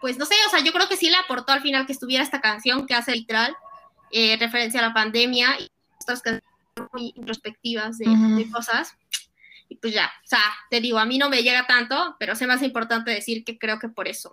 pues 0.00 0.18
no 0.18 0.26
sé, 0.26 0.34
o 0.46 0.50
sea, 0.50 0.60
yo 0.60 0.72
creo 0.72 0.88
que 0.88 0.96
sí 0.96 1.08
le 1.08 1.16
aportó 1.16 1.52
al 1.52 1.62
final 1.62 1.86
que 1.86 1.92
estuviera 1.92 2.24
esta 2.24 2.40
canción 2.40 2.86
que 2.86 2.94
hace 2.94 3.12
literal 3.12 3.54
eh, 4.10 4.36
referencia 4.38 4.80
a 4.80 4.88
la 4.88 4.94
pandemia 4.94 5.60
y 5.60 5.70
otras 6.02 6.22
canciones 6.22 6.50
muy 6.92 7.12
introspectivas 7.14 7.98
de, 7.98 8.06
de 8.06 8.50
cosas 8.50 8.96
y 9.72 9.76
pues 9.76 9.94
ya, 9.94 10.12
o 10.22 10.26
sea, 10.26 10.42
te 10.68 10.80
digo, 10.80 10.98
a 10.98 11.06
mí 11.06 11.16
no 11.16 11.30
me 11.30 11.42
llega 11.42 11.66
tanto, 11.66 12.14
pero 12.18 12.34
es 12.34 12.42
más 12.46 12.62
importante 12.62 13.10
decir 13.10 13.42
que 13.42 13.58
creo 13.58 13.78
que 13.78 13.88
por 13.88 14.06
eso. 14.06 14.30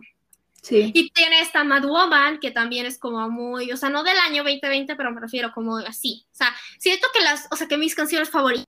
Sí. 0.62 0.92
Y 0.94 1.12
tiene 1.12 1.40
esta 1.40 1.64
Mad 1.64 1.86
Woman, 1.86 2.40
que 2.42 2.52
también 2.52 2.86
es 2.86 2.98
como 2.98 3.30
muy, 3.30 3.72
o 3.72 3.78
sea, 3.78 3.90
no 3.90 4.04
del 4.04 4.18
año 4.18 4.44
2020, 4.44 4.98
pero 4.98 5.12
me 5.12 5.22
refiero 5.22 5.54
como 5.54 5.78
así. 5.78 6.26
O 6.34 6.36
sea, 6.36 6.54
siento 6.78 7.08
que 7.14 7.22
las, 7.22 7.48
o 7.52 7.56
sea, 7.56 7.70
que 7.70 7.78
mis 7.78 7.96
canciones 7.96 8.30
favoritas 8.30 8.68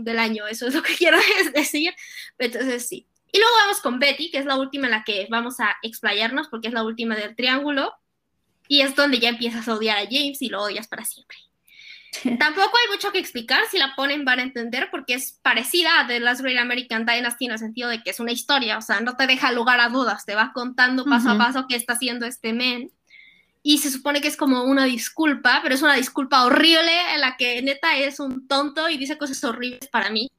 del 0.00 0.18
año, 0.18 0.46
eso 0.46 0.66
es 0.66 0.74
lo 0.74 0.82
que 0.82 0.94
quiero 0.96 1.18
decir. 1.54 1.94
Entonces, 2.38 2.88
sí. 2.88 3.06
Y 3.30 3.38
luego 3.38 3.52
vamos 3.58 3.80
con 3.80 3.98
Betty, 3.98 4.30
que 4.30 4.38
es 4.38 4.46
la 4.46 4.56
última 4.56 4.86
en 4.86 4.92
la 4.92 5.04
que 5.04 5.28
vamos 5.30 5.60
a 5.60 5.76
explayarnos, 5.82 6.48
porque 6.48 6.68
es 6.68 6.74
la 6.74 6.82
última 6.82 7.14
del 7.14 7.36
triángulo. 7.36 7.92
Y 8.66 8.80
es 8.80 8.96
donde 8.96 9.18
ya 9.18 9.28
empiezas 9.28 9.68
a 9.68 9.74
odiar 9.74 9.98
a 9.98 10.08
James 10.10 10.40
y 10.40 10.48
lo 10.48 10.62
odias 10.62 10.88
para 10.88 11.04
siempre. 11.04 11.36
Tampoco 12.38 12.76
hay 12.76 12.92
mucho 12.92 13.12
que 13.12 13.18
explicar, 13.18 13.62
si 13.70 13.78
la 13.78 13.94
ponen 13.94 14.24
van 14.24 14.40
a 14.40 14.42
entender 14.42 14.88
porque 14.90 15.14
es 15.14 15.38
parecida 15.42 16.00
a 16.00 16.06
The 16.06 16.20
Last 16.20 16.40
Great 16.40 16.58
American 16.58 17.06
Dynasty 17.06 17.46
en 17.46 17.52
el 17.52 17.58
sentido 17.58 17.88
de 17.88 18.02
que 18.02 18.10
es 18.10 18.20
una 18.20 18.32
historia, 18.32 18.78
o 18.78 18.82
sea, 18.82 19.00
no 19.00 19.16
te 19.16 19.26
deja 19.26 19.52
lugar 19.52 19.80
a 19.80 19.88
dudas, 19.88 20.26
te 20.26 20.34
va 20.34 20.52
contando 20.52 21.04
paso 21.04 21.30
a 21.30 21.38
paso 21.38 21.66
qué 21.68 21.76
está 21.76 21.94
haciendo 21.94 22.26
este 22.26 22.52
men. 22.52 22.90
Y 23.62 23.78
se 23.78 23.90
supone 23.90 24.22
que 24.22 24.28
es 24.28 24.38
como 24.38 24.64
una 24.64 24.84
disculpa, 24.86 25.60
pero 25.62 25.74
es 25.74 25.82
una 25.82 25.94
disculpa 25.94 26.44
horrible 26.44 26.92
en 27.14 27.20
la 27.20 27.36
que 27.36 27.60
neta 27.60 27.96
es 27.98 28.18
un 28.18 28.48
tonto 28.48 28.88
y 28.88 28.96
dice 28.96 29.18
cosas 29.18 29.44
horribles 29.44 29.86
para 29.88 30.10
mí. 30.10 30.30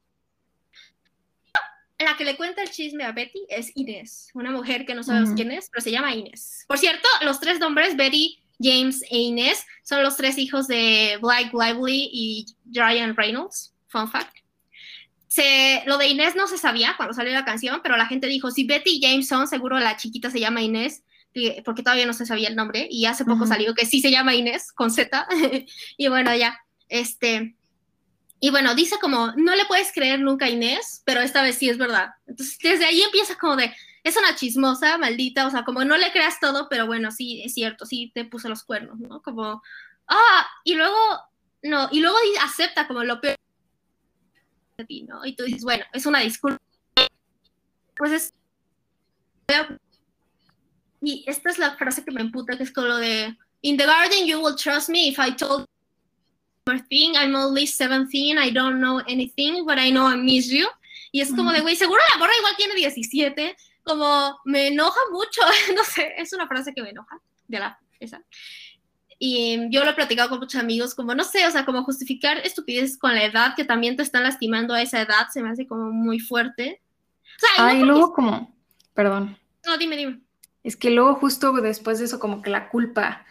La 2.00 2.16
que 2.16 2.24
le 2.24 2.36
cuenta 2.36 2.62
el 2.62 2.70
chisme 2.70 3.04
a 3.04 3.12
Betty 3.12 3.46
es 3.48 3.70
Inés, 3.76 4.30
una 4.34 4.50
mujer 4.50 4.84
que 4.84 4.94
no 4.94 5.04
sabemos 5.04 5.30
quién 5.36 5.52
es, 5.52 5.70
pero 5.70 5.82
se 5.82 5.92
llama 5.92 6.12
Inés. 6.12 6.64
Por 6.66 6.78
cierto, 6.78 7.08
los 7.20 7.38
tres 7.38 7.60
nombres, 7.60 7.96
Betty, 7.96 8.41
James 8.62 9.02
e 9.10 9.18
Inés 9.18 9.64
son 9.82 10.02
los 10.02 10.16
tres 10.16 10.38
hijos 10.38 10.68
de 10.68 11.18
Blake 11.20 11.50
Lively 11.52 12.08
y 12.12 12.46
Ryan 12.72 13.16
Reynolds. 13.16 13.74
Fun 13.88 14.08
fact. 14.08 14.36
Se, 15.26 15.82
lo 15.86 15.98
de 15.98 16.08
Inés 16.08 16.36
no 16.36 16.46
se 16.46 16.58
sabía 16.58 16.94
cuando 16.96 17.14
salió 17.14 17.32
la 17.32 17.44
canción, 17.44 17.80
pero 17.82 17.96
la 17.96 18.06
gente 18.06 18.26
dijo, 18.26 18.50
si 18.50 18.64
Betty 18.64 18.98
y 18.98 19.00
James 19.02 19.28
son, 19.28 19.48
seguro 19.48 19.78
la 19.78 19.96
chiquita 19.96 20.30
se 20.30 20.40
llama 20.40 20.62
Inés, 20.62 21.02
porque 21.64 21.82
todavía 21.82 22.04
no 22.04 22.12
se 22.12 22.26
sabía 22.26 22.48
el 22.48 22.56
nombre, 22.56 22.86
y 22.90 23.06
hace 23.06 23.24
poco 23.24 23.46
salió 23.46 23.74
que 23.74 23.86
sí 23.86 24.02
se 24.02 24.10
llama 24.10 24.34
Inés, 24.34 24.72
con 24.72 24.90
Z, 24.90 25.26
y 25.96 26.08
bueno, 26.08 26.36
ya, 26.36 26.60
este, 26.90 27.56
y 28.44 28.50
bueno, 28.50 28.74
dice 28.74 28.96
como, 29.00 29.32
no 29.36 29.54
le 29.54 29.64
puedes 29.66 29.92
creer 29.92 30.18
nunca 30.18 30.46
a 30.46 30.50
Inés, 30.50 31.00
pero 31.06 31.20
esta 31.20 31.42
vez 31.42 31.56
sí 31.56 31.68
es 31.68 31.78
verdad. 31.78 32.10
Entonces, 32.26 32.58
desde 32.60 32.84
ahí 32.84 33.00
empieza 33.00 33.36
como 33.36 33.54
de, 33.54 33.72
es 34.04 34.16
una 34.16 34.34
chismosa, 34.34 34.98
maldita, 34.98 35.46
o 35.46 35.50
sea, 35.50 35.64
como 35.64 35.84
no 35.84 35.96
le 35.96 36.10
creas 36.12 36.40
todo, 36.40 36.68
pero 36.68 36.86
bueno, 36.86 37.10
sí, 37.10 37.42
es 37.44 37.54
cierto, 37.54 37.86
sí 37.86 38.10
te 38.14 38.24
puso 38.24 38.48
los 38.48 38.64
cuernos, 38.64 38.98
¿no? 38.98 39.22
Como, 39.22 39.62
ah, 40.08 40.46
y 40.64 40.74
luego, 40.74 40.96
no, 41.62 41.88
y 41.92 42.00
luego 42.00 42.16
acepta 42.42 42.88
como 42.88 43.04
lo 43.04 43.20
peor 43.20 43.36
de 44.78 44.84
ti, 44.84 45.02
¿no? 45.02 45.24
Y 45.24 45.36
tú 45.36 45.44
dices, 45.44 45.62
bueno, 45.62 45.84
es 45.92 46.06
una 46.06 46.20
disculpa. 46.20 46.60
Pues 47.96 48.12
es... 48.12 48.34
Y 51.00 51.24
esta 51.26 51.50
es 51.50 51.58
la 51.58 51.76
frase 51.76 52.04
que 52.04 52.10
me 52.10 52.20
emputa, 52.20 52.56
que 52.56 52.62
es 52.62 52.72
como 52.72 52.88
lo 52.88 52.96
de, 52.96 53.36
In 53.62 53.76
the 53.76 53.86
garden 53.86 54.26
you 54.26 54.40
will 54.40 54.56
trust 54.56 54.88
me 54.88 55.08
if 55.08 55.18
I 55.18 55.30
told 55.30 55.66
thing, 56.88 57.16
I'm 57.16 57.34
only 57.34 57.66
17, 57.66 58.38
I 58.38 58.50
don't 58.50 58.80
know 58.80 59.00
anything, 59.08 59.64
but 59.66 59.78
I 59.78 59.90
know 59.90 60.06
I 60.06 60.16
miss 60.16 60.48
you. 60.48 60.66
Y 61.12 61.20
es 61.20 61.30
como 61.30 61.52
de, 61.52 61.60
güey, 61.60 61.76
seguro 61.76 62.00
la 62.12 62.18
morra 62.18 62.32
igual 62.38 62.56
tiene 62.56 62.74
17, 62.74 63.56
como 63.82 64.38
me 64.44 64.68
enoja 64.68 65.00
mucho, 65.10 65.40
no 65.76 65.84
sé, 65.84 66.12
es 66.16 66.32
una 66.32 66.46
frase 66.46 66.72
que 66.74 66.82
me 66.82 66.90
enoja, 66.90 67.20
de 67.48 67.58
la, 67.58 67.78
esa. 68.00 68.22
Y 69.18 69.70
yo 69.70 69.84
lo 69.84 69.90
he 69.90 69.94
platicado 69.94 70.28
con 70.30 70.40
muchos 70.40 70.60
amigos, 70.60 70.96
como 70.96 71.14
no 71.14 71.22
sé, 71.22 71.46
o 71.46 71.50
sea, 71.50 71.64
como 71.64 71.84
justificar 71.84 72.38
estupidez 72.38 72.98
con 72.98 73.14
la 73.14 73.24
edad, 73.24 73.54
que 73.54 73.64
también 73.64 73.96
te 73.96 74.02
están 74.02 74.24
lastimando 74.24 74.74
a 74.74 74.82
esa 74.82 75.00
edad, 75.00 75.28
se 75.32 75.42
me 75.42 75.50
hace 75.50 75.66
como 75.66 75.92
muy 75.92 76.18
fuerte. 76.18 76.82
O 77.36 77.38
sea, 77.38 77.68
Ay, 77.68 77.84
luego 77.84 78.12
como, 78.12 78.52
perdón. 78.94 79.38
No, 79.64 79.78
dime, 79.78 79.96
dime. 79.96 80.20
Es 80.64 80.76
que 80.76 80.90
luego 80.90 81.14
justo 81.14 81.52
después 81.52 82.00
de 82.00 82.06
eso, 82.06 82.18
como 82.18 82.42
que 82.42 82.50
la 82.50 82.68
culpa, 82.68 83.24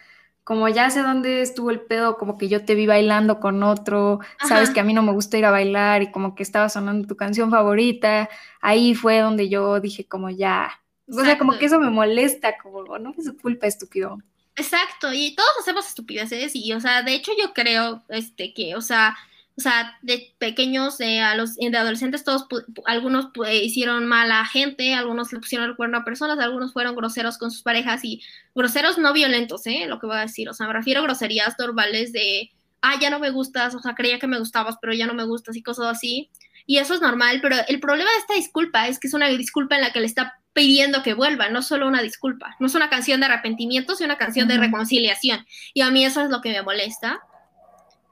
como 0.44 0.68
ya 0.68 0.90
sé 0.90 1.02
dónde 1.02 1.42
estuvo 1.42 1.70
el 1.70 1.80
pedo, 1.80 2.18
como 2.18 2.36
que 2.36 2.48
yo 2.48 2.64
te 2.64 2.74
vi 2.74 2.86
bailando 2.86 3.38
con 3.38 3.62
otro, 3.62 4.20
sabes 4.46 4.70
que 4.70 4.80
a 4.80 4.84
mí 4.84 4.92
no 4.92 5.02
me 5.02 5.12
gusta 5.12 5.38
ir 5.38 5.44
a 5.44 5.50
bailar 5.50 6.02
y 6.02 6.10
como 6.10 6.34
que 6.34 6.42
estaba 6.42 6.68
sonando 6.68 7.06
tu 7.06 7.16
canción 7.16 7.50
favorita, 7.50 8.28
ahí 8.60 8.94
fue 8.94 9.20
donde 9.20 9.48
yo 9.48 9.80
dije 9.80 10.06
como 10.06 10.30
ya, 10.30 10.80
o 11.08 11.24
sea, 11.24 11.38
como 11.38 11.58
que 11.58 11.66
eso 11.66 11.78
me 11.78 11.90
molesta, 11.90 12.56
como 12.60 12.98
no 12.98 13.14
es 13.16 13.24
su 13.24 13.36
culpa, 13.36 13.66
estúpido. 13.66 14.18
Exacto, 14.56 15.12
y 15.12 15.34
todos 15.34 15.50
hacemos 15.60 15.86
estupideces 15.86 16.54
y, 16.54 16.72
o 16.72 16.80
sea, 16.80 17.02
de 17.02 17.14
hecho 17.14 17.32
yo 17.40 17.52
creo, 17.52 18.02
este, 18.08 18.52
que, 18.52 18.74
o 18.74 18.80
sea, 18.80 19.16
o 19.56 19.60
sea, 19.60 19.98
de 20.00 20.34
pequeños, 20.38 20.98
a 21.00 21.34
los 21.34 21.56
de 21.56 21.76
adolescentes, 21.76 22.24
todos, 22.24 22.46
algunos 22.86 23.26
hicieron 23.52 24.06
mal 24.06 24.32
a 24.32 24.46
gente, 24.46 24.94
algunos 24.94 25.32
le 25.32 25.40
pusieron 25.40 25.68
el 25.68 25.76
cuerno 25.76 25.98
a 25.98 26.04
personas, 26.04 26.38
algunos 26.38 26.72
fueron 26.72 26.96
groseros 26.96 27.36
con 27.36 27.50
sus 27.50 27.62
parejas 27.62 28.02
y 28.02 28.22
groseros 28.54 28.96
no 28.96 29.12
violentos, 29.12 29.66
¿eh? 29.66 29.84
Lo 29.86 29.98
que 29.98 30.06
voy 30.06 30.16
a 30.16 30.20
decir, 30.20 30.48
o 30.48 30.54
sea, 30.54 30.66
me 30.66 30.72
refiero 30.72 31.00
a 31.00 31.04
groserías 31.04 31.54
normales 31.58 32.12
de, 32.12 32.50
ah, 32.80 32.98
ya 32.98 33.10
no 33.10 33.18
me 33.18 33.30
gustas, 33.30 33.74
o 33.74 33.80
sea, 33.80 33.94
creía 33.94 34.18
que 34.18 34.26
me 34.26 34.38
gustabas, 34.38 34.76
pero 34.80 34.94
ya 34.94 35.06
no 35.06 35.14
me 35.14 35.24
gustas 35.24 35.54
y 35.54 35.62
cosas 35.62 35.86
así. 35.86 36.30
Y 36.64 36.78
eso 36.78 36.94
es 36.94 37.02
normal, 37.02 37.40
pero 37.42 37.56
el 37.68 37.80
problema 37.80 38.10
de 38.10 38.18
esta 38.18 38.34
disculpa 38.34 38.88
es 38.88 38.98
que 38.98 39.08
es 39.08 39.14
una 39.14 39.28
disculpa 39.28 39.74
en 39.74 39.82
la 39.82 39.92
que 39.92 40.00
le 40.00 40.06
está 40.06 40.38
pidiendo 40.54 41.02
que 41.02 41.12
vuelva, 41.12 41.48
no 41.50 41.60
solo 41.60 41.88
una 41.88 42.00
disculpa, 42.00 42.56
no 42.58 42.68
es 42.68 42.74
una 42.74 42.88
canción 42.88 43.20
de 43.20 43.26
arrepentimiento, 43.26 43.96
sino 43.96 44.06
una 44.06 44.18
canción 44.18 44.48
de 44.48 44.58
reconciliación. 44.58 45.44
Y 45.74 45.82
a 45.82 45.90
mí 45.90 46.04
eso 46.04 46.22
es 46.22 46.30
lo 46.30 46.40
que 46.40 46.52
me 46.52 46.62
molesta 46.62 47.20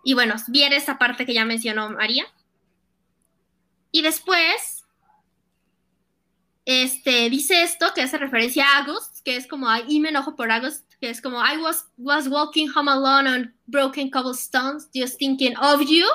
y 0.04 0.14
bueno, 0.14 0.34
viene 0.48 0.76
esa 0.76 0.98
parte 0.98 1.26
que 1.26 1.34
ya 1.34 1.44
mencionó 1.44 1.90
María. 1.90 2.24
Y 3.92 4.02
después, 4.02 4.84
este, 6.64 7.28
dice 7.28 7.62
esto 7.62 7.92
que 7.94 8.02
hace 8.02 8.18
referencia 8.18 8.64
a 8.66 8.78
August, 8.78 9.22
que 9.24 9.36
es 9.36 9.46
como, 9.46 9.68
y 9.88 10.00
me 10.00 10.10
enojo 10.10 10.36
por 10.36 10.50
August, 10.50 10.84
que 11.00 11.10
es 11.10 11.20
como, 11.20 11.38
I 11.40 11.58
was, 11.58 11.86
was 11.98 12.28
walking 12.28 12.68
home 12.74 12.90
alone 12.90 13.28
on 13.28 13.54
broken 13.66 14.10
cobblestones, 14.10 14.88
just 14.94 15.18
thinking 15.18 15.56
of 15.56 15.80
you, 15.82 16.06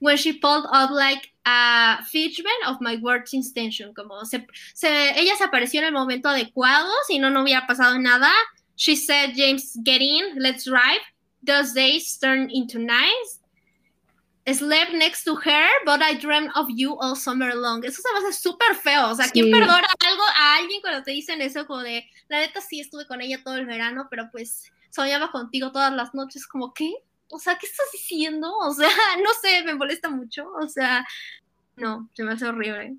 when 0.00 0.16
she 0.16 0.32
pulled 0.32 0.66
up 0.72 0.90
like 0.90 1.30
a 1.46 2.02
figment 2.04 2.66
of 2.66 2.80
my 2.80 2.96
words 2.96 3.32
intention, 3.32 3.94
como 3.94 4.24
se, 4.24 4.46
ella 4.82 5.36
se 5.36 5.44
apareció 5.44 5.80
en 5.80 5.86
el 5.86 5.92
momento 5.92 6.28
adecuado, 6.28 6.90
si 7.06 7.18
no, 7.18 7.30
no 7.30 7.42
hubiera 7.42 7.66
pasado 7.66 7.98
nada. 7.98 8.32
She 8.76 8.96
said, 8.96 9.34
James, 9.36 9.78
get 9.84 10.00
in, 10.00 10.36
let's 10.38 10.64
drive 10.64 11.00
those 11.42 11.72
days 11.72 12.16
turn 12.16 12.50
into 12.50 12.78
nights. 12.78 13.40
slept 14.54 14.92
next 14.92 15.24
to 15.24 15.36
her, 15.36 15.68
but 15.84 16.02
I 16.02 16.14
dreamt 16.14 16.50
of 16.56 16.66
you 16.70 16.98
all 16.98 17.14
summer 17.14 17.54
long. 17.54 17.84
Eso 17.84 18.02
se 18.02 18.12
me 18.12 18.18
hace 18.18 18.32
súper 18.32 18.74
feo. 18.74 19.10
O 19.10 19.14
sea, 19.14 19.28
¿quién 19.28 19.50
perdona 19.50 19.86
algo 20.06 20.22
a 20.36 20.56
alguien 20.56 20.80
cuando 20.80 21.02
te 21.02 21.12
dicen 21.12 21.40
eso? 21.40 21.66
Como 21.66 21.82
de, 21.82 22.04
la 22.28 22.38
neta 22.38 22.60
sí 22.60 22.80
estuve 22.80 23.06
con 23.06 23.20
ella 23.20 23.42
todo 23.44 23.56
el 23.56 23.66
verano, 23.66 24.08
pero 24.10 24.28
pues 24.32 24.70
soñaba 24.90 25.30
contigo 25.30 25.72
todas 25.72 25.92
las 25.92 26.14
noches. 26.14 26.46
Como, 26.46 26.72
¿qué? 26.74 26.92
O 27.28 27.38
sea, 27.38 27.56
¿qué 27.58 27.66
estás 27.66 27.86
diciendo? 27.92 28.52
O 28.56 28.72
sea, 28.72 28.88
no 29.22 29.30
sé, 29.40 29.62
me 29.62 29.74
molesta 29.74 30.10
mucho. 30.10 30.50
O 30.60 30.68
sea, 30.68 31.06
no, 31.76 32.08
se 32.14 32.24
me 32.24 32.32
hace 32.32 32.46
horrible. 32.46 32.96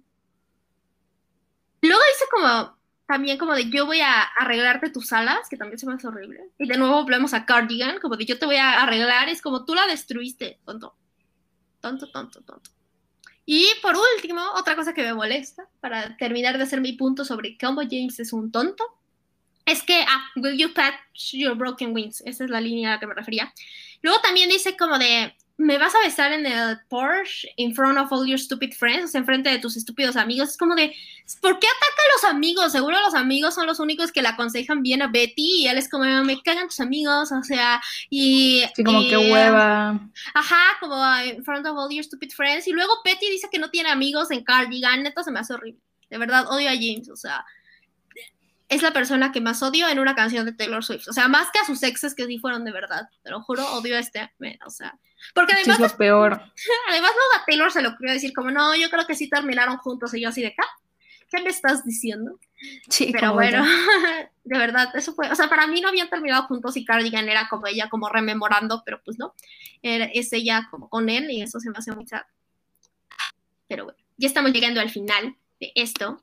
Luego 1.81 2.01
dice 2.13 2.25
como, 2.31 2.77
también 3.11 3.37
como 3.37 3.53
de 3.53 3.69
yo 3.69 3.85
voy 3.85 3.99
a 3.99 4.21
arreglarte 4.21 4.89
tus 4.89 5.11
alas, 5.11 5.49
que 5.49 5.57
también 5.57 5.77
se 5.77 5.85
me 5.85 5.95
hace 5.95 6.07
horrible. 6.07 6.45
Y 6.57 6.65
de 6.65 6.77
nuevo 6.77 7.03
volvemos 7.03 7.33
a 7.33 7.45
Cardigan, 7.45 7.99
como 7.99 8.15
de 8.15 8.25
yo 8.25 8.39
te 8.39 8.45
voy 8.45 8.55
a 8.55 8.81
arreglar, 8.81 9.27
es 9.27 9.41
como 9.41 9.65
tú 9.65 9.75
la 9.75 9.85
destruiste, 9.85 10.61
tonto. 10.63 10.95
Tonto, 11.81 12.09
tonto, 12.09 12.41
tonto. 12.41 12.71
Y 13.45 13.67
por 13.81 13.97
último, 13.97 14.41
otra 14.55 14.77
cosa 14.77 14.93
que 14.93 15.03
me 15.03 15.13
molesta, 15.13 15.67
para 15.81 16.15
terminar 16.15 16.57
de 16.57 16.63
hacer 16.63 16.79
mi 16.79 16.93
punto 16.93 17.25
sobre 17.25 17.57
cómo 17.57 17.81
James 17.81 18.17
es 18.21 18.31
un 18.31 18.49
tonto, 18.49 18.85
es 19.65 19.83
que, 19.83 20.05
ah, 20.07 20.29
will 20.37 20.57
you 20.57 20.73
patch 20.73 21.33
your 21.33 21.57
broken 21.57 21.93
wings? 21.93 22.23
Esa 22.25 22.45
es 22.45 22.49
la 22.49 22.61
línea 22.61 22.91
a 22.91 22.93
la 22.93 22.99
que 23.01 23.07
me 23.07 23.13
refería. 23.13 23.53
Luego 24.01 24.21
también 24.21 24.47
dice 24.47 24.77
como 24.77 24.97
de, 24.97 25.35
me 25.61 25.77
vas 25.77 25.93
a 25.93 25.99
besar 25.99 26.33
en 26.33 26.45
el 26.45 26.79
Porsche 26.89 27.47
in 27.55 27.73
front 27.75 27.97
of 27.97 28.11
all 28.11 28.25
your 28.25 28.39
stupid 28.39 28.73
friends, 28.73 29.05
o 29.05 29.07
sea, 29.07 29.19
en 29.19 29.25
frente 29.25 29.49
de 29.49 29.59
tus 29.59 29.77
estúpidos 29.77 30.15
amigos. 30.15 30.49
Es 30.49 30.57
como 30.57 30.73
de, 30.73 30.93
¿por 31.39 31.59
qué 31.59 31.67
ataca 31.67 32.01
a 32.01 32.13
los 32.15 32.33
amigos? 32.33 32.71
Seguro 32.71 32.99
los 32.99 33.13
amigos 33.13 33.53
son 33.53 33.67
los 33.67 33.79
únicos 33.79 34.11
que 34.11 34.21
le 34.21 34.29
aconsejan 34.29 34.81
bien 34.81 35.01
a 35.01 35.07
Betty 35.07 35.61
y 35.61 35.67
él 35.67 35.77
es 35.77 35.87
como, 35.87 36.03
me 36.23 36.41
cagan 36.41 36.67
tus 36.67 36.79
amigos, 36.79 37.31
o 37.31 37.43
sea, 37.43 37.81
y... 38.09 38.63
Sí, 38.75 38.83
como 38.83 39.01
que 39.01 39.17
hueva. 39.17 39.99
Ajá, 40.33 40.61
como 40.79 40.95
in 41.23 41.43
front 41.43 41.65
of 41.67 41.77
all 41.77 41.93
your 41.93 42.03
stupid 42.03 42.31
friends. 42.31 42.67
Y 42.67 42.71
luego 42.71 42.93
Betty 43.05 43.29
dice 43.29 43.47
que 43.51 43.59
no 43.59 43.69
tiene 43.69 43.89
amigos 43.89 44.31
en 44.31 44.43
Cardigan, 44.43 45.03
neta 45.03 45.23
se 45.23 45.31
me 45.31 45.39
hace 45.39 45.53
horrible. 45.53 45.81
De 46.09 46.17
verdad, 46.17 46.47
odio 46.49 46.69
a 46.69 46.73
James, 46.73 47.09
o 47.09 47.15
sea, 47.15 47.45
es 48.67 48.81
la 48.81 48.91
persona 48.91 49.31
que 49.31 49.41
más 49.41 49.61
odio 49.61 49.87
en 49.89 49.99
una 49.99 50.15
canción 50.15 50.45
de 50.45 50.53
Taylor 50.53 50.83
Swift. 50.83 51.07
O 51.07 51.13
sea, 51.13 51.27
más 51.27 51.49
que 51.51 51.59
a 51.59 51.65
sus 51.65 51.83
exes 51.83 52.15
que 52.15 52.25
sí 52.25 52.39
fueron 52.39 52.65
de 52.65 52.71
verdad. 52.71 53.09
Te 53.21 53.29
lo 53.29 53.41
juro, 53.43 53.65
odio 53.73 53.95
a 53.95 53.99
este. 53.99 54.31
O 54.65 54.69
sea, 54.69 54.97
porque 55.33 55.53
además. 55.53 55.79
es 55.79 55.91
lo 55.91 55.97
peor. 55.97 56.31
Además, 56.89 57.11
luego 57.11 57.41
a 57.41 57.45
Taylor 57.45 57.71
se 57.71 57.81
lo 57.81 57.97
quería 57.97 58.13
decir 58.13 58.33
como, 58.33 58.51
no, 58.51 58.75
yo 58.75 58.89
creo 58.89 59.05
que 59.05 59.15
sí 59.15 59.29
terminaron 59.29 59.77
juntos. 59.77 60.13
Y 60.13 60.21
yo 60.21 60.29
así 60.29 60.41
de 60.41 60.47
acá. 60.47 60.65
¿Qué 61.29 61.41
me 61.41 61.49
estás 61.49 61.85
diciendo? 61.85 62.39
Sí, 62.89 63.11
pero 63.13 63.33
bueno, 63.33 63.63
de 64.43 64.57
verdad, 64.57 64.93
eso 64.95 65.13
fue. 65.13 65.29
O 65.31 65.35
sea, 65.35 65.47
para 65.47 65.65
mí 65.65 65.79
no 65.79 65.87
habían 65.87 66.09
terminado 66.09 66.43
juntos 66.43 66.75
y 66.75 66.83
Cardigan 66.83 67.29
era 67.29 67.47
como 67.47 67.67
ella, 67.67 67.89
como 67.89 68.09
rememorando, 68.09 68.83
pero 68.85 69.01
pues 69.01 69.17
no. 69.17 69.33
Era, 69.81 70.05
es 70.05 70.33
ella 70.33 70.67
como 70.69 70.89
con 70.89 71.07
él 71.07 71.31
y 71.31 71.41
eso 71.41 71.59
se 71.59 71.69
me 71.69 71.77
hace 71.77 71.93
muy 71.93 72.05
sad. 72.05 72.23
Pero 73.69 73.85
bueno, 73.85 73.99
ya 74.17 74.27
estamos 74.27 74.51
llegando 74.51 74.81
al 74.81 74.89
final 74.89 75.37
de 75.61 75.71
esto. 75.75 76.21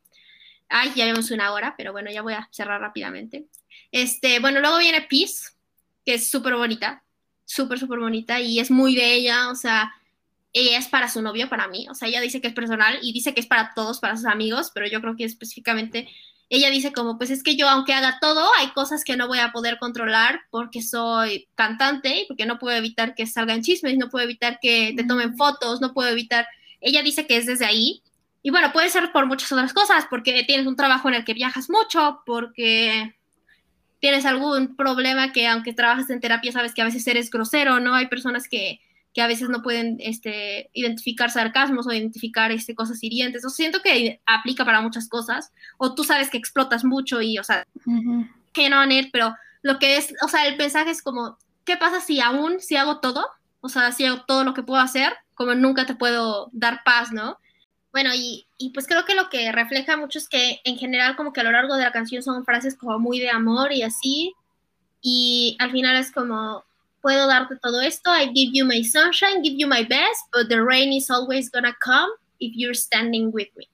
Ay, 0.68 0.92
ya 0.94 1.06
vemos 1.06 1.30
una 1.30 1.52
hora, 1.52 1.74
pero 1.78 1.92
bueno, 1.92 2.10
ya 2.10 2.20
voy 2.20 2.34
a 2.34 2.46
cerrar 2.52 2.80
rápidamente. 2.80 3.46
Este, 3.90 4.38
bueno, 4.40 4.60
luego 4.60 4.76
viene 4.76 5.06
Peace, 5.08 5.52
que 6.04 6.14
es 6.14 6.30
súper 6.30 6.54
bonita, 6.54 7.02
súper, 7.48 7.78
súper 7.78 7.98
bonita 7.98 8.40
y 8.40 8.60
es 8.60 8.70
muy 8.70 8.94
de 8.94 9.14
ella, 9.14 9.48
o 9.48 9.54
sea, 9.54 9.94
ella 10.52 10.78
es 10.78 10.88
para 10.88 11.08
su 11.08 11.22
novio, 11.22 11.48
para 11.48 11.66
mí, 11.66 11.86
o 11.88 11.94
sea, 11.94 12.08
ella 12.08 12.20
dice 12.20 12.40
que 12.40 12.48
es 12.48 12.54
personal 12.54 12.98
y 13.00 13.12
dice 13.12 13.32
que 13.32 13.40
es 13.40 13.46
para 13.46 13.72
todos, 13.74 14.00
para 14.00 14.16
sus 14.16 14.26
amigos, 14.26 14.70
pero 14.74 14.86
yo 14.86 15.00
creo 15.00 15.16
que 15.16 15.24
específicamente 15.24 16.08
ella 16.50 16.68
dice 16.70 16.92
como, 16.92 17.16
pues 17.16 17.30
es 17.30 17.42
que 17.42 17.56
yo 17.56 17.68
aunque 17.68 17.94
haga 17.94 18.18
todo, 18.20 18.46
hay 18.58 18.68
cosas 18.68 19.02
que 19.02 19.16
no 19.16 19.28
voy 19.28 19.38
a 19.38 19.52
poder 19.52 19.78
controlar 19.78 20.42
porque 20.50 20.82
soy 20.82 21.48
cantante 21.54 22.22
y 22.22 22.26
porque 22.26 22.46
no 22.46 22.58
puedo 22.58 22.76
evitar 22.76 23.14
que 23.14 23.26
salgan 23.26 23.62
chismes, 23.62 23.96
no 23.96 24.10
puedo 24.10 24.24
evitar 24.24 24.58
que 24.60 24.92
te 24.94 25.04
tomen 25.04 25.36
fotos, 25.36 25.80
no 25.80 25.94
puedo 25.94 26.10
evitar, 26.10 26.46
ella 26.80 27.02
dice 27.02 27.26
que 27.26 27.38
es 27.38 27.46
desde 27.46 27.64
ahí 27.64 28.02
y 28.42 28.50
bueno, 28.50 28.72
puede 28.72 28.90
ser 28.90 29.10
por 29.10 29.26
muchas 29.26 29.50
otras 29.52 29.72
cosas, 29.72 30.06
porque 30.10 30.44
tienes 30.44 30.66
un 30.66 30.76
trabajo 30.76 31.08
en 31.08 31.14
el 31.14 31.24
que 31.24 31.34
viajas 31.34 31.70
mucho, 31.70 32.22
porque 32.26 33.17
tienes 34.00 34.24
algún 34.26 34.76
problema 34.76 35.32
que 35.32 35.46
aunque 35.46 35.72
trabajas 35.72 36.10
en 36.10 36.20
terapia 36.20 36.52
sabes 36.52 36.74
que 36.74 36.82
a 36.82 36.84
veces 36.84 37.06
eres 37.06 37.30
grosero, 37.30 37.80
¿no? 37.80 37.94
Hay 37.94 38.06
personas 38.06 38.48
que, 38.48 38.80
que 39.12 39.22
a 39.22 39.26
veces 39.26 39.48
no 39.48 39.62
pueden 39.62 39.96
este, 40.00 40.70
identificar 40.72 41.30
sarcasmos 41.30 41.86
o 41.86 41.92
identificar 41.92 42.52
este, 42.52 42.74
cosas 42.74 43.02
hirientes. 43.02 43.44
O 43.44 43.50
siento 43.50 43.80
que 43.82 44.20
aplica 44.26 44.64
para 44.64 44.80
muchas 44.80 45.08
cosas. 45.08 45.52
O 45.78 45.94
tú 45.94 46.04
sabes 46.04 46.30
que 46.30 46.38
explotas 46.38 46.84
mucho 46.84 47.20
y, 47.20 47.38
o 47.38 47.44
sea, 47.44 47.66
que 48.52 48.70
no, 48.70 48.82
pero 49.12 49.34
lo 49.62 49.78
que 49.78 49.96
es, 49.96 50.14
o 50.22 50.28
sea, 50.28 50.46
el 50.46 50.56
mensaje 50.56 50.90
es 50.90 51.02
como, 51.02 51.38
¿qué 51.64 51.76
pasa 51.76 52.00
si 52.00 52.20
aún, 52.20 52.60
si 52.60 52.76
hago 52.76 53.00
todo? 53.00 53.26
O 53.60 53.68
sea, 53.68 53.92
si 53.92 54.04
hago 54.04 54.24
todo 54.26 54.44
lo 54.44 54.54
que 54.54 54.62
puedo 54.62 54.80
hacer, 54.80 55.12
como 55.34 55.54
nunca 55.54 55.86
te 55.86 55.94
puedo 55.94 56.48
dar 56.52 56.82
paz, 56.84 57.12
¿no? 57.12 57.38
Bueno, 57.92 58.10
y, 58.14 58.46
y, 58.58 58.70
pues 58.70 58.86
creo 58.86 59.04
que 59.04 59.14
lo 59.14 59.30
que 59.30 59.50
refleja 59.50 59.96
mucho 59.96 60.18
es 60.18 60.28
que 60.28 60.60
en 60.64 60.76
general 60.76 61.16
como 61.16 61.32
que 61.32 61.40
a 61.40 61.44
lo 61.44 61.52
largo 61.52 61.74
de 61.74 61.84
la 61.84 61.92
canción 61.92 62.22
son 62.22 62.44
frases 62.44 62.76
como 62.76 62.98
muy 62.98 63.18
de 63.18 63.30
amor 63.30 63.72
y 63.72 63.82
así, 63.82 64.34
y 65.00 65.56
al 65.58 65.70
final 65.70 65.96
es 65.96 66.12
como, 66.12 66.64
puedo 67.00 67.26
darte 67.26 67.56
todo 67.56 67.80
esto, 67.80 68.10
I 68.14 68.30
give 68.34 68.52
you 68.52 68.64
my 68.64 68.84
sunshine, 68.84 69.42
give 69.42 69.56
you 69.56 69.66
my 69.66 69.84
best, 69.84 70.30
but 70.32 70.48
the 70.48 70.62
rain 70.62 70.92
is 70.92 71.10
always 71.10 71.50
gonna 71.50 71.76
come 71.80 72.10
if 72.40 72.52
you're 72.54 72.74
standing 72.74 73.30
with 73.32 73.48
me. 73.56 73.68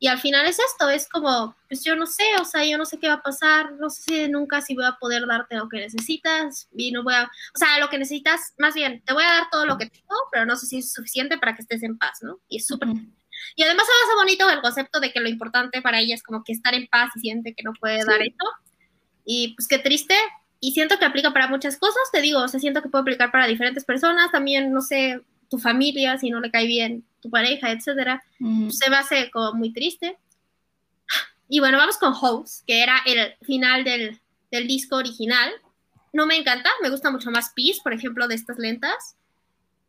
Y 0.00 0.08
al 0.08 0.18
final 0.18 0.44
es 0.46 0.58
esto, 0.58 0.90
es 0.90 1.08
como, 1.08 1.56
pues 1.68 1.82
yo 1.82 1.96
no 1.96 2.06
sé, 2.06 2.24
o 2.38 2.44
sea, 2.44 2.64
yo 2.64 2.76
no 2.76 2.84
sé 2.84 2.98
qué 2.98 3.08
va 3.08 3.14
a 3.14 3.22
pasar, 3.22 3.72
no 3.80 3.88
sé 3.88 4.28
nunca 4.28 4.60
si 4.60 4.74
voy 4.74 4.84
a 4.84 4.96
poder 5.00 5.26
darte 5.26 5.56
lo 5.56 5.68
que 5.68 5.78
necesitas 5.78 6.68
y 6.76 6.92
no 6.92 7.02
voy 7.02 7.14
a, 7.14 7.24
o 7.24 7.58
sea, 7.58 7.78
lo 7.78 7.88
que 7.88 7.96
necesitas, 7.96 8.52
más 8.58 8.74
bien, 8.74 9.02
te 9.06 9.14
voy 9.14 9.24
a 9.24 9.32
dar 9.32 9.50
todo 9.50 9.64
lo 9.64 9.78
que 9.78 9.86
tengo, 9.86 10.14
pero 10.30 10.44
no 10.44 10.56
sé 10.56 10.66
si 10.66 10.78
es 10.78 10.92
suficiente 10.92 11.38
para 11.38 11.54
que 11.54 11.62
estés 11.62 11.82
en 11.82 11.96
paz, 11.96 12.18
¿no? 12.22 12.38
Y 12.48 12.58
es 12.58 12.66
súper... 12.66 12.88
Y 13.56 13.62
además 13.62 13.86
se 13.86 13.92
me 13.92 14.04
hace 14.04 14.16
bonito 14.16 14.50
el 14.50 14.62
concepto 14.62 15.00
de 15.00 15.12
que 15.12 15.20
lo 15.20 15.28
importante 15.28 15.82
para 15.82 16.00
ella 16.00 16.14
es 16.14 16.22
como 16.22 16.42
que 16.44 16.52
estar 16.52 16.74
en 16.74 16.86
paz 16.86 17.10
y 17.16 17.20
siente 17.20 17.54
que 17.54 17.62
no 17.62 17.72
puede 17.72 18.04
dar 18.04 18.20
eso. 18.22 18.44
Y 19.24 19.54
pues 19.54 19.68
qué 19.68 19.78
triste. 19.78 20.14
Y 20.60 20.72
siento 20.72 20.98
que 20.98 21.04
aplica 21.04 21.32
para 21.32 21.48
muchas 21.48 21.76
cosas, 21.76 22.02
te 22.10 22.20
digo, 22.20 22.40
o 22.40 22.48
sea, 22.48 22.58
siento 22.58 22.80
que 22.82 22.88
puede 22.88 23.02
aplicar 23.02 23.30
para 23.30 23.46
diferentes 23.46 23.84
personas, 23.84 24.32
también, 24.32 24.72
no 24.72 24.80
sé, 24.80 25.20
tu 25.50 25.58
familia, 25.58 26.16
si 26.16 26.30
no 26.30 26.40
le 26.40 26.50
cae 26.50 26.66
bien 26.66 27.04
tu 27.20 27.30
pareja, 27.30 27.70
etcétera. 27.70 28.22
Pues, 28.38 28.78
se 28.78 28.88
me 28.88 28.96
hace 28.96 29.30
como 29.30 29.52
muy 29.52 29.72
triste. 29.72 30.16
Y 31.48 31.60
bueno, 31.60 31.78
vamos 31.78 31.98
con 31.98 32.14
House, 32.14 32.62
que 32.66 32.82
era 32.82 33.02
el 33.04 33.34
final 33.42 33.84
del, 33.84 34.20
del 34.50 34.66
disco 34.66 34.96
original. 34.96 35.50
No 36.12 36.26
me 36.26 36.36
encanta, 36.36 36.70
me 36.82 36.90
gusta 36.90 37.10
mucho 37.10 37.30
más 37.30 37.52
Peace, 37.54 37.80
por 37.82 37.92
ejemplo, 37.92 38.26
de 38.26 38.34
estas 38.34 38.58
lentas. 38.58 39.16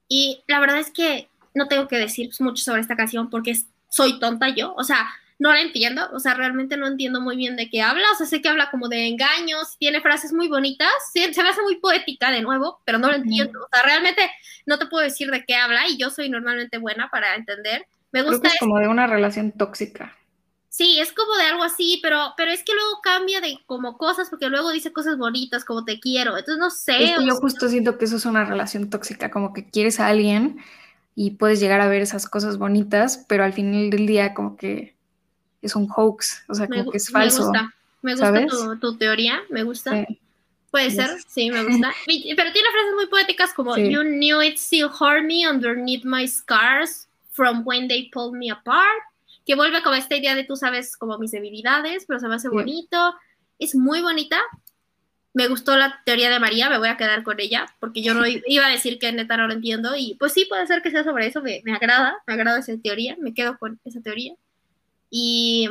Y 0.08 0.44
la 0.48 0.60
verdad 0.60 0.80
es 0.80 0.92
que 0.92 1.30
no 1.56 1.68
tengo 1.68 1.88
que 1.88 1.98
decir 1.98 2.30
mucho 2.40 2.64
sobre 2.64 2.82
esta 2.82 2.96
canción 2.96 3.30
porque 3.30 3.58
soy 3.90 4.20
tonta 4.20 4.50
yo, 4.50 4.76
o 4.76 4.84
sea, 4.84 5.08
no 5.38 5.52
la 5.52 5.62
entiendo, 5.62 6.08
o 6.14 6.20
sea, 6.20 6.34
realmente 6.34 6.78
no 6.78 6.88
entiendo 6.88 7.20
muy 7.20 7.36
bien 7.36 7.56
de 7.56 7.70
qué 7.70 7.82
habla, 7.82 8.06
o 8.14 8.16
sea, 8.16 8.26
sé 8.26 8.42
que 8.42 8.50
habla 8.50 8.70
como 8.72 8.88
de 8.88 9.08
engaños, 9.08 9.78
tiene 9.78 10.02
frases 10.02 10.32
muy 10.32 10.48
bonitas, 10.48 10.90
se, 11.12 11.28
me 11.28 11.50
hace 11.50 11.62
muy 11.62 11.78
poética 11.78 12.32
de 12.32 12.42
nuevo, 12.42 12.82
pero 12.86 13.00
no 13.00 13.10
lo 13.10 13.16
entiendo, 13.16 13.60
o 13.64 13.68
sea, 13.72 13.84
realmente 13.84 14.30
no 14.66 14.78
te 14.78 14.86
puedo 14.86 15.04
decir 15.04 15.32
de 15.32 15.44
qué 15.46 15.56
habla 15.56 15.88
y 15.90 15.98
yo 15.98 16.10
soy 16.10 16.30
normalmente 16.30 16.78
buena 16.78 17.10
para 17.10 17.36
entender. 17.36 17.86
Me 18.12 18.22
gusta 18.22 18.48
es 18.48 18.60
como 18.60 18.80
de 18.80 18.88
una 18.88 19.08
relación 19.08 19.52
tóxica. 19.52 20.16
Sí, 20.70 21.00
es 21.00 21.14
como 21.14 21.34
de 21.36 21.44
algo 21.44 21.64
así, 21.64 22.00
pero, 22.02 22.34
pero 22.36 22.52
es 22.52 22.64
que 22.64 22.74
luego 22.74 23.00
cambia 23.02 23.40
de 23.40 23.60
como 23.66 23.98
cosas, 23.98 24.30
porque 24.30 24.50
luego 24.50 24.72
dice 24.72 24.92
cosas 24.92 25.18
bonitas, 25.18 25.64
como 25.64 25.86
te 25.86 26.00
quiero, 26.02 26.38
entonces 26.38 26.58
no 26.58 26.70
sé. 26.70 27.16
yo 27.26 27.36
justo 27.36 27.70
siento 27.70 27.98
que 27.98 28.06
eso 28.06 28.18
es 28.18 28.26
una 28.26 28.44
relación 28.44 28.90
tóxica, 28.90 29.32
como 29.32 29.54
que 29.54 29.70
quieres 29.70 30.02
a 30.02 30.08
alguien 30.08 30.60
y 31.16 31.32
puedes 31.32 31.62
llegar 31.62 31.80
a 31.80 31.88
ver 31.88 32.02
esas 32.02 32.28
cosas 32.28 32.58
bonitas, 32.58 33.26
pero 33.30 33.46
al 33.46 33.54
final 33.54 33.90
del 33.90 34.06
día 34.06 34.34
como 34.34 34.58
que 34.58 34.96
es 35.62 35.76
un 35.76 35.90
hoax, 35.90 36.44
o 36.50 36.54
sea, 36.54 36.68
como 36.68 36.92
que 36.92 36.98
es 36.98 37.10
falso. 37.10 37.52
Me 38.02 38.14
gusta, 38.14 38.32
me 38.32 38.44
gusta 38.44 38.80
tu, 38.80 38.98
teoría, 38.98 39.42
me 39.50 39.64
gusta. 39.64 40.06
Puede 40.70 40.92
ser, 40.92 41.10
sí, 41.28 41.50
me 41.50 41.64
gusta. 41.68 41.94
Pero 42.06 42.52
tiene 42.52 42.70
frases 42.70 42.94
muy 42.96 43.08
poéticas 43.08 43.54
como 43.54 43.78
You 43.78 44.04
knew 44.04 44.42
it 44.42 44.58
still 44.58 44.90
hurt 44.90 45.24
me 45.24 45.48
underneath 45.50 46.04
my 46.04 46.28
scars 46.28 47.08
from 47.32 47.64
when 47.66 47.88
they 47.88 48.10
pulled 48.12 48.38
me 48.38 48.52
apart. 48.52 49.02
Que 49.46 49.56
vuelve 49.56 49.82
como 49.84 49.96
esta 49.96 50.16
idea 50.16 50.36
de 50.36 50.44
tú 50.44 50.56
sabes 50.56 50.98
como 50.98 51.18
mis 51.18 51.32
debilidades, 51.32 52.06
pero 52.08 52.20
se 52.20 52.28
me 52.28 52.36
hace 52.36 52.50
bonito. 52.50 53.16
Es 53.58 53.74
muy 53.74 54.02
bonita 54.02 54.38
me 55.36 55.50
gustó 55.50 55.76
la 55.76 56.02
teoría 56.06 56.30
de 56.30 56.40
María, 56.40 56.70
me 56.70 56.78
voy 56.78 56.88
a 56.88 56.96
quedar 56.96 57.22
con 57.22 57.42
ella, 57.42 57.66
porque 57.82 58.02
yo 58.02 58.14
no 58.14 58.24
iba 58.48 58.66
a 58.66 58.70
decir 58.70 58.98
que 58.98 59.12
neta 59.12 59.36
no 59.36 59.48
lo 59.48 59.54
entiendo, 59.54 59.94
y 59.96 60.16
pues 60.18 60.32
sí, 60.32 60.46
puede 60.46 60.66
ser 60.66 60.82
que 60.82 60.92
sea 60.92 61.04
sobre 61.04 61.28
eso, 61.28 61.42
me, 61.42 61.62
agrada, 61.74 62.16
me 62.26 62.34
agrada 62.34 62.60
esa 62.60 62.74
teoría, 62.82 63.18
me 63.20 63.34
quedo 63.34 63.58
con 63.58 63.80
esa 63.84 64.02
teoría. 64.02 64.34
Y 65.10 65.70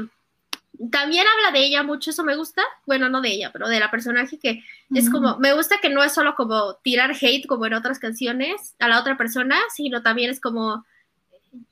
también 0.90 1.24
habla 1.26 1.58
de 1.58 1.64
ella 1.64 1.82
mucho, 1.82 2.10
eso 2.10 2.24
me 2.24 2.36
gusta, 2.36 2.62
bueno, 2.86 3.08
no 3.08 3.22
de 3.22 3.30
ella, 3.30 3.50
pero 3.52 3.66
de 3.66 3.80
la 3.80 3.90
personaje 3.90 4.38
que 4.38 4.62
es 4.94 5.08
como, 5.08 5.38
me 5.38 5.54
gusta 5.54 5.78
que 5.80 5.88
no 5.88 6.04
es 6.04 6.12
solo 6.12 6.34
como 6.34 6.74
tirar 6.82 7.12
hate 7.18 7.46
como 7.46 7.64
en 7.64 7.74
otras 7.74 7.98
canciones 7.98 8.74
a 8.78 8.88
la 8.88 9.00
otra 9.00 9.16
persona, 9.16 9.56
sino 9.74 10.02
también 10.02 10.30
es 10.30 10.40
como, 10.40 10.84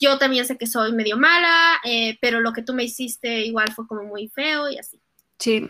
yo 0.00 0.16
también 0.16 0.46
sé 0.46 0.56
que 0.56 0.66
soy 0.66 0.92
medio 0.92 1.18
mala, 1.18 1.78
eh, 1.84 2.16
pero 2.22 2.40
lo 2.40 2.54
que 2.54 2.62
tú 2.62 2.72
me 2.72 2.84
hiciste 2.84 3.44
igual 3.44 3.70
fue 3.72 3.86
como 3.86 4.02
muy 4.04 4.28
feo 4.28 4.70
y 4.70 4.78
así. 4.78 4.98
Sí, 5.38 5.68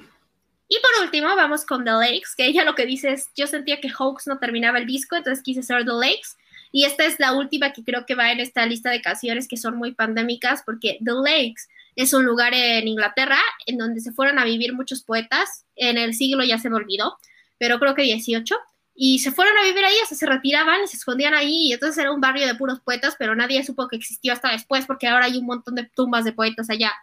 y 0.73 0.77
por 0.81 1.05
último, 1.05 1.27
vamos 1.37 1.67
con 1.67 1.85
The 1.85 1.91
Lakes, 1.91 2.31
que 2.35 2.47
ella 2.47 2.65
lo 2.65 2.75
que 2.75 2.87
dice 2.87 3.13
es, 3.13 3.29
yo 3.37 3.47
sentía 3.47 3.79
que 3.79 3.91
Hawks 3.91 4.27
no 4.27 4.39
terminaba 4.39 4.79
el 4.79 4.87
disco, 4.87 5.17
entonces 5.17 5.45
quise 5.45 5.63
ser 5.63 5.85
The 5.85 5.93
Lakes. 5.93 6.31
Y 6.73 6.85
esta 6.85 7.05
es 7.05 7.21
la 7.21 7.35
última 7.35 7.75
que 7.75 7.85
creo 7.85 8.07
que 8.07 8.15
va 8.15 8.33
en 8.33 8.41
esta 8.41 8.65
lista 8.65 8.89
de 8.89 9.03
canciones 9.03 9.49
que 9.49 9.59
son 9.59 9.77
muy 9.77 9.93
pandémicas, 9.93 10.63
porque 10.65 10.97
The 11.05 11.13
Lakes 11.13 11.65
es 11.95 12.15
un 12.15 12.25
lugar 12.25 12.55
en 12.55 12.89
Inglaterra 12.89 13.39
en 13.67 13.77
donde 13.77 14.01
se 14.01 14.13
fueron 14.13 14.39
a 14.39 14.47
vivir 14.47 14.73
muchos 14.73 15.03
poetas. 15.03 15.67
En 15.77 15.99
el 15.99 16.15
siglo 16.15 16.43
ya 16.43 16.57
se 16.57 16.71
me 16.71 16.77
olvidó, 16.77 17.19
pero 17.59 17.79
creo 17.79 17.95
que 17.95 18.05
18. 18.05 18.57
Y 18.95 19.19
se 19.19 19.31
fueron 19.31 19.59
a 19.59 19.65
vivir 19.65 19.85
ahí, 19.85 19.97
o 20.03 20.07
sea, 20.07 20.17
se 20.17 20.25
retiraban 20.25 20.85
y 20.85 20.87
se 20.87 20.97
escondían 20.97 21.35
ahí. 21.35 21.69
Y 21.69 21.73
entonces 21.75 21.99
era 21.99 22.13
un 22.13 22.23
barrio 22.23 22.47
de 22.47 22.55
puros 22.55 22.81
poetas, 22.81 23.15
pero 23.19 23.37
nadie 23.37 23.63
supo 23.63 23.89
que 23.89 23.97
existió 23.97 24.33
hasta 24.33 24.51
después, 24.53 24.87
porque 24.87 25.07
ahora 25.07 25.27
hay 25.27 25.37
un 25.37 25.45
montón 25.45 25.75
de 25.75 25.85
tumbas 25.95 26.25
de 26.25 26.33
poetas 26.33 26.71
allá. 26.71 26.95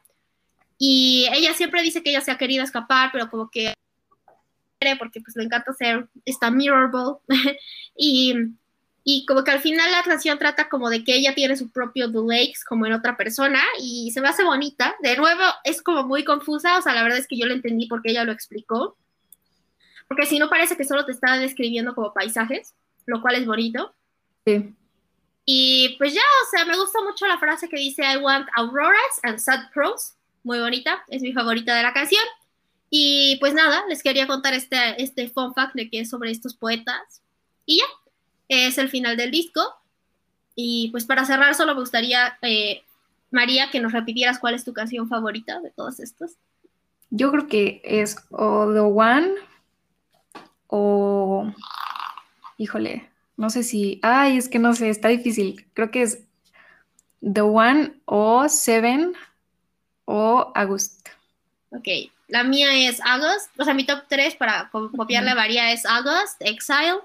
Y 0.80 1.28
ella 1.34 1.54
siempre 1.54 1.82
dice 1.84 2.02
que 2.02 2.10
ella 2.10 2.22
se 2.22 2.32
ha 2.32 2.38
querido 2.38 2.64
escapar, 2.64 3.12
pero 3.12 3.30
como 3.30 3.52
que 3.52 3.74
porque 4.98 5.20
pues 5.20 5.36
le 5.36 5.44
encanta 5.44 5.74
ser 5.74 6.08
esta 6.24 6.50
mirrorball 6.50 7.18
y, 7.98 8.34
y 9.04 9.26
como 9.26 9.44
que 9.44 9.52
al 9.52 9.60
final 9.60 9.92
la 9.92 10.04
canción 10.04 10.40
trata 10.40 10.70
como 10.70 10.90
de 10.90 11.04
que 11.04 11.16
ella 11.16 11.36
tiene 11.36 11.58
su 11.58 11.70
propio 11.70 12.10
The 12.10 12.20
Lakes 12.26 12.62
como 12.68 12.86
en 12.86 12.94
otra 12.94 13.18
persona 13.18 13.62
y 13.82 14.12
se 14.12 14.22
me 14.22 14.30
hace 14.30 14.46
bonita. 14.46 14.96
De 15.02 15.18
nuevo 15.18 15.42
es 15.66 15.82
como 15.82 16.04
muy 16.04 16.24
confusa, 16.24 16.78
o 16.78 16.82
sea, 16.82 16.96
la 16.96 17.04
verdad 17.04 17.20
es 17.20 17.28
que 17.28 17.38
yo 17.38 17.46
lo 17.46 17.54
entendí 17.54 17.88
porque 17.88 18.12
ella 18.12 18.24
lo 18.24 18.32
explicó. 18.32 18.98
Porque 20.08 20.26
si 20.26 20.40
no 20.40 20.50
parece 20.50 20.78
que 20.78 20.86
solo 20.86 21.06
te 21.06 21.12
está 21.12 21.38
describiendo 21.38 21.94
como 21.94 22.14
paisajes, 22.14 22.74
lo 23.06 23.22
cual 23.22 23.36
es 23.36 23.46
bonito. 23.46 23.94
Sí. 24.46 24.74
Y 25.46 25.96
pues 25.98 26.14
ya, 26.14 26.22
o 26.22 26.50
sea, 26.50 26.66
me 26.66 26.78
gusta 26.78 27.02
mucho 27.04 27.28
la 27.28 27.38
frase 27.38 27.68
que 27.68 27.78
dice 27.78 28.04
I 28.04 28.18
want 28.18 28.48
auroras 28.56 29.20
and 29.24 29.40
sad 29.40 29.72
pros. 29.74 30.14
Muy 30.44 30.60
bonita, 30.60 31.04
es 31.08 31.22
mi 31.22 31.34
favorita 31.34 31.76
de 31.76 31.84
la 31.84 31.94
canción. 31.94 32.24
Y 32.90 33.38
pues 33.40 33.54
nada, 33.54 33.84
les 33.88 34.02
quería 34.02 34.28
contar 34.28 34.54
este, 34.54 35.02
este 35.02 35.30
fun 35.30 35.54
fact 35.54 35.76
de 35.76 35.90
que 35.90 36.00
es 36.00 36.10
sobre 36.10 36.32
estos 36.32 36.56
poetas. 36.56 37.22
Y 37.66 37.78
ya, 37.78 37.86
es 38.48 38.78
el 38.78 38.90
final 38.90 39.16
del 39.16 39.32
disco. 39.32 39.62
Y 40.56 40.90
pues 40.92 41.06
para 41.06 41.26
cerrar, 41.26 41.56
solo 41.56 41.76
me 41.76 41.82
gustaría, 41.82 42.38
eh, 42.42 42.84
María, 43.32 43.70
que 43.72 43.80
nos 43.80 43.94
repitieras 43.94 44.40
cuál 44.40 44.56
es 44.56 44.66
tu 44.66 44.74
canción 44.74 45.08
favorita 45.08 45.60
de 45.62 45.70
todos 45.70 46.00
estos. 46.00 46.34
Yo 47.12 47.32
creo 47.32 47.48
que 47.48 47.82
es 47.84 48.18
o 48.32 48.72
The 48.72 48.80
One 48.80 49.34
o... 50.68 51.52
Híjole, 52.58 53.10
no 53.38 53.50
sé 53.50 53.64
si... 53.64 54.00
Ay, 54.04 54.38
es 54.38 54.50
que 54.50 54.60
no 54.60 54.74
sé, 54.74 54.90
está 54.90 55.08
difícil. 55.08 55.68
Creo 55.74 55.92
que 55.92 56.02
es 56.02 56.24
The 57.22 57.42
One 57.42 58.02
o 58.06 58.50
Seven 58.50 59.14
o 60.12 60.52
August. 60.56 61.08
Ok, 61.70 61.88
la 62.30 62.44
mía 62.44 62.90
es 62.90 63.00
August, 63.06 63.52
o 63.60 63.64
sea, 63.64 63.76
mi 63.76 63.86
top 63.86 64.06
3 64.10 64.36
para 64.38 64.72
copiarle 64.72 65.36
varía 65.36 65.72
es 65.72 65.86
August, 65.86 66.42
Exile 66.42 66.98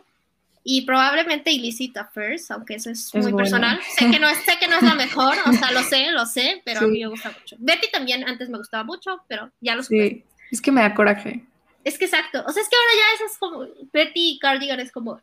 y 0.63 0.87
probablemente 0.87 1.51
Illicita 1.51 2.07
First, 2.07 2.51
aunque 2.51 2.77
eso 2.77 2.89
es, 2.89 3.15
muy 3.15 3.35
personal. 3.35 3.79
Sé 3.99 4.11
que, 4.11 4.19
no 4.19 4.27
es, 4.27 4.39
sé 4.39 4.57
que 4.59 4.69
no 4.69 4.77
es 4.77 4.83
la 4.83 4.95
mejor, 4.95 5.37
o 5.47 5.53
sea, 5.53 5.71
lo 5.73 5.83
sé, 5.83 6.13
lo 6.13 6.25
sé, 6.25 6.63
pero 6.65 6.81
a 6.81 6.83
mí 6.85 7.01
me 7.01 7.09
gusta 7.09 7.31
mucho. 7.39 7.57
Betty 7.59 7.91
también 7.91 8.27
antes 8.27 8.49
me 8.49 8.57
gustaba 8.57 8.85
mucho, 8.85 9.23
pero 9.29 9.51
ya 9.61 9.77
lo 9.77 9.83
sé. 9.83 9.89
Sí, 9.89 10.25
es 10.51 10.63
que 10.63 10.73
me 10.73 10.81
da 10.81 10.95
coraje. 10.95 11.45
Es 11.85 11.99
que 11.99 12.07
exacto, 12.07 12.43
o 12.47 12.53
sea, 12.53 12.63
es 12.63 12.69
que 12.71 12.77
ahora 12.77 12.93
ya 12.97 13.15
eso 13.17 13.33
es 13.33 13.39
como, 13.39 13.91
Betty 13.93 14.31
y 14.31 14.39
Cardigan 14.39 14.81
es 14.81 14.91
como, 14.91 15.21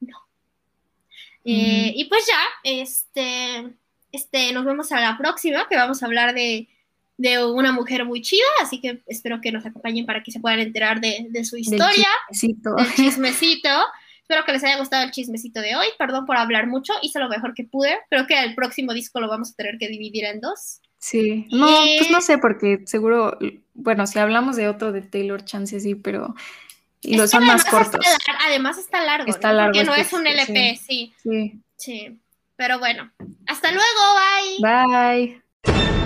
no. 0.00 0.18
Eh, 1.46 1.90
y 1.96 2.04
pues 2.04 2.26
ya, 2.26 2.42
este, 2.64 3.72
este, 4.12 4.52
nos 4.52 4.66
vemos 4.66 4.92
a 4.92 5.00
la 5.00 5.16
próxima, 5.16 5.66
que 5.70 5.76
vamos 5.76 6.02
a 6.02 6.06
hablar 6.06 6.34
de 6.34 6.68
de 7.18 7.44
una 7.44 7.72
mujer 7.72 8.04
muy 8.04 8.22
chida, 8.22 8.46
así 8.62 8.80
que 8.80 9.02
espero 9.06 9.40
que 9.40 9.52
nos 9.52 9.66
acompañen 9.66 10.06
para 10.06 10.22
que 10.22 10.30
se 10.30 10.40
puedan 10.40 10.60
enterar 10.60 11.00
de, 11.00 11.44
su 11.44 11.56
historia, 11.58 12.08
chismecito. 12.30 12.74
del 12.76 12.94
chismecito. 12.94 13.68
espero 14.22 14.44
que 14.44 14.52
les 14.52 14.64
haya 14.64 14.78
gustado 14.78 15.04
el 15.04 15.10
chismecito 15.10 15.60
de 15.60 15.74
hoy. 15.76 15.86
Perdón 15.98 16.24
por 16.26 16.36
hablar 16.36 16.68
mucho, 16.68 16.92
hice 17.02 17.18
lo 17.18 17.28
mejor 17.28 17.54
que 17.54 17.64
pude. 17.64 17.98
Creo 18.08 18.26
que 18.26 18.38
el 18.40 18.54
próximo 18.54 18.94
disco 18.94 19.20
lo 19.20 19.28
vamos 19.28 19.50
a 19.50 19.56
tener 19.56 19.78
que 19.78 19.88
dividir 19.88 20.24
en 20.24 20.40
dos. 20.40 20.80
Sí, 21.00 21.46
no, 21.50 21.66
pues 21.98 22.10
no 22.10 22.20
sé, 22.20 22.38
porque 22.38 22.82
seguro, 22.86 23.36
bueno, 23.74 24.06
si 24.06 24.18
hablamos 24.18 24.56
de 24.56 24.68
otro 24.68 24.92
de 24.92 25.02
Taylor, 25.02 25.44
chance 25.44 25.78
sí, 25.78 25.94
pero 25.94 26.34
los 27.02 27.30
son 27.30 27.44
más 27.46 27.64
cortos. 27.64 28.04
además 28.46 28.78
está 28.78 29.04
largo, 29.04 29.30
está 29.30 29.52
largo 29.52 29.72
porque 29.72 29.84
no 29.84 29.94
es 29.94 30.12
un 30.12 30.26
LP, 30.26 30.76
sí. 30.76 31.12
Sí. 31.22 31.60
Sí. 31.76 32.18
Pero 32.56 32.78
bueno, 32.78 33.10
hasta 33.46 33.70
luego, 33.70 34.60
bye. 34.60 35.42
Bye. 35.64 35.97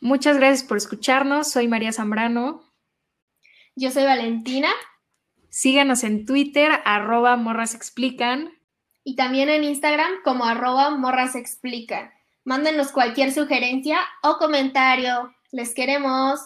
Muchas 0.00 0.38
gracias 0.38 0.66
por 0.66 0.78
escucharnos. 0.78 1.50
Soy 1.50 1.68
María 1.68 1.92
Zambrano. 1.92 2.64
Yo 3.76 3.90
soy 3.90 4.04
Valentina. 4.04 4.68
Síganos 5.50 6.04
en 6.04 6.26
Twitter, 6.26 6.70
arroba 6.84 7.36
morras 7.36 7.74
explican. 7.74 8.52
Y 9.04 9.16
también 9.16 9.48
en 9.48 9.64
Instagram 9.64 10.10
como 10.24 10.44
arroba 10.44 10.90
morras 10.90 11.34
explican. 11.34 12.10
Mándenos 12.44 12.92
cualquier 12.92 13.32
sugerencia 13.32 13.98
o 14.22 14.38
comentario. 14.38 15.34
Les 15.52 15.74
queremos. 15.74 16.40